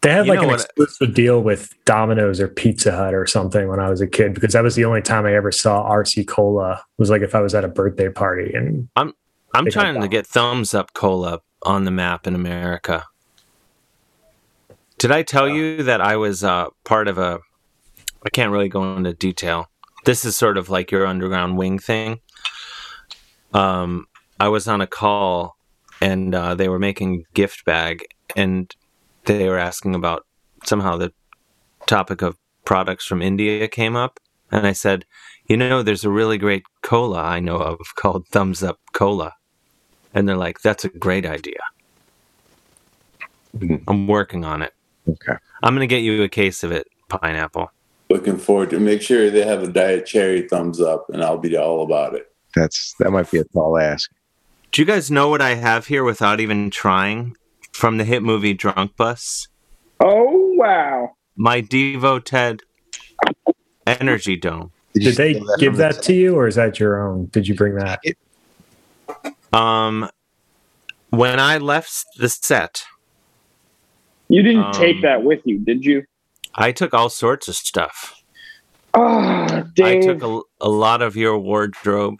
They 0.00 0.12
had 0.12 0.26
You 0.26 0.34
like 0.34 0.42
an 0.42 0.50
exclusive 0.50 1.12
deal 1.14 1.42
with 1.42 1.74
Domino's 1.84 2.40
or 2.40 2.46
Pizza 2.46 2.92
Hut 2.92 3.14
or 3.14 3.26
something 3.26 3.66
when 3.66 3.80
I 3.80 3.90
was 3.90 4.00
a 4.00 4.06
kid 4.06 4.32
because 4.32 4.52
that 4.52 4.62
was 4.62 4.76
the 4.76 4.84
only 4.84 5.02
time 5.02 5.26
I 5.26 5.34
ever 5.34 5.50
saw 5.50 5.90
RC 5.90 6.28
Cola. 6.28 6.84
Was 6.98 7.10
like 7.10 7.22
if 7.22 7.34
I 7.34 7.40
was 7.40 7.54
at 7.54 7.64
a 7.64 7.68
birthday 7.68 8.08
party 8.08 8.52
and 8.54 8.88
I'm 8.94 9.12
I'm 9.54 9.66
trying 9.66 10.00
to 10.00 10.08
get 10.08 10.26
Thums 10.26 10.74
Up 10.74 10.92
cola 10.92 11.40
on 11.62 11.84
the 11.84 11.90
map 11.90 12.26
in 12.26 12.34
America. 12.34 13.06
Did 14.98 15.10
I 15.10 15.22
tell 15.22 15.48
you 15.48 15.82
that 15.84 16.00
I 16.00 16.16
was 16.16 16.44
uh, 16.44 16.66
part 16.84 17.08
of 17.08 17.18
a? 17.18 17.40
I 18.24 18.30
can't 18.30 18.52
really 18.52 18.68
go 18.68 18.96
into 18.96 19.14
detail. 19.14 19.70
This 20.04 20.24
is 20.24 20.36
sort 20.36 20.58
of 20.58 20.68
like 20.68 20.90
your 20.90 21.06
underground 21.06 21.56
wing 21.56 21.78
thing. 21.78 22.20
Um, 23.54 24.06
I 24.40 24.48
was 24.48 24.68
on 24.68 24.80
a 24.80 24.86
call, 24.86 25.56
and 26.00 26.34
uh, 26.34 26.54
they 26.54 26.68
were 26.68 26.78
making 26.78 27.24
gift 27.32 27.64
bag, 27.64 28.06
and 28.36 28.74
they 29.36 29.48
were 29.48 29.58
asking 29.58 29.94
about 29.94 30.26
somehow 30.64 30.96
the 30.96 31.12
topic 31.86 32.22
of 32.22 32.36
products 32.64 33.06
from 33.06 33.22
India 33.22 33.68
came 33.68 33.94
up, 33.96 34.18
and 34.50 34.66
I 34.66 34.72
said, 34.72 35.04
you 35.46 35.56
know, 35.56 35.82
there's 35.82 36.04
a 36.04 36.10
really 36.10 36.38
great 36.38 36.64
cola 36.82 37.22
I 37.22 37.40
know 37.40 37.56
of 37.56 37.78
called 37.96 38.26
Thums 38.28 38.62
Up 38.62 38.78
Cola. 38.92 39.34
And 40.14 40.28
they're 40.28 40.36
like, 40.36 40.60
that's 40.60 40.84
a 40.84 40.88
great 40.88 41.24
idea. 41.24 41.58
Hmm. 43.58 43.76
I'm 43.86 44.06
working 44.06 44.44
on 44.44 44.62
it. 44.62 44.74
Okay. 45.08 45.34
I'm 45.62 45.74
going 45.74 45.86
to 45.88 45.92
get 45.92 46.02
you 46.02 46.22
a 46.22 46.28
case 46.28 46.62
of 46.62 46.72
it, 46.72 46.86
pineapple. 47.08 47.70
Looking 48.10 48.38
forward 48.38 48.70
to 48.70 48.80
make 48.80 49.02
sure 49.02 49.30
they 49.30 49.46
have 49.46 49.62
a 49.62 49.68
diet 49.68 50.06
cherry 50.06 50.48
thumbs 50.48 50.80
up, 50.80 51.06
and 51.10 51.22
I'll 51.22 51.38
be 51.38 51.56
all 51.56 51.82
about 51.82 52.14
it. 52.14 52.32
That's 52.54 52.94
that 52.98 53.10
might 53.10 53.30
be 53.30 53.38
a 53.38 53.44
tall 53.44 53.78
ask. 53.78 54.10
Do 54.72 54.82
you 54.82 54.86
guys 54.86 55.10
know 55.10 55.28
what 55.28 55.42
I 55.42 55.54
have 55.54 55.86
here 55.86 56.04
without 56.04 56.40
even 56.40 56.70
trying? 56.70 57.36
From 57.78 57.96
the 57.96 58.02
hit 58.04 58.24
movie 58.24 58.54
Drunk 58.54 58.96
Bus? 58.96 59.46
Oh 60.00 60.52
wow! 60.56 61.12
My 61.36 61.62
Devo 61.62 62.20
Ted 62.20 62.62
Energy 63.86 64.34
Dome. 64.36 64.72
did 64.94 65.14
they 65.14 65.40
give 65.60 65.76
that 65.76 66.02
to 66.02 66.12
you 66.12 66.34
or 66.34 66.48
is 66.48 66.56
that 66.56 66.80
your 66.80 67.00
own? 67.00 67.26
Did 67.26 67.46
you 67.46 67.54
bring 67.54 67.76
that? 67.76 68.00
Um, 69.52 70.10
when 71.10 71.38
I 71.38 71.58
left 71.58 72.04
the 72.16 72.28
set, 72.28 72.82
You 74.28 74.42
didn't 74.42 74.64
Um, 74.64 74.72
take 74.72 75.00
that 75.02 75.22
with 75.22 75.42
you, 75.44 75.60
did 75.60 75.84
you? 75.84 76.02
I 76.56 76.72
took 76.72 76.92
all 76.92 77.08
sorts 77.08 77.46
of 77.46 77.54
stuff. 77.54 78.20
Oh, 78.92 79.64
I 79.80 80.00
took 80.00 80.24
a, 80.24 80.40
a 80.60 80.68
lot 80.68 81.00
of 81.00 81.14
your 81.14 81.38
wardrobe. 81.38 82.18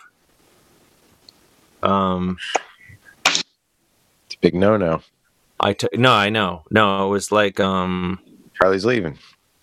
Um, 1.82 2.36
It's 3.26 3.42
a 4.36 4.38
big 4.40 4.54
no 4.54 4.76
no. 4.76 5.02
I 5.60 5.72
took 5.72 5.96
no, 5.96 6.12
I 6.12 6.30
know, 6.30 6.64
no, 6.70 7.06
it 7.06 7.10
was 7.10 7.32
like 7.32 7.60
um, 7.60 8.18
Charlie's 8.54 8.84
leaving. 8.84 9.18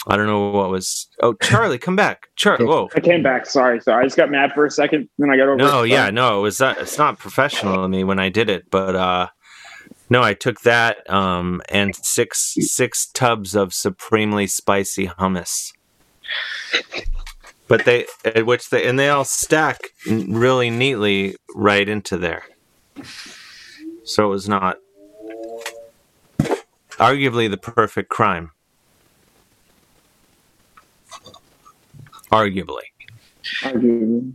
I 0.08 0.18
don't 0.18 0.28
know 0.28 0.52
what 0.52 0.70
was. 0.70 1.08
Oh, 1.22 1.34
Charlie, 1.34 1.80
come 1.80 1.96
back, 1.96 2.28
Charlie. 2.36 2.66
Whoa, 2.66 2.90
I 2.96 3.00
came 3.00 3.24
back. 3.24 3.48
Sorry, 3.48 3.82
sorry. 3.82 4.04
I 4.04 4.06
just 4.06 4.18
got 4.18 4.30
mad 4.30 4.52
for 4.54 4.66
a 4.66 4.72
second, 4.72 5.10
then 5.18 5.32
I 5.32 5.38
got 5.38 5.48
over. 5.48 5.56
no, 5.56 5.84
it. 5.84 5.90
yeah, 5.90 6.10
no, 6.12 6.40
it 6.40 6.42
was 6.42 6.60
not. 6.60 6.78
It's 6.78 6.98
not 6.98 7.18
professional 7.18 7.84
of 7.84 7.90
me 7.90 8.04
when 8.04 8.20
I 8.20 8.30
did 8.30 8.50
it, 8.50 8.70
but 8.70 8.96
uh, 8.96 9.28
no, 10.10 10.22
I 10.22 10.34
took 10.34 10.62
that 10.62 11.10
um 11.10 11.62
and 11.70 11.96
six 11.96 12.56
six 12.60 13.08
tubs 13.08 13.56
of 13.56 13.74
supremely 13.74 14.48
spicy 14.48 15.08
hummus. 15.08 15.74
But 17.68 17.86
they, 17.86 18.06
at 18.24 18.46
which 18.46 18.70
they, 18.70 18.88
and 18.88 19.00
they 19.00 19.10
all 19.10 19.26
stack 19.26 19.80
really 20.08 20.70
neatly 20.70 21.36
right 21.56 21.90
into 21.90 22.16
there. 22.16 22.44
So 24.04 24.26
it 24.26 24.30
was 24.30 24.48
not 24.48 24.78
arguably 26.98 27.50
the 27.50 27.58
perfect 27.58 28.10
crime. 28.10 28.52
Arguably. 32.32 32.82
Arguably. 33.62 34.34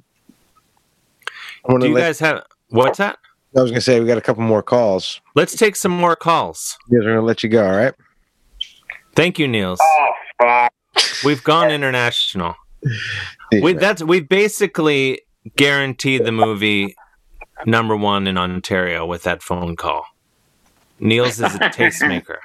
Do 1.69 1.87
you 1.87 1.95
let- 1.95 2.01
guys 2.01 2.21
have 2.21 2.45
what's 2.69 2.99
that? 2.99 3.19
I 3.57 3.63
was 3.63 3.71
gonna 3.73 3.81
say 3.81 3.99
we 3.99 4.07
got 4.07 4.17
a 4.17 4.21
couple 4.23 4.45
more 4.45 4.63
calls. 4.63 5.21
Let's 5.35 5.57
take 5.57 5.75
some 5.75 5.91
more 5.91 6.15
calls. 6.15 6.79
You 6.89 7.01
guys 7.01 7.07
are 7.07 7.15
gonna 7.15 7.27
let 7.27 7.43
you 7.43 7.49
go, 7.49 7.67
all 7.67 7.77
right? 7.77 7.95
Thank 9.17 9.39
you, 9.41 9.49
Niels. 9.49 9.81
Oh, 9.83 10.13
fuck. 10.41 10.73
We've 11.25 11.43
gone 11.43 11.71
international. 11.71 12.55
We 13.53 13.73
that's 13.73 14.01
we 14.01 14.21
basically 14.21 15.23
guaranteed 15.57 16.25
the 16.25 16.31
movie 16.31 16.95
number 17.67 17.97
one 17.97 18.29
in 18.29 18.39
Ontario 18.39 19.05
with 19.05 19.25
that 19.25 19.43
phone 19.43 19.75
call. 19.75 20.07
Niels 21.01 21.41
is 21.41 21.55
a 21.55 21.59
tastemaker. 21.59 22.37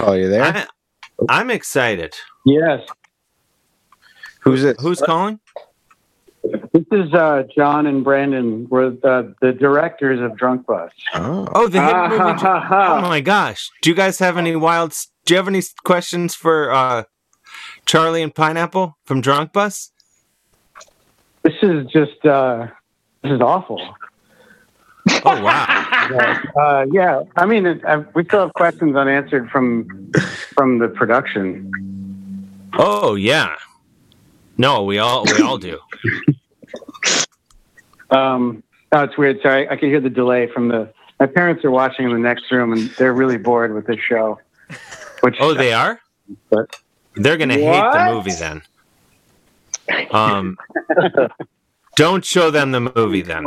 Oh, 0.00 0.12
you 0.12 0.28
there? 0.28 0.42
I, 0.44 0.66
I'm 1.28 1.50
excited. 1.50 2.14
Yes. 2.44 2.82
Who's 4.40 4.62
it? 4.64 4.76
Who's 4.80 5.00
calling? 5.00 5.40
This 6.72 6.84
is 6.92 7.12
uh, 7.14 7.42
John 7.56 7.86
and 7.86 8.04
Brandon. 8.04 8.68
We're 8.68 8.90
the, 8.90 9.34
the 9.40 9.52
directors 9.52 10.20
of 10.20 10.36
Drunk 10.36 10.66
Bus. 10.66 10.92
Oh, 11.14 11.48
Oh, 11.54 11.66
the 11.68 11.80
hit 11.82 11.96
movie. 12.10 12.42
Oh 12.70 13.00
my 13.00 13.20
gosh! 13.20 13.70
Do 13.82 13.90
you 13.90 13.96
guys 13.96 14.18
have 14.20 14.36
any 14.36 14.54
wild? 14.54 14.92
Do 15.24 15.34
you 15.34 15.38
have 15.38 15.48
any 15.48 15.62
questions 15.84 16.34
for 16.36 16.70
uh, 16.70 17.04
Charlie 17.86 18.22
and 18.22 18.32
Pineapple 18.34 18.96
from 19.04 19.20
Drunk 19.20 19.52
Bus? 19.52 19.90
This 21.42 21.54
is 21.62 21.86
just 21.86 22.24
uh, 22.24 22.68
this 23.22 23.32
is 23.32 23.40
awful. 23.40 23.80
Oh 25.08 25.42
wow! 25.42 25.64
uh, 26.60 26.86
yeah, 26.90 27.22
I 27.36 27.46
mean, 27.46 27.66
it, 27.66 27.84
I, 27.84 27.98
we 28.14 28.24
still 28.24 28.40
have 28.40 28.54
questions 28.54 28.96
unanswered 28.96 29.48
from 29.50 30.10
from 30.54 30.78
the 30.78 30.88
production. 30.88 31.70
Oh 32.74 33.14
yeah. 33.14 33.54
No, 34.58 34.84
we 34.84 34.98
all 34.98 35.24
we 35.24 35.42
all 35.42 35.58
do. 35.58 35.78
Um, 38.10 38.62
oh, 38.92 39.02
it's 39.04 39.18
weird. 39.18 39.40
Sorry, 39.42 39.68
I 39.68 39.76
can 39.76 39.88
hear 39.88 40.00
the 40.00 40.10
delay 40.10 40.48
from 40.52 40.68
the. 40.68 40.92
My 41.20 41.26
parents 41.26 41.64
are 41.64 41.70
watching 41.70 42.06
in 42.06 42.12
the 42.12 42.18
next 42.18 42.50
room, 42.50 42.72
and 42.72 42.90
they're 42.90 43.14
really 43.14 43.38
bored 43.38 43.74
with 43.74 43.86
this 43.86 43.98
show. 44.00 44.38
Which 45.20 45.36
Oh, 45.40 45.54
they 45.54 45.72
are. 45.72 46.00
But 46.50 46.76
They're 47.14 47.36
gonna 47.36 47.54
hate 47.54 47.92
the 47.92 48.12
movie 48.12 48.32
then. 48.32 48.62
Um, 50.10 50.58
don't 51.96 52.24
show 52.24 52.50
them 52.50 52.72
the 52.72 52.80
movie 52.94 53.22
then. 53.22 53.44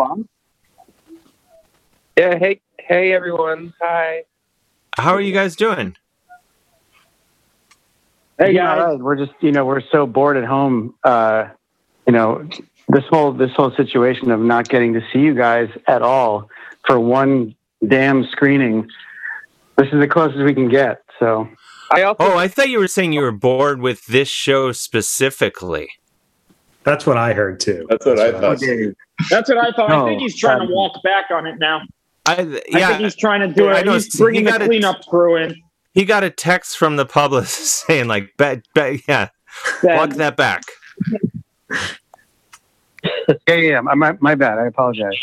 Yeah, 2.20 2.38
hey, 2.38 2.59
hey 2.78 3.13
everyone. 3.13 3.74
Hi. 3.82 4.26
How 4.97 5.13
are 5.13 5.22
you 5.22 5.32
guys 5.32 5.55
doing? 5.55 5.95
Hey 8.38 8.51
guys, 8.51 8.97
we're 8.99 9.15
just 9.15 9.32
you 9.39 9.53
know 9.53 9.63
we're 9.63 9.80
so 9.89 10.05
bored 10.05 10.36
at 10.36 10.43
home. 10.43 10.95
Uh, 11.01 11.47
you 12.05 12.11
know 12.11 12.45
this 12.89 13.05
whole 13.09 13.32
this 13.32 13.51
whole 13.55 13.72
situation 13.72 14.32
of 14.32 14.41
not 14.41 14.67
getting 14.67 14.91
to 14.95 15.01
see 15.13 15.20
you 15.20 15.34
guys 15.34 15.70
at 15.88 16.01
all 16.01 16.49
for 16.86 16.99
one 16.99 17.55
damn 17.88 18.26
screening. 18.26 18.89
This 19.78 19.88
is 19.93 20.01
the 20.01 20.07
closest 20.09 20.43
we 20.43 20.53
can 20.53 20.67
get. 20.67 21.01
So 21.20 21.47
I 21.89 22.01
also 22.01 22.17
Oh, 22.20 22.38
I 22.38 22.49
thought 22.49 22.67
you 22.67 22.80
were 22.80 22.89
saying 22.89 23.13
you 23.13 23.22
were 23.22 23.32
bored 23.32 23.80
with 23.80 24.05
this 24.07 24.28
show 24.28 24.74
specifically. 24.74 25.88
That's 26.84 27.05
what 27.05 27.15
I 27.15 27.32
heard 27.32 27.61
too. 27.61 27.88
That's 27.89 28.05
what 28.05 28.20
I 28.20 28.34
thought. 28.34 28.59
That's 29.30 29.47
what 29.49 29.57
I 29.57 29.72
thought. 29.72 29.89
No, 29.89 30.05
I 30.05 30.09
think 30.09 30.22
he's 30.22 30.38
trying 30.38 30.59
um, 30.59 30.67
to 30.67 30.74
walk 30.74 31.01
back 31.01 31.32
on 31.32 31.47
it 31.47 31.59
now. 31.59 31.82
I, 32.30 32.42
I 32.42 32.88
think 32.88 33.00
he's 33.02 33.16
trying 33.16 33.42
to 33.48 33.54
do 33.54 33.68
I 33.70 33.80
it. 33.80 33.86
know, 33.86 33.94
He's 33.94 34.12
he 34.12 34.18
bringing 34.18 34.44
the 34.46 34.52
got 34.52 34.62
it- 34.62 34.66
cleanup 34.68 35.06
crew 35.06 35.36
in. 35.38 35.56
He 35.94 36.06
got 36.06 36.24
a 36.24 36.30
text 36.30 36.78
from 36.78 36.96
the 36.98 37.06
publicist 37.06 37.86
saying 37.88 38.08
like, 38.08 38.32
"Bet, 38.38 38.62
bet, 38.76 39.02
yeah, 39.08 39.30
walk 39.84 40.12
that 40.12 40.38
back." 40.38 40.64
yeah, 43.48 43.56
yeah, 43.56 43.82
my 43.82 44.14
my 44.20 44.36
bad. 44.36 44.60
I 44.60 44.68
apologize. 44.68 45.16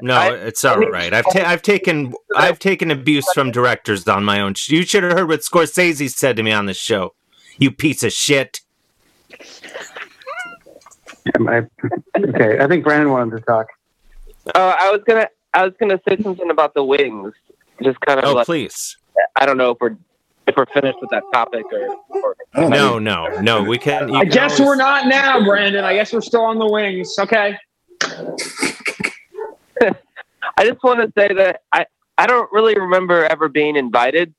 No, 0.00 0.32
it's 0.32 0.64
all 0.64 0.78
right. 0.78 1.12
I've 1.12 1.24
ta- 1.30 1.44
I've 1.46 1.62
taken 1.62 2.14
I've 2.36 2.58
taken 2.58 2.90
abuse 2.90 3.26
from 3.34 3.50
directors 3.50 4.06
on 4.08 4.24
my 4.24 4.40
own. 4.40 4.54
You 4.66 4.82
should 4.82 5.02
have 5.02 5.12
heard 5.12 5.28
what 5.28 5.40
Scorsese 5.40 6.10
said 6.10 6.36
to 6.36 6.42
me 6.42 6.52
on 6.52 6.66
the 6.66 6.74
show. 6.74 7.14
You 7.58 7.70
piece 7.70 8.02
of 8.02 8.12
shit. 8.12 8.60
Am 11.34 11.48
I- 11.48 11.66
okay, 12.18 12.58
I 12.60 12.66
think 12.68 12.84
Brandon 12.84 13.10
wanted 13.10 13.38
to 13.38 13.42
talk. 13.44 13.66
Uh, 14.54 14.74
I 14.78 14.90
was 14.90 15.00
gonna, 15.06 15.28
I 15.54 15.64
was 15.64 15.72
gonna 15.80 16.00
say 16.08 16.20
something 16.22 16.50
about 16.50 16.74
the 16.74 16.84
wings. 16.84 17.32
Just 17.82 18.00
kind 18.00 18.18
of. 18.20 18.26
Oh, 18.26 18.34
like, 18.34 18.46
please. 18.46 18.96
I 19.40 19.46
don't 19.46 19.56
know 19.56 19.70
if 19.70 19.78
we're 19.80 19.96
if 20.46 20.56
we're 20.56 20.66
finished 20.66 20.98
with 21.00 21.10
that 21.10 21.22
topic 21.32 21.64
or. 21.72 21.96
or 22.08 22.36
oh, 22.56 22.68
No, 22.68 22.98
no, 22.98 23.28
no. 23.40 23.62
We 23.62 23.78
can. 23.78 24.08
you 24.08 24.16
I 24.16 24.24
can 24.24 24.32
guess 24.32 24.60
always- 24.60 24.66
we're 24.68 24.76
not 24.76 25.06
now, 25.06 25.44
Brandon. 25.44 25.84
I 25.84 25.94
guess 25.94 26.12
we're 26.12 26.20
still 26.20 26.42
on 26.42 26.58
the 26.58 26.70
wings. 26.70 27.14
Okay. 27.18 27.56
I 30.56 30.64
just 30.64 30.82
want 30.82 31.00
to 31.00 31.12
say 31.18 31.32
that 31.34 31.62
I 31.72 31.86
I 32.18 32.26
don't 32.26 32.50
really 32.52 32.78
remember 32.78 33.24
ever 33.24 33.48
being 33.48 33.76
invited 33.76 34.34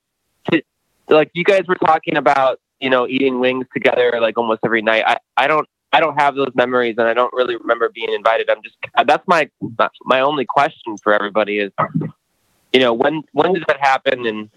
to 0.52 0.62
like 1.10 1.32
you 1.34 1.44
guys 1.44 1.64
were 1.68 1.76
talking 1.76 2.16
about 2.18 2.60
you 2.80 2.90
know 2.90 3.08
eating 3.08 3.40
wings 3.40 3.66
together 3.74 4.14
like 4.22 4.38
almost 4.38 4.62
every 4.64 4.82
night. 4.82 5.04
I 5.06 5.18
I 5.38 5.48
don't 5.48 5.68
I 5.96 6.02
don't 6.02 6.20
have 6.20 6.36
those 6.36 6.52
memories 6.56 6.96
and 6.98 7.08
I 7.08 7.14
don't 7.14 7.32
really 7.32 7.56
remember 7.56 7.88
being 7.88 8.12
invited. 8.12 8.50
I'm 8.50 8.62
just 8.62 8.76
that's 9.06 9.26
my 9.28 9.50
my 10.04 10.20
only 10.20 10.44
question 10.44 10.98
for 11.02 11.14
everybody 11.14 11.60
is 11.60 11.72
you 12.74 12.82
know 12.82 12.94
when 12.94 13.24
when 13.32 13.54
did 13.54 13.64
that 13.68 13.80
happen 13.80 14.26
and 14.26 14.50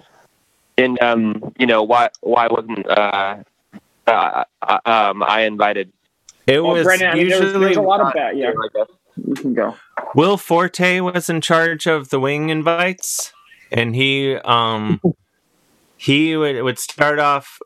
and 0.77 1.01
um 1.01 1.55
you 1.57 1.67
know 1.67 1.85
why 1.85 2.11
why 2.23 2.49
wasn't 2.49 2.85
uh, 2.91 3.37
uh, 4.09 4.45
uh 4.63 4.79
um 4.85 5.23
I 5.23 5.43
invited? 5.43 5.93
It 6.49 6.61
Well, 6.61 6.73
was 6.73 6.85
Brandon, 6.85 7.09
I 7.09 7.15
mean, 7.15 7.29
there's, 7.29 7.41
usually 7.41 7.65
there's 7.67 7.77
a 7.77 7.83
lot 7.83 8.01
of 8.01 8.13
that. 8.15 8.37
Yeah. 8.37 8.51
You 9.25 9.35
can 9.35 9.55
go. 9.55 9.77
Will 10.17 10.39
Forte 10.39 11.01
was 11.01 11.29
in 11.29 11.41
charge 11.41 11.87
of 11.87 12.09
the 12.09 12.19
wing 12.19 12.49
invites, 12.49 13.33
and 13.71 13.95
he 13.95 14.35
um 14.39 15.01
he 15.97 16.37
would 16.37 16.61
would 16.65 16.81
start 16.81 17.21
off. 17.21 17.61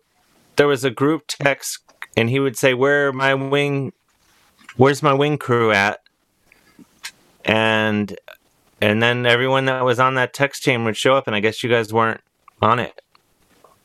There 0.57 0.67
was 0.69 0.85
a 0.85 0.91
group 0.91 1.23
text, 1.29 1.82
and 2.17 2.31
he 2.31 2.41
would 2.41 2.57
say, 2.57 2.75
"Where 2.75 3.13
my 3.13 3.35
wing? 3.35 3.93
Where's 4.77 5.03
my 5.03 5.13
wing 5.15 5.39
crew 5.39 5.73
at?" 5.73 6.01
And 7.45 8.17
and 8.81 9.03
then 9.03 9.27
everyone 9.27 9.67
that 9.67 9.85
was 9.85 10.01
on 10.01 10.15
that 10.17 10.33
text 10.33 10.63
chain 10.63 10.85
would 10.85 10.97
show 10.97 11.15
up, 11.15 11.27
and 11.27 11.37
I 11.37 11.41
guess 11.41 11.63
you 11.63 11.71
guys 11.71 11.93
weren't 11.93 12.21
on 12.61 12.79
it. 12.79 13.01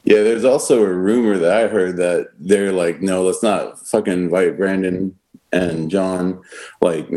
Yeah, 0.08 0.24
there's 0.24 0.46
also 0.46 0.84
a 0.84 0.94
rumor 0.94 1.38
that 1.38 1.52
I 1.52 1.68
heard 1.68 1.98
that 1.98 2.30
they're 2.40 2.72
like, 2.72 3.02
no, 3.02 3.24
let's 3.24 3.44
not 3.44 3.78
fucking 3.88 4.14
invite 4.14 4.58
Brandon 4.58 5.18
and 5.52 5.92
John. 5.92 6.42
Like 6.82 7.10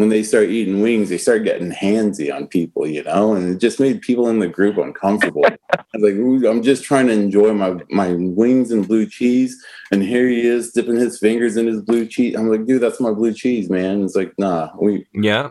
when 0.00 0.08
they 0.08 0.22
start 0.22 0.48
eating 0.48 0.80
wings, 0.80 1.08
they 1.08 1.18
start 1.18 1.44
getting 1.44 1.70
handsy 1.70 2.34
on 2.34 2.46
people, 2.46 2.86
you 2.86 3.02
know, 3.04 3.34
and 3.34 3.54
it 3.54 3.58
just 3.58 3.78
made 3.78 4.00
people 4.00 4.28
in 4.28 4.38
the 4.38 4.48
group 4.48 4.78
uncomfortable. 4.78 5.44
I 5.72 5.84
was 5.94 6.02
like, 6.02 6.50
I'm 6.50 6.62
just 6.62 6.84
trying 6.84 7.06
to 7.08 7.12
enjoy 7.12 7.52
my 7.52 7.76
my 7.90 8.12
wings 8.14 8.70
and 8.70 8.86
blue 8.86 9.06
cheese, 9.06 9.62
and 9.92 10.02
here 10.02 10.28
he 10.28 10.40
is 10.46 10.72
dipping 10.72 10.96
his 10.96 11.18
fingers 11.18 11.56
in 11.56 11.66
his 11.66 11.82
blue 11.82 12.06
cheese. 12.06 12.34
I'm 12.36 12.50
like, 12.50 12.66
dude, 12.66 12.82
that's 12.82 13.00
my 13.00 13.12
blue 13.12 13.32
cheese, 13.32 13.68
man. 13.68 14.02
It's 14.04 14.16
like, 14.16 14.32
nah, 14.38 14.70
we 14.80 15.06
Yeah. 15.12 15.50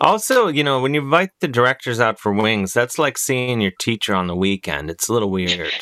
Also, 0.00 0.48
you 0.48 0.64
know, 0.64 0.80
when 0.80 0.92
you 0.92 1.00
invite 1.00 1.30
the 1.38 1.46
directors 1.46 2.00
out 2.00 2.18
for 2.18 2.32
wings, 2.32 2.72
that's 2.72 2.98
like 2.98 3.16
seeing 3.16 3.60
your 3.60 3.70
teacher 3.78 4.12
on 4.12 4.26
the 4.26 4.34
weekend. 4.34 4.90
It's 4.90 5.08
a 5.08 5.12
little 5.12 5.30
weird. 5.30 5.72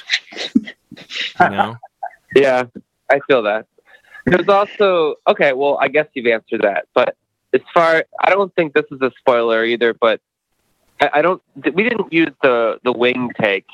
You 0.55 0.71
know? 1.39 1.77
Yeah, 2.35 2.65
I 3.11 3.21
feel 3.29 3.43
that. 3.43 3.67
There's 4.25 4.49
also 4.49 5.17
okay. 5.29 5.53
Well, 5.53 5.77
I 5.83 5.89
guess 5.89 6.07
you've 6.15 6.27
answered 6.27 6.63
that, 6.63 6.87
but 6.95 7.15
as 7.55 7.61
far 7.75 8.05
I 8.21 8.31
don't 8.31 8.55
think 8.55 8.75
this 8.75 8.85
is 8.91 9.01
a 9.01 9.11
spoiler 9.19 9.65
either. 9.65 9.95
But 9.95 10.21
I, 11.01 11.11
I 11.15 11.23
don't. 11.23 11.43
We 11.75 11.83
didn't 11.83 12.13
use 12.13 12.33
the 12.43 12.79
the 12.85 12.93
wing 12.93 13.31
take. 13.41 13.67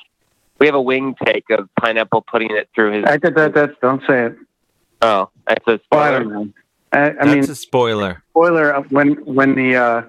We 0.58 0.66
have 0.66 0.74
a 0.74 0.82
wing 0.82 1.14
take 1.24 1.44
of 1.50 1.68
pineapple 1.80 2.22
putting 2.30 2.50
it 2.50 2.68
through 2.74 2.92
his. 2.92 3.04
I 3.06 3.16
did 3.16 3.34
that. 3.36 3.54
That's 3.54 3.72
don't 3.80 4.02
say 4.06 4.26
it. 4.26 4.36
Oh, 5.02 5.30
that's 5.46 5.64
a 5.68 5.80
Well, 5.92 6.00
I 6.00 6.08
spoiler. 6.08 6.18
don't 6.24 6.32
know. 6.32 6.48
I, 6.90 6.98
I 6.98 7.08
That's 7.12 7.26
mean, 7.26 7.38
a 7.50 7.54
spoiler. 7.54 8.22
spoiler 8.30 8.72
when 8.90 9.12
when 9.24 9.54
the 9.54 9.76
uh, 9.76 10.02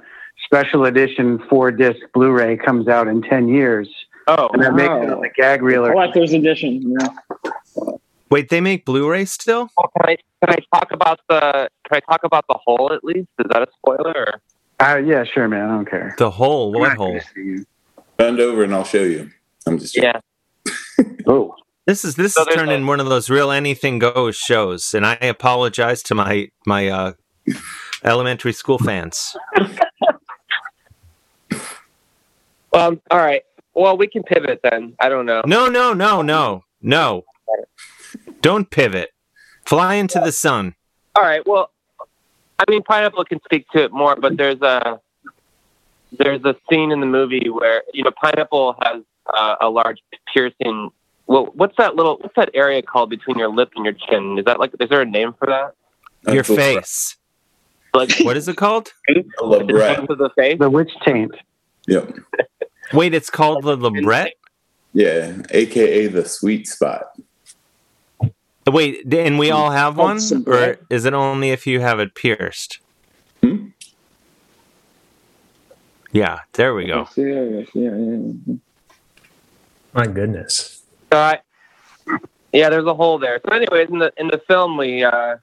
special 0.45 0.85
edition 0.85 1.37
four 1.49 1.71
disc 1.71 1.99
Blu-ray 2.13 2.57
comes 2.57 2.87
out 2.87 3.07
in 3.07 3.21
ten 3.21 3.47
years, 3.49 3.87
Oh, 4.27 4.47
and 4.53 4.63
that 4.63 4.73
makes 4.73 4.85
it 4.87 5.07
wow. 5.09 5.15
on 5.17 5.21
the 5.21 5.29
gag 5.35 5.61
reel. 5.61 5.85
or- 5.85 5.91
Collector's 5.91 6.33
edition. 6.33 6.95
Yeah. 6.99 7.07
Wait, 8.29 8.49
they 8.49 8.61
make 8.61 8.85
Blu-ray 8.85 9.25
still? 9.25 9.69
Well, 9.77 9.91
can 9.97 10.09
I 10.09 10.17
can 10.45 10.55
I 10.71 10.77
talk 10.77 10.91
about 10.91 11.19
the 11.29 11.69
can 11.87 12.01
I 12.07 12.11
talk 12.11 12.21
about 12.23 12.45
the 12.47 12.57
hole 12.63 12.91
at 12.93 13.03
least? 13.03 13.27
Is 13.39 13.47
that 13.49 13.61
a 13.63 13.67
spoiler? 13.77 14.13
Or? 14.15 14.41
Uh, 14.79 14.97
yeah, 14.97 15.23
sure, 15.23 15.47
man. 15.47 15.65
I 15.65 15.67
don't 15.75 15.89
care. 15.89 16.15
The 16.17 16.29
hole? 16.31 16.73
I'm 16.75 16.79
What 16.81 16.97
hole? 16.97 17.07
gonna 17.11 17.21
see 17.35 17.41
you. 17.41 17.65
Bend 18.17 18.39
over 18.39 18.63
and 18.63 18.73
I'll 18.73 18.83
show 18.83 19.03
you. 19.03 19.29
I'm 19.65 19.79
just 19.79 19.95
Yeah. 19.97 20.19
Oh, 21.27 21.55
This 21.85 22.03
is 22.05 22.15
this 22.15 22.33
So 22.35 22.41
is 22.41 22.47
there's 22.47 22.57
turned 22.59 22.71
a- 22.71 22.75
in 22.75 22.85
one 22.87 22.99
of 22.99 23.07
those 23.09 23.29
real 23.29 23.51
anything 23.51 23.99
goes 23.99 24.35
shows, 24.35 24.93
and 24.93 25.05
I 25.05 25.13
apologize 25.15 26.03
to 26.03 26.15
my 26.15 26.49
my 26.65 26.87
uh, 26.87 27.13
elementary 28.03 28.53
school 28.53 28.77
fans. 28.77 29.35
Um. 32.71 33.01
All 33.09 33.17
right. 33.17 33.41
Well, 33.73 33.97
we 33.97 34.05
can 34.07 34.21
pivot 34.21 34.59
then. 34.63 34.93
I 34.99 35.09
don't 35.09 35.25
know. 35.25 35.41
No, 35.47 35.67
no, 35.69 35.91
no, 35.93 36.21
no, 36.21 36.63
no. 36.83 37.23
Don't 38.41 38.69
pivot. 38.69 39.09
Fly 39.65 39.95
into 39.95 40.19
the 40.19 40.31
sun. 40.31 40.75
All 41.15 41.23
right. 41.23 41.45
Well, 41.45 41.71
I 42.59 42.63
mean, 42.69 42.81
pineapple 42.83 43.23
can 43.25 43.39
speak 43.45 43.67
to 43.71 43.83
it 43.83 43.91
more, 43.91 44.15
but 44.15 44.37
there's 44.37 44.61
a 44.61 44.99
there's 46.17 46.43
a 46.43 46.55
scene 46.69 46.91
in 46.91 46.99
the 46.99 47.05
movie 47.05 47.49
where 47.49 47.83
you 47.93 48.03
know 48.03 48.11
pineapple 48.21 48.75
has 48.81 49.01
uh, 49.33 49.55
a 49.61 49.69
large 49.69 49.99
piercing. 50.33 50.89
Well, 51.27 51.51
what's 51.53 51.75
that 51.77 51.95
little? 51.95 52.17
What's 52.21 52.35
that 52.35 52.49
area 52.53 52.81
called 52.81 53.09
between 53.09 53.37
your 53.37 53.49
lip 53.49 53.71
and 53.75 53.85
your 53.85 53.93
chin? 53.93 54.37
Is 54.39 54.45
that 54.45 54.59
like? 54.59 54.71
Is 54.79 54.89
there 54.89 55.01
a 55.01 55.05
name 55.05 55.33
for 55.37 55.45
that? 55.47 55.75
Your 56.33 56.43
That's 56.43 56.49
a- 56.49 56.55
face. 56.55 57.15
Like 57.93 58.11
What 58.21 58.37
is 58.37 58.47
it 58.47 58.55
called? 58.55 58.93
a 59.09 59.13
labret. 59.41 60.05
the 60.07 60.29
face? 60.37 60.59
the 60.59 60.69
witch 60.69 60.91
taint. 61.03 61.31
Yep. 61.87 62.17
Wait, 62.93 63.15
it's 63.15 63.31
called 63.31 63.63
the 63.63 63.75
labret. 63.77 64.29
Yeah, 64.93 65.41
aka 65.51 66.05
the 66.07 66.23
sweet 66.25 66.67
spot. 66.67 67.05
Wait, 68.67 69.11
and 69.13 69.39
we 69.39 69.49
all 69.49 69.71
have 69.71 69.97
one, 69.97 70.19
or 70.45 70.77
is 70.89 71.05
it 71.05 71.13
only 71.13 71.49
if 71.49 71.65
you 71.65 71.79
have 71.79 71.99
it 71.99 72.13
pierced? 72.13 72.79
Hmm? 73.41 73.67
Yeah, 76.11 76.39
there 76.53 76.73
we 76.75 76.85
go. 76.85 77.07
Yeah, 77.15 77.25
yeah, 77.25 77.63
yeah, 77.73 77.95
yeah. 77.95 78.55
My 79.93 80.05
goodness. 80.05 80.83
So 81.11 81.17
I, 81.17 81.39
yeah, 82.53 82.69
there's 82.69 82.85
a 82.85 82.93
hole 82.93 83.17
there. 83.17 83.39
So, 83.45 83.55
anyways, 83.55 83.89
in 83.89 83.99
the 83.99 84.13
in 84.17 84.27
the 84.27 84.41
film, 84.47 84.77
we 84.77 85.03
uh, 85.03 85.37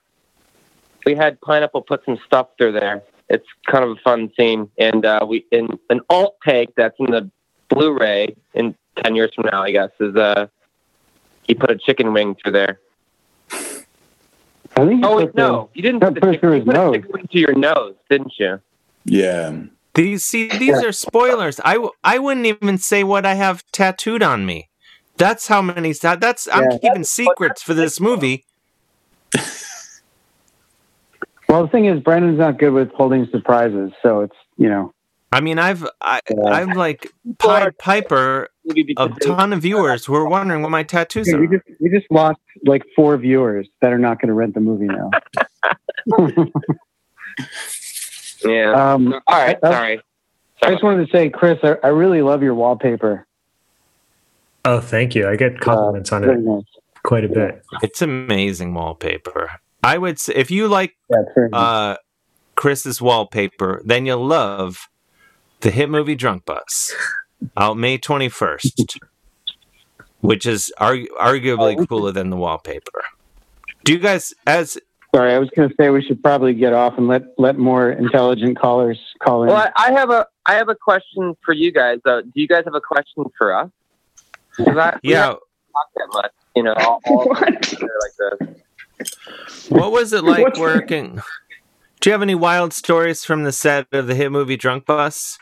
we 1.04 1.14
had 1.14 1.40
pineapple 1.40 1.82
put 1.82 2.04
some 2.04 2.18
stuff 2.26 2.48
through 2.58 2.72
there. 2.72 3.02
It's 3.28 3.46
kind 3.66 3.84
of 3.84 3.90
a 3.90 3.96
fun 3.96 4.30
scene, 4.36 4.70
and 4.78 5.04
uh, 5.04 5.26
we 5.28 5.44
in 5.50 5.78
an 5.90 6.00
alt 6.10 6.36
take 6.44 6.74
that's 6.76 6.96
in 6.98 7.06
the 7.06 7.30
Blu-ray 7.68 8.36
in 8.54 8.76
ten 9.02 9.16
years 9.16 9.32
from 9.34 9.46
now, 9.50 9.62
I 9.62 9.72
guess, 9.72 9.90
is 9.98 10.14
uh, 10.14 10.46
he 11.42 11.54
put 11.54 11.70
a 11.70 11.76
chicken 11.76 12.12
wing 12.12 12.36
through 12.36 12.52
there. 12.52 12.78
I 14.76 14.86
think. 14.86 15.04
Oh 15.04 15.10
you 15.12 15.16
wait, 15.16 15.26
put 15.26 15.36
the- 15.36 15.42
no, 15.42 15.70
you 15.74 15.82
didn't 15.82 16.00
that 16.00 16.06
put, 16.08 16.14
the 16.14 16.20
put 16.20 16.26
chicken, 16.32 16.40
through 16.40 16.50
you 16.50 16.56
his 16.56 16.64
put 16.66 16.74
a 16.74 16.78
nose. 16.78 16.94
chicken 16.94 17.10
wing 17.12 17.28
to 17.32 17.38
your 17.38 17.54
nose, 17.54 17.94
didn't 18.10 18.32
you? 18.38 18.60
Yeah. 19.04 19.56
These 19.94 20.24
see 20.26 20.48
these 20.48 20.82
are 20.82 20.92
spoilers. 20.92 21.58
I, 21.64 21.74
w- 21.74 21.92
I 22.04 22.18
wouldn't 22.18 22.44
even 22.46 22.76
say 22.76 23.02
what 23.02 23.24
I 23.24 23.34
have 23.34 23.64
tattooed 23.72 24.22
on 24.22 24.44
me. 24.44 24.68
That's 25.16 25.46
how 25.48 25.62
many. 25.62 25.92
that- 25.94 26.20
That's 26.20 26.46
I'm 26.52 26.70
Yeah. 26.70 26.78
keeping 26.78 27.04
secrets 27.04 27.62
for 27.62 27.72
this 27.72 27.98
movie. 27.98 28.44
Well, 31.48 31.62
the 31.62 31.68
thing 31.68 31.86
is, 31.86 32.00
Brandon's 32.02 32.38
not 32.38 32.58
good 32.58 32.72
with 32.72 32.90
holding 32.92 33.26
surprises, 33.30 33.92
so 34.02 34.20
it's 34.20 34.34
you 34.58 34.68
know. 34.68 34.92
I 35.32 35.40
mean, 35.40 35.58
I've 35.58 35.86
I, 36.00 36.20
Yeah. 36.30 36.36
I've 36.46 36.76
like 36.76 37.10
Pied 37.38 37.76
Piper 37.78 38.48
a 38.96 39.08
ton 39.22 39.52
of 39.52 39.62
viewers 39.68 40.04
who 40.06 40.14
are 40.14 40.28
wondering 40.28 40.62
what 40.62 40.70
my 40.70 40.82
tattoos 40.82 41.26
We 41.28 41.34
are. 41.34 41.46
just 41.46 41.64
we 41.80 41.90
just 41.90 42.06
lost 42.10 42.38
like 42.64 42.82
four 42.94 43.16
viewers 43.16 43.68
that 43.80 43.92
are 43.92 43.98
not 43.98 44.20
going 44.20 44.28
to 44.28 44.34
rent 44.34 44.54
the 44.54 44.60
movie 44.60 44.86
now. 44.86 45.10
Yeah. 48.44 48.72
um, 48.94 49.12
All 49.12 49.20
right, 49.38 49.58
I- 49.62 49.70
sorry. 49.70 50.00
I 50.62 50.70
just 50.70 50.82
wanted 50.82 51.06
to 51.06 51.12
say, 51.12 51.28
Chris, 51.28 51.58
I, 51.62 51.76
I 51.84 51.88
really 51.88 52.22
love 52.22 52.42
your 52.42 52.54
wallpaper. 52.54 53.26
Oh, 54.64 54.80
thank 54.80 55.14
you. 55.14 55.28
I 55.28 55.36
get 55.36 55.60
compliments 55.60 56.12
on 56.12 56.24
it 56.24 56.38
nice. 56.40 56.64
quite 57.02 57.24
a 57.24 57.28
bit. 57.28 57.62
It's 57.82 58.00
amazing 58.02 58.72
wallpaper. 58.72 59.50
I 59.84 59.98
would 59.98 60.18
say 60.18 60.32
if 60.34 60.50
you 60.50 60.66
like 60.66 60.96
Yeah, 61.10 61.20
it's 61.20 61.30
very 61.34 61.48
nice. 61.50 61.60
uh, 61.60 61.96
Chris's 62.56 63.02
wallpaper, 63.02 63.82
then 63.84 64.06
you'll 64.06 64.24
love 64.26 64.88
the 65.66 65.72
hit 65.72 65.90
movie 65.90 66.14
Drunk 66.14 66.44
Bus 66.44 66.94
out 67.56 67.76
May 67.76 67.98
21st, 67.98 68.98
which 70.20 70.46
is 70.46 70.72
argu- 70.78 71.08
arguably 71.18 71.88
cooler 71.88 72.12
than 72.12 72.30
the 72.30 72.36
wallpaper. 72.36 73.02
Do 73.82 73.92
you 73.92 73.98
guys, 73.98 74.32
as 74.46 74.78
Sorry, 75.12 75.34
I 75.34 75.38
was 75.40 75.50
going 75.56 75.68
to 75.68 75.74
say 75.74 75.90
we 75.90 76.02
should 76.04 76.22
probably 76.22 76.54
get 76.54 76.72
off 76.72 76.96
and 76.98 77.08
let 77.08 77.22
let 77.36 77.58
more 77.58 77.90
intelligent 77.90 78.56
callers 78.56 78.96
call 79.20 79.42
in. 79.42 79.48
Well, 79.48 79.56
I, 79.56 79.88
I 79.88 79.90
have 79.90 80.10
a 80.10 80.28
I 80.44 80.54
have 80.54 80.68
a 80.68 80.76
question 80.76 81.36
for 81.44 81.52
you 81.52 81.72
guys. 81.72 81.98
Uh, 82.04 82.20
do 82.20 82.30
you 82.34 82.46
guys 82.46 82.62
have 82.64 82.74
a 82.76 82.80
question 82.80 83.24
for 83.36 83.52
us? 83.52 83.68
I, 84.60 85.00
yeah, 85.02 85.34
that 85.96 86.08
much, 86.12 86.30
you 86.54 86.62
know, 86.62 86.74
all, 86.74 87.00
all 87.06 87.34
together 87.34 87.90
like 88.38 88.38
this. 89.00 89.68
what 89.68 89.90
was 89.90 90.12
it 90.12 90.22
like 90.22 90.44
What's- 90.44 90.60
working? 90.60 91.20
Do 92.00 92.10
you 92.10 92.12
have 92.12 92.22
any 92.22 92.36
wild 92.36 92.72
stories 92.72 93.24
from 93.24 93.42
the 93.42 93.50
set 93.50 93.88
of 93.90 94.06
the 94.06 94.14
hit 94.14 94.30
movie 94.30 94.56
Drunk 94.56 94.86
Bus? 94.86 95.38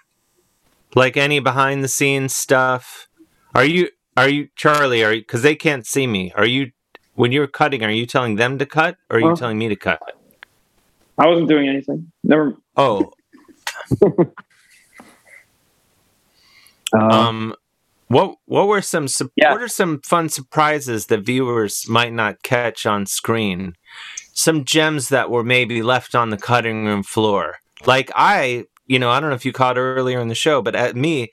Like 0.95 1.16
any 1.16 1.41
behind 1.41 1.83
the 1.83 1.89
scenes 1.89 2.35
stuff? 2.37 3.09
Are 3.55 3.65
you 3.65 3.89
are 4.16 4.29
you 4.29 4.49
Charlie? 4.57 5.03
Are 5.05 5.12
you 5.12 5.21
because 5.23 5.43
they 5.43 5.55
can't 5.57 5.87
see 5.87 6.07
me? 6.07 6.33
Are 6.37 6.47
you 6.47 6.71
when 7.15 7.33
you're 7.33 7.47
cutting? 7.47 7.83
Are 7.85 7.91
you 7.91 8.07
telling 8.07 8.37
them 8.37 8.59
to 8.59 8.66
cut, 8.66 8.97
or 9.11 9.16
are 9.16 9.21
you 9.21 9.37
telling 9.37 9.59
me 9.59 9.69
to 9.69 9.77
cut? 9.77 10.01
I 11.19 11.27
wasn't 11.29 11.49
doing 11.49 11.69
anything. 11.69 12.11
Never. 12.23 12.57
Oh, 12.77 13.12
Uh, 16.97 17.07
um, 17.09 17.55
what 18.09 18.37
what 18.45 18.69
were 18.69 18.83
some 18.83 19.09
su- 19.09 19.31
Yeah. 19.35 19.51
what 19.53 19.62
are 19.62 19.66
some 19.69 20.01
fun 20.03 20.29
surprises 20.29 21.07
that 21.07 21.21
viewers 21.27 21.89
might 21.89 22.12
not 22.12 22.43
catch 22.45 22.87
on 22.87 23.07
screen? 23.07 23.75
Some 24.33 24.65
gems 24.65 25.09
that 25.09 25.31
were 25.31 25.43
maybe 25.43 25.83
left 25.83 26.15
on 26.15 26.31
the 26.31 26.37
cutting 26.37 26.85
room 26.85 27.03
floor. 27.03 27.57
Like 27.85 28.12
I, 28.15 28.66
you 28.86 28.98
know, 28.98 29.11
I 29.11 29.20
don't 29.20 29.31
know 29.31 29.36
if 29.36 29.44
you 29.44 29.52
caught 29.52 29.78
earlier 29.78 30.20
in 30.20 30.28
the 30.28 30.35
show, 30.35 30.62
but 30.62 30.74
at 30.74 30.97
me, 30.97 31.31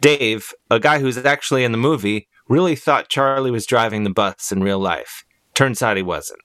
Dave, 0.00 0.52
a 0.70 0.78
guy 0.80 0.98
who's 0.98 1.16
actually 1.18 1.64
in 1.64 1.72
the 1.72 1.78
movie, 1.78 2.28
really 2.48 2.74
thought 2.76 3.08
Charlie 3.08 3.50
was 3.50 3.66
driving 3.66 4.04
the 4.04 4.10
bus 4.10 4.50
in 4.52 4.62
real 4.62 4.78
life. 4.78 5.24
Turns 5.54 5.82
out 5.82 5.96
he 5.96 6.02
wasn't. 6.02 6.40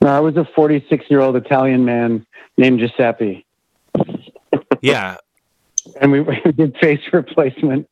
no, 0.00 0.08
I 0.08 0.20
was 0.20 0.36
a 0.36 0.44
46 0.54 1.04
year 1.10 1.20
old 1.20 1.36
Italian 1.36 1.84
man 1.84 2.26
named 2.56 2.80
Giuseppe, 2.80 3.44
Yeah, 4.80 5.16
and 6.00 6.12
we, 6.12 6.20
we 6.20 6.40
did 6.52 6.76
face 6.78 7.00
replacement. 7.12 7.88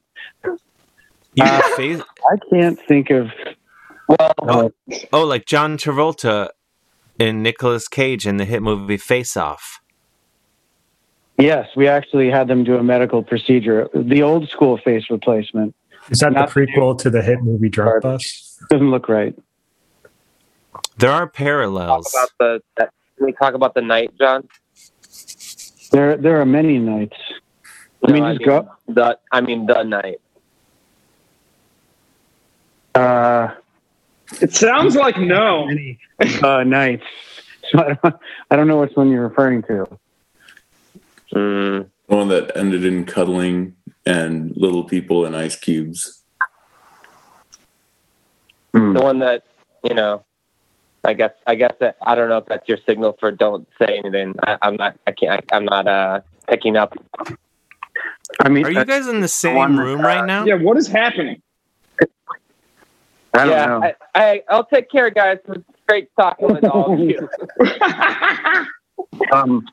Uh, 1.40 1.62
face. 1.76 2.00
I 2.30 2.36
can't 2.50 2.78
think 2.86 3.10
of. 3.10 3.28
Well, 4.08 4.32
Oh, 4.42 4.70
oh, 5.12 5.24
like 5.24 5.46
John 5.46 5.78
Travolta 5.78 6.48
in 7.18 7.42
Nicolas 7.42 7.86
Cage 7.86 8.26
in 8.26 8.38
the 8.38 8.44
hit 8.44 8.62
movie 8.62 8.96
Face 8.96 9.36
Off. 9.36 9.79
Yes, 11.40 11.68
we 11.74 11.88
actually 11.88 12.30
had 12.30 12.48
them 12.48 12.64
do 12.64 12.76
a 12.76 12.82
medical 12.82 13.22
procedure, 13.22 13.88
the 13.94 14.22
old 14.22 14.48
school 14.48 14.76
face 14.78 15.04
replacement. 15.10 15.74
Is 16.10 16.18
that 16.20 16.34
the 16.34 16.40
prequel 16.40 16.98
to 16.98 17.10
the 17.10 17.22
hit 17.22 17.42
movie 17.42 17.68
Drunk 17.68 18.02
Bus? 18.02 18.58
Doesn't 18.68 18.90
look 18.90 19.08
right. 19.08 19.34
There 20.98 21.10
are 21.10 21.26
parallels. 21.26 22.12
about 22.14 22.30
the 22.38 22.62
that, 22.76 22.90
can 23.16 23.26
we 23.26 23.32
talk 23.32 23.54
about 23.54 23.74
the 23.74 23.80
night, 23.82 24.10
John? 24.18 24.46
There, 25.92 26.16
there 26.16 26.40
are 26.40 26.46
many 26.46 26.78
nights. 26.78 27.16
I 28.06 28.12
mean, 28.12 28.22
No, 28.22 28.32
just 28.34 28.44
go. 28.44 28.70
the 28.88 29.18
I 29.32 29.40
mean 29.40 29.66
the 29.66 29.82
night. 29.82 30.20
Uh, 32.94 33.54
It 34.40 34.52
sounds 34.54 34.96
like 34.96 35.18
no. 35.18 35.66
many 35.66 35.98
uh, 36.42 36.64
nights. 36.64 37.04
So 37.70 37.78
I 37.78 37.94
don't, 38.02 38.16
I 38.50 38.56
don't 38.56 38.68
know 38.68 38.80
which 38.80 38.92
one 38.94 39.10
you're 39.10 39.26
referring 39.28 39.62
to. 39.64 39.86
Mm. 41.34 41.88
The 42.08 42.16
one 42.16 42.28
that 42.28 42.56
ended 42.56 42.84
in 42.84 43.04
cuddling 43.04 43.76
and 44.06 44.52
little 44.56 44.84
people 44.84 45.24
and 45.24 45.36
ice 45.36 45.56
cubes. 45.56 46.22
Hmm. 48.74 48.94
The 48.94 49.00
one 49.00 49.18
that 49.20 49.44
you 49.84 49.94
know. 49.94 50.24
I 51.02 51.14
guess 51.14 51.32
I 51.46 51.54
guess 51.54 51.72
that 51.80 51.96
I 52.02 52.14
don't 52.14 52.28
know 52.28 52.36
if 52.36 52.44
that's 52.44 52.68
your 52.68 52.76
signal 52.86 53.16
for 53.18 53.32
don't 53.32 53.66
say 53.78 53.96
anything. 53.96 54.34
I, 54.46 54.58
I'm 54.60 54.76
not 54.76 54.98
I 55.06 55.12
can't 55.12 55.42
I, 55.50 55.56
I'm 55.56 55.64
not 55.64 55.88
uh 55.88 56.20
picking 56.46 56.76
up. 56.76 56.92
I 58.38 58.48
mean, 58.48 58.66
Are 58.66 58.70
you 58.70 58.84
guys 58.84 59.06
in 59.06 59.20
the 59.20 59.28
same 59.28 59.56
one, 59.56 59.78
room 59.78 60.00
right 60.00 60.26
now? 60.26 60.44
Yeah, 60.44 60.56
what 60.56 60.76
is 60.76 60.86
happening? 60.86 61.40
I 63.32 63.44
don't 63.44 63.48
yeah, 63.48 63.66
know. 63.66 63.82
I, 63.82 63.94
I, 64.14 64.42
I'll 64.48 64.64
take 64.64 64.90
care, 64.90 65.10
guys. 65.10 65.38
It's 65.48 65.64
great 65.88 66.08
talking 66.18 66.48
with 66.48 66.64
all 66.64 66.92
of 66.92 67.00
you. 67.00 67.28
um, 69.32 69.66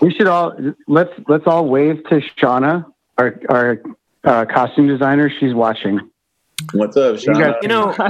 we 0.00 0.12
should 0.12 0.26
all 0.28 0.54
let's 0.88 1.10
let's 1.28 1.44
all 1.46 1.66
wave 1.68 2.02
to 2.10 2.20
Shauna, 2.38 2.84
our 3.18 3.40
our 3.48 3.82
uh, 4.24 4.44
costume 4.46 4.86
designer. 4.88 5.30
She's 5.40 5.54
watching. 5.54 6.00
What's 6.72 6.96
up, 6.96 7.16
You 7.22 7.34
guys- 7.34 7.54
You 7.62 7.68
know, 7.68 7.90
hey, 7.92 8.02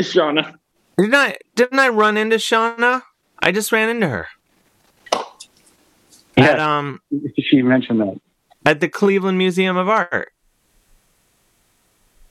Shauna. 0.00 0.54
didn't 0.96 1.14
I 1.14 1.36
didn't 1.54 1.78
I 1.78 1.88
run 1.88 2.16
into 2.16 2.36
Shauna? 2.36 3.02
I 3.40 3.52
just 3.52 3.72
ran 3.72 3.88
into 3.88 4.08
her. 4.08 4.28
At 6.36 6.58
um 6.58 7.00
She 7.38 7.62
mentioned 7.62 8.00
that. 8.00 8.20
at 8.64 8.80
the 8.80 8.88
Cleveland 8.88 9.36
Museum 9.38 9.76
of 9.76 9.88
Art. 9.88 10.32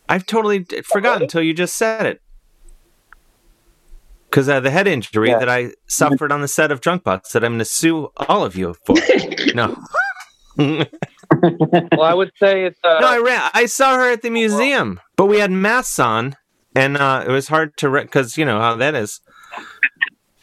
I've 0.08 0.26
totally 0.26 0.60
d- 0.60 0.82
forgotten 0.82 1.24
until 1.24 1.44
you 1.44 1.54
just 1.54 1.76
said 1.76 2.06
it. 2.06 2.22
Because 4.30 4.48
of 4.48 4.64
the 4.64 4.70
head 4.72 4.88
injury 4.88 5.30
Yeah. 5.30 5.40
that 5.40 5.50
I 5.50 5.72
suffered 5.88 6.32
on 6.32 6.42
the 6.42 6.48
set 6.48 6.72
of 6.72 6.82
Drunk 6.82 7.04
Bucks 7.04 7.32
that 7.32 7.44
I'm 7.44 7.52
going 7.54 7.60
to 7.60 7.66
sue 7.66 8.12
all 8.28 8.44
of 8.46 8.56
you 8.56 8.76
for. 8.86 8.96
no. 9.56 9.76
no, 10.58 10.86
well, 11.92 12.02
I 12.04 12.14
would 12.14 12.32
say 12.38 12.66
it's. 12.66 12.80
Uh, 12.84 13.00
No, 13.02 13.08
I 13.08 13.18
ran. 13.20 13.50
I 13.54 13.66
saw 13.66 13.96
her 13.96 14.12
at 14.12 14.22
the 14.22 14.30
museum, 14.30 15.00
but 15.16 15.26
we 15.26 15.40
had 15.40 15.52
masks 15.52 15.98
on, 16.00 16.36
and 16.76 16.98
uh, 16.98 17.24
it 17.28 17.32
was 17.32 17.48
hard 17.48 17.76
to 17.78 17.90
because 17.92 18.38
you 18.38 18.46
know 18.46 18.60
how 18.60 18.76
that 18.76 18.94
is. 18.96 19.22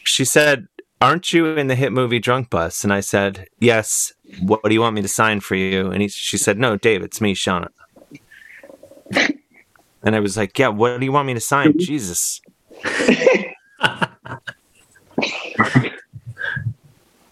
She 0.04 0.24
said, 0.24 0.66
"Aren't 1.00 1.32
you 1.32 1.46
in 1.46 1.66
the 1.66 1.74
hit 1.74 1.92
movie 1.92 2.18
Drunk 2.18 2.50
Bus?" 2.50 2.82
And 2.84 2.92
I 2.92 3.00
said, 3.00 3.46
"Yes." 3.60 4.12
What, 4.40 4.62
what 4.62 4.70
do 4.70 4.74
you 4.74 4.80
want 4.80 4.94
me 4.96 5.02
to 5.02 5.08
sign 5.08 5.38
for 5.40 5.54
you? 5.54 5.90
And 5.92 6.02
he, 6.02 6.08
she 6.08 6.36
said, 6.38 6.58
"No, 6.58 6.76
Dave, 6.76 7.02
it's 7.02 7.20
me, 7.20 7.34
Shauna." 7.34 7.68
And 10.02 10.14
I 10.14 10.20
was 10.20 10.36
like, 10.36 10.56
"Yeah, 10.56 10.68
what 10.68 11.00
do 11.00 11.04
you 11.04 11.10
want 11.12 11.26
me 11.26 11.34
to 11.34 11.40
sign?" 11.40 11.76
Jesus. 11.78 12.40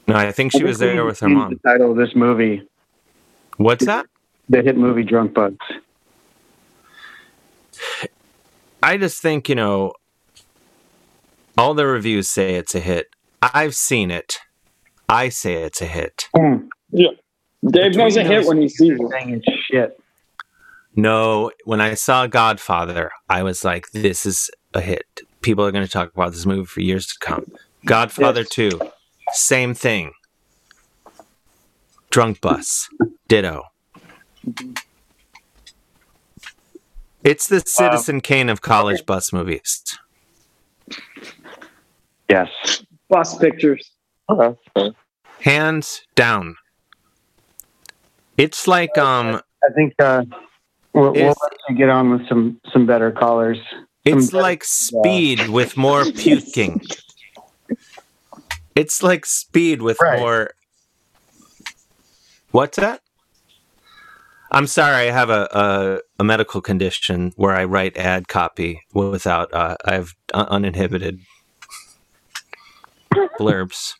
No, 0.06 0.16
I 0.16 0.32
think 0.32 0.52
she 0.52 0.62
was 0.62 0.78
there 0.78 1.04
with 1.04 1.20
her 1.20 1.28
mom. 1.28 1.58
The 1.62 1.70
title 1.70 1.92
of 1.92 1.96
this 1.96 2.14
movie, 2.14 2.62
What's 3.56 3.86
that? 3.86 4.06
the 4.48 4.62
hit 4.62 4.76
movie 4.76 5.02
Drunk 5.02 5.32
Bugs. 5.32 5.56
I 8.82 8.98
just 8.98 9.22
think, 9.22 9.48
you 9.48 9.54
know, 9.54 9.94
all 11.56 11.72
the 11.72 11.86
reviews 11.86 12.28
say 12.28 12.56
it's 12.56 12.74
a 12.74 12.80
hit. 12.80 13.06
I've 13.40 13.74
seen 13.74 14.10
it. 14.10 14.38
I 15.08 15.30
say 15.30 15.62
it's 15.62 15.80
a 15.80 15.86
hit. 15.86 16.28
Hmm. 16.36 16.68
Yeah. 16.90 17.10
Dave 17.66 17.96
knows 17.96 18.16
a 18.16 18.24
hit 18.24 18.46
when 18.46 18.60
he 18.60 18.68
sees 18.68 18.98
it. 19.00 19.42
Shit. 19.70 19.98
No, 20.96 21.50
when 21.64 21.80
I 21.80 21.94
saw 21.94 22.26
Godfather, 22.26 23.10
I 23.28 23.42
was 23.42 23.64
like, 23.64 23.90
this 23.92 24.26
is 24.26 24.50
a 24.74 24.80
hit. 24.80 25.22
People 25.44 25.66
are 25.66 25.70
going 25.72 25.84
to 25.84 25.90
talk 25.90 26.10
about 26.10 26.32
this 26.32 26.46
movie 26.46 26.64
for 26.64 26.80
years 26.80 27.06
to 27.06 27.18
come. 27.20 27.44
Godfather 27.84 28.44
2, 28.44 28.80
same 29.32 29.74
thing. 29.74 30.12
Drunk 32.08 32.40
Bus, 32.40 32.88
ditto. 33.28 33.64
It's 37.22 37.46
the 37.46 37.60
Citizen 37.60 38.22
Kane 38.22 38.48
of 38.48 38.62
college 38.62 39.04
bus 39.04 39.34
movies. 39.34 39.98
Yes. 42.30 42.48
Bus 43.10 43.36
pictures. 43.36 43.90
Hands 45.42 46.06
down. 46.14 46.56
It's 48.38 48.66
like 48.66 48.96
um 48.96 49.42
I 49.62 49.72
think 49.74 49.92
uh, 49.98 50.24
we'll, 50.94 51.12
we'll 51.12 51.26
let 51.42 51.52
you 51.68 51.76
get 51.76 51.90
on 51.90 52.12
with 52.12 52.26
some 52.30 52.58
some 52.72 52.86
better 52.86 53.12
callers. 53.12 53.58
It's 54.04 54.32
like 54.32 54.64
speed 54.64 55.48
with 55.48 55.76
more 55.76 56.04
puking. 56.04 56.82
It's 58.74 59.02
like 59.02 59.24
speed 59.26 59.82
with 59.82 59.98
Right. 60.00 60.18
more. 60.18 60.50
What's 62.50 62.76
that? 62.78 63.00
I'm 64.50 64.66
sorry. 64.68 65.08
I 65.08 65.12
have 65.12 65.30
a, 65.30 65.48
a 65.52 66.00
a 66.20 66.24
medical 66.24 66.60
condition 66.60 67.32
where 67.36 67.54
I 67.54 67.64
write 67.64 67.96
ad 67.96 68.28
copy 68.28 68.82
without. 68.92 69.52
Uh, 69.52 69.76
I 69.84 69.94
have 69.94 70.10
un- 70.32 70.46
uninhibited 70.48 71.18
blurbs. 73.40 73.94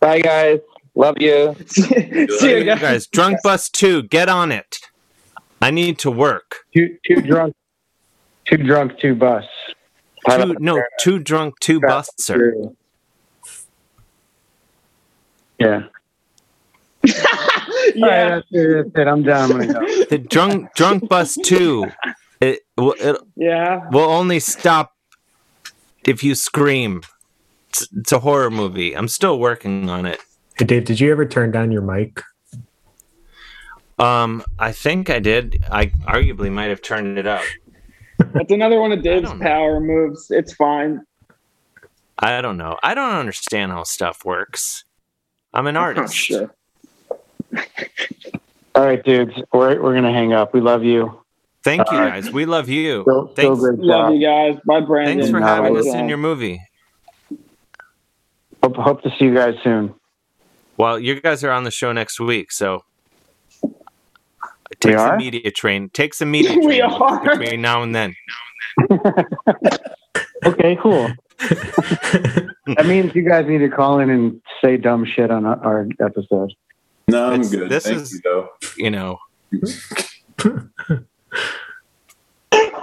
Bye, 0.00 0.20
guys. 0.20 0.60
Love 0.94 1.16
you. 1.20 1.54
See 1.66 1.84
you 2.50 2.56
You 2.58 2.64
guys. 2.64 2.80
guys, 2.80 3.06
drunk 3.06 3.38
bus 3.42 3.68
two. 3.68 4.02
Get 4.04 4.28
on 4.28 4.50
it. 4.50 4.78
I 5.60 5.70
need 5.70 5.98
to 6.00 6.10
work. 6.10 6.56
Too 6.74 6.96
too 7.06 7.20
drunk, 7.22 7.54
too 8.44 8.58
drunk, 8.58 8.98
too 8.98 9.14
bus. 9.14 9.44
Two, 10.30 10.56
no, 10.58 10.82
too 11.00 11.18
drunk, 11.18 11.58
two 11.60 11.80
buster. 11.80 12.54
Yeah. 15.58 15.82
Yeah. 17.04 17.12
All 17.96 18.02
right, 18.02 18.28
that's 18.28 18.46
it, 18.50 18.94
that's 18.94 18.98
it. 18.98 19.08
I'm 19.08 19.22
done. 19.22 19.52
I'm 19.52 19.58
gonna 19.58 19.72
go. 19.72 20.04
The 20.04 20.18
drunk 20.18 20.74
drunk 20.74 21.08
bus 21.08 21.36
two. 21.42 21.86
It 22.40 22.60
will 22.76 22.94
it 22.98 23.16
Yeah. 23.36 23.88
will 23.90 24.08
only 24.10 24.38
stop 24.40 24.92
if 26.06 26.22
you 26.22 26.34
scream. 26.34 27.02
It's, 27.70 27.88
it's 27.96 28.12
a 28.12 28.20
horror 28.20 28.50
movie. 28.50 28.96
I'm 28.96 29.08
still 29.08 29.38
working 29.38 29.90
on 29.90 30.06
it. 30.06 30.20
Hey, 30.58 30.64
Dave, 30.64 30.84
did 30.84 31.00
you 31.00 31.10
ever 31.10 31.26
turn 31.26 31.50
down 31.50 31.70
your 31.70 31.82
mic? 31.82 32.22
Um, 33.98 34.44
I 34.58 34.72
think 34.72 35.10
I 35.10 35.18
did. 35.18 35.62
I 35.70 35.86
arguably 36.06 36.50
might 36.52 36.70
have 36.70 36.82
turned 36.82 37.18
it 37.18 37.26
up. 37.26 37.42
That's 38.32 38.50
another 38.52 38.80
one 38.80 38.92
of 38.92 39.02
Dave's 39.02 39.28
don't 39.28 39.38
know. 39.38 39.44
power 39.44 39.80
moves. 39.80 40.30
It's 40.30 40.52
fine. 40.54 41.02
I 42.18 42.40
don't 42.40 42.56
know. 42.56 42.76
I 42.82 42.94
don't 42.94 43.14
understand 43.14 43.72
how 43.72 43.82
stuff 43.84 44.24
works. 44.24 44.84
I'm 45.54 45.66
an 45.66 45.76
Oh, 45.78 45.80
artist. 45.80 46.14
sure. 46.14 46.54
All 48.74 48.84
right, 48.84 49.02
dudes. 49.04 49.32
We're 49.52 49.80
we're 49.82 49.94
gonna 49.94 50.12
hang 50.12 50.32
up. 50.32 50.54
We 50.54 50.60
love 50.60 50.84
you. 50.84 51.20
Thank 51.64 51.90
you 51.90 51.98
Uh, 51.98 52.08
guys. 52.08 52.30
We 52.30 52.44
love 52.46 52.68
you. 52.68 53.02
Still, 53.02 53.32
still 53.32 53.34
Thanks, 53.56 53.60
great 53.60 53.78
Love 53.80 54.14
you 54.14 54.20
guys. 54.24 54.56
Bye, 54.64 54.80
Brandon. 54.80 55.18
thanks 55.18 55.30
for 55.30 55.40
No, 55.40 55.46
having 55.46 55.76
us 55.76 55.86
Bye, 55.88 55.98
in 55.98 56.08
your 56.08 56.18
movie. 56.18 56.62
Hope, 58.62 58.76
hope 58.76 59.02
to 59.02 59.10
see 59.18 59.24
you 59.26 59.34
guys 59.34 59.54
soon. 59.64 59.94
Well, 60.76 60.98
you 61.00 61.20
guys 61.20 61.42
are 61.42 61.50
on 61.50 61.64
the 61.64 61.70
show 61.72 61.92
next 61.92 62.20
week, 62.20 62.52
so 62.52 62.74
We 62.76 62.87
take 64.80 64.98
some 64.98 65.10
are? 65.10 65.16
media 65.16 65.50
train. 65.50 65.90
Take 65.90 66.14
some 66.14 66.30
media 66.36 66.56
We 66.58 66.78
train 66.78 66.82
are. 66.82 67.36
between 67.38 67.60
now 67.62 67.82
and 67.82 67.94
then. 67.94 68.14
Okay, 70.46 70.76
cool. 70.80 71.10
that 71.40 72.84
means 72.86 73.12
you 73.14 73.22
guys 73.28 73.46
need 73.48 73.58
to 73.58 73.68
call 73.68 73.98
in 73.98 74.08
and 74.08 74.40
say 74.64 74.76
dumb 74.76 75.04
shit 75.04 75.32
on 75.32 75.44
our, 75.44 75.58
our 75.64 75.88
episode. 76.00 76.52
No, 77.08 77.26
I'm 77.26 77.40
It's- 77.40 77.50
good. 77.50 77.68
this 77.68 77.84
Thank 77.86 77.96
is- 78.02 78.12
you, 78.12 78.20
though. 78.22 78.48
You 78.76 78.90
know, 78.92 79.18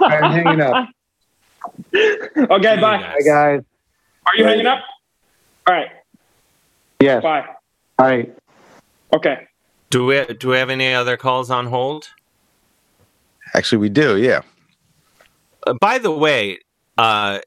I'm 0.00 0.32
hanging 0.32 0.60
up. 0.60 0.88
Okay, 1.94 2.24
you 2.36 2.46
bye. 2.46 2.76
guys. 2.76 2.80
Bye, 2.80 3.20
guys. 3.24 3.60
Are 4.26 4.36
you 4.36 4.44
Bye. 4.44 4.50
hanging 4.50 4.66
up? 4.66 4.80
All 5.66 5.74
right. 5.74 5.88
Yes. 7.00 7.22
Bye. 7.22 7.46
All 7.98 8.06
right. 8.06 8.36
Okay. 9.14 9.46
Do 9.96 10.04
we 10.04 10.26
do 10.26 10.50
we 10.50 10.58
have 10.58 10.68
any 10.68 10.92
other 10.92 11.16
calls 11.16 11.50
on 11.50 11.68
hold? 11.68 12.10
Actually, 13.54 13.78
we 13.78 13.88
do. 13.88 14.18
Yeah. 14.18 14.42
Uh, 15.66 15.72
by 15.80 15.96
the 15.96 16.10
way, 16.10 16.58
uh, 16.98 17.38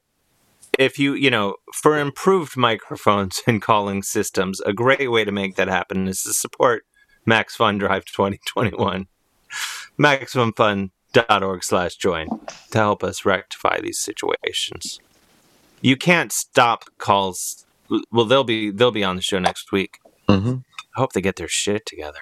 if 0.80 0.98
you 0.98 1.14
you 1.14 1.30
know 1.30 1.58
for 1.72 1.96
improved 1.96 2.58
microphones 2.58 3.44
and 3.48 3.62
calling 3.62 4.02
systems, 4.02 4.62
a 4.62 4.74
great 4.74 5.12
way 5.12 5.24
to 5.24 5.32
make 5.32 5.58
that 5.58 5.68
happen 5.68 6.08
is 6.08 6.24
to 6.24 6.34
support 6.34 6.88
Max 7.24 7.56
Fun 7.56 7.78
Drive 7.78 8.06
2021. 8.06 9.06
MaximumFun.org 10.00 11.64
slash 11.64 11.98
join 11.98 12.30
to 12.72 12.78
help 12.80 13.04
us 13.04 13.26
rectify 13.26 13.80
these 13.80 14.00
situations. 14.00 15.00
You 15.82 15.98
can't 15.98 16.32
stop 16.32 16.86
calls. 16.98 17.68
Well, 18.12 18.26
they'll 18.26 18.44
be 18.44 18.72
they'll 18.72 18.90
be 18.90 19.04
on 19.04 19.18
the 19.18 19.22
show 19.22 19.38
next 19.38 19.72
week. 19.72 20.00
Mm-hmm. 20.28 20.56
I 20.96 21.00
hope 21.00 21.14
they 21.14 21.22
get 21.22 21.36
their 21.36 21.48
shit 21.48 21.86
together. 21.86 22.22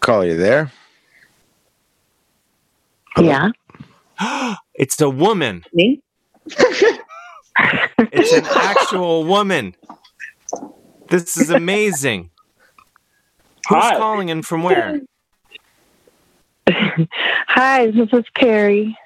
Call 0.00 0.24
you 0.24 0.36
there. 0.36 0.70
Yeah. 3.18 3.50
it's 4.74 5.00
a 5.00 5.10
woman. 5.10 5.64
Me? 5.72 6.00
It's 8.12 8.32
an 8.32 8.44
actual 8.44 9.24
woman. 9.24 9.74
This 11.08 11.36
is 11.38 11.50
amazing. 11.50 12.30
Who's 13.68 13.82
Hi. 13.82 13.96
calling 13.96 14.28
in 14.28 14.42
from 14.42 14.62
where? 14.62 15.00
Hi, 16.68 17.90
this 17.90 18.08
is 18.12 18.24
Carrie. 18.34 18.96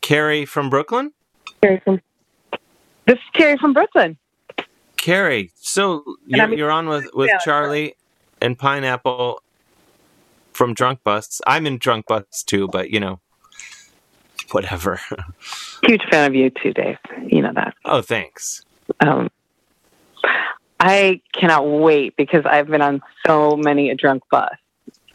Carrie 0.00 0.46
from 0.46 0.70
Brooklyn? 0.70 1.12
Carrie 1.60 1.80
from 1.84 2.00
this 3.06 3.16
is 3.16 3.24
Carrie 3.34 3.56
from 3.58 3.72
Brooklyn. 3.72 4.16
Carrie, 5.06 5.52
so 5.54 6.02
you're, 6.26 6.42
I 6.42 6.46
mean- 6.48 6.58
you're 6.58 6.70
on 6.72 6.88
with, 6.88 7.06
with 7.14 7.28
Yeah. 7.28 7.38
Charlie 7.38 7.94
and 8.42 8.58
Pineapple 8.58 9.40
from 10.52 10.74
Drunk 10.74 10.98
Busts. 11.04 11.40
I'm 11.46 11.64
in 11.64 11.78
Drunk 11.78 12.06
Busts 12.06 12.42
too, 12.42 12.66
but 12.66 12.90
you 12.90 12.98
know, 12.98 13.20
whatever. 14.50 14.98
Huge 15.84 16.02
fan 16.10 16.26
of 16.26 16.34
you 16.34 16.50
too, 16.50 16.72
Dave. 16.72 16.98
You 17.24 17.42
know 17.42 17.52
that. 17.54 17.74
oh, 17.84 18.02
thanks. 18.02 18.64
Um, 18.98 19.30
I 20.80 21.20
cannot 21.32 21.68
wait 21.68 22.16
because 22.16 22.44
I've 22.44 22.66
been 22.66 22.82
on 22.82 23.00
so 23.24 23.56
many 23.56 23.90
a 23.90 23.94
drunk 23.94 24.24
bus. 24.28 24.56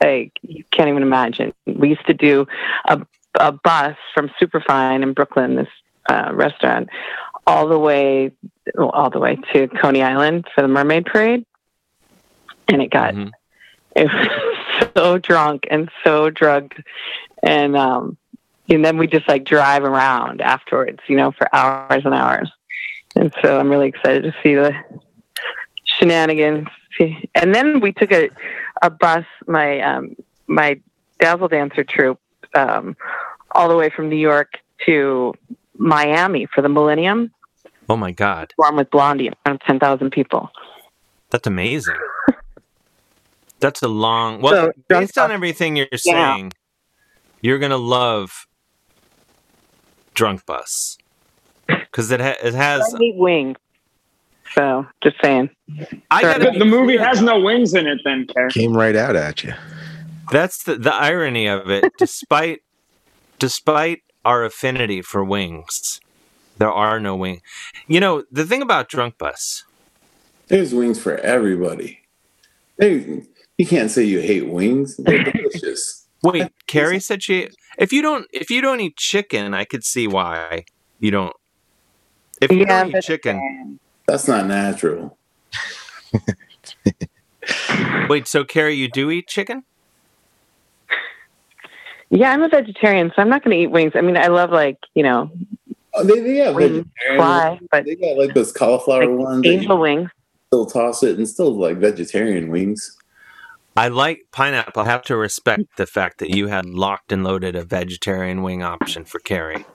Like 0.02 0.32
you 0.42 0.64
can't 0.72 0.88
even 0.88 1.04
imagine. 1.04 1.54
We 1.66 1.90
used 1.90 2.06
to 2.08 2.14
do 2.14 2.48
a, 2.86 3.06
a 3.36 3.52
bus 3.52 3.98
from 4.14 4.32
Superfine 4.42 5.04
in 5.04 5.12
Brooklyn, 5.12 5.58
this 5.58 5.68
uh, 6.10 6.30
restaurant, 6.34 6.88
all 7.46 7.68
the 7.68 7.78
way, 7.78 8.32
all 8.78 9.10
the 9.10 9.20
way 9.20 9.38
to 9.54 9.68
Coney 9.68 10.04
Island 10.04 10.48
for 10.54 10.62
the 10.62 10.68
Mermaid 10.68 11.06
Parade, 11.06 11.46
and 12.68 12.82
it 12.82 12.92
got 12.92 13.16
it 13.96 14.10
was 14.12 14.92
so 14.96 15.18
drunk 15.18 15.68
and 15.70 15.90
so 16.04 16.30
drugged, 16.30 16.84
and 17.44 17.76
um, 17.76 18.18
and 18.70 18.86
then 18.86 18.98
we 18.98 19.08
just 19.08 19.28
like 19.28 19.44
drive 19.44 19.84
around 19.84 20.42
afterwards, 20.42 21.00
you 21.08 21.18
know, 21.18 21.32
for 21.32 21.54
hours 21.54 22.04
and 22.06 22.14
hours. 22.14 22.50
And 23.16 23.34
so 23.42 23.60
I'm 23.60 23.70
really 23.70 23.90
excited 23.90 24.24
to 24.24 24.34
see 24.42 24.56
the 24.56 24.74
shenanigans. 25.84 26.68
And 27.36 27.54
then 27.54 27.80
we 27.80 27.92
took 27.92 28.12
a, 28.12 28.30
a 28.82 28.90
bus, 28.90 29.26
my 29.48 29.82
um, 29.82 30.16
my 30.48 30.80
Dazzle 31.20 31.48
Dancer 31.48 31.84
troupe, 31.84 32.20
um, 32.54 32.96
all 33.52 33.70
the 33.70 33.76
way 33.76 33.90
from 33.90 34.10
New 34.10 34.18
York 34.18 34.54
to 34.86 35.34
Miami 35.78 36.46
for 36.46 36.62
the 36.62 36.70
Millennium, 36.70 37.32
Oh 37.92 37.98
my 37.98 38.12
God, 38.12 38.54
perform 38.58 38.78
with 38.78 38.90
Blondie 38.90 39.28
in 39.28 39.34
front 39.44 39.62
of 39.62 39.68
10,000 39.68 40.12
people. 40.12 40.50
that's 41.30 41.46
amazing. 41.46 41.96
That's 43.60 43.82
a 43.82 43.88
long. 43.90 44.42
Well, 44.42 44.54
So, 44.54 44.72
based 44.88 45.18
on 45.18 45.30
everything 45.32 45.76
you're 45.76 45.88
Yeah. 46.06 46.34
saying, 46.36 46.54
you're 47.42 47.60
gonna 47.60 47.78
love 47.78 48.48
Drunk 50.14 50.46
Bus 50.46 50.98
because 51.68 52.12
it 52.12 52.22
ha- 52.22 52.38
it 52.42 52.54
has. 52.54 52.94
I 52.94 52.98
hate 52.98 53.16
wings. 53.18 53.58
So 54.58 54.86
just 55.04 55.18
saying. 55.22 55.50
I 56.10 56.22
gotta 56.22 56.52
The, 56.52 56.60
the 56.60 56.66
movie 56.66 56.98
has 56.98 57.22
no 57.22 57.40
wings 57.40 57.74
in 57.74 57.88
it, 57.88 58.00
then, 58.04 58.26
Care. 58.34 58.50
Came 58.50 58.74
right 58.76 58.96
out 58.96 59.16
at 59.16 59.44
you. 59.44 59.54
That's 60.32 60.64
the, 60.64 60.76
the 60.76 60.94
irony 60.94 61.48
of 61.48 61.70
it. 61.70 61.92
Despite 61.98 62.60
despite 63.40 64.00
our 64.24 64.44
affinity 64.46 65.02
for 65.02 65.24
wings, 65.24 66.00
there 66.62 66.72
are 66.72 67.00
no 67.00 67.16
wings. 67.16 67.42
You 67.88 68.00
know, 68.00 68.24
the 68.32 68.46
thing 68.46 68.62
about 68.62 68.88
Drunk 68.88 69.18
Bus, 69.18 69.64
There's 70.48 70.76
wings 70.76 71.02
for 71.02 71.18
everybody. 71.18 72.02
They, 72.78 73.24
you 73.58 73.66
can't 73.66 73.90
say 73.90 74.04
you 74.04 74.20
hate 74.20 74.48
wings. 74.48 74.96
They're 74.98 75.24
delicious. 75.32 76.06
wait, 76.22 76.52
Carrie 76.68 77.00
said 77.00 77.24
she 77.24 77.50
if 77.80 77.92
you 77.92 78.04
don't 78.04 78.28
if 78.32 78.52
you 78.52 78.62
don't 78.62 78.80
eat 78.80 78.96
chicken, 78.96 79.56
I 79.56 79.66
could 79.66 79.84
see 79.84 80.08
why 80.08 80.66
you 81.00 81.10
don't 81.10 81.36
if 82.42 82.52
you 82.52 82.60
Yeah, 82.60 82.84
don't 82.84 82.96
eat 82.96 83.02
chicken. 83.02 83.80
That's 84.06 84.28
not 84.28 84.46
natural. 84.46 85.18
Wait, 88.08 88.28
so 88.28 88.44
Carrie, 88.44 88.76
you 88.76 88.88
do 88.88 89.10
eat 89.10 89.28
chicken? 89.28 89.64
Yeah, 92.12 92.32
I'm 92.32 92.44
a 92.44 92.50
vegetarian, 92.50 93.12
so 93.16 93.22
I'm 93.24 93.30
not 93.30 93.44
going 93.44 93.58
to 93.58 93.64
eat 93.64 93.72
wings. 93.72 93.94
I 93.96 94.02
mean, 94.02 94.18
I 94.18 94.28
love 94.28 94.52
like 94.52 94.78
you 94.94 95.02
know 95.02 95.32
Oh, 95.94 96.04
they, 96.04 96.20
they 96.22 96.38
got 96.38 96.56
wing 96.56 96.86
vegetarian 96.86 97.18
fly, 97.18 97.60
but 97.72 97.86
They 97.86 97.96
got 97.96 98.18
like 98.18 98.34
those 98.34 98.52
cauliflower 98.52 99.10
ones. 99.14 99.44
that 99.44 99.50
angel 99.50 99.76
you 99.76 99.82
wings. 99.82 100.10
still 100.48 100.66
toss 100.66 101.04
it 101.04 101.18
and 101.18 101.28
still 101.28 101.54
like 101.58 101.78
vegetarian 101.78 102.50
wings. 102.50 102.98
I 103.76 103.88
like 103.88 104.22
pineapple. 104.32 104.84
I 104.84 104.86
have 104.86 105.02
to 105.04 105.16
respect 105.18 105.64
the 105.78 105.86
fact 105.86 106.20
that 106.20 106.30
you 106.30 106.48
had 106.48 106.66
locked 106.66 107.12
and 107.12 107.24
loaded 107.24 107.56
a 107.56 107.64
vegetarian 107.64 108.42
wing 108.44 108.64
option 108.64 109.06
for 109.06 109.20
Carrie. 109.20 109.66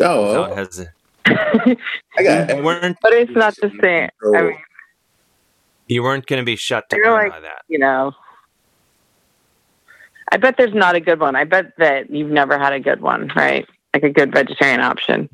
Oh, 0.00 0.50
Without 0.50 0.56
hesi- 0.70 0.88
I 2.16 2.22
got 2.22 2.56
you 2.56 2.62
weren't 2.62 2.96
But 3.02 3.12
it's 3.12 3.32
not 3.32 3.54
the 3.56 3.70
same. 3.82 4.08
I 4.36 4.42
mean, 4.42 4.58
you 5.88 6.02
weren't 6.02 6.26
going 6.26 6.40
to 6.40 6.46
be 6.46 6.56
shut 6.56 6.88
down 6.88 7.00
like- 7.04 7.32
by 7.32 7.40
that. 7.40 7.62
you 7.68 7.78
know. 7.78 8.12
I 10.32 10.36
bet 10.36 10.56
there's 10.56 10.74
not 10.74 10.94
a 10.94 11.00
good 11.00 11.18
one. 11.18 11.34
I 11.34 11.44
bet 11.44 11.72
that 11.78 12.08
you've 12.10 12.30
never 12.30 12.56
had 12.58 12.72
a 12.72 12.78
good 12.80 13.00
one, 13.00 13.32
right? 13.34 13.66
Like 13.92 14.04
a 14.04 14.10
good 14.10 14.32
vegetarian 14.32 14.80
option. 14.80 15.28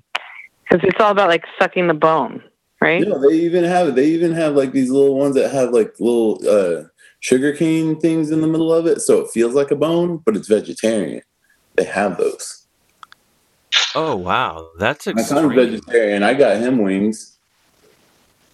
Because 0.69 0.89
it's 0.89 1.01
all 1.01 1.11
about 1.11 1.29
like 1.29 1.45
sucking 1.59 1.87
the 1.87 1.95
bone, 1.95 2.43
right? 2.81 3.07
No, 3.07 3.21
they 3.21 3.37
even 3.37 3.65
have 3.65 3.89
it. 3.89 3.95
they 3.95 4.07
even 4.07 4.33
have 4.33 4.55
like 4.55 4.73
these 4.73 4.91
little 4.91 5.17
ones 5.17 5.35
that 5.37 5.51
have 5.51 5.71
like 5.71 5.95
little 6.01 6.41
uh 6.49 6.85
sugar 7.21 7.53
cane 7.53 7.99
things 7.99 8.31
in 8.31 8.41
the 8.41 8.47
middle 8.47 8.73
of 8.73 8.87
it, 8.87 9.01
so 9.01 9.21
it 9.21 9.31
feels 9.31 9.55
like 9.55 9.71
a 9.71 9.77
bone, 9.77 10.19
but 10.25 10.37
it's 10.37 10.49
vegetarian. 10.49 11.23
They 11.77 11.85
have 11.85 12.19
those. 12.19 12.67
Oh 13.95 14.17
wow, 14.17 14.71
that's 14.79 15.07
My 15.07 15.23
son's 15.23 15.55
vegetarian. 15.55 16.23
I 16.23 16.35
got 16.35 16.57
him 16.57 16.79
wings. 16.79 17.39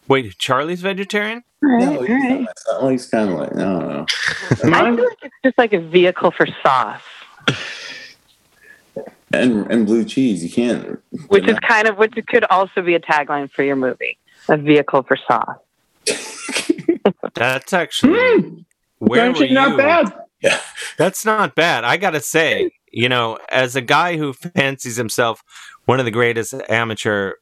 Wait, 0.08 0.36
Charlie's 0.38 0.80
vegetarian? 0.80 1.42
No, 1.62 2.02
he's, 2.02 2.10
not 2.10 2.40
my 2.40 2.52
son. 2.56 2.92
He's 2.92 3.08
kind 3.08 3.30
of 3.30 3.38
like 3.38 3.52
I 3.52 3.58
don't 3.58 3.88
know. 3.88 4.06
I 4.08 4.96
feel 4.96 5.04
like 5.04 5.18
it's 5.22 5.34
just 5.44 5.58
like 5.58 5.72
a 5.72 5.80
vehicle 5.80 6.32
for 6.32 6.46
sauce, 6.62 7.00
and 9.32 9.70
and 9.70 9.86
blue 9.86 10.04
cheese. 10.04 10.42
You 10.42 10.50
can't. 10.50 11.00
which 11.28 11.48
is 11.48 11.58
kind 11.60 11.88
of 11.88 11.96
which 11.98 12.14
could 12.28 12.44
also 12.44 12.82
be 12.82 12.94
a 12.94 13.00
tagline 13.00 13.50
for 13.50 13.62
your 13.62 13.76
movie, 13.76 14.18
a 14.48 14.56
vehicle 14.56 15.02
for 15.02 15.16
sauce. 15.16 15.58
That's 17.34 17.72
actually 17.72 18.64
where 18.98 19.30
Actually 19.30 19.48
were 19.48 19.54
not 19.54 19.76
bad. 19.76 20.14
Yeah, 20.40 20.60
that's 20.98 21.24
not 21.24 21.54
bad. 21.54 21.84
I 21.84 21.96
gotta 21.96 22.20
say, 22.20 22.72
you 22.90 23.08
know, 23.08 23.38
as 23.48 23.76
a 23.76 23.80
guy 23.80 24.16
who 24.16 24.32
fancies 24.32 24.96
himself 24.96 25.42
one 25.84 26.00
of 26.00 26.04
the 26.04 26.10
greatest 26.10 26.52
amateur 26.68 27.34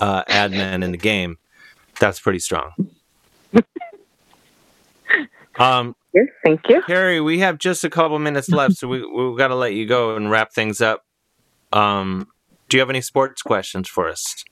uh, 0.00 0.24
ad 0.28 0.50
men 0.50 0.82
in 0.82 0.90
the 0.92 0.98
game, 0.98 1.38
that's 1.98 2.20
pretty 2.20 2.38
strong. 2.38 2.72
Um, 5.56 5.94
thank 6.44 6.68
you. 6.68 6.82
Harry, 6.86 7.20
we 7.20 7.38
have 7.38 7.58
just 7.58 7.84
a 7.84 7.90
couple 7.90 8.18
minutes 8.18 8.48
left, 8.48 8.74
so 8.74 8.88
we 8.88 9.04
we've 9.06 9.38
got 9.38 9.48
to 9.48 9.54
let 9.54 9.74
you 9.74 9.86
go 9.86 10.16
and 10.16 10.30
wrap 10.30 10.52
things 10.52 10.80
up. 10.80 11.04
Um, 11.74 12.28
do 12.68 12.76
you 12.76 12.80
have 12.80 12.88
any 12.88 13.00
sports 13.00 13.42
questions 13.42 13.88
for 13.88 14.08
us? 14.08 14.44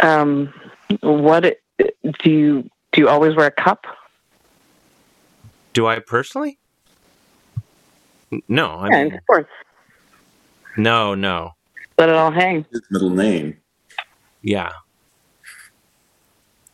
Um, 0.00 0.52
what 1.02 1.42
do 1.42 1.54
you 2.02 2.14
do? 2.22 2.70
You 2.96 3.08
always 3.08 3.36
wear 3.36 3.46
a 3.46 3.50
cup? 3.50 3.84
Do 5.74 5.86
I 5.86 5.98
personally? 5.98 6.58
No, 8.48 8.68
I 8.68 8.88
yeah, 8.88 9.04
mean, 9.04 9.12
in 9.12 9.20
sports. 9.20 9.50
no, 10.78 11.14
no. 11.14 11.52
Let 11.98 12.08
it 12.08 12.14
all 12.14 12.30
hang. 12.30 12.64
His 12.72 12.82
middle 12.90 13.10
name. 13.10 13.58
Yeah. 14.40 14.72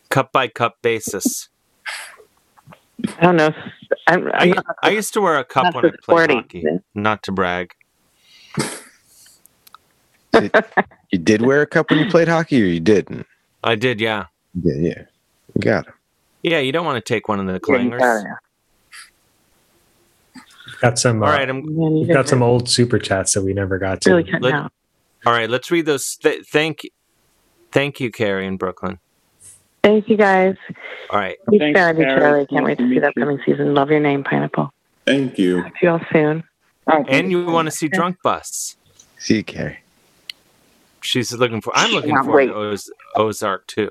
Cup 0.09 0.31
by 0.31 0.47
cup 0.47 0.77
basis. 0.81 1.49
I 3.17 3.21
don't 3.21 3.35
know. 3.35 3.51
I'm, 4.07 4.27
I, 4.27 4.31
I'm 4.37 4.49
not, 4.51 4.65
I 4.81 4.89
used 4.91 5.13
to 5.13 5.21
wear 5.21 5.37
a 5.37 5.43
cup 5.43 5.75
when 5.75 5.85
I 5.85 5.89
played 5.89 6.03
sporty. 6.03 6.35
hockey. 6.35 6.65
Not 6.95 7.23
to 7.23 7.31
brag. 7.33 7.73
You 11.11 11.19
did 11.19 11.41
wear 11.43 11.61
a 11.61 11.67
cup 11.67 11.89
when 11.89 11.99
you 11.99 12.09
played 12.09 12.27
hockey, 12.27 12.61
or 12.61 12.65
you 12.65 12.79
didn't? 12.79 13.25
I 13.63 13.75
did, 13.75 14.01
yeah. 14.01 14.25
Yeah, 14.61 14.73
yeah. 14.77 15.01
You 15.55 15.61
got 15.61 15.87
it. 15.87 15.93
Yeah, 16.41 16.59
you 16.59 16.71
don't 16.71 16.85
want 16.85 17.03
to 17.03 17.13
take 17.13 17.27
one 17.27 17.39
of 17.39 17.45
the 17.45 17.53
Yeah, 17.53 17.59
clangers. 17.59 17.99
got. 17.99 18.37
Got 20.81 20.99
some. 20.99 21.21
All 21.23 21.29
uh, 21.29 21.33
right, 21.33 21.49
I'm 21.49 21.63
we've 21.75 22.07
got 22.07 22.27
some 22.27 22.41
old 22.41 22.67
super 22.67 22.97
chats 22.99 23.33
that 23.33 23.43
we 23.43 23.53
never 23.53 23.77
got 23.77 24.01
to. 24.01 24.09
really 24.09 24.23
cutting 24.23 24.41
Let- 24.41 24.53
out. 24.53 24.71
all 25.25 25.33
right. 25.33 25.49
Let's 25.49 25.69
read 25.71 25.85
those. 25.85 26.15
Th- 26.17 26.43
thank, 26.45 26.81
thank 27.71 27.99
you, 27.99 28.11
Carrie 28.11 28.47
in 28.47 28.57
Brooklyn. 28.57 28.99
Thank 29.83 30.09
you 30.09 30.17
guys. 30.17 30.55
All 31.09 31.19
right, 31.19 31.37
Huge 31.49 31.61
Thanks, 31.61 31.79
fan 31.79 31.89
of 31.95 31.99
you, 31.99 32.05
Charlie. 32.05 32.47
Can't 32.47 32.63
Nice 32.63 32.65
wait 32.65 32.77
to 32.77 32.83
to 32.83 32.89
see 32.89 32.93
meet 32.95 32.99
the 33.01 33.05
you. 33.05 33.09
upcoming 33.09 33.39
season. 33.45 33.73
Love 33.75 33.91
your 33.91 33.99
name, 33.99 34.23
Pineapple. 34.23 34.73
Thank 35.05 35.37
you. 35.37 35.61
See 35.63 35.69
you 35.83 35.89
all 35.89 36.01
soon. 36.11 36.43
and 36.87 37.29
you 37.31 37.45
want 37.45 37.67
to 37.67 37.71
see 37.71 37.87
Drunk 37.87 38.17
Bus? 38.23 38.77
See 39.19 39.35
you, 39.37 39.43
Carrie. 39.43 39.79
She's 41.03 41.33
looking 41.33 41.61
for. 41.61 41.71
I'm 41.75 41.91
looking 41.91 42.11
Cannot 42.11 42.25
forward 42.25 42.47
wait. 42.49 42.53
to 42.53 42.71
Oz- 42.71 42.91
Ozark 43.15 43.67
too. 43.67 43.89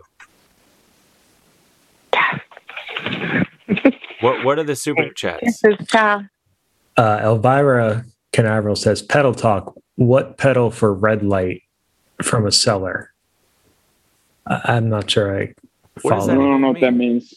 What 4.21 4.45
What 4.45 4.59
are 4.59 4.65
the 4.65 4.77
super 4.77 5.09
chats? 5.17 5.63
Uh, 6.97 7.21
Elvira 7.23 8.05
Canaveral 8.33 8.77
says, 8.77 9.03
"Pedal 9.03 9.35
talk. 9.35 9.75
What 9.97 10.39
pedal 10.39 10.71
for 10.71 10.93
red 10.95 11.23
light 11.23 11.63
from 12.23 12.47
a 12.47 12.53
seller?" 12.53 13.13
I- 14.47 14.61
I'm 14.77 14.89
not 14.89 15.11
sure 15.11 15.37
I 15.41 15.55
What 16.03 16.15
does 16.17 16.29
I 16.29 16.35
don't 16.35 16.61
know 16.61 16.69
what 16.69 16.81
that 16.81 16.95
means. 16.95 17.35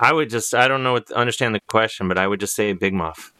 I 0.00 0.12
would 0.12 0.30
just. 0.30 0.54
I 0.54 0.68
don't 0.68 0.82
know 0.82 0.92
what 0.94 1.10
understand 1.12 1.54
the 1.54 1.60
question, 1.68 2.08
but 2.08 2.18
I 2.18 2.26
would 2.26 2.40
just 2.40 2.54
say 2.54 2.72
Big 2.72 2.94
Muff. 2.94 3.32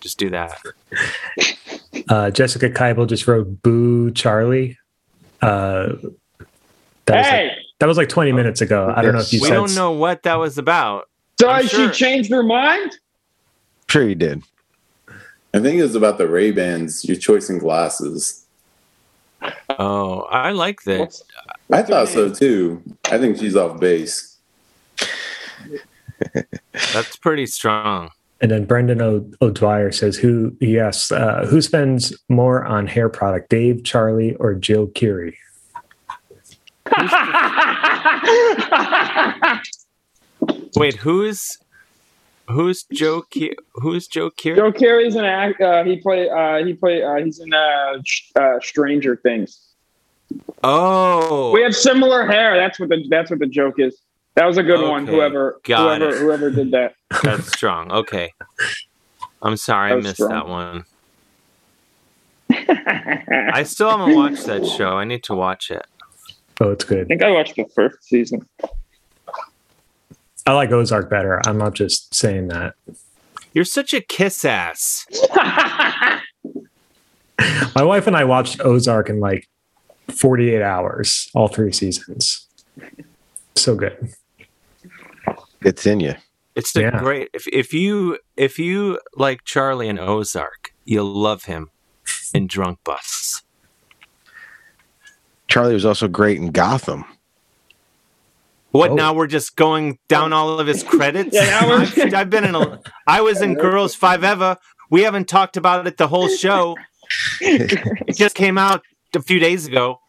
Just 0.00 0.18
do 0.18 0.30
that. 0.30 0.58
Uh, 2.10 2.30
Jessica 2.30 2.68
Keibel 2.68 3.08
just 3.08 3.26
wrote 3.26 3.62
"Boo, 3.62 4.10
Charlie." 4.10 4.76
Uh, 5.40 5.94
that 7.06 7.20
is 7.20 7.26
Hey, 7.26 7.50
That 7.78 7.86
was 7.86 7.96
like 7.96 8.08
20 8.10 8.32
minutes 8.32 8.60
ago. 8.60 8.92
I 8.94 9.00
don't 9.00 9.14
know 9.14 9.20
if 9.20 9.32
you 9.32 9.40
we 9.40 9.48
said. 9.48 9.54
don't 9.54 9.74
know 9.74 9.92
what 9.92 10.24
that 10.24 10.34
was 10.34 10.58
about. 10.58 11.08
So 11.40 11.60
sure- 11.62 11.92
she 11.92 11.98
changed 11.98 12.30
her 12.30 12.42
mind? 12.42 12.92
Sure, 13.88 14.06
you 14.06 14.14
did. 14.14 14.42
I 15.54 15.58
think 15.58 15.78
it 15.78 15.82
was 15.82 15.94
about 15.96 16.18
the 16.18 16.28
Ray 16.28 16.50
Bans, 16.52 17.04
your 17.04 17.16
choice 17.16 17.48
in 17.48 17.58
glasses. 17.58 18.44
Oh, 19.78 20.20
I 20.30 20.50
like 20.50 20.82
that. 20.82 21.20
I 21.72 21.82
thought 21.82 22.08
so 22.08 22.32
too. 22.32 22.82
I 23.06 23.18
think 23.18 23.38
she's 23.38 23.56
off 23.56 23.80
base. 23.80 24.36
That's 26.92 27.16
pretty 27.16 27.46
strong. 27.46 28.10
And 28.42 28.50
then 28.50 28.64
Brendan 28.64 29.02
o- 29.02 29.30
O'Dwyer 29.42 29.92
says, 29.92 30.16
"Who?" 30.16 30.56
He 30.60 30.78
asks, 30.78 31.12
uh, 31.12 31.46
"Who 31.50 31.60
spends 31.60 32.18
more 32.28 32.64
on 32.64 32.86
hair 32.86 33.08
product, 33.10 33.50
Dave, 33.50 33.84
Charlie, 33.84 34.34
or 34.36 34.54
Jill 34.54 34.86
Curie?" 34.88 35.36
Wait, 40.76 40.94
who's 40.96 41.58
who's 42.48 42.84
Joe? 42.84 43.22
Ki- 43.30 43.56
who's 43.74 44.06
Joe 44.08 44.30
Kier? 44.30 44.56
Joe 44.56 44.72
Keery's 44.72 45.16
an 45.16 45.24
act. 45.24 45.60
Uh, 45.60 45.84
he 45.84 45.96
play. 45.98 46.28
Uh, 46.30 46.64
he 46.64 46.72
play. 46.74 47.02
Uh, 47.02 47.16
he's 47.16 47.40
in 47.40 47.52
uh, 47.52 47.98
Sh- 48.04 48.30
uh, 48.36 48.58
Stranger 48.62 49.16
Things. 49.16 49.66
Oh, 50.62 51.50
We 51.52 51.62
have 51.62 51.74
similar 51.74 52.24
hair. 52.26 52.56
That's 52.56 52.78
what 52.80 52.88
the. 52.88 53.04
That's 53.10 53.30
what 53.30 53.40
the 53.40 53.46
joke 53.46 53.74
is. 53.78 53.98
That 54.34 54.46
was 54.46 54.58
a 54.58 54.62
good 54.62 54.88
one. 54.88 55.06
Whoever. 55.06 55.60
got 55.64 55.98
whoever. 55.98 56.14
it. 56.14 56.20
Whoever 56.20 56.50
did 56.50 56.70
that. 56.70 56.94
That's 57.22 57.48
strong. 57.48 57.90
Okay. 57.90 58.32
I'm 59.42 59.56
sorry 59.56 59.92
I 59.92 59.96
missed 59.96 60.16
strong. 60.16 60.30
that 60.30 60.48
one. 60.48 60.84
I 63.52 63.62
still 63.64 63.90
haven't 63.90 64.14
watched 64.14 64.46
that 64.46 64.66
show. 64.66 64.96
I 64.96 65.04
need 65.04 65.22
to 65.24 65.34
watch 65.34 65.70
it. 65.70 65.86
Oh, 66.60 66.70
it's 66.70 66.84
good. 66.84 67.02
I 67.02 67.04
think 67.04 67.22
I 67.22 67.30
watched 67.30 67.56
the 67.56 67.64
first 67.74 68.04
season. 68.04 68.46
I 70.46 70.52
like 70.52 70.70
Ozark 70.72 71.08
better. 71.08 71.40
I'm 71.46 71.58
not 71.58 71.74
just 71.74 72.14
saying 72.14 72.48
that. 72.48 72.74
You're 73.52 73.64
such 73.64 73.94
a 73.94 74.00
kiss 74.00 74.44
ass. 74.44 75.06
My 77.74 77.82
wife 77.82 78.06
and 78.06 78.16
I 78.16 78.24
watched 78.24 78.60
Ozark 78.64 79.08
in 79.08 79.20
like 79.20 79.48
48 80.10 80.62
hours, 80.62 81.30
all 81.34 81.48
three 81.48 81.72
seasons. 81.72 82.46
So 83.56 83.74
good. 83.74 84.14
It's 85.62 85.86
in 85.86 86.00
you. 86.00 86.14
It's 86.56 86.72
the 86.72 86.82
Yeah. 86.82 86.98
great. 86.98 87.28
If 87.32 87.46
if 87.48 87.72
you 87.72 88.18
if 88.36 88.58
you 88.58 88.98
like 89.14 89.44
Charlie 89.44 89.88
and 89.88 89.98
Ozark, 90.00 90.72
you'll 90.84 91.04
love 91.12 91.44
him 91.44 91.70
in 92.34 92.46
Drunk 92.46 92.78
Bus. 92.84 93.42
Charlie 95.48 95.74
was 95.74 95.84
also 95.84 96.08
great 96.08 96.38
in 96.38 96.50
Gotham. 96.50 97.04
What 98.72 98.90
Oh. 98.92 98.94
now? 98.94 99.12
We're 99.12 99.26
just 99.26 99.56
going 99.56 99.98
down 100.08 100.32
all 100.32 100.60
of 100.60 100.66
his 100.66 100.82
credits. 100.84 101.34
Yeah, 101.34 101.60
I've, 101.62 102.14
I've 102.14 102.30
been 102.30 102.44
in 102.44 102.54
a. 102.54 102.80
I 103.06 103.20
was 103.20 103.42
in 103.42 103.54
Girls 103.54 103.94
Five 103.94 104.22
Eva. 104.24 104.58
We 104.90 105.02
haven't 105.02 105.28
talked 105.28 105.56
about 105.56 105.86
it 105.86 105.96
the 105.96 106.08
whole 106.08 106.28
show. 106.28 106.76
it 107.40 108.16
just 108.16 108.34
came 108.36 108.56
out 108.58 108.82
a 109.14 109.22
few 109.22 109.38
days 109.40 109.66
ago. 109.66 110.00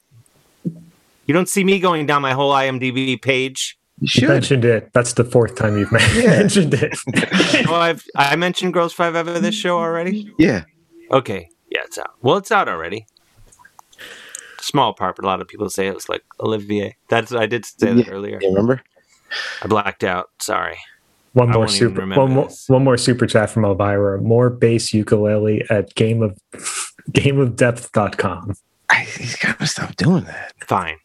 You 0.64 1.34
don't 1.34 1.50
see 1.50 1.64
me 1.64 1.80
going 1.80 2.06
down 2.06 2.22
my 2.22 2.34
whole 2.34 2.52
IMDb 2.52 3.20
page. 3.22 3.78
You 4.02 4.06
You 4.06 4.08
should. 4.08 4.30
mentioned 4.30 4.66
it. 4.66 4.92
That's 4.94 5.14
the 5.14 5.24
fourth 5.24 5.56
time 5.56 5.78
you've 5.78 5.92
mentioned 6.26 6.74
it. 6.74 6.98
well, 7.68 7.80
I've 7.82 8.04
I 8.16 8.36
mentioned 8.36 8.74
Girls 8.74 8.94
Five 8.94 9.16
Eva 9.16 9.40
this 9.40 9.56
show 9.56 9.78
already. 9.78 10.32
Yeah. 10.40 10.64
Okay, 11.12 11.50
yeah, 11.70 11.82
it's 11.86 11.98
out. 11.98 12.12
Well, 12.22 12.38
it's 12.38 12.52
out 12.52 12.68
already. 12.68 13.06
Small 14.60 14.94
part, 14.94 15.16
but 15.16 15.26
a 15.26 15.28
lot 15.28 15.42
of 15.42 15.48
people 15.48 15.70
say 15.70 15.88
it 15.88 15.94
was 15.96 16.08
like 16.10 16.24
Olivier. 16.40 16.96
That's 17.10 17.32
I 17.32 17.46
did 17.46 17.66
say 17.66 17.94
that 17.94 18.06
Yeah. 18.08 18.12
earlier. 18.12 18.40
You 18.42 18.50
remember? 18.50 18.82
I 19.64 19.68
blacked 19.68 20.04
out. 20.04 20.30
Sorry. 20.40 20.78
One 21.34 21.50
more 21.50 21.68
super 21.70 22.06
one 22.06 22.32
more, 22.34 22.50
one 22.68 22.84
more 22.84 22.98
super 22.98 23.26
chat 23.26 23.50
from 23.50 23.64
Elvira. 23.66 24.20
More 24.22 24.50
bass 24.50 24.94
ukulele 24.94 25.64
at 25.70 25.94
game 25.96 26.22
of 26.22 26.38
gameofdepth.com. 27.12 28.54
I, 28.90 28.96
he's 29.04 29.38
got 29.38 29.58
to 29.60 29.68
stop 29.68 29.96
doing 29.96 30.26
that. 30.26 30.54
Fine. 30.68 30.98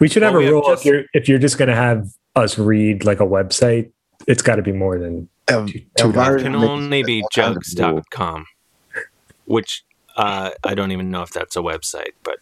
We 0.00 0.08
should 0.08 0.22
have 0.22 0.32
Well, 0.32 0.42
we 0.42 0.48
a 0.48 0.52
rule 0.52 0.62
just- 0.66 0.84
if 0.84 0.92
you're 0.92 1.04
if 1.14 1.28
you're 1.28 1.38
just 1.38 1.58
gonna 1.58 1.74
have 1.74 2.08
us 2.36 2.58
read 2.58 3.04
like 3.04 3.20
a 3.20 3.26
website, 3.26 3.90
it's 4.26 4.42
got 4.42 4.56
to 4.56 4.62
be 4.62 4.72
more 4.72 4.98
than 4.98 5.28
Um, 5.52 5.68
It 5.68 5.86
Elvira 6.00 6.40
can 6.40 6.54
only 6.54 7.02
be 7.02 7.22
all 7.22 7.28
kinds 7.34 7.56
of 7.72 7.76
jugs.com, 7.76 8.46
which 9.44 9.84
uh, 10.16 10.50
I 10.64 10.74
don't 10.74 10.90
even 10.92 11.10
know 11.10 11.22
if 11.22 11.30
that's 11.30 11.56
a 11.56 11.60
website, 11.60 12.12
but 12.22 12.38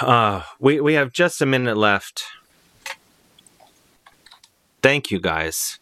uh, 0.00 0.42
we, 0.58 0.80
we 0.80 0.94
have 0.94 1.12
just 1.12 1.40
a 1.40 1.46
minute 1.46 1.76
left. 1.76 2.24
Thank 4.82 5.10
you 5.10 5.20
guys. 5.20 5.78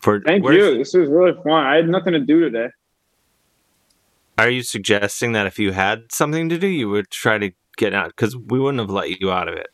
For 0.00 0.20
Thank 0.20 0.44
you. 0.44 0.78
This 0.78 0.92
was 0.94 1.08
really 1.08 1.32
fun. 1.42 1.64
I 1.64 1.76
had 1.76 1.88
nothing 1.88 2.12
to 2.12 2.20
do 2.20 2.40
today. 2.40 2.68
Are 4.36 4.50
you 4.50 4.62
suggesting 4.62 5.32
that 5.32 5.46
if 5.46 5.58
you 5.58 5.72
had 5.72 6.12
something 6.12 6.48
to 6.48 6.58
do, 6.58 6.66
you 6.66 6.90
would 6.90 7.10
try 7.10 7.38
to 7.38 7.52
get 7.76 7.94
out? 7.94 8.08
Because 8.08 8.36
we 8.36 8.58
wouldn't 8.58 8.80
have 8.80 8.90
let 8.90 9.20
you 9.20 9.30
out 9.30 9.48
of 9.48 9.54
it. 9.54 9.68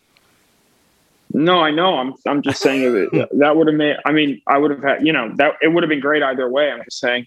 No, 1.33 1.61
I 1.61 1.71
know. 1.71 1.97
I'm. 1.97 2.15
I'm 2.27 2.43
just 2.43 2.61
saying 2.61 2.83
that 2.83 3.29
that 3.39 3.57
would 3.57 3.69
have 3.69 3.77
made. 3.77 3.97
I 4.05 4.13
mean, 4.13 4.43
I 4.47 4.59
would 4.59 4.71
have 4.71 4.83
had. 4.83 5.07
You 5.07 5.13
know, 5.13 5.33
that 5.37 5.55
it 5.63 5.69
would 5.69 5.83
have 5.83 5.89
been 5.89 6.01
great 6.01 6.23
either 6.23 6.49
way. 6.49 6.71
I'm 6.71 6.83
just 6.85 6.99
saying. 6.99 7.27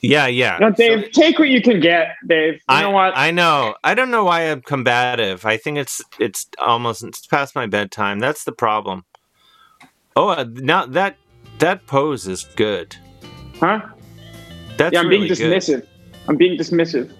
Yeah, 0.00 0.26
yeah. 0.26 0.58
No, 0.60 0.70
Dave, 0.70 1.12
take 1.12 1.38
what 1.38 1.48
you 1.48 1.62
can 1.62 1.80
get, 1.80 2.16
Dave. 2.26 2.54
You 2.54 2.60
I 2.68 2.82
know 2.82 2.90
what? 2.90 3.16
I 3.16 3.30
know. 3.30 3.74
I 3.82 3.94
don't 3.94 4.10
know 4.10 4.24
why 4.24 4.42
I'm 4.42 4.60
combative. 4.60 5.46
I 5.46 5.56
think 5.56 5.78
it's 5.78 6.02
it's 6.18 6.46
almost 6.58 7.02
it's 7.02 7.26
past 7.26 7.54
my 7.54 7.66
bedtime. 7.66 8.18
That's 8.18 8.44
the 8.44 8.52
problem. 8.52 9.04
Oh, 10.14 10.28
uh, 10.28 10.44
now 10.50 10.84
that 10.86 11.16
that 11.58 11.86
pose 11.86 12.28
is 12.28 12.44
good. 12.56 12.96
huh? 13.58 13.80
That's 14.76 14.92
yeah, 14.92 15.00
I'm 15.00 15.08
really 15.08 15.28
being 15.28 15.38
good. 15.38 15.56
dismissive. 15.56 15.86
I'm 16.28 16.36
being 16.36 16.58
dismissive. 16.58 17.10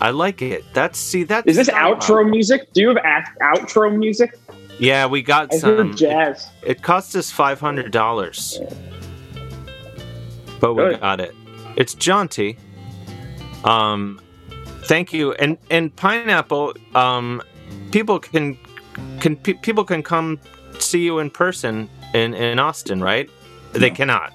I 0.00 0.10
like 0.10 0.42
it. 0.42 0.64
That's 0.74 0.98
see 0.98 1.24
that 1.24 1.46
Is 1.46 1.56
this 1.56 1.68
outro 1.68 2.28
music? 2.28 2.72
Do 2.72 2.80
you 2.82 2.88
have 2.88 2.98
act, 2.98 3.38
outro 3.40 3.96
music? 3.96 4.38
Yeah, 4.78 5.06
we 5.06 5.22
got 5.22 5.52
I 5.52 5.56
hear 5.56 5.60
some. 5.78 5.96
jazz. 5.96 6.46
It 6.62 6.82
cost 6.82 7.16
us 7.16 7.30
five 7.30 7.58
hundred 7.58 7.90
dollars, 7.90 8.60
but 10.60 10.74
we 10.74 10.82
Good. 10.84 11.00
got 11.00 11.20
it. 11.20 11.34
It's 11.76 11.94
jaunty. 11.94 12.56
Um, 13.64 14.20
thank 14.84 15.12
you. 15.12 15.32
And 15.34 15.58
and 15.70 15.94
pineapple. 15.96 16.74
Um, 16.94 17.42
people 17.90 18.20
can 18.20 18.56
can 19.20 19.36
pe- 19.36 19.54
people 19.54 19.84
can 19.84 20.02
come 20.02 20.38
see 20.78 21.04
you 21.04 21.18
in 21.18 21.30
person 21.30 21.88
in 22.14 22.34
in 22.34 22.60
Austin, 22.60 23.02
right? 23.02 23.28
They 23.72 23.90
cannot. 23.90 24.32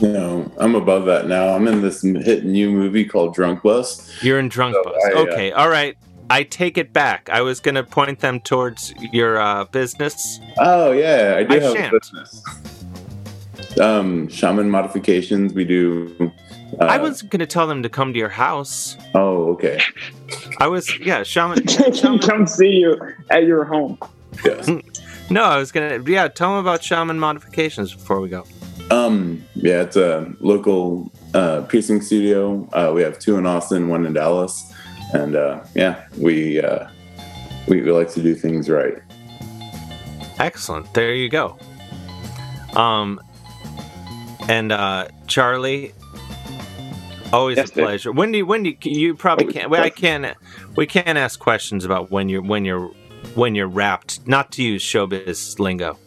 No, 0.00 0.50
I'm 0.58 0.74
above 0.74 1.04
that 1.06 1.28
now. 1.28 1.48
I'm 1.54 1.68
in 1.68 1.82
this 1.82 2.02
hit 2.02 2.44
new 2.44 2.70
movie 2.70 3.04
called 3.04 3.34
Drunk 3.34 3.62
Bus. 3.62 4.22
You're 4.22 4.38
in 4.38 4.48
drunk 4.48 4.74
So 4.74 4.82
bus. 4.84 4.94
I, 5.06 5.12
uh, 5.12 5.18
okay, 5.22 5.52
all 5.52 5.68
right. 5.68 5.96
I 6.30 6.42
take 6.42 6.78
it 6.78 6.92
back. 6.92 7.28
I 7.30 7.42
was 7.42 7.60
gonna 7.60 7.84
point 7.84 8.20
them 8.20 8.40
towards 8.40 8.92
your 9.12 9.38
uh, 9.38 9.64
business. 9.66 10.40
Oh 10.58 10.92
yeah, 10.92 11.34
I 11.38 11.44
do 11.44 11.54
I 11.54 11.60
have 11.60 11.72
shan't. 11.76 11.94
a 11.94 12.00
business. 12.00 13.78
Um, 13.78 14.28
shaman 14.28 14.70
modifications. 14.70 15.52
We 15.52 15.64
do. 15.64 16.32
Uh, 16.80 16.84
I 16.86 16.98
was 16.98 17.22
gonna 17.22 17.46
tell 17.46 17.66
them 17.66 17.82
to 17.82 17.88
come 17.88 18.12
to 18.12 18.18
your 18.18 18.28
house. 18.30 18.96
Oh, 19.14 19.52
okay. 19.52 19.80
I 20.58 20.66
was 20.66 20.98
yeah, 20.98 21.22
shaman. 21.22 21.64
They 21.66 21.90
can 21.90 22.18
come 22.18 22.46
see 22.46 22.70
you 22.70 22.98
at 23.30 23.44
your 23.44 23.64
home. 23.64 23.98
Yes. 24.44 24.68
No, 25.30 25.44
I 25.44 25.56
was 25.56 25.72
gonna 25.72 26.02
yeah. 26.06 26.28
Tell 26.28 26.50
them 26.50 26.58
about 26.58 26.84
shaman 26.84 27.18
modifications 27.18 27.94
before 27.94 28.20
we 28.20 28.28
go. 28.28 28.44
Um, 28.90 29.42
yeah, 29.54 29.82
it's 29.82 29.96
a 29.96 30.32
local 30.40 31.10
uh, 31.32 31.62
piercing 31.62 32.00
studio. 32.02 32.68
Uh, 32.72 32.92
we 32.94 33.02
have 33.02 33.18
two 33.18 33.36
in 33.36 33.46
Austin, 33.46 33.88
one 33.88 34.04
in 34.06 34.12
Dallas, 34.12 34.72
and 35.12 35.34
uh, 35.36 35.64
yeah, 35.74 36.06
we, 36.18 36.60
uh, 36.60 36.88
we 37.66 37.80
we 37.82 37.90
like 37.90 38.10
to 38.12 38.22
do 38.22 38.34
things 38.34 38.68
right. 38.68 38.98
Excellent. 40.38 40.92
There 40.94 41.14
you 41.14 41.28
go. 41.28 41.56
Um, 42.74 43.20
and 44.48 44.70
uh, 44.72 45.08
Charlie, 45.28 45.94
always 47.32 47.56
Yes, 47.56 47.70
a 47.70 47.74
Dave. 47.74 47.84
pleasure. 47.84 48.12
When 48.12 48.32
do 48.32 48.38
you, 48.38 48.46
when 48.46 48.64
do 48.64 48.70
you, 48.70 48.76
you 48.82 49.14
probably 49.14 49.52
can't? 49.52 49.70
Well, 49.70 49.82
I 49.82 49.90
can't. 49.90 50.36
We 50.76 50.86
can't 50.86 51.16
ask 51.16 51.38
questions 51.40 51.84
about 51.84 52.10
when 52.10 52.28
you're 52.28 52.42
when 52.42 52.64
you're 52.64 52.88
when 53.34 53.54
you're 53.54 53.68
wrapped. 53.68 54.26
Not 54.26 54.52
to 54.52 54.62
use 54.62 54.82
showbiz 54.82 55.58
lingo. 55.58 55.98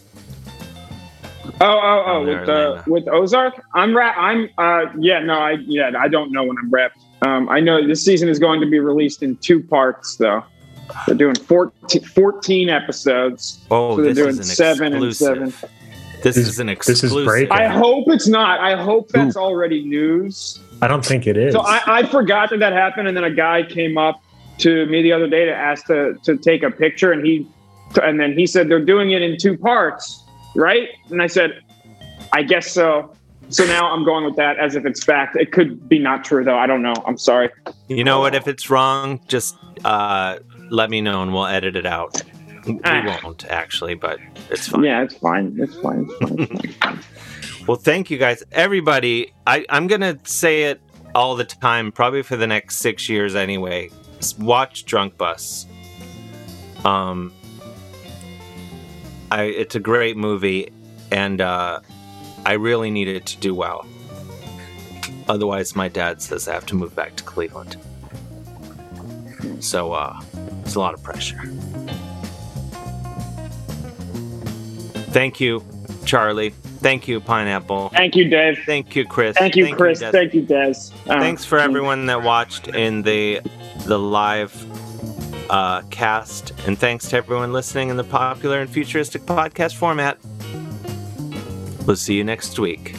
Oh, 1.62 1.80
oh, 1.82 2.04
oh! 2.06 2.26
Down 2.26 2.40
With 2.40 2.44
in 2.44 2.50
uh, 2.50 2.84
with 2.88 3.08
Ozark, 3.08 3.62
I'm 3.74 3.96
rap. 3.96 4.16
I'm 4.18 4.50
uh, 4.58 4.86
yeah, 5.00 5.20
no, 5.20 5.34
I 5.34 5.52
yeah, 5.66 5.92
I 5.98 6.08
don't 6.08 6.32
know 6.32 6.44
when 6.44 6.58
I'm 6.58 6.70
wrapped. 6.70 7.00
Um, 7.22 7.50
I 7.50 7.60
know 7.60 7.86
this 7.86 8.04
season 8.06 8.30
is 8.30 8.40
going 8.40 8.60
to 8.62 8.68
be 8.70 8.80
released 8.80 9.24
in 9.24 9.38
two 9.38 9.62
parts, 9.64 10.18
though. 10.18 10.44
They're 11.06 11.16
doing 11.16 11.36
14, 11.36 12.02
14 12.04 12.70
episodes. 12.70 13.66
Oh, 13.72 13.96
so 13.98 14.04
they're 14.04 14.14
this 14.14 14.18
doing 14.18 14.30
is 14.30 14.38
an 14.40 14.44
seven 14.46 14.94
and 14.94 15.16
seven. 15.16 15.54
This 16.24 16.36
This- 16.36 16.38
is 16.38 16.60
an 16.60 16.70
exclusive. 16.70 17.02
this 17.02 17.12
is 17.12 17.18
exclusive. 17.18 17.26
breaking. 17.28 17.52
I 17.52 17.68
hope 17.68 18.06
it's 18.10 18.28
not. 18.28 18.60
I 18.60 18.82
hope 18.82 19.10
that's 19.10 19.36
already 19.38 19.84
news. 19.84 20.60
I 20.82 20.88
don't 20.88 21.06
think 21.06 21.28
it 21.28 21.38
is. 21.38 21.54
So 21.54 21.62
I, 21.62 21.82
I 21.88 22.04
forgot 22.06 22.50
that 22.52 22.60
that 22.60 22.74
happened, 22.74 23.08
and 23.08 23.18
then 23.18 23.24
a 23.24 23.32
guy 23.32 23.64
came 23.64 23.98
up 23.98 24.22
to 24.60 24.86
me 24.88 25.02
the 25.02 25.12
other 25.12 25.28
day 25.28 25.46
to 25.46 25.54
ask 25.56 25.86
to 25.88 26.16
to 26.24 26.38
take 26.38 26.64
a 26.64 26.72
picture, 26.72 27.12
and 27.12 27.26
he 27.26 27.48
and 28.04 28.20
then 28.20 28.34
he 28.34 28.46
said 28.48 28.70
they're 28.70 28.84
doing 28.84 29.12
it 29.12 29.22
in 29.22 29.38
two 29.38 29.58
parts, 29.58 30.24
right? 30.58 30.90
And 31.10 31.22
I 31.22 31.28
said, 31.28 31.62
I 32.34 32.44
guess 32.44 32.70
so. 32.70 33.14
So 33.50 33.66
now 33.66 33.90
I'm 33.94 34.04
going 34.04 34.26
with 34.26 34.36
that 34.36 34.58
as 34.60 34.76
if 34.76 34.86
it's 34.86 35.02
fact. 35.06 35.38
It 35.38 35.54
could 35.54 35.88
be 35.88 36.00
not 36.00 36.26
true 36.26 36.44
though. 36.44 36.58
I 36.58 36.68
don't 36.68 36.82
know. 36.82 36.94
I'm 37.06 37.18
sorry. 37.18 37.50
You 37.88 38.04
know 38.04 38.20
what? 38.20 38.36
If 38.36 38.46
it's 38.48 38.70
wrong, 38.70 39.22
just 39.30 39.56
uh, 39.86 40.40
let 40.70 40.90
me 40.90 41.00
know 41.00 41.22
and 41.22 41.32
we'll 41.34 41.46
edit 41.46 41.78
it 41.78 41.86
out. 41.86 42.22
We 42.66 42.78
Ah. 42.84 43.18
won't 43.24 43.46
actually, 43.50 43.96
but 43.96 44.20
it's 44.50 44.68
fine. 44.68 44.84
Yeah, 44.84 45.02
it's 45.04 45.14
fine. 45.16 45.56
It's 45.58 45.76
fine. 45.80 46.10
It's 46.20 46.76
fine. 46.76 47.04
Well, 47.68 47.76
thank 47.76 48.10
you 48.10 48.18
guys, 48.18 48.44
everybody. 48.54 49.34
I, 49.46 49.66
I'm 49.70 49.88
gonna 49.88 50.18
say 50.24 50.64
it 50.64 50.80
all 51.14 51.36
the 51.36 51.44
time, 51.44 51.92
probably 51.92 52.22
for 52.24 52.38
the 52.38 52.48
next 52.48 52.78
six 52.78 53.10
years 53.10 53.36
anyway. 53.36 53.90
Watch 54.40 54.86
Drunk 54.86 55.18
Bus. 55.18 55.66
Um, 56.86 57.34
I 59.32 59.44
it's 59.44 59.76
a 59.76 59.80
great 59.80 60.18
movie, 60.18 60.72
and 61.12 61.42
uh, 61.42 61.82
I 62.46 62.54
really 62.54 62.92
need 62.92 63.08
it 63.08 63.26
to 63.28 63.38
do 63.38 63.54
well. 63.54 63.86
Otherwise, 65.28 65.76
my 65.76 65.88
dad 65.88 66.22
says 66.22 66.48
I 66.48 66.54
have 66.54 66.66
to 66.68 66.76
move 66.76 66.96
back 66.96 67.16
to 67.18 67.24
Cleveland. 67.24 67.78
So 69.60 69.94
uh, 69.94 70.20
it's 70.64 70.76
a 70.76 70.80
lot 70.80 70.94
of 70.94 71.04
pressure. 71.04 71.42
Thank 75.12 75.40
you, 75.40 75.64
Charlie. 76.06 76.52
Thank 76.80 77.08
you, 77.08 77.20
Pineapple. 77.20 77.90
Thank 77.90 78.16
you, 78.16 78.30
Dave. 78.30 78.60
Thank 78.66 78.96
you, 78.96 79.06
Chris. 79.06 79.36
Thank 79.36 79.56
you, 79.56 79.76
Chris. 79.76 80.02
Dez. 80.02 80.12
Thank 80.12 80.34
you, 80.34 80.44
Dez. 80.44 80.94
Uh, 81.08 81.20
Thanks 81.20 81.44
for 81.44 81.58
everyone 81.58 82.06
that 82.06 82.22
watched 82.22 82.68
in 82.68 83.02
the 83.02 83.42
the 83.86 83.98
live 83.98 84.52
uh, 85.50 85.82
cast, 85.90 86.52
and 86.66 86.78
thanks 86.78 87.10
to 87.10 87.18
everyone 87.18 87.54
listening 87.54 87.90
in 87.90 87.98
the 87.98 88.04
popular 88.04 88.60
and 88.62 88.70
futuristic 88.70 89.24
podcast 89.24 89.76
format. 89.76 90.18
We'll 91.86 91.96
see 91.96 92.16
you 92.16 92.24
next 92.24 92.60
week. 92.60 92.96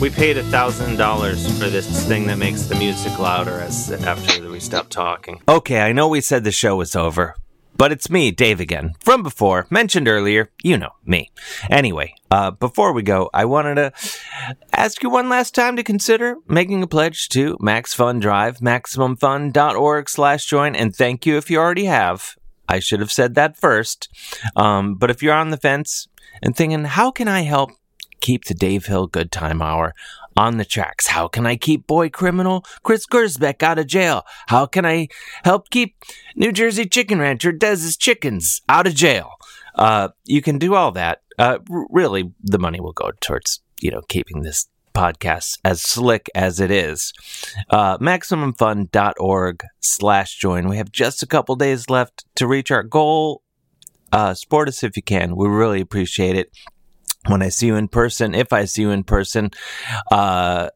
We 0.00 0.10
paid 0.10 0.36
a 0.36 0.42
thousand 0.44 0.96
dollars 0.96 1.46
for 1.58 1.70
this 1.70 2.06
thing 2.06 2.26
that 2.26 2.36
makes 2.36 2.64
the 2.64 2.74
music 2.74 3.18
louder 3.18 3.58
as 3.60 3.90
after 3.90 4.50
we 4.50 4.60
stop 4.60 4.90
talking. 4.90 5.40
Okay, 5.48 5.80
I 5.80 5.92
know 5.92 6.08
we 6.08 6.20
said 6.20 6.44
the 6.44 6.52
show 6.52 6.76
was 6.76 6.94
over, 6.94 7.34
but 7.76 7.90
it's 7.90 8.10
me, 8.10 8.30
Dave 8.30 8.60
again, 8.60 8.92
from 9.00 9.22
before, 9.22 9.66
mentioned 9.70 10.06
earlier. 10.06 10.50
You 10.62 10.76
know 10.76 10.90
me. 11.06 11.30
Anyway, 11.70 12.14
uh, 12.34 12.50
before 12.50 12.92
we 12.92 13.04
go, 13.04 13.30
I 13.32 13.44
wanted 13.44 13.76
to 13.76 13.92
ask 14.72 15.04
you 15.04 15.08
one 15.08 15.28
last 15.28 15.54
time 15.54 15.76
to 15.76 15.84
consider 15.84 16.34
making 16.48 16.82
a 16.82 16.88
pledge 16.88 17.28
to 17.28 17.56
Max 17.60 17.94
Fun 17.94 18.18
Drive, 18.18 18.58
MaximumFun.org 18.58 20.08
slash 20.08 20.44
join, 20.44 20.74
and 20.74 20.92
thank 20.92 21.26
you 21.26 21.36
if 21.36 21.48
you 21.48 21.58
already 21.58 21.84
have. 21.84 22.34
I 22.68 22.80
should 22.80 22.98
have 22.98 23.12
said 23.12 23.36
that 23.36 23.56
first. 23.56 24.08
Um, 24.56 24.96
but 24.96 25.10
if 25.10 25.22
you're 25.22 25.32
on 25.32 25.50
the 25.50 25.56
fence 25.56 26.08
and 26.42 26.56
thinking, 26.56 26.82
how 26.82 27.12
can 27.12 27.28
I 27.28 27.42
help 27.42 27.70
keep 28.20 28.46
the 28.46 28.54
Dave 28.54 28.86
Hill 28.86 29.08
Goodtime 29.08 29.62
Hour 29.62 29.92
on 30.36 30.56
the 30.56 30.64
tracks? 30.64 31.06
How 31.06 31.28
can 31.28 31.46
I 31.46 31.54
keep 31.54 31.86
boy 31.86 32.08
criminal 32.08 32.64
Chris 32.82 33.06
Gersbeck 33.06 33.62
out 33.62 33.78
of 33.78 33.86
jail? 33.86 34.24
How 34.48 34.66
can 34.66 34.84
I 34.84 35.06
help 35.44 35.70
keep 35.70 35.94
New 36.34 36.50
Jersey 36.50 36.86
chicken 36.86 37.20
rancher 37.20 37.52
Dez's 37.52 37.96
chickens 37.96 38.60
out 38.68 38.88
of 38.88 38.96
jail? 38.96 39.30
Uh, 39.74 40.08
you 40.24 40.40
can 40.40 40.58
do 40.58 40.74
all 40.74 40.92
that. 40.92 41.20
Uh, 41.38 41.58
really, 41.68 42.32
the 42.42 42.58
money 42.58 42.80
will 42.80 42.92
go 42.92 43.12
towards 43.20 43.60
you 43.80 43.90
know 43.90 44.02
keeping 44.08 44.42
this 44.42 44.68
podcast 44.94 45.58
as 45.64 45.82
slick 45.82 46.30
as 46.34 46.60
it 46.60 46.70
is. 46.70 47.12
Uh, 47.70 47.98
MaximumFun.org 47.98 49.64
slash 49.80 50.36
join. 50.36 50.68
We 50.68 50.76
have 50.76 50.92
just 50.92 51.22
a 51.22 51.26
couple 51.26 51.56
days 51.56 51.90
left 51.90 52.24
to 52.36 52.46
reach 52.46 52.70
our 52.70 52.84
goal. 52.84 53.42
Uh, 54.12 54.34
support 54.34 54.68
us 54.68 54.84
if 54.84 54.96
you 54.96 55.02
can. 55.02 55.34
We 55.34 55.48
really 55.48 55.80
appreciate 55.80 56.36
it 56.36 56.52
when 57.26 57.42
I 57.42 57.48
see 57.48 57.66
you 57.66 57.76
in 57.76 57.88
person, 57.88 58.34
if 58.34 58.52
I 58.52 58.64
see 58.66 58.82
you 58.82 58.90
in 58.90 59.04
person, 59.04 59.50
uh, 60.10 60.68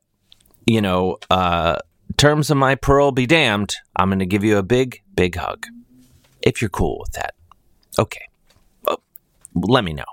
you 0.67 0.81
know, 0.81 1.19
uh, 1.31 1.77
terms 2.17 2.51
of 2.51 2.57
my 2.57 2.75
parole 2.75 3.13
be 3.13 3.27
damned, 3.27 3.75
I'm 3.97 4.09
going 4.09 4.19
to 4.21 4.27
give 4.27 4.45
you 4.45 4.59
a 4.59 4.63
big, 4.63 5.01
big 5.15 5.37
hug. 5.37 5.67
If 6.43 6.63
you're 6.63 6.71
cool 6.71 6.99
with 7.01 7.13
that. 7.13 7.35
Okay. 7.99 8.29
Well, 8.85 9.03
let 9.55 9.85
me 9.85 9.93
know. 9.93 10.05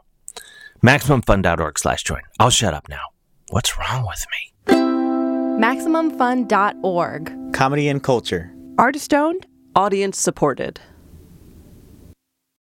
MaximumFun.org 0.85 1.79
slash 1.79 2.03
join. 2.03 2.21
I'll 2.39 2.51
shut 2.51 2.75
up 2.75 2.87
now. 2.87 3.01
What's 3.49 3.75
wrong 3.75 4.05
with 4.05 4.23
me? 4.31 4.53
MaximumFun.org. 5.65 7.53
Comedy 7.53 7.89
and 7.89 8.03
culture. 8.03 8.53
Artist 8.77 9.11
owned. 9.11 9.47
Audience 9.75 10.19
supported. 10.19 10.79